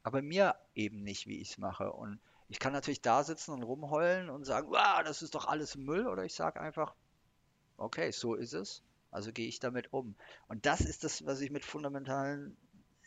aber 0.02 0.22
mir 0.22 0.56
eben 0.74 1.02
nicht, 1.02 1.26
wie 1.26 1.40
ich 1.40 1.52
es 1.52 1.58
mache. 1.58 1.92
Und 1.92 2.20
ich 2.48 2.58
kann 2.58 2.72
natürlich 2.72 3.02
da 3.02 3.24
sitzen 3.24 3.52
und 3.52 3.62
rumheulen 3.62 4.30
und 4.30 4.44
sagen, 4.44 4.68
wow, 4.70 5.02
das 5.04 5.22
ist 5.22 5.34
doch 5.34 5.46
alles 5.46 5.76
Müll, 5.76 6.06
oder 6.06 6.24
ich 6.24 6.34
sage 6.34 6.60
einfach, 6.60 6.94
okay, 7.76 8.10
so 8.10 8.34
ist 8.34 8.52
es, 8.52 8.82
also 9.10 9.32
gehe 9.32 9.48
ich 9.48 9.60
damit 9.60 9.92
um. 9.92 10.14
Und 10.48 10.66
das 10.66 10.80
ist 10.80 11.04
das, 11.04 11.24
was 11.24 11.40
ich 11.40 11.50
mit 11.50 11.64
fundamentalen 11.64 12.56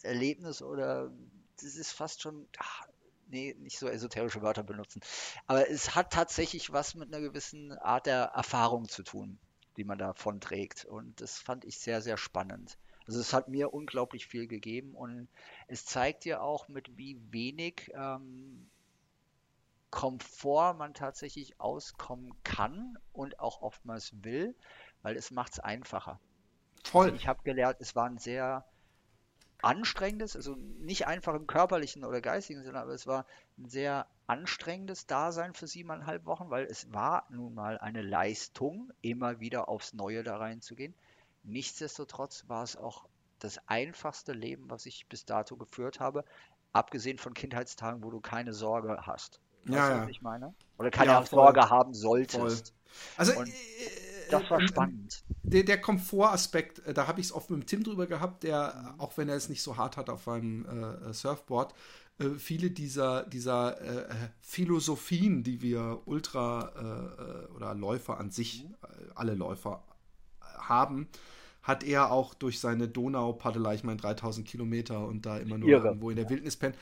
Erlebnis 0.04 0.62
oder 0.62 1.12
das 1.58 1.76
ist 1.76 1.92
fast 1.92 2.22
schon, 2.22 2.48
ach, 2.58 2.88
nee, 3.30 3.56
nicht 3.60 3.78
so 3.78 3.88
esoterische 3.88 4.42
Wörter 4.42 4.64
benutzen. 4.64 5.02
Aber 5.46 5.70
es 5.70 5.96
hat 5.96 6.12
tatsächlich 6.12 6.72
was 6.72 6.96
mit 6.96 7.14
einer 7.14 7.22
gewissen 7.22 7.74
Art 7.74 8.06
der 8.06 8.32
Erfahrung 8.36 8.88
zu 8.88 9.04
tun, 9.04 9.40
die 9.78 9.84
man 9.84 9.98
davon 9.98 10.40
trägt. 10.40 10.86
Und 10.86 11.22
das 11.22 11.40
fand 11.40 11.66
ich 11.66 11.80
sehr, 11.80 12.02
sehr 12.02 12.18
spannend. 12.18 12.78
Also 13.08 13.22
es 13.22 13.34
hat 13.34 13.48
mir 13.48 13.74
unglaublich 13.74 14.28
viel 14.28 14.48
gegeben 14.48 14.94
und 14.94 15.30
es 15.68 15.86
zeigt 15.86 16.26
dir 16.26 16.42
auch, 16.42 16.68
mit 16.68 16.98
wie 16.98 17.18
wenig 17.32 17.90
ähm, 17.94 18.70
Komfort 19.92 20.74
man 20.74 20.94
tatsächlich 20.94 21.60
auskommen 21.62 22.34
kann 22.44 22.98
und 23.14 23.40
auch 23.40 23.62
oftmals 23.62 24.12
will, 24.24 24.56
weil 25.02 25.16
es 25.16 25.32
macht 25.32 25.54
es 25.54 25.60
einfacher. 25.60 26.20
Voll. 26.84 27.06
Also 27.06 27.16
ich 27.16 27.28
habe 27.28 27.42
gelernt, 27.44 27.78
es 27.80 27.96
war 27.96 28.06
ein 28.06 28.18
sehr 28.18 28.66
anstrengendes, 29.62 30.36
also 30.36 30.56
nicht 30.56 31.08
einfach 31.08 31.34
im 31.34 31.48
körperlichen 31.48 32.04
oder 32.04 32.22
geistigen 32.22 32.64
Sinne, 32.64 32.80
aber 32.80 32.94
es 32.94 33.08
war 33.08 33.26
ein 33.58 33.70
sehr 33.70 34.08
anstrengendes 34.28 35.08
Dasein 35.08 35.54
für 35.54 35.68
siebeneinhalb 35.68 36.26
Wochen, 36.26 36.50
weil 36.50 36.66
es 36.66 36.92
war 36.94 37.26
nun 37.30 37.54
mal 37.54 37.78
eine 37.80 38.02
Leistung, 38.02 38.92
immer 39.02 39.40
wieder 39.40 39.70
aufs 39.70 39.94
Neue 39.94 40.24
da 40.24 40.38
reinzugehen. 40.38 40.94
Nichtsdestotrotz 41.44 42.46
war 42.48 42.64
es 42.64 42.76
auch 42.76 43.08
das 43.40 43.60
einfachste 43.68 44.34
Leben, 44.34 44.70
was 44.70 44.86
ich 44.86 45.08
bis 45.08 45.26
dato 45.26 45.56
geführt 45.56 46.00
habe, 46.00 46.26
abgesehen 46.74 47.18
von 47.18 47.34
Kindheitstagen, 47.34 48.04
wo 48.04 48.12
du 48.12 48.20
keine 48.20 48.54
Sorge 48.54 48.98
hast. 49.02 49.40
Weißt 49.66 49.78
ja, 49.78 49.96
du, 49.96 50.02
was 50.04 50.10
ich 50.10 50.22
meine? 50.22 50.54
Oder 50.78 50.92
keine 50.92 51.12
ja, 51.12 51.26
Sorge 51.26 51.70
haben 51.70 51.94
solltest. 51.94 52.74
Voll. 52.74 53.18
Also 53.18 53.40
Und, 53.40 53.50
äh, 53.50 54.07
das 54.30 54.50
war 54.50 54.62
spannend. 54.68 55.24
Der, 55.44 55.64
der 55.64 55.80
Komfortaspekt, 55.80 56.80
äh, 56.80 56.94
da 56.94 57.08
habe 57.08 57.20
ich 57.20 57.28
es 57.28 57.32
oft 57.32 57.50
mit 57.50 57.68
Tim 57.68 57.84
drüber 57.84 58.08
gehabt, 58.08 58.44
der, 58.44 58.96
auch 58.98 59.18
wenn 59.18 59.30
er 59.30 59.36
es 59.36 59.50
nicht 59.50 59.62
so 59.62 59.78
hart 59.78 59.98
hat 59.98 60.10
auf 60.10 60.24
seinem 60.24 60.66
äh, 60.66 61.14
Surfboard, 61.14 61.74
äh, 62.20 62.30
viele 62.38 62.72
dieser, 62.72 63.24
dieser 63.26 63.82
äh, 63.82 64.30
Philosophien, 64.42 65.44
die 65.44 65.62
wir 65.62 66.02
Ultra 66.06 66.72
äh, 66.76 67.54
oder 67.54 67.76
Läufer 67.76 68.20
an 68.20 68.32
sich, 68.32 68.64
mhm. 68.64 68.76
alle 69.16 69.36
Läufer 69.36 69.84
haben, 70.42 71.08
hat 71.62 71.84
er 71.84 72.12
auch 72.12 72.34
durch 72.34 72.60
seine 72.60 72.88
Donau-Paddelei, 72.88 73.76
ich 73.76 73.84
meine 73.84 73.98
3000 73.98 74.48
Kilometer 74.48 75.06
und 75.06 75.26
da 75.26 75.38
immer 75.38 75.58
nur 75.58 75.70
Irre. 75.70 75.88
irgendwo 75.88 76.10
in 76.10 76.16
der 76.16 76.30
Wildnis 76.30 76.56
pennt, 76.56 76.76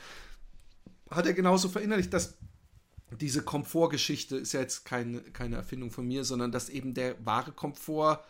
hat 1.10 1.26
er 1.26 1.34
genauso 1.34 1.68
verinnerlicht, 1.68 2.12
dass 2.12 2.38
diese 3.10 3.42
Komfortgeschichte 3.42 4.36
ist 4.36 4.52
ja 4.52 4.60
jetzt 4.60 4.84
keine, 4.84 5.20
keine 5.20 5.56
Erfindung 5.56 5.90
von 5.90 6.06
mir, 6.06 6.24
sondern 6.24 6.52
dass 6.52 6.68
eben 6.68 6.94
der 6.94 7.24
wahre 7.24 7.52
Komfort, 7.52 8.24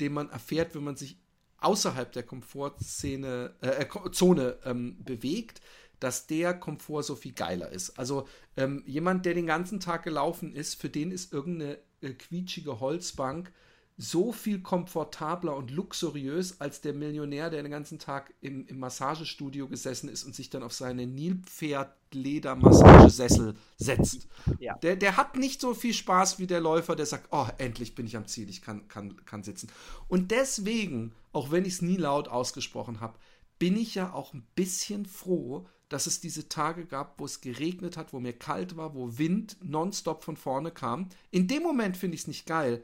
den 0.00 0.14
man 0.14 0.30
erfährt, 0.30 0.74
wenn 0.74 0.84
man 0.84 0.96
sich 0.96 1.18
außerhalb 1.58 2.10
der 2.12 2.22
Komfortzone 2.22 3.54
äh, 3.62 3.82
äh, 3.82 4.56
ähm, 4.64 4.96
bewegt, 5.04 5.60
dass 6.00 6.26
der 6.26 6.54
Komfort 6.54 7.02
so 7.04 7.16
viel 7.16 7.32
geiler 7.32 7.70
ist. 7.70 7.98
Also 7.98 8.28
ähm, 8.56 8.82
jemand, 8.86 9.24
der 9.26 9.34
den 9.34 9.46
ganzen 9.46 9.80
Tag 9.80 10.02
gelaufen 10.02 10.54
ist, 10.54 10.74
für 10.74 10.88
den 10.88 11.10
ist 11.10 11.32
irgendeine 11.32 11.78
äh, 12.00 12.10
quietschige 12.12 12.80
Holzbank 12.80 13.52
so 13.96 14.32
viel 14.32 14.60
komfortabler 14.60 15.56
und 15.56 15.70
luxuriös 15.70 16.60
als 16.60 16.80
der 16.80 16.94
Millionär, 16.94 17.48
der 17.48 17.62
den 17.62 17.70
ganzen 17.70 18.00
Tag 18.00 18.34
im, 18.40 18.66
im 18.66 18.80
Massagestudio 18.80 19.68
gesessen 19.68 20.08
ist 20.08 20.24
und 20.24 20.34
sich 20.34 20.50
dann 20.50 20.64
auf 20.64 20.72
seine 20.72 21.06
Nilpferd-Leder-Massagesessel 21.06 23.54
setzt. 23.76 24.26
Ja. 24.58 24.74
Der, 24.78 24.96
der 24.96 25.16
hat 25.16 25.36
nicht 25.36 25.60
so 25.60 25.74
viel 25.74 25.94
Spaß 25.94 26.40
wie 26.40 26.48
der 26.48 26.60
Läufer, 26.60 26.96
der 26.96 27.06
sagt, 27.06 27.28
oh, 27.30 27.46
endlich 27.58 27.94
bin 27.94 28.06
ich 28.06 28.16
am 28.16 28.26
Ziel, 28.26 28.50
ich 28.50 28.62
kann, 28.62 28.88
kann, 28.88 29.24
kann 29.26 29.44
sitzen. 29.44 29.68
Und 30.08 30.32
deswegen, 30.32 31.12
auch 31.32 31.52
wenn 31.52 31.64
ich 31.64 31.74
es 31.74 31.82
nie 31.82 31.96
laut 31.96 32.26
ausgesprochen 32.26 33.00
habe, 33.00 33.16
bin 33.60 33.76
ich 33.76 33.94
ja 33.94 34.12
auch 34.12 34.34
ein 34.34 34.44
bisschen 34.56 35.06
froh, 35.06 35.68
dass 35.88 36.08
es 36.08 36.20
diese 36.20 36.48
Tage 36.48 36.86
gab, 36.86 37.20
wo 37.20 37.26
es 37.26 37.40
geregnet 37.40 37.96
hat, 37.96 38.12
wo 38.12 38.18
mir 38.18 38.32
kalt 38.32 38.76
war, 38.76 38.96
wo 38.96 39.18
Wind 39.18 39.56
nonstop 39.62 40.24
von 40.24 40.36
vorne 40.36 40.72
kam. 40.72 41.10
In 41.30 41.46
dem 41.46 41.62
Moment 41.62 41.96
finde 41.96 42.16
ich 42.16 42.22
es 42.22 42.26
nicht 42.26 42.46
geil. 42.46 42.82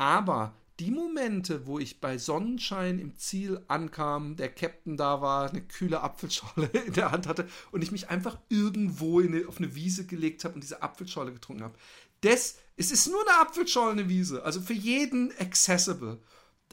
Aber 0.00 0.54
die 0.78 0.90
Momente, 0.90 1.66
wo 1.66 1.78
ich 1.78 2.00
bei 2.00 2.16
Sonnenschein 2.16 2.98
im 2.98 3.18
Ziel 3.18 3.62
ankam, 3.68 4.34
der 4.34 4.48
Captain 4.48 4.96
da 4.96 5.20
war, 5.20 5.50
eine 5.50 5.60
kühle 5.60 6.00
Apfelschorle 6.00 6.68
in 6.86 6.94
der 6.94 7.12
Hand 7.12 7.26
hatte 7.26 7.46
und 7.70 7.82
ich 7.82 7.92
mich 7.92 8.08
einfach 8.08 8.38
irgendwo 8.48 9.20
eine, 9.20 9.46
auf 9.46 9.58
eine 9.58 9.74
Wiese 9.74 10.06
gelegt 10.06 10.42
habe 10.44 10.54
und 10.54 10.62
diese 10.62 10.82
Apfelschorle 10.82 11.34
getrunken 11.34 11.64
habe. 11.64 11.74
Das, 12.22 12.56
es 12.78 12.90
ist 12.90 13.08
nur 13.08 13.20
eine 13.20 13.42
Apfelschorle, 13.42 13.92
eine 13.92 14.08
Wiese. 14.08 14.42
Also 14.42 14.62
für 14.62 14.72
jeden 14.72 15.38
accessible. 15.38 16.18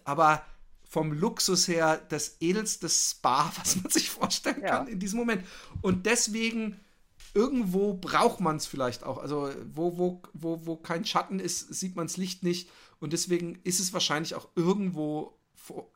Aber 0.06 0.42
vom 0.88 1.12
Luxus 1.12 1.68
her 1.68 2.02
das 2.08 2.38
edelste 2.40 2.88
Spa, 2.88 3.52
was 3.58 3.76
man 3.76 3.92
sich 3.92 4.10
vorstellen 4.10 4.62
ja. 4.62 4.70
kann 4.70 4.88
in 4.88 5.00
diesem 5.00 5.20
Moment. 5.20 5.44
Und 5.82 6.06
deswegen 6.06 6.80
irgendwo 7.34 7.94
braucht 7.94 8.40
man 8.40 8.56
es 8.56 8.68
vielleicht 8.68 9.04
auch. 9.04 9.18
Also 9.18 9.52
wo, 9.74 9.98
wo, 9.98 10.22
wo, 10.32 10.66
wo 10.66 10.78
kein 10.78 11.04
Schatten 11.04 11.42
ist, 11.42 11.74
sieht 11.74 11.98
man 11.98 12.08
das 12.08 12.16
Licht 12.16 12.42
nicht. 12.44 12.70
Und 13.00 13.14
deswegen 13.14 13.60
ist 13.64 13.80
es 13.80 13.94
wahrscheinlich 13.94 14.36
auch 14.36 14.50
irgendwo 14.56 15.38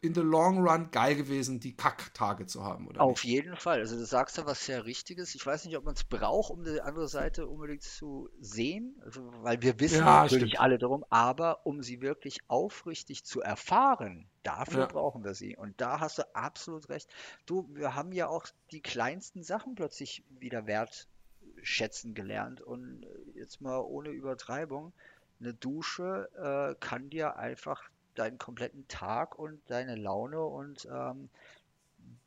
in 0.02 0.14
the 0.14 0.22
long 0.22 0.68
run 0.68 0.91
geil 0.91 1.16
gewesen, 1.16 1.60
die 1.60 1.76
Kacktage 1.76 2.45
zu 2.45 2.64
haben, 2.64 2.88
oder? 2.88 3.02
Auf 3.02 3.24
nicht? 3.24 3.34
jeden 3.34 3.56
Fall. 3.56 3.80
Also 3.80 3.97
du 3.97 4.06
sagst 4.06 4.38
da 4.38 4.45
was 4.45 4.66
sehr 4.66 4.86
Richtiges. 4.86 5.36
Ich 5.36 5.45
weiß 5.45 5.66
nicht, 5.66 5.78
ob 5.78 5.86
man 5.86 5.93
es 5.93 6.04
braucht, 6.04 6.52
um 6.52 6.64
die 6.64 6.82
andere 6.82 7.08
Seite 7.08 7.47
unbedingt 7.47 7.84
zu 7.84 8.30
sehen, 8.39 8.99
also, 9.06 9.32
weil 9.43 9.62
wir 9.62 9.80
wissen 9.80 9.99
ja, 9.99 10.24
natürlich 10.24 10.52
stimmt. 10.52 10.60
alle 10.60 10.78
darum, 10.78 11.06
aber 11.10 11.66
um 11.66 11.82
sie 11.82 12.02
wirklich 12.02 12.39
aufrichtig 12.47 13.24
zu 13.24 13.41
erfahren, 13.41 14.28
dafür 14.43 14.82
ja. 14.82 14.88
brauchen 14.88 15.24
wir 15.24 15.34
sie. 15.34 15.56
Und 15.56 15.80
da 15.80 15.99
hast 15.99 16.18
du 16.18 16.36
absolut 16.36 16.89
recht. 16.89 17.10
Du, 17.45 17.68
wir 17.74 17.95
haben 17.95 18.12
ja 18.12 18.28
auch 18.28 18.45
die 18.72 18.82
kleinsten 18.82 19.43
Sachen 19.43 19.76
plötzlich 19.76 20.24
wieder 20.30 20.66
wertschätzen 20.68 22.14
gelernt. 22.14 22.62
Und 22.62 23.06
jetzt 23.36 23.62
mal 23.62 23.80
ohne 23.80 24.10
Übertreibung 24.10 24.93
eine 25.42 25.54
Dusche 25.54 26.30
äh, 26.38 26.76
kann 26.80 27.10
dir 27.10 27.38
einfach 27.38 27.89
deinen 28.16 28.38
kompletten 28.38 28.88
Tag 28.88 29.38
und 29.38 29.62
deine 29.70 29.96
Laune 29.96 30.42
und 30.42 30.88
ähm, 30.92 31.30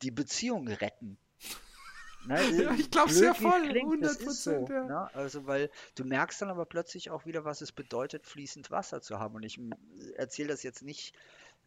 die 0.02 0.10
Beziehung 0.10 0.68
retten. 0.68 1.16
Ne, 2.26 2.40
ja, 2.52 2.72
ich 2.72 2.90
glaube 2.90 3.12
sehr 3.12 3.34
voll, 3.34 3.68
klingt, 3.68 4.02
100 4.02 4.32
so, 4.32 4.66
ja. 4.70 4.84
ne? 4.84 5.14
Also, 5.14 5.46
weil 5.46 5.70
du 5.94 6.06
merkst 6.06 6.40
dann 6.40 6.48
aber 6.48 6.64
plötzlich 6.64 7.10
auch 7.10 7.26
wieder, 7.26 7.44
was 7.44 7.60
es 7.60 7.70
bedeutet, 7.70 8.24
fließend 8.24 8.70
Wasser 8.70 9.02
zu 9.02 9.20
haben. 9.20 9.34
Und 9.34 9.42
ich 9.42 9.60
erzähle 10.16 10.48
das 10.48 10.62
jetzt 10.62 10.82
nicht, 10.82 11.14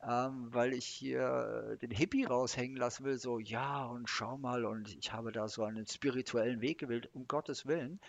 ähm, 0.02 0.48
weil 0.52 0.74
ich 0.74 0.88
hier 0.88 1.78
den 1.84 1.92
Hippie 1.92 2.24
raushängen 2.24 2.76
lassen 2.76 3.06
will, 3.06 3.20
so, 3.20 3.38
ja, 3.38 3.86
und 3.86 4.10
schau 4.10 4.40
mal, 4.40 4.66
und 4.66 4.98
ich 4.98 5.14
habe 5.14 5.32
da 5.32 5.48
so 5.48 5.64
einen 5.64 5.86
spirituellen 5.86 6.60
Weg 6.60 6.80
gewählt, 6.80 7.08
um 7.14 7.28
Gottes 7.28 7.68
Willen. 7.68 8.00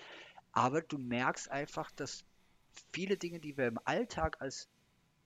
Aber 0.52 0.80
du 0.80 0.96
merkst 0.96 1.50
einfach, 1.50 1.90
dass 1.90 2.24
viele 2.92 3.16
Dinge, 3.16 3.40
die 3.40 3.56
wir 3.56 3.66
im 3.66 3.78
Alltag 3.84 4.36
als 4.40 4.68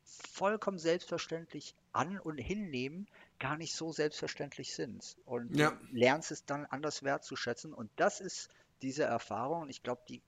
vollkommen 0.04 0.78
selbstverständlich 0.78 1.74
an 1.92 2.18
und 2.18 2.38
hinnehmen, 2.38 3.06
gar 3.38 3.56
nicht 3.56 3.74
so 3.74 3.92
selbstverständlich 3.92 4.74
sind. 4.74 5.16
Und 5.24 5.56
ja. 5.56 5.70
du 5.70 5.76
lernst 5.92 6.30
es 6.30 6.44
dann 6.44 6.66
anders 6.66 7.02
wertzuschätzen. 7.02 7.72
Und 7.72 7.90
das 7.96 8.20
ist 8.20 8.48
diese 8.82 9.04
Erfahrung. 9.04 9.62
Und 9.62 9.70
ich 9.70 9.82
glaube, 9.82 10.02
die 10.08 10.22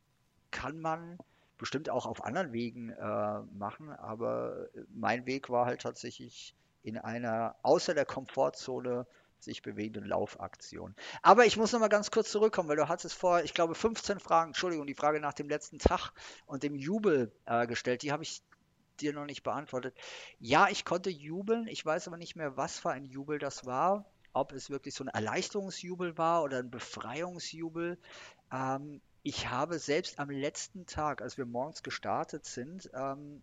kann 0.50 0.80
man 0.80 1.18
bestimmt 1.58 1.90
auch 1.90 2.06
auf 2.06 2.24
anderen 2.24 2.52
Wegen 2.52 2.90
äh, 2.90 3.40
machen. 3.56 3.90
Aber 3.90 4.68
mein 4.88 5.26
Weg 5.26 5.50
war 5.50 5.66
halt 5.66 5.82
tatsächlich 5.82 6.54
in 6.82 6.98
einer 6.98 7.56
außer 7.62 7.94
der 7.94 8.04
Komfortzone 8.04 9.06
sich 9.44 9.62
bewegenden 9.62 10.04
Laufaktion. 10.04 10.94
Aber 11.22 11.46
ich 11.46 11.56
muss 11.56 11.72
noch 11.72 11.80
mal 11.80 11.88
ganz 11.88 12.10
kurz 12.10 12.30
zurückkommen, 12.30 12.68
weil 12.68 12.76
du 12.76 12.88
hattest 12.88 13.14
vor, 13.14 13.42
ich 13.42 13.54
glaube, 13.54 13.74
15 13.74 14.20
Fragen, 14.20 14.50
Entschuldigung, 14.50 14.86
die 14.86 14.94
Frage 14.94 15.20
nach 15.20 15.34
dem 15.34 15.48
letzten 15.48 15.78
Tag 15.78 16.12
und 16.46 16.62
dem 16.62 16.74
Jubel 16.74 17.32
äh, 17.46 17.66
gestellt. 17.66 18.02
Die 18.02 18.12
habe 18.12 18.22
ich 18.22 18.42
dir 19.00 19.12
noch 19.12 19.26
nicht 19.26 19.42
beantwortet. 19.42 19.96
Ja, 20.38 20.68
ich 20.68 20.84
konnte 20.84 21.10
jubeln. 21.10 21.66
Ich 21.66 21.84
weiß 21.84 22.08
aber 22.08 22.16
nicht 22.16 22.36
mehr, 22.36 22.56
was 22.56 22.78
für 22.78 22.90
ein 22.90 23.04
Jubel 23.04 23.38
das 23.38 23.66
war. 23.66 24.04
Ob 24.32 24.52
es 24.52 24.70
wirklich 24.70 24.94
so 24.94 25.04
ein 25.04 25.08
Erleichterungsjubel 25.08 26.18
war 26.18 26.42
oder 26.42 26.58
ein 26.58 26.70
Befreiungsjubel. 26.70 27.98
Ähm, 28.52 29.00
ich 29.22 29.48
habe 29.48 29.78
selbst 29.78 30.18
am 30.18 30.30
letzten 30.30 30.86
Tag, 30.86 31.22
als 31.22 31.38
wir 31.38 31.46
morgens 31.46 31.82
gestartet 31.82 32.44
sind, 32.44 32.90
ähm, 32.94 33.42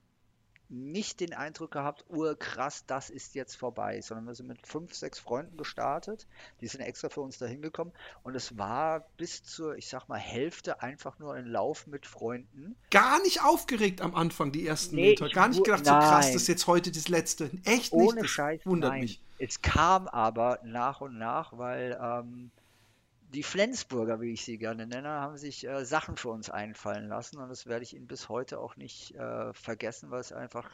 nicht 0.72 1.20
den 1.20 1.34
Eindruck 1.34 1.72
gehabt, 1.72 2.06
urkrass, 2.10 2.86
das 2.86 3.10
ist 3.10 3.36
jetzt 3.36 3.56
vorbei, 3.56 4.02
sondern 4.02 4.26
wir 4.26 4.36
sind 4.36 4.48
mit 4.48 4.66
fünf, 4.66 4.94
sechs 4.94 5.20
Freunden 5.20 5.58
gestartet. 5.58 6.28
Die 6.62 6.68
sind 6.68 6.82
extra 6.82 7.10
für 7.10 7.22
uns 7.22 7.38
da 7.38 7.46
hingekommen 7.46 7.94
und 8.24 8.36
es 8.36 8.58
war 8.58 9.02
bis 9.18 9.44
zur, 9.44 9.76
ich 9.76 9.88
sag 9.88 10.08
mal, 10.08 10.18
Hälfte 10.18 10.82
einfach 10.82 11.20
nur 11.20 11.34
ein 11.34 11.46
Lauf 11.46 11.88
mit 11.88 12.06
Freunden. 12.06 12.76
Gar 12.90 13.22
nicht 13.24 13.44
aufgeregt 13.44 14.02
am 14.02 14.16
Anfang, 14.16 14.52
die 14.52 14.66
ersten 14.66 14.96
nee, 14.96 15.10
Meter. 15.10 15.30
Gar 15.30 15.50
nicht 15.50 15.64
gedacht, 15.64 15.86
nein. 15.86 16.02
so 16.02 16.08
krass, 16.08 16.26
das 16.28 16.42
ist 16.44 16.48
jetzt 16.48 16.68
heute 16.68 16.92
das 16.92 17.10
letzte. 17.10 17.52
Echt 17.66 17.94
nicht. 17.94 17.94
Ohne 17.94 18.26
Scheiß. 18.26 18.66
Wundert 18.66 18.92
nein. 18.92 19.02
mich. 19.02 19.22
Es 19.40 19.62
kam 19.62 20.08
aber 20.08 20.60
nach 20.64 21.02
und 21.02 21.18
nach, 21.18 21.58
weil 21.58 22.00
ähm, 22.02 22.52
die 23.34 23.44
Flensburger, 23.44 24.22
wie 24.22 24.34
ich 24.34 24.44
sie 24.44 24.58
gerne 24.58 24.86
nenne, 24.88 25.10
haben 25.10 25.38
sich 25.38 25.66
äh, 25.68 25.86
Sachen 25.86 26.18
für 26.18 26.30
uns 26.30 26.50
einfallen 26.50 27.08
lassen 27.08 27.38
und 27.38 27.50
das 27.50 27.66
werde 27.66 27.84
ich 27.84 27.96
Ihnen 27.96 28.08
bis 28.08 28.30
heute 28.30 28.60
auch 28.60 28.76
nicht 28.76 29.16
äh, 29.16 29.54
vergessen, 29.54 30.12
weil 30.12 30.20
es 30.20 30.32
einfach 30.34 30.70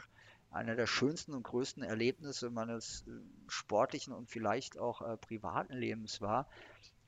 einer 0.50 0.74
der 0.74 0.86
schönsten 0.86 1.34
und 1.34 1.42
größten 1.42 1.82
Erlebnisse 1.82 2.50
meines 2.50 3.04
äh, 3.06 3.10
sportlichen 3.48 4.12
und 4.12 4.28
vielleicht 4.28 4.78
auch 4.78 5.02
äh, 5.02 5.16
privaten 5.16 5.74
Lebens 5.74 6.20
war. 6.20 6.48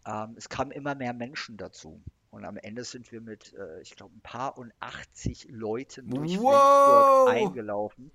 Ähm, 0.07 0.35
es 0.37 0.49
kamen 0.49 0.71
immer 0.71 0.95
mehr 0.95 1.15
Menschen 1.15 1.57
dazu. 1.57 2.01
Und 2.31 2.45
am 2.45 2.57
Ende 2.57 2.85
sind 2.85 3.11
wir 3.11 3.21
mit, 3.21 3.53
äh, 3.55 3.81
ich 3.81 3.97
glaube, 3.97 4.15
ein 4.17 4.21
paar 4.21 4.57
und 4.57 4.73
80 4.79 5.49
Leuten 5.51 6.11
durch 6.11 6.39
wow. 6.39 7.29
Flensburg 7.29 7.49
eingelaufen. 7.49 8.13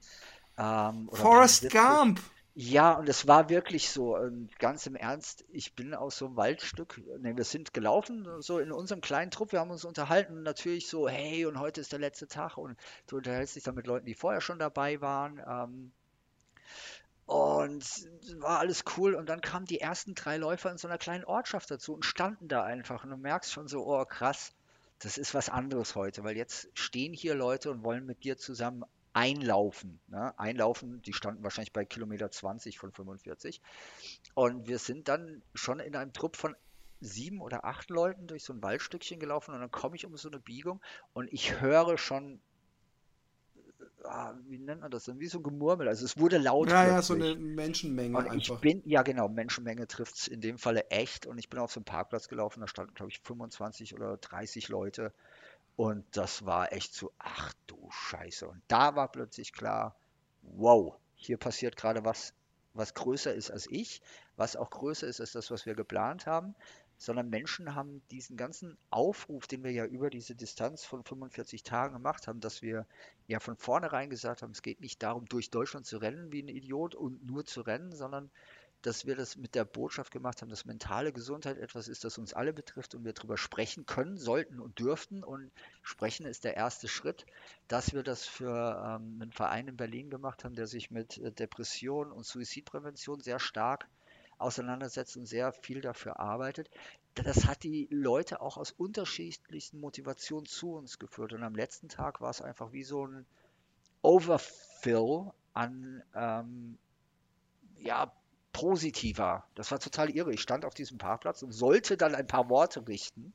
Ähm, 0.58 1.10
Forrest 1.12 1.70
Gump! 1.70 2.22
Ja, 2.58 2.94
und 2.94 3.08
es 3.10 3.28
war 3.28 3.50
wirklich 3.50 3.90
so, 3.90 4.16
und 4.16 4.58
ganz 4.60 4.86
im 4.88 4.96
Ernst, 4.96 5.44
ich 5.50 5.76
bin 5.76 5.94
aus 5.94 6.18
so 6.18 6.26
einem 6.28 6.38
Waldstück, 6.38 7.02
ne, 7.20 7.36
wir 7.36 7.44
sind 7.44 7.74
gelaufen, 7.74 8.26
so 8.42 8.60
in 8.60 8.72
unserem 8.72 9.02
kleinen 9.02 9.30
Trupp, 9.30 9.52
wir 9.52 9.60
haben 9.60 9.72
uns 9.72 9.84
unterhalten, 9.86 10.42
natürlich 10.44 10.88
so, 10.88 11.08
hey, 11.10 11.46
und 11.46 11.60
heute 11.60 11.82
ist 11.82 11.92
der 11.92 12.00
letzte 12.00 12.28
Tag, 12.28 12.58
und 12.58 12.78
du 13.08 13.18
unterhältst 13.18 13.56
dich 13.58 13.64
dann 13.64 13.76
mit 13.76 13.88
Leuten, 13.88 14.06
die 14.06 14.14
vorher 14.16 14.40
schon 14.42 14.58
dabei 14.58 15.02
waren, 15.02 15.40
ähm, 15.46 15.92
und 17.28 17.84
war 18.40 18.60
alles 18.60 18.84
cool, 18.98 19.16
und 19.16 19.28
dann 19.30 19.42
kamen 19.42 19.66
die 19.66 19.82
ersten 19.82 20.16
drei 20.16 20.38
Läufer 20.38 20.72
in 20.72 20.78
so 20.78 20.88
einer 20.88 20.98
kleinen 20.98 21.26
Ortschaft 21.26 21.70
dazu 21.72 21.94
und 21.94 22.06
standen 22.06 22.48
da 22.48 22.64
einfach, 22.64 23.04
und 23.04 23.10
du 23.10 23.18
merkst 23.18 23.52
schon 23.52 23.68
so, 23.68 23.86
oh 23.86 24.06
krass, 24.06 24.54
das 25.00 25.18
ist 25.18 25.34
was 25.34 25.50
anderes 25.50 25.96
heute, 25.96 26.24
weil 26.24 26.38
jetzt 26.38 26.70
stehen 26.74 27.14
hier 27.14 27.36
Leute 27.36 27.70
und 27.72 27.84
wollen 27.84 28.06
mit 28.06 28.24
dir 28.24 28.38
zusammen 28.38 28.84
einlaufen. 29.16 30.00
Ne? 30.08 30.38
Einlaufen, 30.38 31.02
die 31.02 31.14
standen 31.14 31.44
wahrscheinlich 31.44 31.72
bei 31.72 31.86
Kilometer 31.86 32.30
20 32.30 32.78
von 32.78 32.92
45. 32.92 33.62
Und 34.34 34.68
wir 34.68 34.78
sind 34.78 35.08
dann 35.08 35.42
schon 35.54 35.80
in 35.80 35.96
einem 35.96 36.12
Trupp 36.12 36.36
von 36.36 36.54
sieben 37.00 37.40
oder 37.40 37.64
acht 37.64 37.90
Leuten 37.90 38.28
durch 38.28 38.44
so 38.44 38.52
ein 38.52 38.62
Waldstückchen 38.62 39.20
gelaufen 39.20 39.54
und 39.54 39.62
dann 39.62 39.72
komme 39.72 39.96
ich 39.96 40.06
um 40.06 40.18
so 40.18 40.30
eine 40.30 40.40
Biegung 40.40 40.82
und 41.14 41.32
ich 41.32 41.62
höre 41.62 41.98
schon, 41.98 42.40
ah, 44.04 44.34
wie 44.48 44.58
nennt 44.58 44.82
man 44.82 44.92
das 44.92 45.06
denn, 45.06 45.20
wie 45.20 45.28
so 45.28 45.40
ein 45.40 45.44
Gemurmel, 45.44 45.88
also 45.88 46.04
es 46.06 46.18
wurde 46.18 46.38
laut. 46.38 46.70
Ja, 46.70 46.84
plötzlich. 46.84 46.96
ja, 46.96 47.02
so 47.02 47.14
eine 47.14 47.36
Menschenmenge 47.36 48.18
und 48.18 48.28
einfach. 48.28 48.56
Ich 48.56 48.62
bin, 48.62 48.82
ja 48.86 49.04
genau, 49.04 49.28
Menschenmenge 49.28 49.88
trifft 49.88 50.16
es 50.16 50.28
in 50.28 50.42
dem 50.42 50.58
Falle 50.58 50.90
echt 50.90 51.26
und 51.26 51.38
ich 51.38 51.50
bin 51.50 51.60
auf 51.60 51.72
so 51.72 51.80
einen 51.80 51.86
Parkplatz 51.86 52.28
gelaufen, 52.28 52.62
da 52.62 52.68
standen 52.68 52.94
glaube 52.94 53.12
ich 53.12 53.20
25 53.20 53.94
oder 53.94 54.18
30 54.18 54.70
Leute 54.70 55.14
und 55.76 56.06
das 56.16 56.46
war 56.46 56.72
echt 56.72 56.94
so, 56.94 57.12
ach 57.20 57.54
du 57.68 57.90
Scheiße. 57.92 58.48
Und 58.48 58.62
da 58.68 58.96
war 58.96 59.12
plötzlich 59.12 59.52
klar, 59.52 59.96
wow, 60.42 60.96
hier 61.16 61.38
passiert 61.38 61.76
gerade 61.76 62.06
was, 62.06 62.34
was 62.74 62.94
größer 62.94 63.34
ist 63.34 63.52
als 63.52 63.68
ich, 63.70 64.02
was 64.38 64.56
auch 64.56 64.70
größer 64.70 65.08
ist 65.08 65.22
als 65.22 65.32
das, 65.32 65.52
was 65.52 65.66
wir 65.66 65.76
geplant 65.76 66.26
haben, 66.26 66.56
sondern 66.98 67.30
Menschen 67.30 67.76
haben 67.76 68.02
diesen 68.10 68.38
ganzen 68.38 68.78
Aufruf, 68.90 69.48
den 69.48 69.64
wir 69.64 69.72
ja 69.72 69.86
über 69.86 70.10
diese 70.10 70.34
Distanz 70.34 70.86
von 70.86 71.04
45 71.04 71.64
Tagen 71.64 71.94
gemacht 71.94 72.28
haben, 72.28 72.40
dass 72.40 72.62
wir 72.62 72.86
ja 73.28 73.40
von 73.42 73.58
vornherein 73.58 74.10
gesagt 74.10 74.42
haben, 74.42 74.52
es 74.52 74.62
geht 74.62 74.80
nicht 74.80 75.04
darum, 75.04 75.26
durch 75.26 75.50
Deutschland 75.50 75.86
zu 75.86 75.98
rennen 75.98 76.32
wie 76.32 76.42
ein 76.42 76.48
Idiot 76.48 76.96
und 76.96 77.26
nur 77.26 77.46
zu 77.46 77.62
rennen, 77.62 77.92
sondern 77.92 78.32
dass 78.82 79.06
wir 79.06 79.16
das 79.16 79.36
mit 79.36 79.56
der 79.56 79.66
Botschaft 79.66 80.12
gemacht 80.12 80.42
haben, 80.42 80.50
dass 80.50 80.66
mentale 80.66 81.12
Gesundheit 81.12 81.58
etwas 81.58 81.88
ist, 81.88 82.04
das 82.04 82.18
uns 82.18 82.34
alle 82.34 82.54
betrifft 82.54 82.94
und 82.94 83.04
wir 83.04 83.14
darüber 83.14 83.38
sprechen 83.38 83.86
können, 83.86 84.18
sollten 84.18 84.60
und 84.60 84.80
dürften. 84.80 85.24
Und 85.24 85.52
sprechen 85.82 86.26
ist 86.26 86.44
der 86.44 86.56
erste 86.56 86.88
Schritt, 86.88 87.26
dass 87.68 87.94
wir 87.94 88.04
das 88.04 88.26
für 88.26 88.52
ähm, 88.52 89.20
einen 89.22 89.32
Verein 89.32 89.68
in 89.68 89.78
Berlin 89.78 90.10
gemacht 90.10 90.44
haben, 90.44 90.56
der 90.56 90.68
sich 90.68 90.92
mit 90.92 91.18
äh, 91.18 91.32
Depression 91.32 92.12
und 92.12 92.26
Suizidprävention 92.26 93.22
sehr 93.22 93.40
stark 93.40 93.88
auseinandersetzt 94.38 95.18
und 95.18 95.26
sehr 95.26 95.52
viel 95.54 95.82
dafür 95.82 96.20
arbeitet. 96.20 96.70
Das 97.16 97.46
hat 97.46 97.64
die 97.64 97.88
Leute 97.90 98.42
auch 98.42 98.58
aus 98.58 98.72
unterschiedlichsten 98.72 99.80
Motivationen 99.80 100.46
zu 100.46 100.74
uns 100.74 101.00
geführt. 101.00 101.34
Und 101.34 101.44
am 101.44 101.56
letzten 101.56 101.88
Tag 101.88 102.20
war 102.20 102.30
es 102.30 102.42
einfach 102.42 102.74
wie 102.74 102.84
so 102.84 103.08
ein 103.08 103.26
Overfill 104.02 105.32
an 105.54 106.04
ähm, 106.14 106.78
ja, 107.78 108.12
positiver. 108.56 109.44
Das 109.56 109.70
war 109.72 109.80
total 109.80 110.10
irre. 110.10 110.34
Ich 110.34 110.40
stand 110.40 110.64
auf 110.64 110.74
diesem 110.74 110.98
Parkplatz 110.98 111.44
und 111.44 111.52
sollte 111.52 111.98
dann 111.98 112.16
ein 112.16 112.26
paar 112.26 112.50
Worte 112.50 112.88
richten 112.88 113.34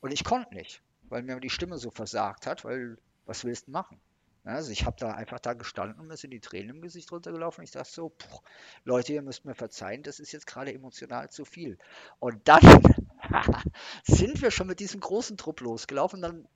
und 0.00 0.12
ich 0.12 0.22
konnte 0.22 0.54
nicht, 0.54 0.80
weil 1.08 1.24
mir 1.24 1.40
die 1.40 1.50
Stimme 1.50 1.76
so 1.76 1.90
versagt 1.90 2.46
hat, 2.46 2.64
weil 2.64 2.96
was 3.26 3.44
willst 3.44 3.66
du 3.66 3.72
machen? 3.72 4.00
Also 4.44 4.70
ich 4.70 4.86
habe 4.86 4.96
da 4.96 5.10
einfach 5.10 5.40
da 5.40 5.54
gestanden 5.54 5.98
und 5.98 6.06
mir 6.06 6.16
sind 6.16 6.30
die 6.30 6.38
Tränen 6.38 6.76
im 6.76 6.82
Gesicht 6.82 7.10
runtergelaufen. 7.10 7.64
Ich 7.64 7.72
dachte 7.72 7.90
so, 7.90 8.10
puh, 8.10 8.38
Leute, 8.84 9.12
ihr 9.12 9.22
müsst 9.22 9.44
mir 9.44 9.56
verzeihen, 9.56 10.04
das 10.04 10.20
ist 10.20 10.30
jetzt 10.30 10.46
gerade 10.46 10.72
emotional 10.72 11.28
zu 11.30 11.44
viel. 11.44 11.76
Und 12.20 12.46
dann 12.46 12.60
sind 14.04 14.40
wir 14.40 14.52
schon 14.52 14.68
mit 14.68 14.78
diesem 14.78 15.00
großen 15.00 15.36
Trupp 15.36 15.62
losgelaufen. 15.62 16.22
Dann 16.22 16.46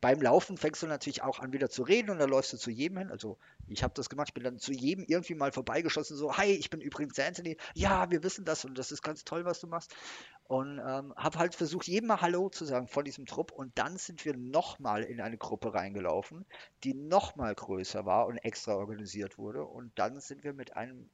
beim 0.00 0.20
Laufen 0.20 0.56
fängst 0.56 0.82
du 0.82 0.86
natürlich 0.86 1.22
auch 1.22 1.38
an, 1.38 1.52
wieder 1.52 1.70
zu 1.70 1.82
reden 1.82 2.10
und 2.10 2.18
dann 2.18 2.28
läufst 2.28 2.52
du 2.52 2.58
zu 2.58 2.70
jedem 2.70 2.98
hin. 2.98 3.10
Also 3.10 3.38
ich 3.66 3.82
habe 3.82 3.94
das 3.94 4.08
gemacht, 4.08 4.28
ich 4.28 4.34
bin 4.34 4.44
dann 4.44 4.58
zu 4.58 4.72
jedem 4.72 5.04
irgendwie 5.06 5.34
mal 5.34 5.52
vorbeigeschossen, 5.52 6.16
so, 6.16 6.36
hi, 6.36 6.52
ich 6.52 6.70
bin 6.70 6.80
übrigens 6.80 7.18
Anthony. 7.18 7.56
Ja, 7.74 8.10
wir 8.10 8.22
wissen 8.22 8.44
das 8.44 8.64
und 8.64 8.76
das 8.76 8.92
ist 8.92 9.02
ganz 9.02 9.24
toll, 9.24 9.44
was 9.44 9.60
du 9.60 9.66
machst. 9.66 9.94
Und 10.44 10.78
ähm, 10.78 11.14
habe 11.16 11.38
halt 11.38 11.54
versucht, 11.54 11.88
jedem 11.88 12.08
mal 12.08 12.20
Hallo 12.20 12.50
zu 12.50 12.64
sagen 12.64 12.88
von 12.88 13.04
diesem 13.04 13.26
Trupp. 13.26 13.52
Und 13.52 13.76
dann 13.78 13.96
sind 13.96 14.24
wir 14.24 14.36
nochmal 14.36 15.02
in 15.02 15.20
eine 15.20 15.38
Gruppe 15.38 15.74
reingelaufen, 15.74 16.44
die 16.84 16.94
nochmal 16.94 17.54
größer 17.54 18.04
war 18.06 18.26
und 18.26 18.38
extra 18.38 18.74
organisiert 18.74 19.38
wurde. 19.38 19.64
Und 19.64 19.98
dann 19.98 20.20
sind 20.20 20.44
wir 20.44 20.52
mit 20.52 20.76
einem 20.76 21.08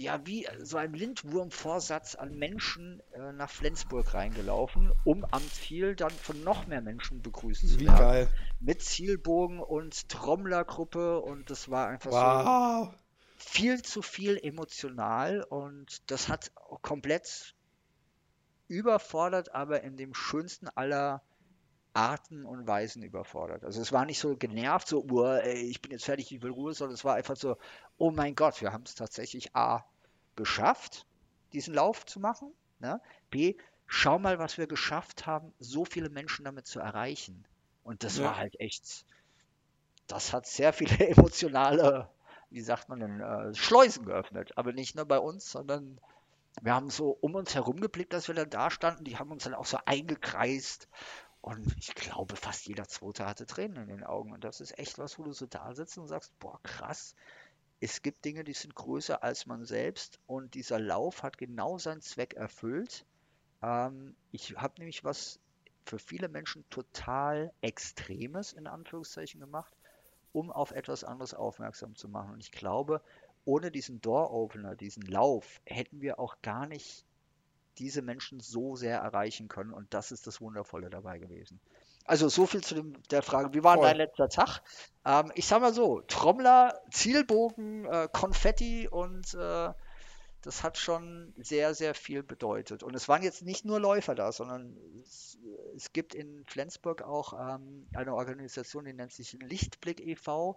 ja, 0.00 0.26
wie 0.26 0.46
so 0.62 0.76
ein 0.78 0.92
Lindwurmvorsatz 0.94 2.14
an 2.14 2.34
Menschen 2.36 3.02
äh, 3.12 3.32
nach 3.32 3.50
Flensburg 3.50 4.14
reingelaufen, 4.14 4.92
um 5.04 5.24
am 5.24 5.42
Ziel 5.42 5.94
dann 5.94 6.10
von 6.10 6.42
noch 6.42 6.66
mehr 6.66 6.80
Menschen 6.80 7.22
begrüßt 7.22 7.68
zu 7.68 7.80
werden. 7.80 7.94
Wie 7.94 7.98
geil. 7.98 8.28
Mit 8.60 8.82
Zielbogen 8.82 9.60
und 9.60 10.08
Trommlergruppe 10.08 11.20
und 11.20 11.50
das 11.50 11.70
war 11.70 11.88
einfach 11.88 12.10
wow. 12.10 12.88
so 12.88 12.94
viel 13.36 13.82
zu 13.82 14.02
viel 14.02 14.38
emotional 14.42 15.42
und 15.42 16.10
das 16.10 16.28
hat 16.28 16.52
komplett 16.82 17.54
überfordert, 18.68 19.54
aber 19.54 19.82
in 19.82 19.96
dem 19.96 20.14
schönsten 20.14 20.68
aller 20.68 21.22
Arten 21.92 22.44
und 22.44 22.66
Weisen 22.66 23.02
überfordert. 23.02 23.64
Also 23.64 23.80
es 23.82 23.92
war 23.92 24.04
nicht 24.04 24.20
so 24.20 24.36
genervt, 24.36 24.86
so, 24.86 25.04
ey, 25.24 25.62
ich 25.62 25.82
bin 25.82 25.90
jetzt 25.90 26.04
fertig, 26.04 26.30
ich 26.32 26.42
will 26.42 26.52
Ruhe, 26.52 26.72
sondern 26.72 26.94
es 26.94 27.04
war 27.04 27.16
einfach 27.16 27.36
so, 27.36 27.56
oh 27.98 28.10
mein 28.10 28.34
Gott, 28.34 28.60
wir 28.60 28.72
haben 28.72 28.84
es 28.84 28.94
tatsächlich 28.94 29.56
A 29.56 29.89
geschafft, 30.40 31.06
diesen 31.52 31.74
Lauf 31.74 32.06
zu 32.06 32.18
machen. 32.18 32.50
Ne? 32.78 33.00
B, 33.30 33.56
schau 33.86 34.18
mal, 34.18 34.38
was 34.38 34.56
wir 34.56 34.66
geschafft 34.66 35.26
haben, 35.26 35.52
so 35.58 35.84
viele 35.84 36.08
Menschen 36.08 36.46
damit 36.46 36.66
zu 36.66 36.80
erreichen. 36.80 37.44
Und 37.84 38.04
das 38.04 38.16
ja. 38.16 38.24
war 38.24 38.36
halt 38.36 38.58
echt, 38.58 39.04
das 40.06 40.32
hat 40.32 40.46
sehr 40.46 40.72
viele 40.72 40.98
emotionale, 41.08 42.08
wie 42.48 42.62
sagt 42.62 42.88
man 42.88 43.00
denn, 43.00 43.20
äh, 43.20 43.54
Schleusen 43.54 44.06
geöffnet. 44.06 44.56
Aber 44.56 44.72
nicht 44.72 44.96
nur 44.96 45.04
bei 45.04 45.18
uns, 45.18 45.50
sondern 45.50 46.00
wir 46.62 46.74
haben 46.74 46.88
so 46.88 47.10
um 47.20 47.34
uns 47.34 47.54
herum 47.54 47.80
geblickt, 47.80 48.12
dass 48.12 48.28
wir 48.28 48.34
dann 48.34 48.50
da 48.50 48.70
standen. 48.70 49.04
Die 49.04 49.18
haben 49.18 49.30
uns 49.30 49.44
dann 49.44 49.54
auch 49.54 49.66
so 49.66 49.78
eingekreist 49.84 50.88
und 51.42 51.74
ich 51.78 51.94
glaube, 51.94 52.36
fast 52.36 52.66
jeder 52.66 52.86
Zweite 52.86 53.26
hatte 53.26 53.46
Tränen 53.46 53.84
in 53.84 53.88
den 53.88 54.04
Augen. 54.04 54.32
Und 54.32 54.44
das 54.44 54.60
ist 54.60 54.78
echt 54.78 54.98
was, 54.98 55.18
wo 55.18 55.24
du 55.24 55.32
so 55.32 55.46
da 55.46 55.74
sitzt 55.74 55.96
und 55.96 56.06
sagst, 56.06 56.38
boah, 56.38 56.60
krass. 56.62 57.14
Es 57.80 58.02
gibt 58.02 58.24
Dinge, 58.26 58.44
die 58.44 58.52
sind 58.52 58.74
größer 58.74 59.22
als 59.22 59.46
man 59.46 59.64
selbst. 59.64 60.20
Und 60.26 60.54
dieser 60.54 60.78
Lauf 60.78 61.22
hat 61.22 61.38
genau 61.38 61.78
seinen 61.78 62.02
Zweck 62.02 62.34
erfüllt. 62.34 63.06
Ähm, 63.62 64.14
ich 64.32 64.56
habe 64.56 64.74
nämlich 64.78 65.02
was 65.02 65.40
für 65.86 65.98
viele 65.98 66.28
Menschen 66.28 66.68
total 66.68 67.52
Extremes 67.62 68.52
in 68.52 68.66
Anführungszeichen 68.66 69.40
gemacht, 69.40 69.74
um 70.32 70.52
auf 70.52 70.72
etwas 70.72 71.04
anderes 71.04 71.34
aufmerksam 71.34 71.96
zu 71.96 72.08
machen. 72.08 72.34
Und 72.34 72.40
ich 72.40 72.52
glaube, 72.52 73.02
ohne 73.46 73.70
diesen 73.70 74.00
Door-Opener, 74.02 74.76
diesen 74.76 75.02
Lauf, 75.04 75.60
hätten 75.64 76.02
wir 76.02 76.18
auch 76.18 76.36
gar 76.42 76.66
nicht 76.66 77.06
diese 77.78 78.02
Menschen 78.02 78.40
so 78.40 78.76
sehr 78.76 78.98
erreichen 78.98 79.48
können. 79.48 79.72
Und 79.72 79.94
das 79.94 80.12
ist 80.12 80.26
das 80.26 80.40
Wundervolle 80.40 80.90
dabei 80.90 81.18
gewesen. 81.18 81.60
Also 82.04 82.28
so 82.28 82.46
viel 82.46 82.62
zu 82.62 82.74
dem, 82.74 82.94
der 83.10 83.22
Frage, 83.22 83.54
wie 83.54 83.62
war 83.62 83.76
Voll. 83.76 83.86
dein 83.86 83.96
letzter 83.98 84.28
Tag? 84.28 84.62
Ähm, 85.04 85.30
ich 85.34 85.46
sag 85.46 85.60
mal 85.60 85.72
so, 85.72 86.00
Trommler, 86.08 86.80
Zielbogen, 86.90 87.84
äh, 87.84 88.08
Konfetti 88.12 88.88
und 88.88 89.34
äh, 89.34 89.70
das 90.42 90.62
hat 90.62 90.78
schon 90.78 91.34
sehr, 91.36 91.74
sehr 91.74 91.94
viel 91.94 92.22
bedeutet. 92.22 92.82
Und 92.82 92.94
es 92.94 93.08
waren 93.08 93.22
jetzt 93.22 93.42
nicht 93.42 93.64
nur 93.64 93.78
Läufer 93.78 94.14
da, 94.14 94.32
sondern 94.32 94.76
es, 95.02 95.38
es 95.76 95.92
gibt 95.92 96.14
in 96.14 96.44
Flensburg 96.46 97.02
auch 97.02 97.34
ähm, 97.34 97.86
eine 97.94 98.14
Organisation, 98.14 98.84
die 98.84 98.94
nennt 98.94 99.12
sich 99.12 99.36
Lichtblick 99.40 100.00
e.V. 100.00 100.56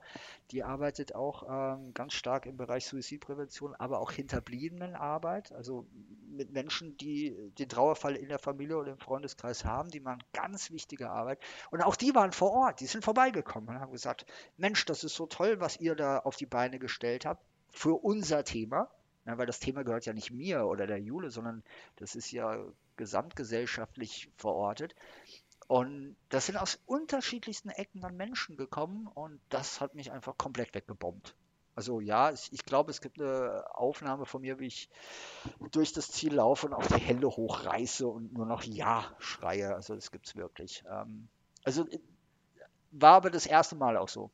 Die 0.51 0.63
arbeitet 0.63 1.15
auch 1.15 1.43
ähm, 1.49 1.93
ganz 1.93 2.13
stark 2.13 2.45
im 2.45 2.55
Bereich 2.55 2.85
Suizidprävention, 2.85 3.75
aber 3.75 3.99
auch 3.99 4.11
Hinterbliebenenarbeit, 4.11 5.51
also 5.51 5.85
mit 6.29 6.51
Menschen, 6.51 6.97
die 6.97 7.35
den 7.59 7.69
Trauerfall 7.69 8.15
in 8.15 8.29
der 8.29 8.39
Familie 8.39 8.77
oder 8.77 8.93
im 8.93 8.99
Freundeskreis 8.99 9.65
haben, 9.65 9.89
die 9.89 9.99
machen 9.99 10.23
ganz 10.31 10.71
wichtige 10.71 11.09
Arbeit. 11.09 11.39
Und 11.71 11.81
auch 11.81 11.95
die 11.95 12.15
waren 12.15 12.31
vor 12.31 12.51
Ort, 12.51 12.79
die 12.79 12.87
sind 12.87 13.03
vorbeigekommen 13.03 13.69
und 13.69 13.79
haben 13.81 13.91
gesagt, 13.91 14.25
Mensch, 14.57 14.85
das 14.85 15.03
ist 15.03 15.15
so 15.15 15.25
toll, 15.27 15.59
was 15.59 15.79
ihr 15.79 15.95
da 15.95 16.19
auf 16.19 16.37
die 16.37 16.45
Beine 16.45 16.79
gestellt 16.79 17.25
habt 17.25 17.43
für 17.69 17.95
unser 17.95 18.43
Thema. 18.43 18.89
Ja, 19.25 19.37
weil 19.37 19.45
das 19.45 19.59
Thema 19.59 19.83
gehört 19.83 20.05
ja 20.05 20.13
nicht 20.13 20.31
mir 20.31 20.65
oder 20.65 20.85
der 20.85 20.99
Jule, 20.99 21.31
sondern 21.31 21.63
das 21.95 22.15
ist 22.15 22.31
ja 22.31 22.57
gesamtgesellschaftlich 22.97 24.29
verortet. 24.35 24.95
Und 25.67 26.15
das 26.29 26.47
sind 26.47 26.57
aus 26.57 26.79
unterschiedlichsten 26.85 27.69
Ecken 27.69 28.01
dann 28.01 28.17
Menschen 28.17 28.57
gekommen 28.57 29.07
und 29.07 29.39
das 29.49 29.79
hat 29.79 29.95
mich 29.95 30.11
einfach 30.11 30.37
komplett 30.37 30.73
weggebombt. 30.75 31.35
Also 31.75 32.01
ja, 32.01 32.31
ich, 32.31 32.51
ich 32.51 32.65
glaube, 32.65 32.91
es 32.91 33.01
gibt 33.01 33.19
eine 33.19 33.65
Aufnahme 33.73 34.25
von 34.25 34.41
mir, 34.41 34.59
wie 34.59 34.67
ich 34.67 34.89
durch 35.71 35.93
das 35.93 36.11
Ziel 36.11 36.35
laufe 36.35 36.67
und 36.67 36.73
auch 36.73 36.85
die 36.85 37.01
Hände 37.01 37.27
hochreiße 37.27 38.07
und 38.07 38.33
nur 38.33 38.45
noch 38.45 38.63
Ja 38.63 39.15
schreie. 39.19 39.73
Also 39.73 39.95
das 39.95 40.11
gibt 40.11 40.27
es 40.27 40.35
wirklich. 40.35 40.83
Ähm, 40.89 41.29
also 41.63 41.87
äh, 41.87 41.99
war 42.91 43.13
aber 43.15 43.31
das 43.31 43.47
erste 43.47 43.75
Mal 43.75 43.97
auch 43.97 44.09
so. 44.09 44.29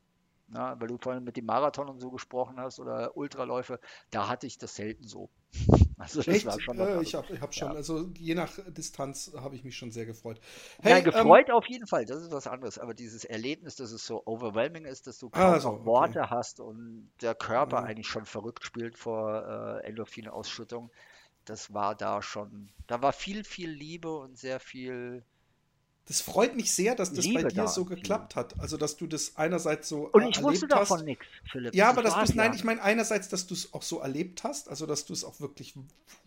Na, 0.52 0.80
weil 0.80 0.88
du 0.88 0.98
vorhin 0.98 1.24
mit 1.24 1.38
dem 1.38 1.46
Marathon 1.46 1.90
und 1.90 2.00
so 2.00 2.10
gesprochen 2.10 2.60
hast 2.60 2.80
oder 2.80 3.16
Ultraläufe, 3.16 3.80
da 4.10 4.28
hatte 4.28 4.48
ich 4.48 4.58
das 4.58 4.76
selten 4.76 5.08
so. 5.08 5.30
Also 6.00 6.22
das 6.22 6.34
Echt? 6.34 6.46
war 6.46 6.58
schon 6.62 6.80
äh, 6.80 7.02
ich 7.02 7.14
habe 7.14 7.42
hab 7.42 7.54
schon, 7.54 7.72
ja. 7.72 7.76
also 7.76 8.10
je 8.18 8.34
nach 8.34 8.58
Distanz 8.70 9.34
habe 9.36 9.56
ich 9.56 9.66
mich 9.66 9.76
schon 9.76 9.92
sehr 9.92 10.06
gefreut. 10.06 10.40
Hey, 10.82 10.94
Nein, 10.94 11.04
gefreut 11.04 11.50
ähm, 11.50 11.56
auf 11.56 11.68
jeden 11.68 11.88
Fall, 11.88 12.06
das 12.06 12.24
ist 12.24 12.32
was 12.32 12.48
anderes. 12.48 12.80
Aber 12.80 12.94
dieses 12.94 13.26
Erlebnis, 13.26 13.76
dass 13.76 13.92
es 13.92 14.06
so 14.06 14.26
overwhelming 14.26 14.86
ist, 14.86 15.08
dass 15.08 15.20
du 15.20 15.30
kaum 15.30 15.52
also, 15.52 15.74
noch 15.74 15.86
Worte 15.86 16.22
okay. 16.22 16.30
hast 16.30 16.62
und 16.62 17.12
der 17.22 17.36
Körper 17.36 17.82
mhm. 17.82 17.88
eigentlich 17.88 18.08
schon 18.08 18.24
verrückt 18.24 18.64
spielt 18.64 18.98
vor 18.98 19.82
äh, 19.84 19.88
Endorphinausschüttung, 19.88 20.90
das 21.44 21.74
war 21.74 21.96
da 21.96 22.22
schon, 22.22 22.70
da 22.88 23.02
war 23.02 23.12
viel, 23.12 23.44
viel 23.44 23.70
Liebe 23.70 24.10
und 24.10 24.38
sehr 24.38 24.62
viel 24.62 25.26
das 26.10 26.22
freut 26.22 26.56
mich 26.56 26.74
sehr, 26.74 26.96
dass 26.96 27.14
das 27.14 27.24
Liebe 27.24 27.44
bei 27.44 27.50
dir 27.50 27.68
so 27.68 27.86
geklappt 27.86 28.36
hat. 28.36 28.60
Also, 28.60 28.78
dass 28.78 28.98
du 28.98 29.06
das 29.06 29.36
einerseits 29.36 29.88
so 29.88 30.10
Und 30.12 30.28
ich 30.28 30.42
wusste 30.42 30.68
davon 30.68 31.06
nichts, 31.06 31.24
Philipp. 31.52 31.76
Ja, 31.76 31.88
aber 31.88 32.02
dass 32.02 32.16
du 32.16 32.22
es, 32.22 32.34
nein, 32.34 32.56
ich 32.56 32.64
meine 32.64 32.82
einerseits, 32.82 33.30
dass 33.30 33.46
du 33.46 33.54
es 33.54 33.76
auch 33.76 33.84
so 33.84 34.00
erlebt 34.00 34.44
hast, 34.44 34.70
also 34.70 34.88
dass 34.88 35.06
du 35.06 35.14
es 35.14 35.24
auch 35.24 35.40
wirklich 35.40 35.76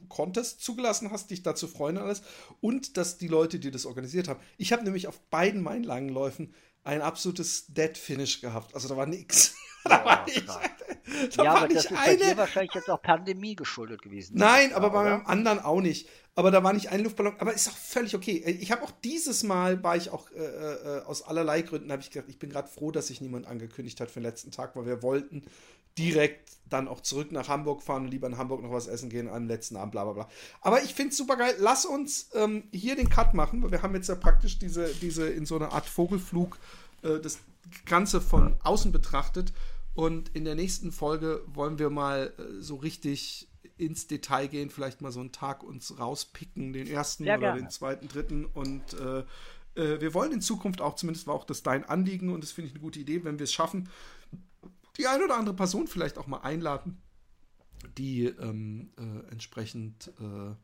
konntest, 0.09 0.61
zugelassen 0.61 1.11
hast, 1.11 1.33
dich 1.33 1.43
dazu 1.43 1.67
freuen 1.67 1.97
und 1.97 2.05
alles. 2.05 2.23
Und 2.61 2.97
dass 2.97 3.19
die 3.19 3.27
Leute, 3.27 3.59
die 3.59 3.73
das 3.73 3.85
organisiert 3.85 4.29
haben. 4.29 4.39
Ich 4.57 4.73
habe 4.73 4.85
nämlich 4.85 5.09
auf 5.09 5.19
beiden 5.31 5.61
meinen 5.61 5.83
langen 5.83 6.11
Läufen 6.11 6.55
ein 6.85 7.03
absolutes 7.03 7.67
Dead 7.67 7.99
Finish 7.99 8.41
gehabt. 8.41 8.77
Also 8.77 8.89
da 8.89 8.97
war 8.97 9.07
nichts. 9.07 9.57
da 9.85 10.05
war 10.05 10.25
nicht, 10.27 10.47
da 10.47 11.43
ja, 11.43 11.51
war 11.51 11.57
aber 11.57 11.67
nicht 11.67 11.79
das 11.79 11.85
ist 11.87 11.99
eine... 11.99 12.19
bei 12.19 12.25
dir 12.25 12.37
wahrscheinlich 12.37 12.75
jetzt 12.75 12.89
auch 12.89 13.03
Pandemie 13.03 13.57
geschuldet 13.57 14.01
gewesen. 14.03 14.37
Nein, 14.37 14.73
aber 14.75 14.91
bei 14.91 15.03
meinem 15.03 15.27
anderen 15.27 15.59
auch 15.59 15.81
nicht 15.81 16.09
aber 16.35 16.51
da 16.51 16.65
war 16.65 16.73
nicht 16.73 16.89
ein 16.89 17.03
Luftballon. 17.03 17.35
Aber 17.39 17.53
ist 17.53 17.69
auch 17.69 17.77
völlig 17.77 18.15
okay. 18.15 18.39
Ich 18.61 18.73
habe 18.73 18.83
auch 18.83 18.93
dieses 19.05 19.43
Mal, 19.43 19.83
war 19.83 19.97
ich 19.97 20.11
auch 20.11 20.31
äh, 20.31 20.39
äh, 20.41 21.03
aus 21.03 21.23
allerlei 21.23 21.63
Gründen, 21.63 21.93
habe 21.93 22.03
ich 22.03 22.11
gedacht, 22.11 22.29
ich 22.29 22.39
bin 22.39 22.51
gerade 22.51 22.69
froh, 22.69 22.91
dass 22.91 23.09
sich 23.09 23.21
niemand 23.21 23.47
angekündigt 23.47 24.01
hat 24.01 24.11
für 24.11 24.21
den 24.21 24.25
letzten 24.25 24.51
Tag, 24.51 24.75
weil 24.75 24.87
wir 24.87 25.03
wollten 25.03 25.43
direkt 25.99 26.53
dann 26.71 26.89
auch 26.89 27.01
zurück 27.01 27.33
nach 27.33 27.49
Hamburg 27.49 27.83
fahren 27.83 28.05
und 28.05 28.11
lieber 28.11 28.27
in 28.27 28.39
Hamburg 28.39 28.63
noch 28.63 28.73
was 28.73 28.87
essen 28.87 29.11
gehen 29.11 29.29
am 29.29 29.47
letzten 29.47 29.77
Abend, 29.77 29.93
bla 29.93 30.05
bla 30.05 30.13
bla. 30.15 30.29
Aber 30.63 30.83
ich 30.83 30.95
finde 30.95 31.11
es 31.11 31.19
super 31.19 31.37
geil. 31.37 31.55
Lass 31.59 31.85
uns 31.85 32.31
ähm, 32.33 32.65
hier 32.73 32.97
den 32.97 33.11
Cut 33.11 33.35
machen, 33.35 33.63
weil 33.63 33.73
wir 33.73 33.83
haben 33.83 33.95
jetzt 33.95 34.09
ja 34.09 34.15
praktisch 34.15 34.59
diese, 34.59 34.89
diese 34.95 35.29
in 35.29 35.45
so 35.45 35.57
einer 35.57 35.73
Art 35.73 35.87
Vogelflug 35.87 36.59
äh, 37.03 37.21
das 37.21 37.41
Ganze 37.85 38.23
von 38.23 38.55
außen 38.63 38.91
betrachtet. 38.91 39.53
Und 39.95 40.31
in 40.35 40.47
der 40.47 40.55
nächsten 40.55 40.93
Folge 40.93 41.43
wollen 41.47 41.79
wir 41.79 41.91
mal 41.91 42.33
äh, 42.39 42.63
so 42.63 42.77
richtig 42.77 43.49
ins 43.77 44.07
Detail 44.07 44.47
gehen, 44.49 44.71
vielleicht 44.71 45.01
mal 45.01 45.13
so 45.13 45.21
einen 45.21 45.33
Tag 45.33 45.63
uns 45.63 45.99
rauspicken, 45.99 46.73
den 46.73 46.87
ersten 46.87 47.25
Ja, 47.25 47.35
oder 47.35 47.49
gerne. 47.49 47.61
den 47.63 47.71
zweiten, 47.71 48.09
dritten. 48.09 48.45
Und 48.45 48.95
äh, 48.95 49.21
äh, 49.75 50.01
wir 50.01 50.15
wollen 50.15 50.33
in 50.33 50.41
Zukunft 50.41 50.81
auch, 50.81 50.97
zumindest 50.97 51.27
war 51.27 51.35
auch 51.35 51.45
das 51.45 51.63
dein 51.63 51.85
Anliegen 51.85 52.33
und 52.33 52.43
das 52.43 52.53
finde 52.53 52.69
ich 52.69 52.75
eine 52.75 52.83
gute 52.83 53.01
Idee, 53.01 53.25
wenn 53.25 53.39
wir 53.39 53.45
es 53.45 53.53
schaffen, 53.53 53.89
die 54.99 55.07
eine 55.07 55.25
oder 55.25 55.37
andere 55.37 55.57
Person 55.57 55.87
vielleicht 55.87 56.19
auch 56.19 56.27
mal 56.27 56.41
einladen, 56.41 57.01
die 57.99 58.27
ähm, 58.27 58.91
äh, 58.99 59.33
entsprechend 59.33 60.13
äh, 60.21 60.55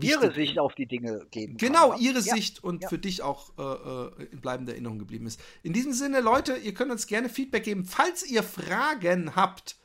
Ihre 0.00 0.32
Sicht 0.32 0.58
auf 0.58 0.74
die 0.74 0.86
Dinge 0.86 1.26
geben 1.30 1.56
kann. 1.58 1.68
Genau, 1.68 1.92
ne? 1.92 1.98
ihre 2.00 2.20
Ja. 2.20 2.34
Sicht 2.34 2.64
und 2.64 2.82
ja. 2.82 2.88
für 2.88 2.98
dich 2.98 3.22
auch 3.22 3.50
äh, 3.58 4.22
äh, 4.22 4.28
in 4.32 4.40
bleibender 4.40 4.72
Erinnerung 4.72 4.98
geblieben 4.98 5.26
ist. 5.26 5.38
In 5.62 5.72
diesem 5.72 5.92
Sinne, 5.92 6.20
Leute, 6.20 6.56
ihr 6.56 6.72
könnt 6.72 6.90
uns 6.90 7.06
gerne 7.06 7.28
Feedback 7.28 7.64
geben. 7.64 7.84
Falls 7.84 8.26
ihr 8.28 8.42
Fragen 8.42 9.36
habt, 9.36 9.76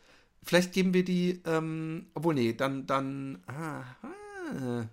vielleicht 0.47 0.73
geben 0.73 0.93
wir 0.93 1.03
die, 1.03 1.41
ähm, 1.45 2.07
obwohl, 2.13 2.33
nee, 2.33 2.53
dann, 2.53 2.87
dann, 2.87 3.43
ah, 3.47 3.83
ah, 4.01 4.87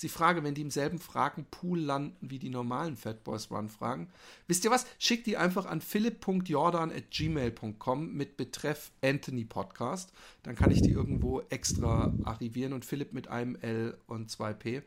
ist 0.00 0.04
die 0.04 0.08
Frage, 0.08 0.42
wenn 0.42 0.54
die 0.54 0.62
im 0.62 0.70
selben 0.70 0.98
Fragenpool 0.98 1.78
landen 1.78 2.30
wie 2.30 2.38
die 2.38 2.48
normalen 2.48 2.96
Fatboys 2.96 3.50
Run 3.50 3.68
Fragen. 3.68 4.08
Wisst 4.46 4.64
ihr 4.64 4.70
was? 4.70 4.86
Schickt 4.98 5.26
die 5.26 5.36
einfach 5.36 5.66
an 5.66 5.82
philipp.jordan.gmail.com 5.82 8.14
mit 8.14 8.38
Betreff 8.38 8.92
Anthony 9.02 9.44
Podcast. 9.44 10.14
Dann 10.42 10.56
kann 10.56 10.70
ich 10.70 10.80
die 10.80 10.92
irgendwo 10.92 11.42
extra 11.50 12.14
archivieren 12.24 12.72
und 12.72 12.86
Philipp 12.86 13.12
mit 13.12 13.28
einem 13.28 13.56
L 13.56 13.98
und 14.06 14.30
zwei 14.30 14.54
P. 14.54 14.80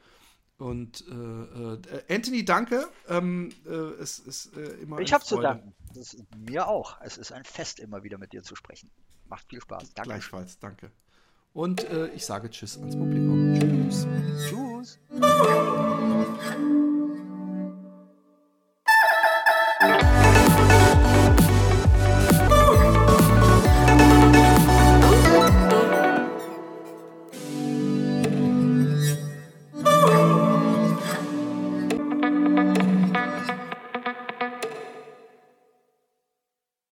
Und 0.57 1.05
äh, 1.07 1.13
äh, 1.13 1.79
Anthony, 2.09 2.43
danke. 2.43 2.87
Ähm, 3.07 3.49
äh, 3.67 3.69
es 3.69 4.17
ist 4.17 4.57
äh, 4.57 4.81
immer 4.81 4.99
Ich 4.99 5.13
habe 5.13 5.23
zu 5.23 5.39
danken. 5.39 5.75
Das 5.93 6.15
ist 6.15 6.25
mir 6.35 6.67
auch. 6.67 6.99
Es 7.01 7.17
ist 7.17 7.31
ein 7.31 7.43
Fest, 7.43 7.79
immer 7.79 8.03
wieder 8.03 8.17
mit 8.17 8.33
dir 8.33 8.41
zu 8.41 8.55
sprechen. 8.55 8.89
Macht 9.33 9.49
viel 9.49 9.61
Spaß. 9.61 9.95
Danke. 9.95 10.09
Gleichfalls, 10.09 10.59
danke. 10.59 10.91
Und 11.53 11.89
äh, 11.89 12.05
ich 12.09 12.23
sage 12.23 12.51
Tschüss 12.51 12.77
ans 12.77 12.95
Publikum. 12.95 13.55
Tschüss. 13.55 14.05
Tschüss. 14.47 14.99